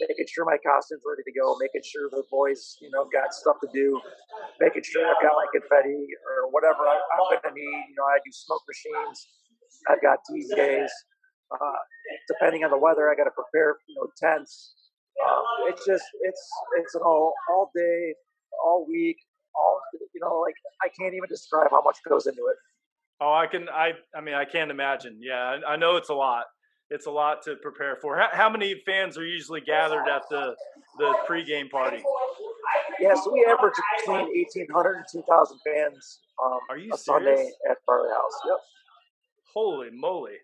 making 0.02 0.26
sure 0.26 0.46
my 0.46 0.58
costume's 0.66 1.04
ready 1.06 1.22
to 1.22 1.34
go, 1.38 1.54
making 1.62 1.86
sure 1.86 2.10
the 2.10 2.24
boys, 2.32 2.78
you 2.82 2.90
know, 2.90 3.06
got 3.14 3.34
stuff 3.34 3.58
to 3.62 3.70
do, 3.74 4.00
making 4.60 4.82
sure 4.82 5.06
I've 5.06 5.22
got 5.22 5.38
my 5.38 5.46
confetti 5.54 6.08
or 6.26 6.50
whatever 6.50 6.82
I, 6.90 6.98
am 6.98 7.30
going 7.30 7.44
to 7.46 7.54
need. 7.54 7.82
You 7.94 7.96
know, 7.98 8.08
I 8.10 8.18
do 8.26 8.32
smoke 8.34 8.64
machines, 8.66 9.28
I've 9.90 10.02
got 10.02 10.20
DJs. 10.26 10.90
Uh, 11.54 11.82
depending 12.28 12.64
on 12.64 12.72
the 12.72 12.78
weather, 12.78 13.12
I 13.12 13.16
got 13.16 13.26
to 13.30 13.36
prepare, 13.36 13.78
you 13.86 13.96
know, 13.96 14.10
tents. 14.18 14.74
Um, 15.22 15.44
it's 15.70 15.86
just, 15.86 16.06
it's, 16.22 16.50
it's 16.82 16.96
an 16.96 17.02
all, 17.06 17.34
all 17.52 17.70
day, 17.76 18.16
all 18.66 18.88
week, 18.90 19.18
all, 19.54 19.80
you 19.94 20.22
know, 20.22 20.42
like 20.42 20.56
I 20.82 20.90
can't 21.00 21.14
even 21.14 21.30
describe 21.30 21.70
how 21.70 21.84
much 21.84 21.98
goes 22.10 22.26
into 22.26 22.42
it. 22.50 22.58
Oh, 23.22 23.32
I 23.32 23.46
can, 23.46 23.70
I, 23.70 23.92
I 24.18 24.22
mean, 24.22 24.34
I 24.34 24.46
can't 24.46 24.72
imagine. 24.72 25.20
Yeah, 25.22 25.60
I 25.68 25.76
know 25.76 25.98
it's 25.98 26.10
a 26.10 26.16
lot 26.16 26.46
it's 26.94 27.08
a 27.08 27.12
lot 27.12 27.42
to 27.44 27.56
prepare 27.56 27.98
for. 28.02 28.18
How, 28.18 28.30
how 28.32 28.50
many 28.50 28.76
fans 28.86 29.18
are 29.18 29.26
usually 29.26 29.62
gathered 29.62 30.08
at 30.08 30.22
the 30.30 30.56
the 31.00 31.14
pregame 31.28 31.70
party? 31.70 32.04
Yeah, 33.00 33.16
so 33.16 33.34
we 33.34 33.46
average 33.50 33.74
between 33.98 34.28
1,800 34.28 34.96
and 34.98 35.06
2,000 35.12 35.60
fans 35.66 36.20
um, 36.42 36.60
Are 36.70 36.78
you 36.78 36.94
a 36.94 36.98
serious? 36.98 37.40
Sunday 37.40 37.52
at 37.70 37.78
Barley 37.88 38.10
House. 38.10 38.40
Yep. 38.46 38.58
Holy 39.54 39.90
moly. 39.92 40.36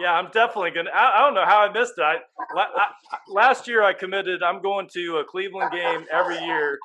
Yeah, 0.00 0.12
I'm 0.12 0.30
definitely 0.32 0.70
going 0.70 0.86
to. 0.86 0.96
I 0.96 1.18
don't 1.18 1.34
know 1.34 1.44
how 1.44 1.58
I 1.58 1.72
missed 1.72 1.94
it. 1.98 2.02
I, 2.02 2.18
I, 2.56 2.68
last 3.28 3.68
year 3.68 3.82
I 3.82 3.92
committed, 3.92 4.42
I'm 4.42 4.62
going 4.62 4.88
to 4.94 5.16
a 5.18 5.24
Cleveland 5.24 5.72
game 5.72 6.06
every 6.10 6.38
year, 6.38 6.78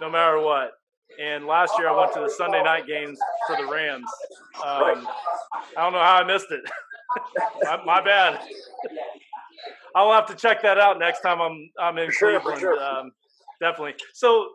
no 0.00 0.08
matter 0.08 0.40
what. 0.40 0.72
And 1.20 1.46
last 1.46 1.74
year 1.78 1.88
I 1.88 1.98
went 1.98 2.12
to 2.14 2.20
the 2.20 2.30
Sunday 2.30 2.62
night 2.62 2.86
games 2.86 3.18
for 3.46 3.56
the 3.56 3.66
Rams. 3.66 4.06
Um, 4.64 5.06
I 5.76 5.82
don't 5.82 5.92
know 5.92 5.98
how 5.98 6.22
I 6.22 6.24
missed 6.24 6.50
it. 6.50 6.60
my, 7.62 7.84
my, 7.84 8.04
bad. 8.04 8.40
I'll 9.94 10.12
have 10.12 10.26
to 10.26 10.34
check 10.34 10.62
that 10.62 10.78
out 10.78 10.98
next 10.98 11.20
time 11.20 11.40
I'm 11.40 11.70
I'm 11.80 11.98
in 11.98 12.10
sure, 12.10 12.38
Cleveland. 12.40 12.60
Sure. 12.60 12.82
Um, 12.82 13.12
definitely. 13.60 13.94
So, 14.14 14.48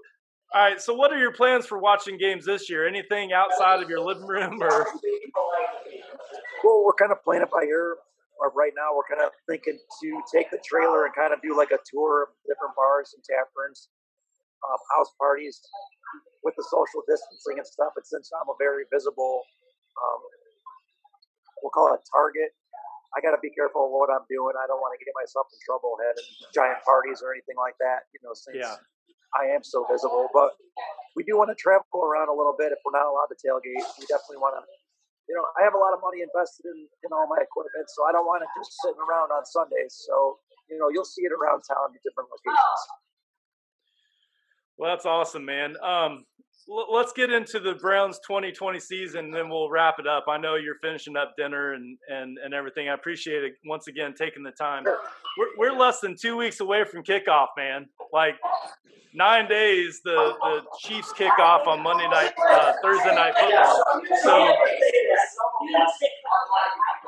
all 0.54 0.62
right. 0.62 0.82
So, 0.82 0.94
what 0.94 1.12
are 1.12 1.18
your 1.18 1.34
plans 1.34 1.66
for 1.66 1.80
watching 1.80 2.18
games 2.18 2.46
this 2.46 2.70
year? 2.70 2.88
Anything 2.88 3.34
outside 3.34 3.82
of 3.82 3.90
your 3.90 4.00
living 4.00 4.28
room, 4.28 4.62
or? 4.62 4.88
Well, 6.64 6.84
we're 6.86 6.96
kind 6.96 7.12
of 7.12 7.22
playing 7.24 7.44
it 7.44 7.52
by 7.52 7.64
ear. 7.64 7.98
Right 8.56 8.74
now, 8.76 8.92
we're 8.92 9.08
kind 9.08 9.24
of 9.24 9.32
thinking 9.48 9.80
to 9.80 10.10
take 10.28 10.52
the 10.52 10.60
trailer 10.68 11.06
and 11.06 11.16
kind 11.16 11.32
of 11.32 11.40
do 11.40 11.56
like 11.56 11.72
a 11.72 11.80
tour 11.88 12.28
of 12.28 12.30
different 12.44 12.76
bars 12.76 13.16
and 13.16 13.24
taverns, 13.24 13.88
um, 14.68 14.80
house 14.96 15.16
parties, 15.16 15.64
with 16.44 16.52
the 16.60 16.66
social 16.68 17.08
distancing 17.08 17.60
and 17.60 17.68
stuff. 17.68 17.96
And 17.96 18.04
since 18.04 18.32
I'm 18.36 18.52
a 18.52 18.58
very 18.60 18.84
visible 18.92 19.48
um, 19.96 20.20
we'll 21.64 21.72
call 21.72 21.96
it 21.96 22.04
target. 22.12 22.52
I 23.16 23.24
got 23.24 23.32
to 23.32 23.42
be 23.42 23.54
careful 23.54 23.88
of 23.88 23.92
what 23.96 24.12
I'm 24.12 24.28
doing. 24.28 24.58
I 24.60 24.68
don't 24.68 24.84
want 24.84 24.92
to 24.98 25.02
get 25.02 25.16
myself 25.16 25.48
in 25.48 25.60
trouble 25.64 25.96
having 26.02 26.28
giant 26.52 26.84
parties 26.84 27.24
or 27.24 27.32
anything 27.32 27.56
like 27.56 27.80
that. 27.80 28.10
You 28.12 28.20
know, 28.26 28.36
since 28.36 28.60
yeah. 28.60 28.76
I 29.34 29.50
am 29.54 29.64
so 29.64 29.86
visible, 29.88 30.28
but 30.34 30.58
we 31.16 31.24
do 31.24 31.38
want 31.38 31.54
to 31.54 31.58
travel 31.58 32.04
around 32.04 32.28
a 32.30 32.36
little 32.36 32.58
bit 32.58 32.74
if 32.74 32.82
we're 32.84 32.94
not 32.94 33.06
allowed 33.06 33.30
to 33.32 33.38
tailgate. 33.38 33.82
We 33.98 34.06
definitely 34.10 34.42
want 34.44 34.60
to. 34.60 34.62
You 35.30 35.40
know, 35.40 35.46
I 35.56 35.64
have 35.64 35.72
a 35.72 35.80
lot 35.80 35.96
of 35.96 36.04
money 36.04 36.20
invested 36.20 36.68
in, 36.68 36.84
in 37.08 37.10
all 37.16 37.32
my 37.32 37.40
equipment, 37.40 37.88
so 37.88 38.04
I 38.04 38.12
don't 38.12 38.28
want 38.28 38.44
it 38.44 38.52
just 38.60 38.76
sitting 38.84 39.00
around 39.00 39.32
on 39.32 39.48
Sundays. 39.48 40.04
So, 40.04 40.44
you 40.68 40.76
know, 40.76 40.92
you'll 40.92 41.08
see 41.08 41.24
it 41.24 41.32
around 41.32 41.64
town 41.64 41.96
in 41.96 42.00
different 42.04 42.28
locations. 42.28 42.82
Well, 44.76 44.92
that's 44.92 45.08
awesome, 45.08 45.46
man. 45.48 45.80
Um, 45.80 46.26
let's 46.68 47.14
get 47.14 47.32
into 47.32 47.60
the 47.60 47.76
Browns 47.76 48.20
2020 48.26 48.80
season, 48.80 49.26
and 49.26 49.34
then 49.34 49.50
we'll 49.50 49.70
wrap 49.70 49.96
it 50.00 50.08
up. 50.08 50.26
I 50.28 50.38
know 50.38 50.56
you're 50.56 50.80
finishing 50.82 51.16
up 51.16 51.36
dinner 51.38 51.74
and 51.74 51.98
and 52.10 52.38
and 52.44 52.54
everything. 52.54 52.90
I 52.90 52.94
appreciate 52.94 53.44
it 53.44 53.54
once 53.66 53.88
again 53.88 54.14
taking 54.18 54.44
the 54.44 54.52
time. 54.52 54.84
We're 54.86 55.48
we're 55.58 55.78
less 55.78 56.00
than 56.00 56.16
two 56.16 56.38
weeks 56.38 56.60
away 56.60 56.84
from 56.84 57.04
kickoff, 57.04 57.48
man. 57.58 57.88
Like 58.12 58.36
nine 59.14 59.48
days, 59.48 60.02
the 60.04 60.34
the 60.42 60.62
Chiefs 60.80 61.12
kick 61.14 61.38
off 61.40 61.68
on 61.68 61.82
Monday 61.82 62.08
night, 62.10 62.34
uh, 62.50 62.74
Thursday 62.82 63.16
night 63.16 63.34
football. 63.40 63.84
So 64.24 64.56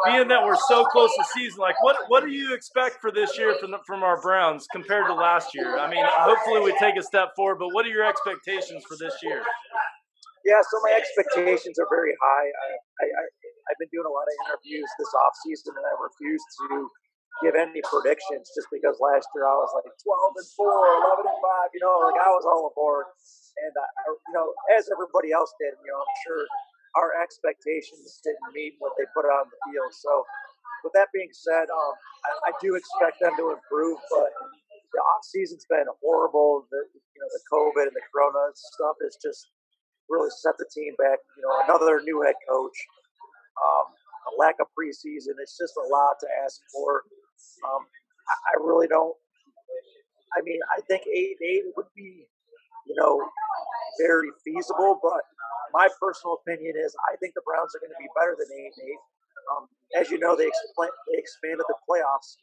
being 0.06 0.28
that 0.28 0.44
we're 0.44 0.60
so 0.68 0.86
close 0.86 1.12
to 1.18 1.24
season, 1.34 1.60
like 1.60 1.76
what 1.82 1.98
what 2.08 2.24
do 2.24 2.32
you 2.32 2.54
expect 2.54 3.02
for 3.02 3.12
this 3.12 3.38
year 3.38 3.56
from 3.60 3.76
from 3.86 4.04
our 4.04 4.22
Browns 4.22 4.68
compared 4.72 5.08
to 5.08 5.14
last 5.14 5.56
year? 5.56 5.78
I 5.78 5.90
mean, 5.90 6.04
hopefully 6.06 6.62
we 6.62 6.78
take 6.78 6.96
a 6.98 7.04
step 7.04 7.36
forward, 7.36 7.60
but 7.60 7.70
what 7.74 7.86
are 7.86 7.90
your 7.90 8.06
expectations 8.06 8.84
for 8.88 8.98
this 8.98 9.14
year? 9.24 9.42
Yeah, 10.46 10.62
so 10.62 10.78
my 10.86 10.94
expectations 10.94 11.82
are 11.82 11.90
very 11.90 12.14
high. 12.22 12.48
I, 12.54 12.70
I, 13.02 13.06
I've 13.66 13.80
been 13.82 13.90
doing 13.90 14.06
a 14.06 14.14
lot 14.14 14.30
of 14.30 14.34
interviews 14.46 14.86
this 15.02 15.10
off 15.26 15.34
season, 15.42 15.74
and 15.74 15.82
I 15.82 15.94
refuse 15.98 16.44
to 16.70 16.86
give 17.44 17.58
any 17.58 17.82
predictions 17.82 18.54
just 18.54 18.70
because 18.70 18.96
last 19.02 19.26
year 19.34 19.44
I 19.50 19.58
was 19.58 19.74
like 19.74 19.90
12 19.90 20.38
and 20.38 20.50
4, 20.54 20.70
11 21.26 21.34
and 21.34 21.42
5, 21.42 21.76
you 21.76 21.82
know, 21.84 21.98
like 22.08 22.20
I 22.22 22.30
was 22.32 22.46
all 22.48 22.70
aboard. 22.72 23.10
And, 23.60 23.74
uh, 23.74 23.82
I, 23.84 24.04
you 24.30 24.34
know, 24.38 24.54
as 24.78 24.88
everybody 24.88 25.34
else 25.34 25.52
did, 25.60 25.76
you 25.82 25.90
know, 25.92 26.00
I'm 26.00 26.16
sure 26.24 26.46
our 26.96 27.12
expectations 27.22 28.20
didn't 28.24 28.56
meet 28.56 28.76
what 28.80 28.96
they 28.98 29.04
put 29.12 29.28
on 29.28 29.52
the 29.52 29.60
field. 29.68 29.92
So, 29.92 30.24
with 30.84 30.94
that 30.94 31.12
being 31.14 31.32
said, 31.32 31.68
um, 31.68 31.94
I, 32.24 32.50
I, 32.50 32.52
do 32.62 32.76
expect 32.76 33.20
them 33.20 33.34
to 33.38 33.58
improve, 33.58 33.98
but 34.14 34.30
the 34.94 35.02
off 35.02 35.24
season's 35.26 35.66
been 35.68 35.86
horrible. 36.00 36.68
The 36.72 36.82
you 36.88 37.20
know 37.20 37.30
the 37.34 37.44
COVID 37.52 37.90
and 37.90 37.96
the 37.96 38.06
Corona 38.12 38.54
stuff 38.56 38.96
has 39.04 39.18
just 39.20 39.50
really 40.10 40.30
set 40.30 40.56
the 40.58 40.68
team 40.72 40.94
back. 40.98 41.20
You 41.36 41.44
know, 41.44 41.54
another 41.68 42.00
new 42.06 42.22
head 42.22 42.38
coach, 42.48 42.78
um, 43.60 43.88
a 44.30 44.32
lack 44.40 44.56
of 44.62 44.68
preseason. 44.78 45.36
It's 45.42 45.58
just 45.58 45.76
a 45.76 45.86
lot 45.90 46.16
to 46.22 46.28
ask 46.46 46.62
for. 46.72 47.04
Um, 47.66 47.84
I, 48.30 48.36
I 48.54 48.64
really 48.64 48.88
don't. 48.88 49.16
I 50.38 50.42
mean, 50.44 50.60
I 50.76 50.82
think 50.88 51.04
eight 51.08 51.38
eight 51.44 51.64
would 51.76 51.90
be, 51.96 52.28
you 52.88 52.96
know, 52.96 53.20
very 54.00 54.30
feasible, 54.44 55.00
but 55.02 55.24
my 55.74 55.88
personal 56.00 56.40
opinion 56.40 56.76
is 56.80 56.96
I 57.12 57.16
think 57.18 57.34
the 57.36 57.44
Browns 57.44 57.76
are 57.76 57.82
going 57.84 57.92
to 57.92 58.02
be 58.02 58.10
better 58.16 58.36
than 58.38 58.48
eight 58.56 58.72
and 58.72 58.86
eight. 58.86 59.04
Um, 59.52 59.64
as 60.00 60.10
you 60.10 60.18
know, 60.18 60.36
they, 60.36 60.48
expl- 60.48 60.96
they 61.12 61.18
expanded 61.20 61.66
the 61.68 61.78
playoffs. 61.86 62.40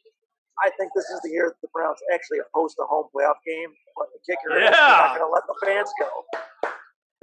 I 0.63 0.69
think 0.77 0.91
this 0.95 1.09
is 1.09 1.19
the 1.23 1.29
year 1.29 1.49
that 1.49 1.61
the 1.61 1.71
Browns 1.73 1.97
actually 2.13 2.39
host 2.53 2.77
a 2.79 2.85
home 2.85 3.09
playoff 3.09 3.41
game. 3.45 3.73
But 3.97 4.07
the 4.13 4.21
kicker 4.23 4.59
yeah. 4.59 4.69
is 4.69 4.77
not 4.77 5.17
going 5.17 5.27
to 5.27 5.33
let 5.33 5.43
the 5.47 5.57
fans 5.65 5.91
go. 5.99 6.09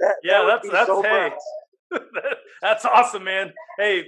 That, 0.01 0.15
yeah, 0.23 0.43
that 0.43 0.61
that's 0.63 0.73
that's 0.73 0.87
so 0.87 1.01
hey, 1.01 1.31
that's 2.61 2.85
awesome, 2.85 3.23
man. 3.23 3.53
Hey, 3.77 4.05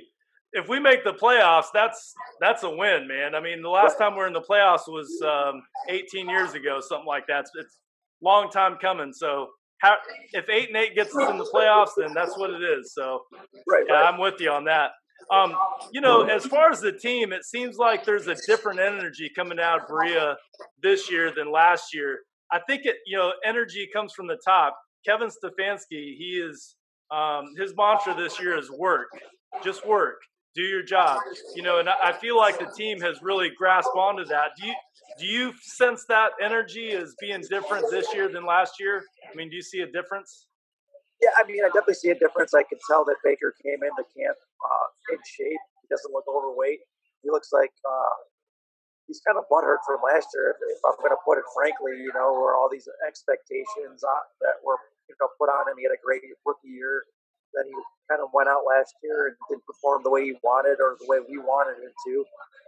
if 0.54 0.68
we 0.68 0.80
make 0.80 1.04
the 1.04 1.14
playoffs, 1.14 1.68
that's 1.74 2.14
that's 2.40 2.64
a 2.64 2.70
win, 2.70 3.08
man. 3.08 3.36
I 3.36 3.42
mean, 3.42 3.62
the 3.62 3.70
last 3.70 3.98
time 3.98 4.14
we 4.16 4.22
are 4.22 4.28
in 4.28 4.34
the 4.34 4.42
playoffs 4.42 4.88
was 4.88 5.10
um, 5.24 5.62
18 5.90 6.30
years 6.30 6.54
ago, 6.54 6.80
something 6.82 7.08
like 7.08 7.28
that. 7.28 7.42
It's, 7.42 7.52
it's 7.56 7.80
long 8.22 8.50
time 8.50 8.78
coming. 8.82 9.14
So 9.14 9.50
how, 9.84 9.98
if 10.32 10.50
eight 10.50 10.70
and 10.70 10.78
eight 10.78 10.96
gets 10.96 11.16
us 11.16 11.30
in 11.30 11.38
the 11.38 11.50
playoffs, 11.54 11.92
then 11.98 12.14
that's 12.14 12.38
what 12.38 12.50
it 12.50 12.64
is. 12.64 12.94
So, 12.94 13.22
right, 13.68 13.84
yeah, 13.88 13.96
right. 13.96 14.14
I'm 14.14 14.20
with 14.20 14.40
you 14.40 14.50
on 14.50 14.64
that. 14.64 14.92
Um, 15.32 15.56
you 15.92 16.02
know, 16.02 16.24
as 16.24 16.46
far 16.46 16.72
as 16.72 16.80
the 16.80 16.92
team, 16.92 17.34
it 17.34 17.46
seems 17.46 17.78
like 17.78 18.06
there's 18.06 18.28
a 18.28 18.36
different 18.48 18.80
energy 18.80 19.30
coming 19.36 19.60
out 19.60 19.82
of 19.82 19.88
Berea 19.88 20.36
this 20.82 21.12
year 21.12 21.32
than 21.36 21.52
last 21.52 21.94
year. 21.94 22.20
I 22.52 22.60
think 22.68 22.86
it, 22.86 22.96
you 23.06 23.18
know, 23.18 23.34
energy 23.46 23.88
comes 23.94 24.14
from 24.14 24.28
the 24.28 24.38
top. 24.46 24.78
Kevin 25.06 25.30
Stefanski, 25.30 26.16
he 26.18 26.42
is 26.44 26.76
um, 27.12 27.46
his 27.58 27.74
mantra 27.78 28.16
this 28.16 28.40
year 28.40 28.58
is 28.58 28.72
work, 28.72 29.08
just 29.64 29.86
work, 29.86 30.16
do 30.56 30.62
your 30.62 30.84
job. 30.84 31.20
You 31.56 31.64
know, 31.64 31.80
and 31.80 31.90
I 31.90 32.14
feel 32.14 32.38
like 32.38 32.60
the 32.60 32.72
team 32.78 33.00
has 33.02 33.22
really 33.22 33.50
grasped 33.50 33.96
onto 33.96 34.26
that. 34.26 34.52
Do 34.60 34.68
you 34.68 34.74
do 35.20 35.26
you 35.26 35.54
sense 35.62 36.06
that 36.10 36.32
energy 36.42 36.90
is 36.90 37.16
being 37.20 37.42
different 37.50 37.86
this 37.92 38.14
year 38.14 38.30
than 38.30 38.46
last 38.46 38.80
year? 38.80 39.04
I 39.32 39.36
mean, 39.36 39.50
do 39.50 39.56
you 39.56 39.62
see 39.62 39.82
a 39.82 39.88
difference? 39.88 40.48
Yeah, 41.22 41.30
I 41.38 41.46
mean, 41.48 41.64
I 41.64 41.68
definitely 41.68 42.02
see 42.02 42.10
a 42.10 42.20
difference. 42.20 42.54
I 42.54 42.64
can 42.64 42.80
tell 42.90 43.06
that 43.06 43.16
Baker 43.24 43.54
came 43.64 43.80
into 43.80 44.04
camp 44.12 44.36
uh, 44.36 44.88
in 45.14 45.20
shape. 45.24 45.62
He 45.82 45.88
doesn't 45.88 46.12
look 46.12 46.26
overweight. 46.28 46.82
He 47.22 47.30
looks 47.30 47.54
like 47.54 47.72
uh, 47.86 48.16
he's 49.08 49.22
kind 49.24 49.38
of 49.38 49.48
butthurt 49.48 49.80
from 49.88 50.04
last 50.04 50.28
year, 50.36 50.52
if, 50.52 50.82
I'm 50.84 51.00
going 51.00 51.16
to 51.16 51.22
put 51.24 51.38
it 51.38 51.48
frankly. 51.56 51.96
You 52.02 52.12
know, 52.12 52.34
where 52.36 52.58
all 52.58 52.68
these 52.68 52.90
expectations 53.08 54.04
uh, 54.04 54.24
that 54.42 54.60
were 54.66 54.76
you 55.08 55.16
know 55.22 55.30
put 55.40 55.48
on 55.48 55.70
him. 55.70 55.78
He 55.78 55.86
had 55.86 55.96
a 55.96 56.02
great 56.02 56.26
rookie 56.44 56.74
year. 56.74 57.06
Then 57.54 57.70
he 57.70 57.78
kind 58.10 58.22
of 58.22 58.34
went 58.34 58.50
out 58.50 58.66
last 58.66 58.98
year 59.06 59.30
and 59.32 59.36
didn't 59.50 59.66
perform 59.70 60.02
the 60.04 60.12
way 60.12 60.26
he 60.26 60.36
wanted 60.42 60.82
or 60.82 60.98
the 61.00 61.08
way 61.08 61.22
we 61.22 61.38
wanted 61.38 61.78
him 61.82 61.94
to. 62.10 62.14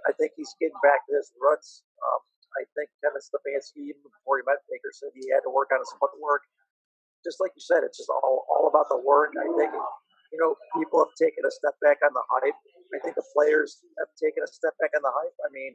I 0.05 0.13
think 0.13 0.37
he's 0.37 0.53
getting 0.61 0.77
back 0.85 1.01
to 1.09 1.17
his 1.17 1.33
roots. 1.41 1.81
Um, 2.05 2.21
I 2.55 2.63
think 2.77 2.87
Kevin 3.03 3.19
Stefanski, 3.19 3.91
even 3.91 4.05
before 4.05 4.39
he 4.39 4.43
met 4.47 4.61
Baker, 4.69 4.93
said 4.93 5.11
he 5.17 5.27
had 5.33 5.43
to 5.43 5.51
work 5.51 5.73
on 5.73 5.81
his 5.81 5.91
footwork. 5.97 6.45
Just 7.25 7.41
like 7.41 7.51
you 7.57 7.63
said, 7.65 7.81
it's 7.81 7.97
just 7.97 8.07
all, 8.13 8.45
all 8.47 8.69
about 8.69 8.87
the 8.87 9.01
work. 9.01 9.33
I 9.33 9.49
think, 9.57 9.73
you 10.31 10.37
know, 10.39 10.53
people 10.77 11.01
have 11.01 11.11
taken 11.17 11.41
a 11.43 11.51
step 11.51 11.73
back 11.81 11.99
on 12.05 12.13
the 12.13 12.23
hype. 12.29 12.55
I 12.93 13.01
think 13.01 13.17
the 13.17 13.25
players 13.33 13.81
have 13.97 14.13
taken 14.15 14.45
a 14.45 14.49
step 14.49 14.77
back 14.77 14.93
on 14.93 15.01
the 15.01 15.11
hype. 15.11 15.35
I 15.41 15.49
mean, 15.51 15.73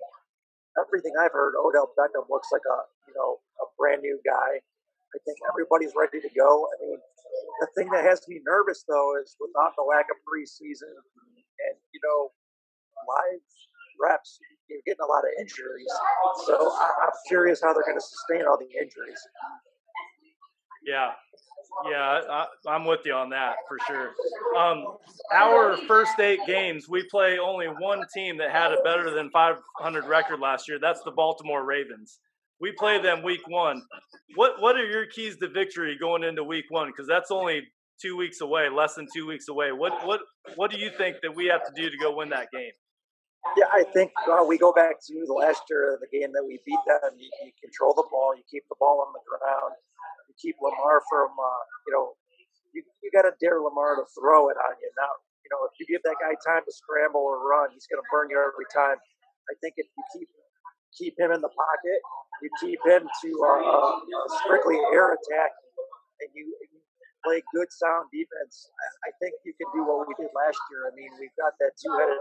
everything 0.79 1.13
I've 1.19 1.35
heard, 1.35 1.59
Odell 1.59 1.91
Beckham 1.99 2.31
looks 2.31 2.49
like 2.55 2.65
a, 2.65 2.79
you 3.11 3.15
know, 3.19 3.43
a 3.61 3.67
brand 3.75 4.01
new 4.01 4.17
guy. 4.23 4.63
I 5.11 5.19
think 5.27 5.43
everybody's 5.51 5.93
ready 5.99 6.23
to 6.23 6.31
go. 6.39 6.71
I 6.71 6.75
mean, 6.87 6.99
the 7.61 7.69
thing 7.77 7.89
that 7.93 8.05
has 8.05 8.27
me 8.29 8.41
nervous 8.47 8.85
though 8.89 9.17
is 9.23 9.37
without 9.41 9.73
the 9.77 9.85
lack 9.85 10.07
of 10.11 10.17
preseason 10.27 10.93
and 10.93 11.77
you 11.93 12.01
know 12.03 12.33
live 13.09 13.41
reps, 14.01 14.39
you're 14.69 14.81
getting 14.87 15.05
a 15.05 15.07
lot 15.07 15.21
of 15.21 15.31
injuries. 15.39 15.93
So 16.47 16.55
I, 16.57 17.05
am 17.05 17.13
curious 17.29 17.61
how 17.63 17.73
they're 17.75 17.85
going 17.85 17.99
to 17.99 18.05
sustain 18.05 18.47
all 18.47 18.59
the 18.59 18.71
injuries. 18.81 19.21
Yeah, 20.87 21.13
yeah, 21.91 22.21
I, 22.67 22.75
am 22.75 22.87
with 22.87 23.01
you 23.05 23.13
on 23.13 23.29
that 23.31 23.57
for 23.69 23.77
sure. 23.87 24.13
Um, 24.59 24.97
our 25.33 25.77
first 25.87 26.19
eight 26.19 26.41
games, 26.47 26.89
we 26.89 27.07
play 27.11 27.39
only 27.39 27.67
one 27.67 28.03
team 28.15 28.39
that 28.39 28.51
had 28.51 28.73
a 28.73 28.83
better 28.83 29.11
than 29.11 29.31
500 29.31 30.07
record 30.07 30.41
last 30.41 30.69
year. 30.69 30.79
That's 30.81 31.03
the 31.03 31.11
Baltimore 31.11 31.65
Ravens. 31.65 32.19
We 32.61 32.73
play 32.73 33.01
them 33.01 33.23
week 33.23 33.47
one. 33.49 33.83
What 34.37 34.61
What 34.61 34.77
are 34.77 34.85
your 34.85 35.07
keys 35.07 35.37
to 35.39 35.49
victory 35.49 35.97
going 35.99 36.25
into 36.25 36.45
week 36.45 36.67
one? 36.69 36.89
Because 36.89 37.07
that's 37.07 37.31
only 37.31 37.63
two 38.01 38.17
weeks 38.17 38.41
away, 38.41 38.69
less 38.69 38.95
than 38.95 39.07
two 39.15 39.27
weeks 39.27 39.49
away. 39.49 39.73
What 39.73 40.07
What 40.07 40.21
What 40.57 40.71
do 40.71 40.79
you 40.79 40.91
think 40.91 41.17
that 41.23 41.35
we 41.35 41.47
have 41.47 41.65
to 41.65 41.73
do 41.75 41.91
to 41.91 41.97
go 41.97 42.17
win 42.17 42.29
that 42.31 42.51
game? 42.53 42.73
Yeah, 43.57 43.73
I 43.73 43.85
think 43.89 44.13
uh, 44.29 44.45
we 44.45 44.59
go 44.59 44.73
back 44.73 45.01
to 45.09 45.15
the 45.27 45.33
last 45.33 45.65
year 45.73 45.97
the 45.97 46.13
game 46.13 46.29
that 46.37 46.45
we 46.45 46.61
beat 46.69 46.83
them. 46.85 47.17
You, 47.17 47.29
you, 47.41 47.53
control 47.57 47.97
the 47.97 48.05
ball, 48.13 48.37
you 48.37 48.45
keep 48.45 48.69
the 48.69 48.77
ball 48.77 49.01
on 49.01 49.17
the 49.17 49.25
ground, 49.25 49.73
you 50.29 50.37
keep 50.37 50.61
Lamar 50.61 51.01
from, 51.09 51.33
uh, 51.33 51.63
you 51.89 51.93
know, 51.97 52.13
you, 52.77 52.85
you 53.01 53.09
got 53.09 53.25
to 53.25 53.33
dare 53.41 53.57
Lamar 53.65 53.97
to 53.97 54.05
throw 54.13 54.53
it 54.53 54.61
on 54.61 54.77
you. 54.77 54.91
Now, 54.93 55.09
you 55.41 55.49
know, 55.49 55.65
if 55.65 55.73
you 55.81 55.89
give 55.89 56.05
that 56.05 56.21
guy 56.21 56.37
time 56.45 56.69
to 56.69 56.73
scramble 56.73 57.25
or 57.25 57.41
run, 57.41 57.73
he's 57.73 57.89
going 57.89 57.99
to 57.99 58.07
burn 58.13 58.29
you 58.29 58.37
every 58.39 58.69
time. 58.69 59.01
I 59.49 59.57
think 59.65 59.81
if 59.81 59.89
you 59.89 60.03
keep 60.13 60.29
keep 60.93 61.15
him 61.19 61.33
in 61.33 61.41
the 61.41 61.51
pocket, 61.51 61.99
you 62.43 62.51
keep 62.61 62.81
him 62.85 63.05
to 63.05 63.31
uh, 63.45 64.01
a 64.01 64.29
strictly 64.45 64.79
air 64.93 65.13
attack, 65.15 65.53
and 66.21 66.29
you, 66.35 66.45
you 66.45 66.81
play 67.25 67.43
good 67.53 67.69
sound 67.69 68.09
defense. 68.13 68.71
I 69.05 69.11
think 69.21 69.37
you 69.45 69.53
can 69.61 69.69
do 69.77 69.85
what 69.85 70.09
we 70.09 70.15
did 70.17 70.33
last 70.33 70.59
year. 70.73 70.89
I 70.89 70.93
mean, 70.97 71.13
we've 71.21 71.35
got 71.37 71.53
that 71.61 71.77
two-headed 71.77 72.17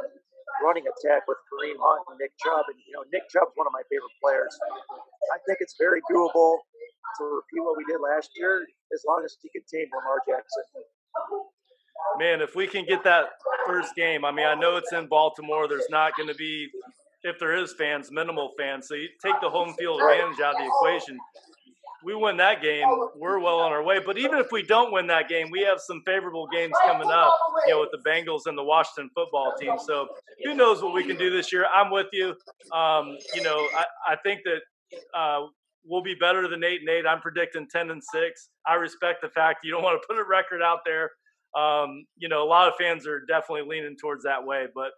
running 0.66 0.84
attack 0.84 1.24
with 1.28 1.38
Kareem 1.48 1.78
Hunt 1.80 2.04
and 2.10 2.18
Nick 2.20 2.36
Chubb. 2.42 2.68
And, 2.68 2.76
you 2.84 2.94
know, 2.98 3.06
Nick 3.14 3.30
Chubb's 3.32 3.54
one 3.56 3.68
of 3.68 3.72
my 3.72 3.86
favorite 3.88 4.12
players. 4.20 4.52
I 5.32 5.40
think 5.48 5.62
it's 5.62 5.76
very 5.80 6.02
doable 6.12 6.60
to 7.20 7.24
repeat 7.24 7.64
what 7.64 7.78
we 7.78 7.86
did 7.86 8.02
last 8.02 8.32
year 8.36 8.66
as 8.94 9.04
long 9.08 9.24
as 9.24 9.38
he 9.42 9.48
contain 9.56 9.88
Lamar 9.94 10.20
Jackson. 10.28 10.64
Man, 12.18 12.42
if 12.42 12.56
we 12.56 12.68
can 12.68 12.84
get 12.86 13.04
that 13.04 13.40
first 13.68 13.96
game, 13.96 14.26
I 14.26 14.32
mean, 14.32 14.48
I 14.48 14.56
know 14.56 14.78
it's 14.78 14.92
in 14.92 15.08
Baltimore. 15.08 15.68
There's 15.68 15.90
not 15.90 16.16
going 16.16 16.28
to 16.30 16.36
be, 16.36 16.68
if 17.24 17.40
there 17.40 17.56
is 17.56 17.74
fans, 17.74 18.12
minimal 18.12 18.52
fans. 18.58 18.88
So 18.88 18.96
you 18.96 19.10
take 19.24 19.40
the 19.42 19.50
home 19.50 19.74
field 19.74 20.02
advantage 20.02 20.40
out 20.40 20.56
of 20.56 20.60
the 20.60 20.66
equation 20.66 21.20
we 22.04 22.16
win 22.16 22.38
that 22.38 22.62
game, 22.62 22.88
we're 23.16 23.40
well 23.40 23.60
on 23.60 23.72
our 23.72 23.84
way. 23.84 24.00
But 24.04 24.18
even 24.18 24.40
if 24.40 24.52
we 24.52 24.64
don't 24.64 24.92
win 24.92 25.08
that 25.08 25.28
game, 25.28 25.50
we 25.52 25.62
have 25.62 25.80
some 25.80 26.02
favorable 26.06 26.48
games 26.48 26.74
coming 26.86 27.10
up, 27.12 27.34
you 27.68 27.74
know, 27.74 27.82
with 27.82 27.92
the 27.92 28.10
Bengals 28.10 28.42
and 28.46 28.58
the 28.58 28.64
Washington 28.64 29.10
football 29.14 29.54
team. 29.60 29.74
So 29.86 30.08
who 30.44 30.54
knows 30.54 30.82
what 30.82 30.94
we 30.94 31.04
can 31.04 31.18
do 31.18 31.30
this 31.30 31.52
year? 31.52 31.66
I'm 31.74 31.92
with 31.92 32.08
you. 32.14 32.36
Um, 32.72 33.18
you 33.34 33.44
know, 33.44 33.68
I, 33.76 33.86
I 34.10 34.16
think 34.24 34.42
that 34.46 35.00
uh, 35.18 35.48
we'll 35.86 36.04
be 36.04 36.16
better 36.16 36.48
than 36.48 36.64
eight 36.64 36.82
and 36.82 36.90
eight. 36.90 37.06
I'm 37.06 37.20
predicting 37.20 37.68
ten 37.70 37.92
and 37.92 38.02
six. 38.04 38.50
I 38.66 38.76
respect 38.76 39.22
the 39.22 39.30
fact 39.30 39.60
you 39.64 39.72
don't 39.72 39.84
want 39.84 40.02
to 40.02 40.08
put 40.08 40.20
a 40.20 40.24
record 40.24 40.62
out 40.62 40.80
there. 40.86 41.12
Um, 41.58 42.06
you 42.16 42.30
know, 42.30 42.44
a 42.44 42.48
lot 42.48 42.68
of 42.68 42.76
fans 42.80 43.08
are 43.08 43.22
definitely 43.28 43.68
leaning 43.68 43.98
towards 44.00 44.24
that 44.24 44.46
way, 44.46 44.68
but 44.74 44.92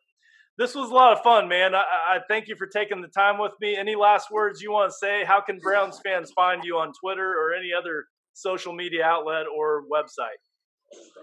this 0.58 0.76
was 0.76 0.90
a 0.90 0.94
lot 0.94 1.14
of 1.14 1.24
fun, 1.24 1.48
man. 1.48 1.74
I, 1.74 1.80
I, 1.80 2.20
thank 2.28 2.48
you 2.48 2.56
for 2.56 2.68
taking 2.68 3.02
the 3.02 3.08
time 3.08 3.40
with 3.40 3.54
me. 3.62 3.76
Any 3.76 3.96
last 3.96 4.30
words 4.32 4.62
you 4.62 4.72
want 4.72 4.92
to 4.92 4.98
say? 4.98 5.24
How 5.24 5.42
can 5.42 5.60
Browns 5.60 6.00
fans 6.04 6.32
find 6.36 6.64
you 6.64 6.78
on 6.78 6.92
Twitter 6.94 7.34
or 7.40 7.54
any 7.54 7.72
other 7.74 8.06
social 8.34 8.74
media 8.74 9.04
outlet 9.06 9.46
or 9.48 9.84
website? 9.92 10.38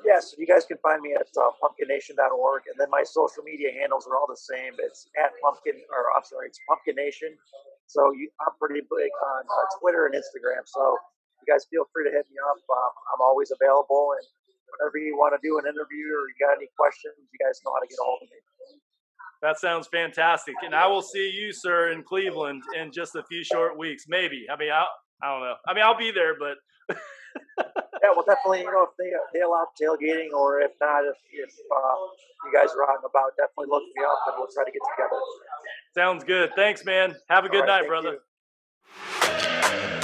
Yes, 0.00 0.32
you 0.38 0.48
guys 0.48 0.64
can 0.64 0.80
find 0.80 1.02
me 1.02 1.12
at 1.12 1.28
uh, 1.36 1.52
pumpkinnation.org, 1.60 2.62
and 2.72 2.76
then 2.80 2.88
my 2.88 3.04
social 3.04 3.44
media 3.44 3.68
handles 3.68 4.08
are 4.08 4.16
all 4.16 4.24
the 4.24 4.40
same. 4.40 4.72
It's 4.80 5.12
at 5.20 5.36
pumpkin, 5.44 5.76
or 5.92 6.08
I'm 6.16 6.24
sorry, 6.24 6.48
it's 6.48 6.58
Pumpkin 6.64 6.96
Nation. 6.96 7.36
So 7.86 8.12
you, 8.16 8.32
I'm 8.40 8.56
pretty 8.56 8.80
big 8.80 9.12
on 9.12 9.42
uh, 9.44 9.66
Twitter 9.76 10.08
and 10.08 10.16
Instagram. 10.16 10.64
So 10.64 10.96
you 11.44 11.46
guys 11.52 11.68
feel 11.68 11.84
free 11.92 12.08
to 12.08 12.12
hit 12.12 12.24
me 12.32 12.40
up. 12.48 12.56
Um, 12.64 12.92
I'm 13.12 13.20
always 13.20 13.52
available, 13.52 14.16
and 14.16 14.24
whenever 14.72 14.96
you 14.96 15.20
want 15.20 15.36
to 15.36 15.40
do 15.44 15.60
an 15.60 15.68
interview 15.68 16.16
or 16.16 16.32
you 16.32 16.36
got 16.40 16.56
any 16.56 16.72
questions, 16.72 17.20
you 17.20 17.36
guys 17.36 17.60
know 17.60 17.76
how 17.76 17.84
to 17.84 17.88
get 17.88 18.00
a 18.00 18.06
hold 18.08 18.24
of 18.24 18.28
me. 18.32 18.40
That 19.42 19.58
sounds 19.58 19.88
fantastic. 19.92 20.54
And 20.64 20.74
I 20.74 20.86
will 20.86 21.02
see 21.02 21.30
you, 21.30 21.52
sir, 21.52 21.92
in 21.92 22.02
Cleveland 22.02 22.62
in 22.78 22.90
just 22.92 23.14
a 23.14 23.22
few 23.24 23.44
short 23.44 23.78
weeks. 23.78 24.04
Maybe. 24.08 24.46
I 24.50 24.56
mean, 24.56 24.70
I'll, 24.72 24.88
I 25.22 25.32
don't 25.32 25.40
know. 25.40 25.54
I 25.66 25.74
mean, 25.74 25.84
I'll 25.84 25.98
be 25.98 26.10
there, 26.10 26.34
but. 26.38 26.56
yeah, 27.58 28.10
well, 28.14 28.24
definitely, 28.26 28.60
you 28.60 28.72
know, 28.72 28.82
if 28.82 28.90
they, 28.98 29.10
they 29.32 29.44
allow 29.44 29.66
tailgating 29.80 30.32
or 30.32 30.60
if 30.60 30.72
not, 30.80 31.04
if, 31.04 31.16
if 31.32 31.50
uh, 31.74 31.94
you 32.46 32.52
guys 32.52 32.70
are 32.74 32.90
out 32.90 32.98
about, 32.98 33.30
definitely 33.36 33.70
look 33.70 33.84
me 33.94 34.04
up 34.04 34.18
and 34.26 34.36
we'll 34.38 34.48
try 34.52 34.64
to 34.64 34.70
get 34.70 34.82
together. 34.96 35.20
Sounds 35.94 36.24
good. 36.24 36.50
Thanks, 36.56 36.84
man. 36.84 37.14
Have 37.28 37.44
a 37.44 37.48
good 37.48 37.60
right, 37.60 37.82
night, 37.82 37.88
brother. 37.88 38.18
You. 39.92 39.94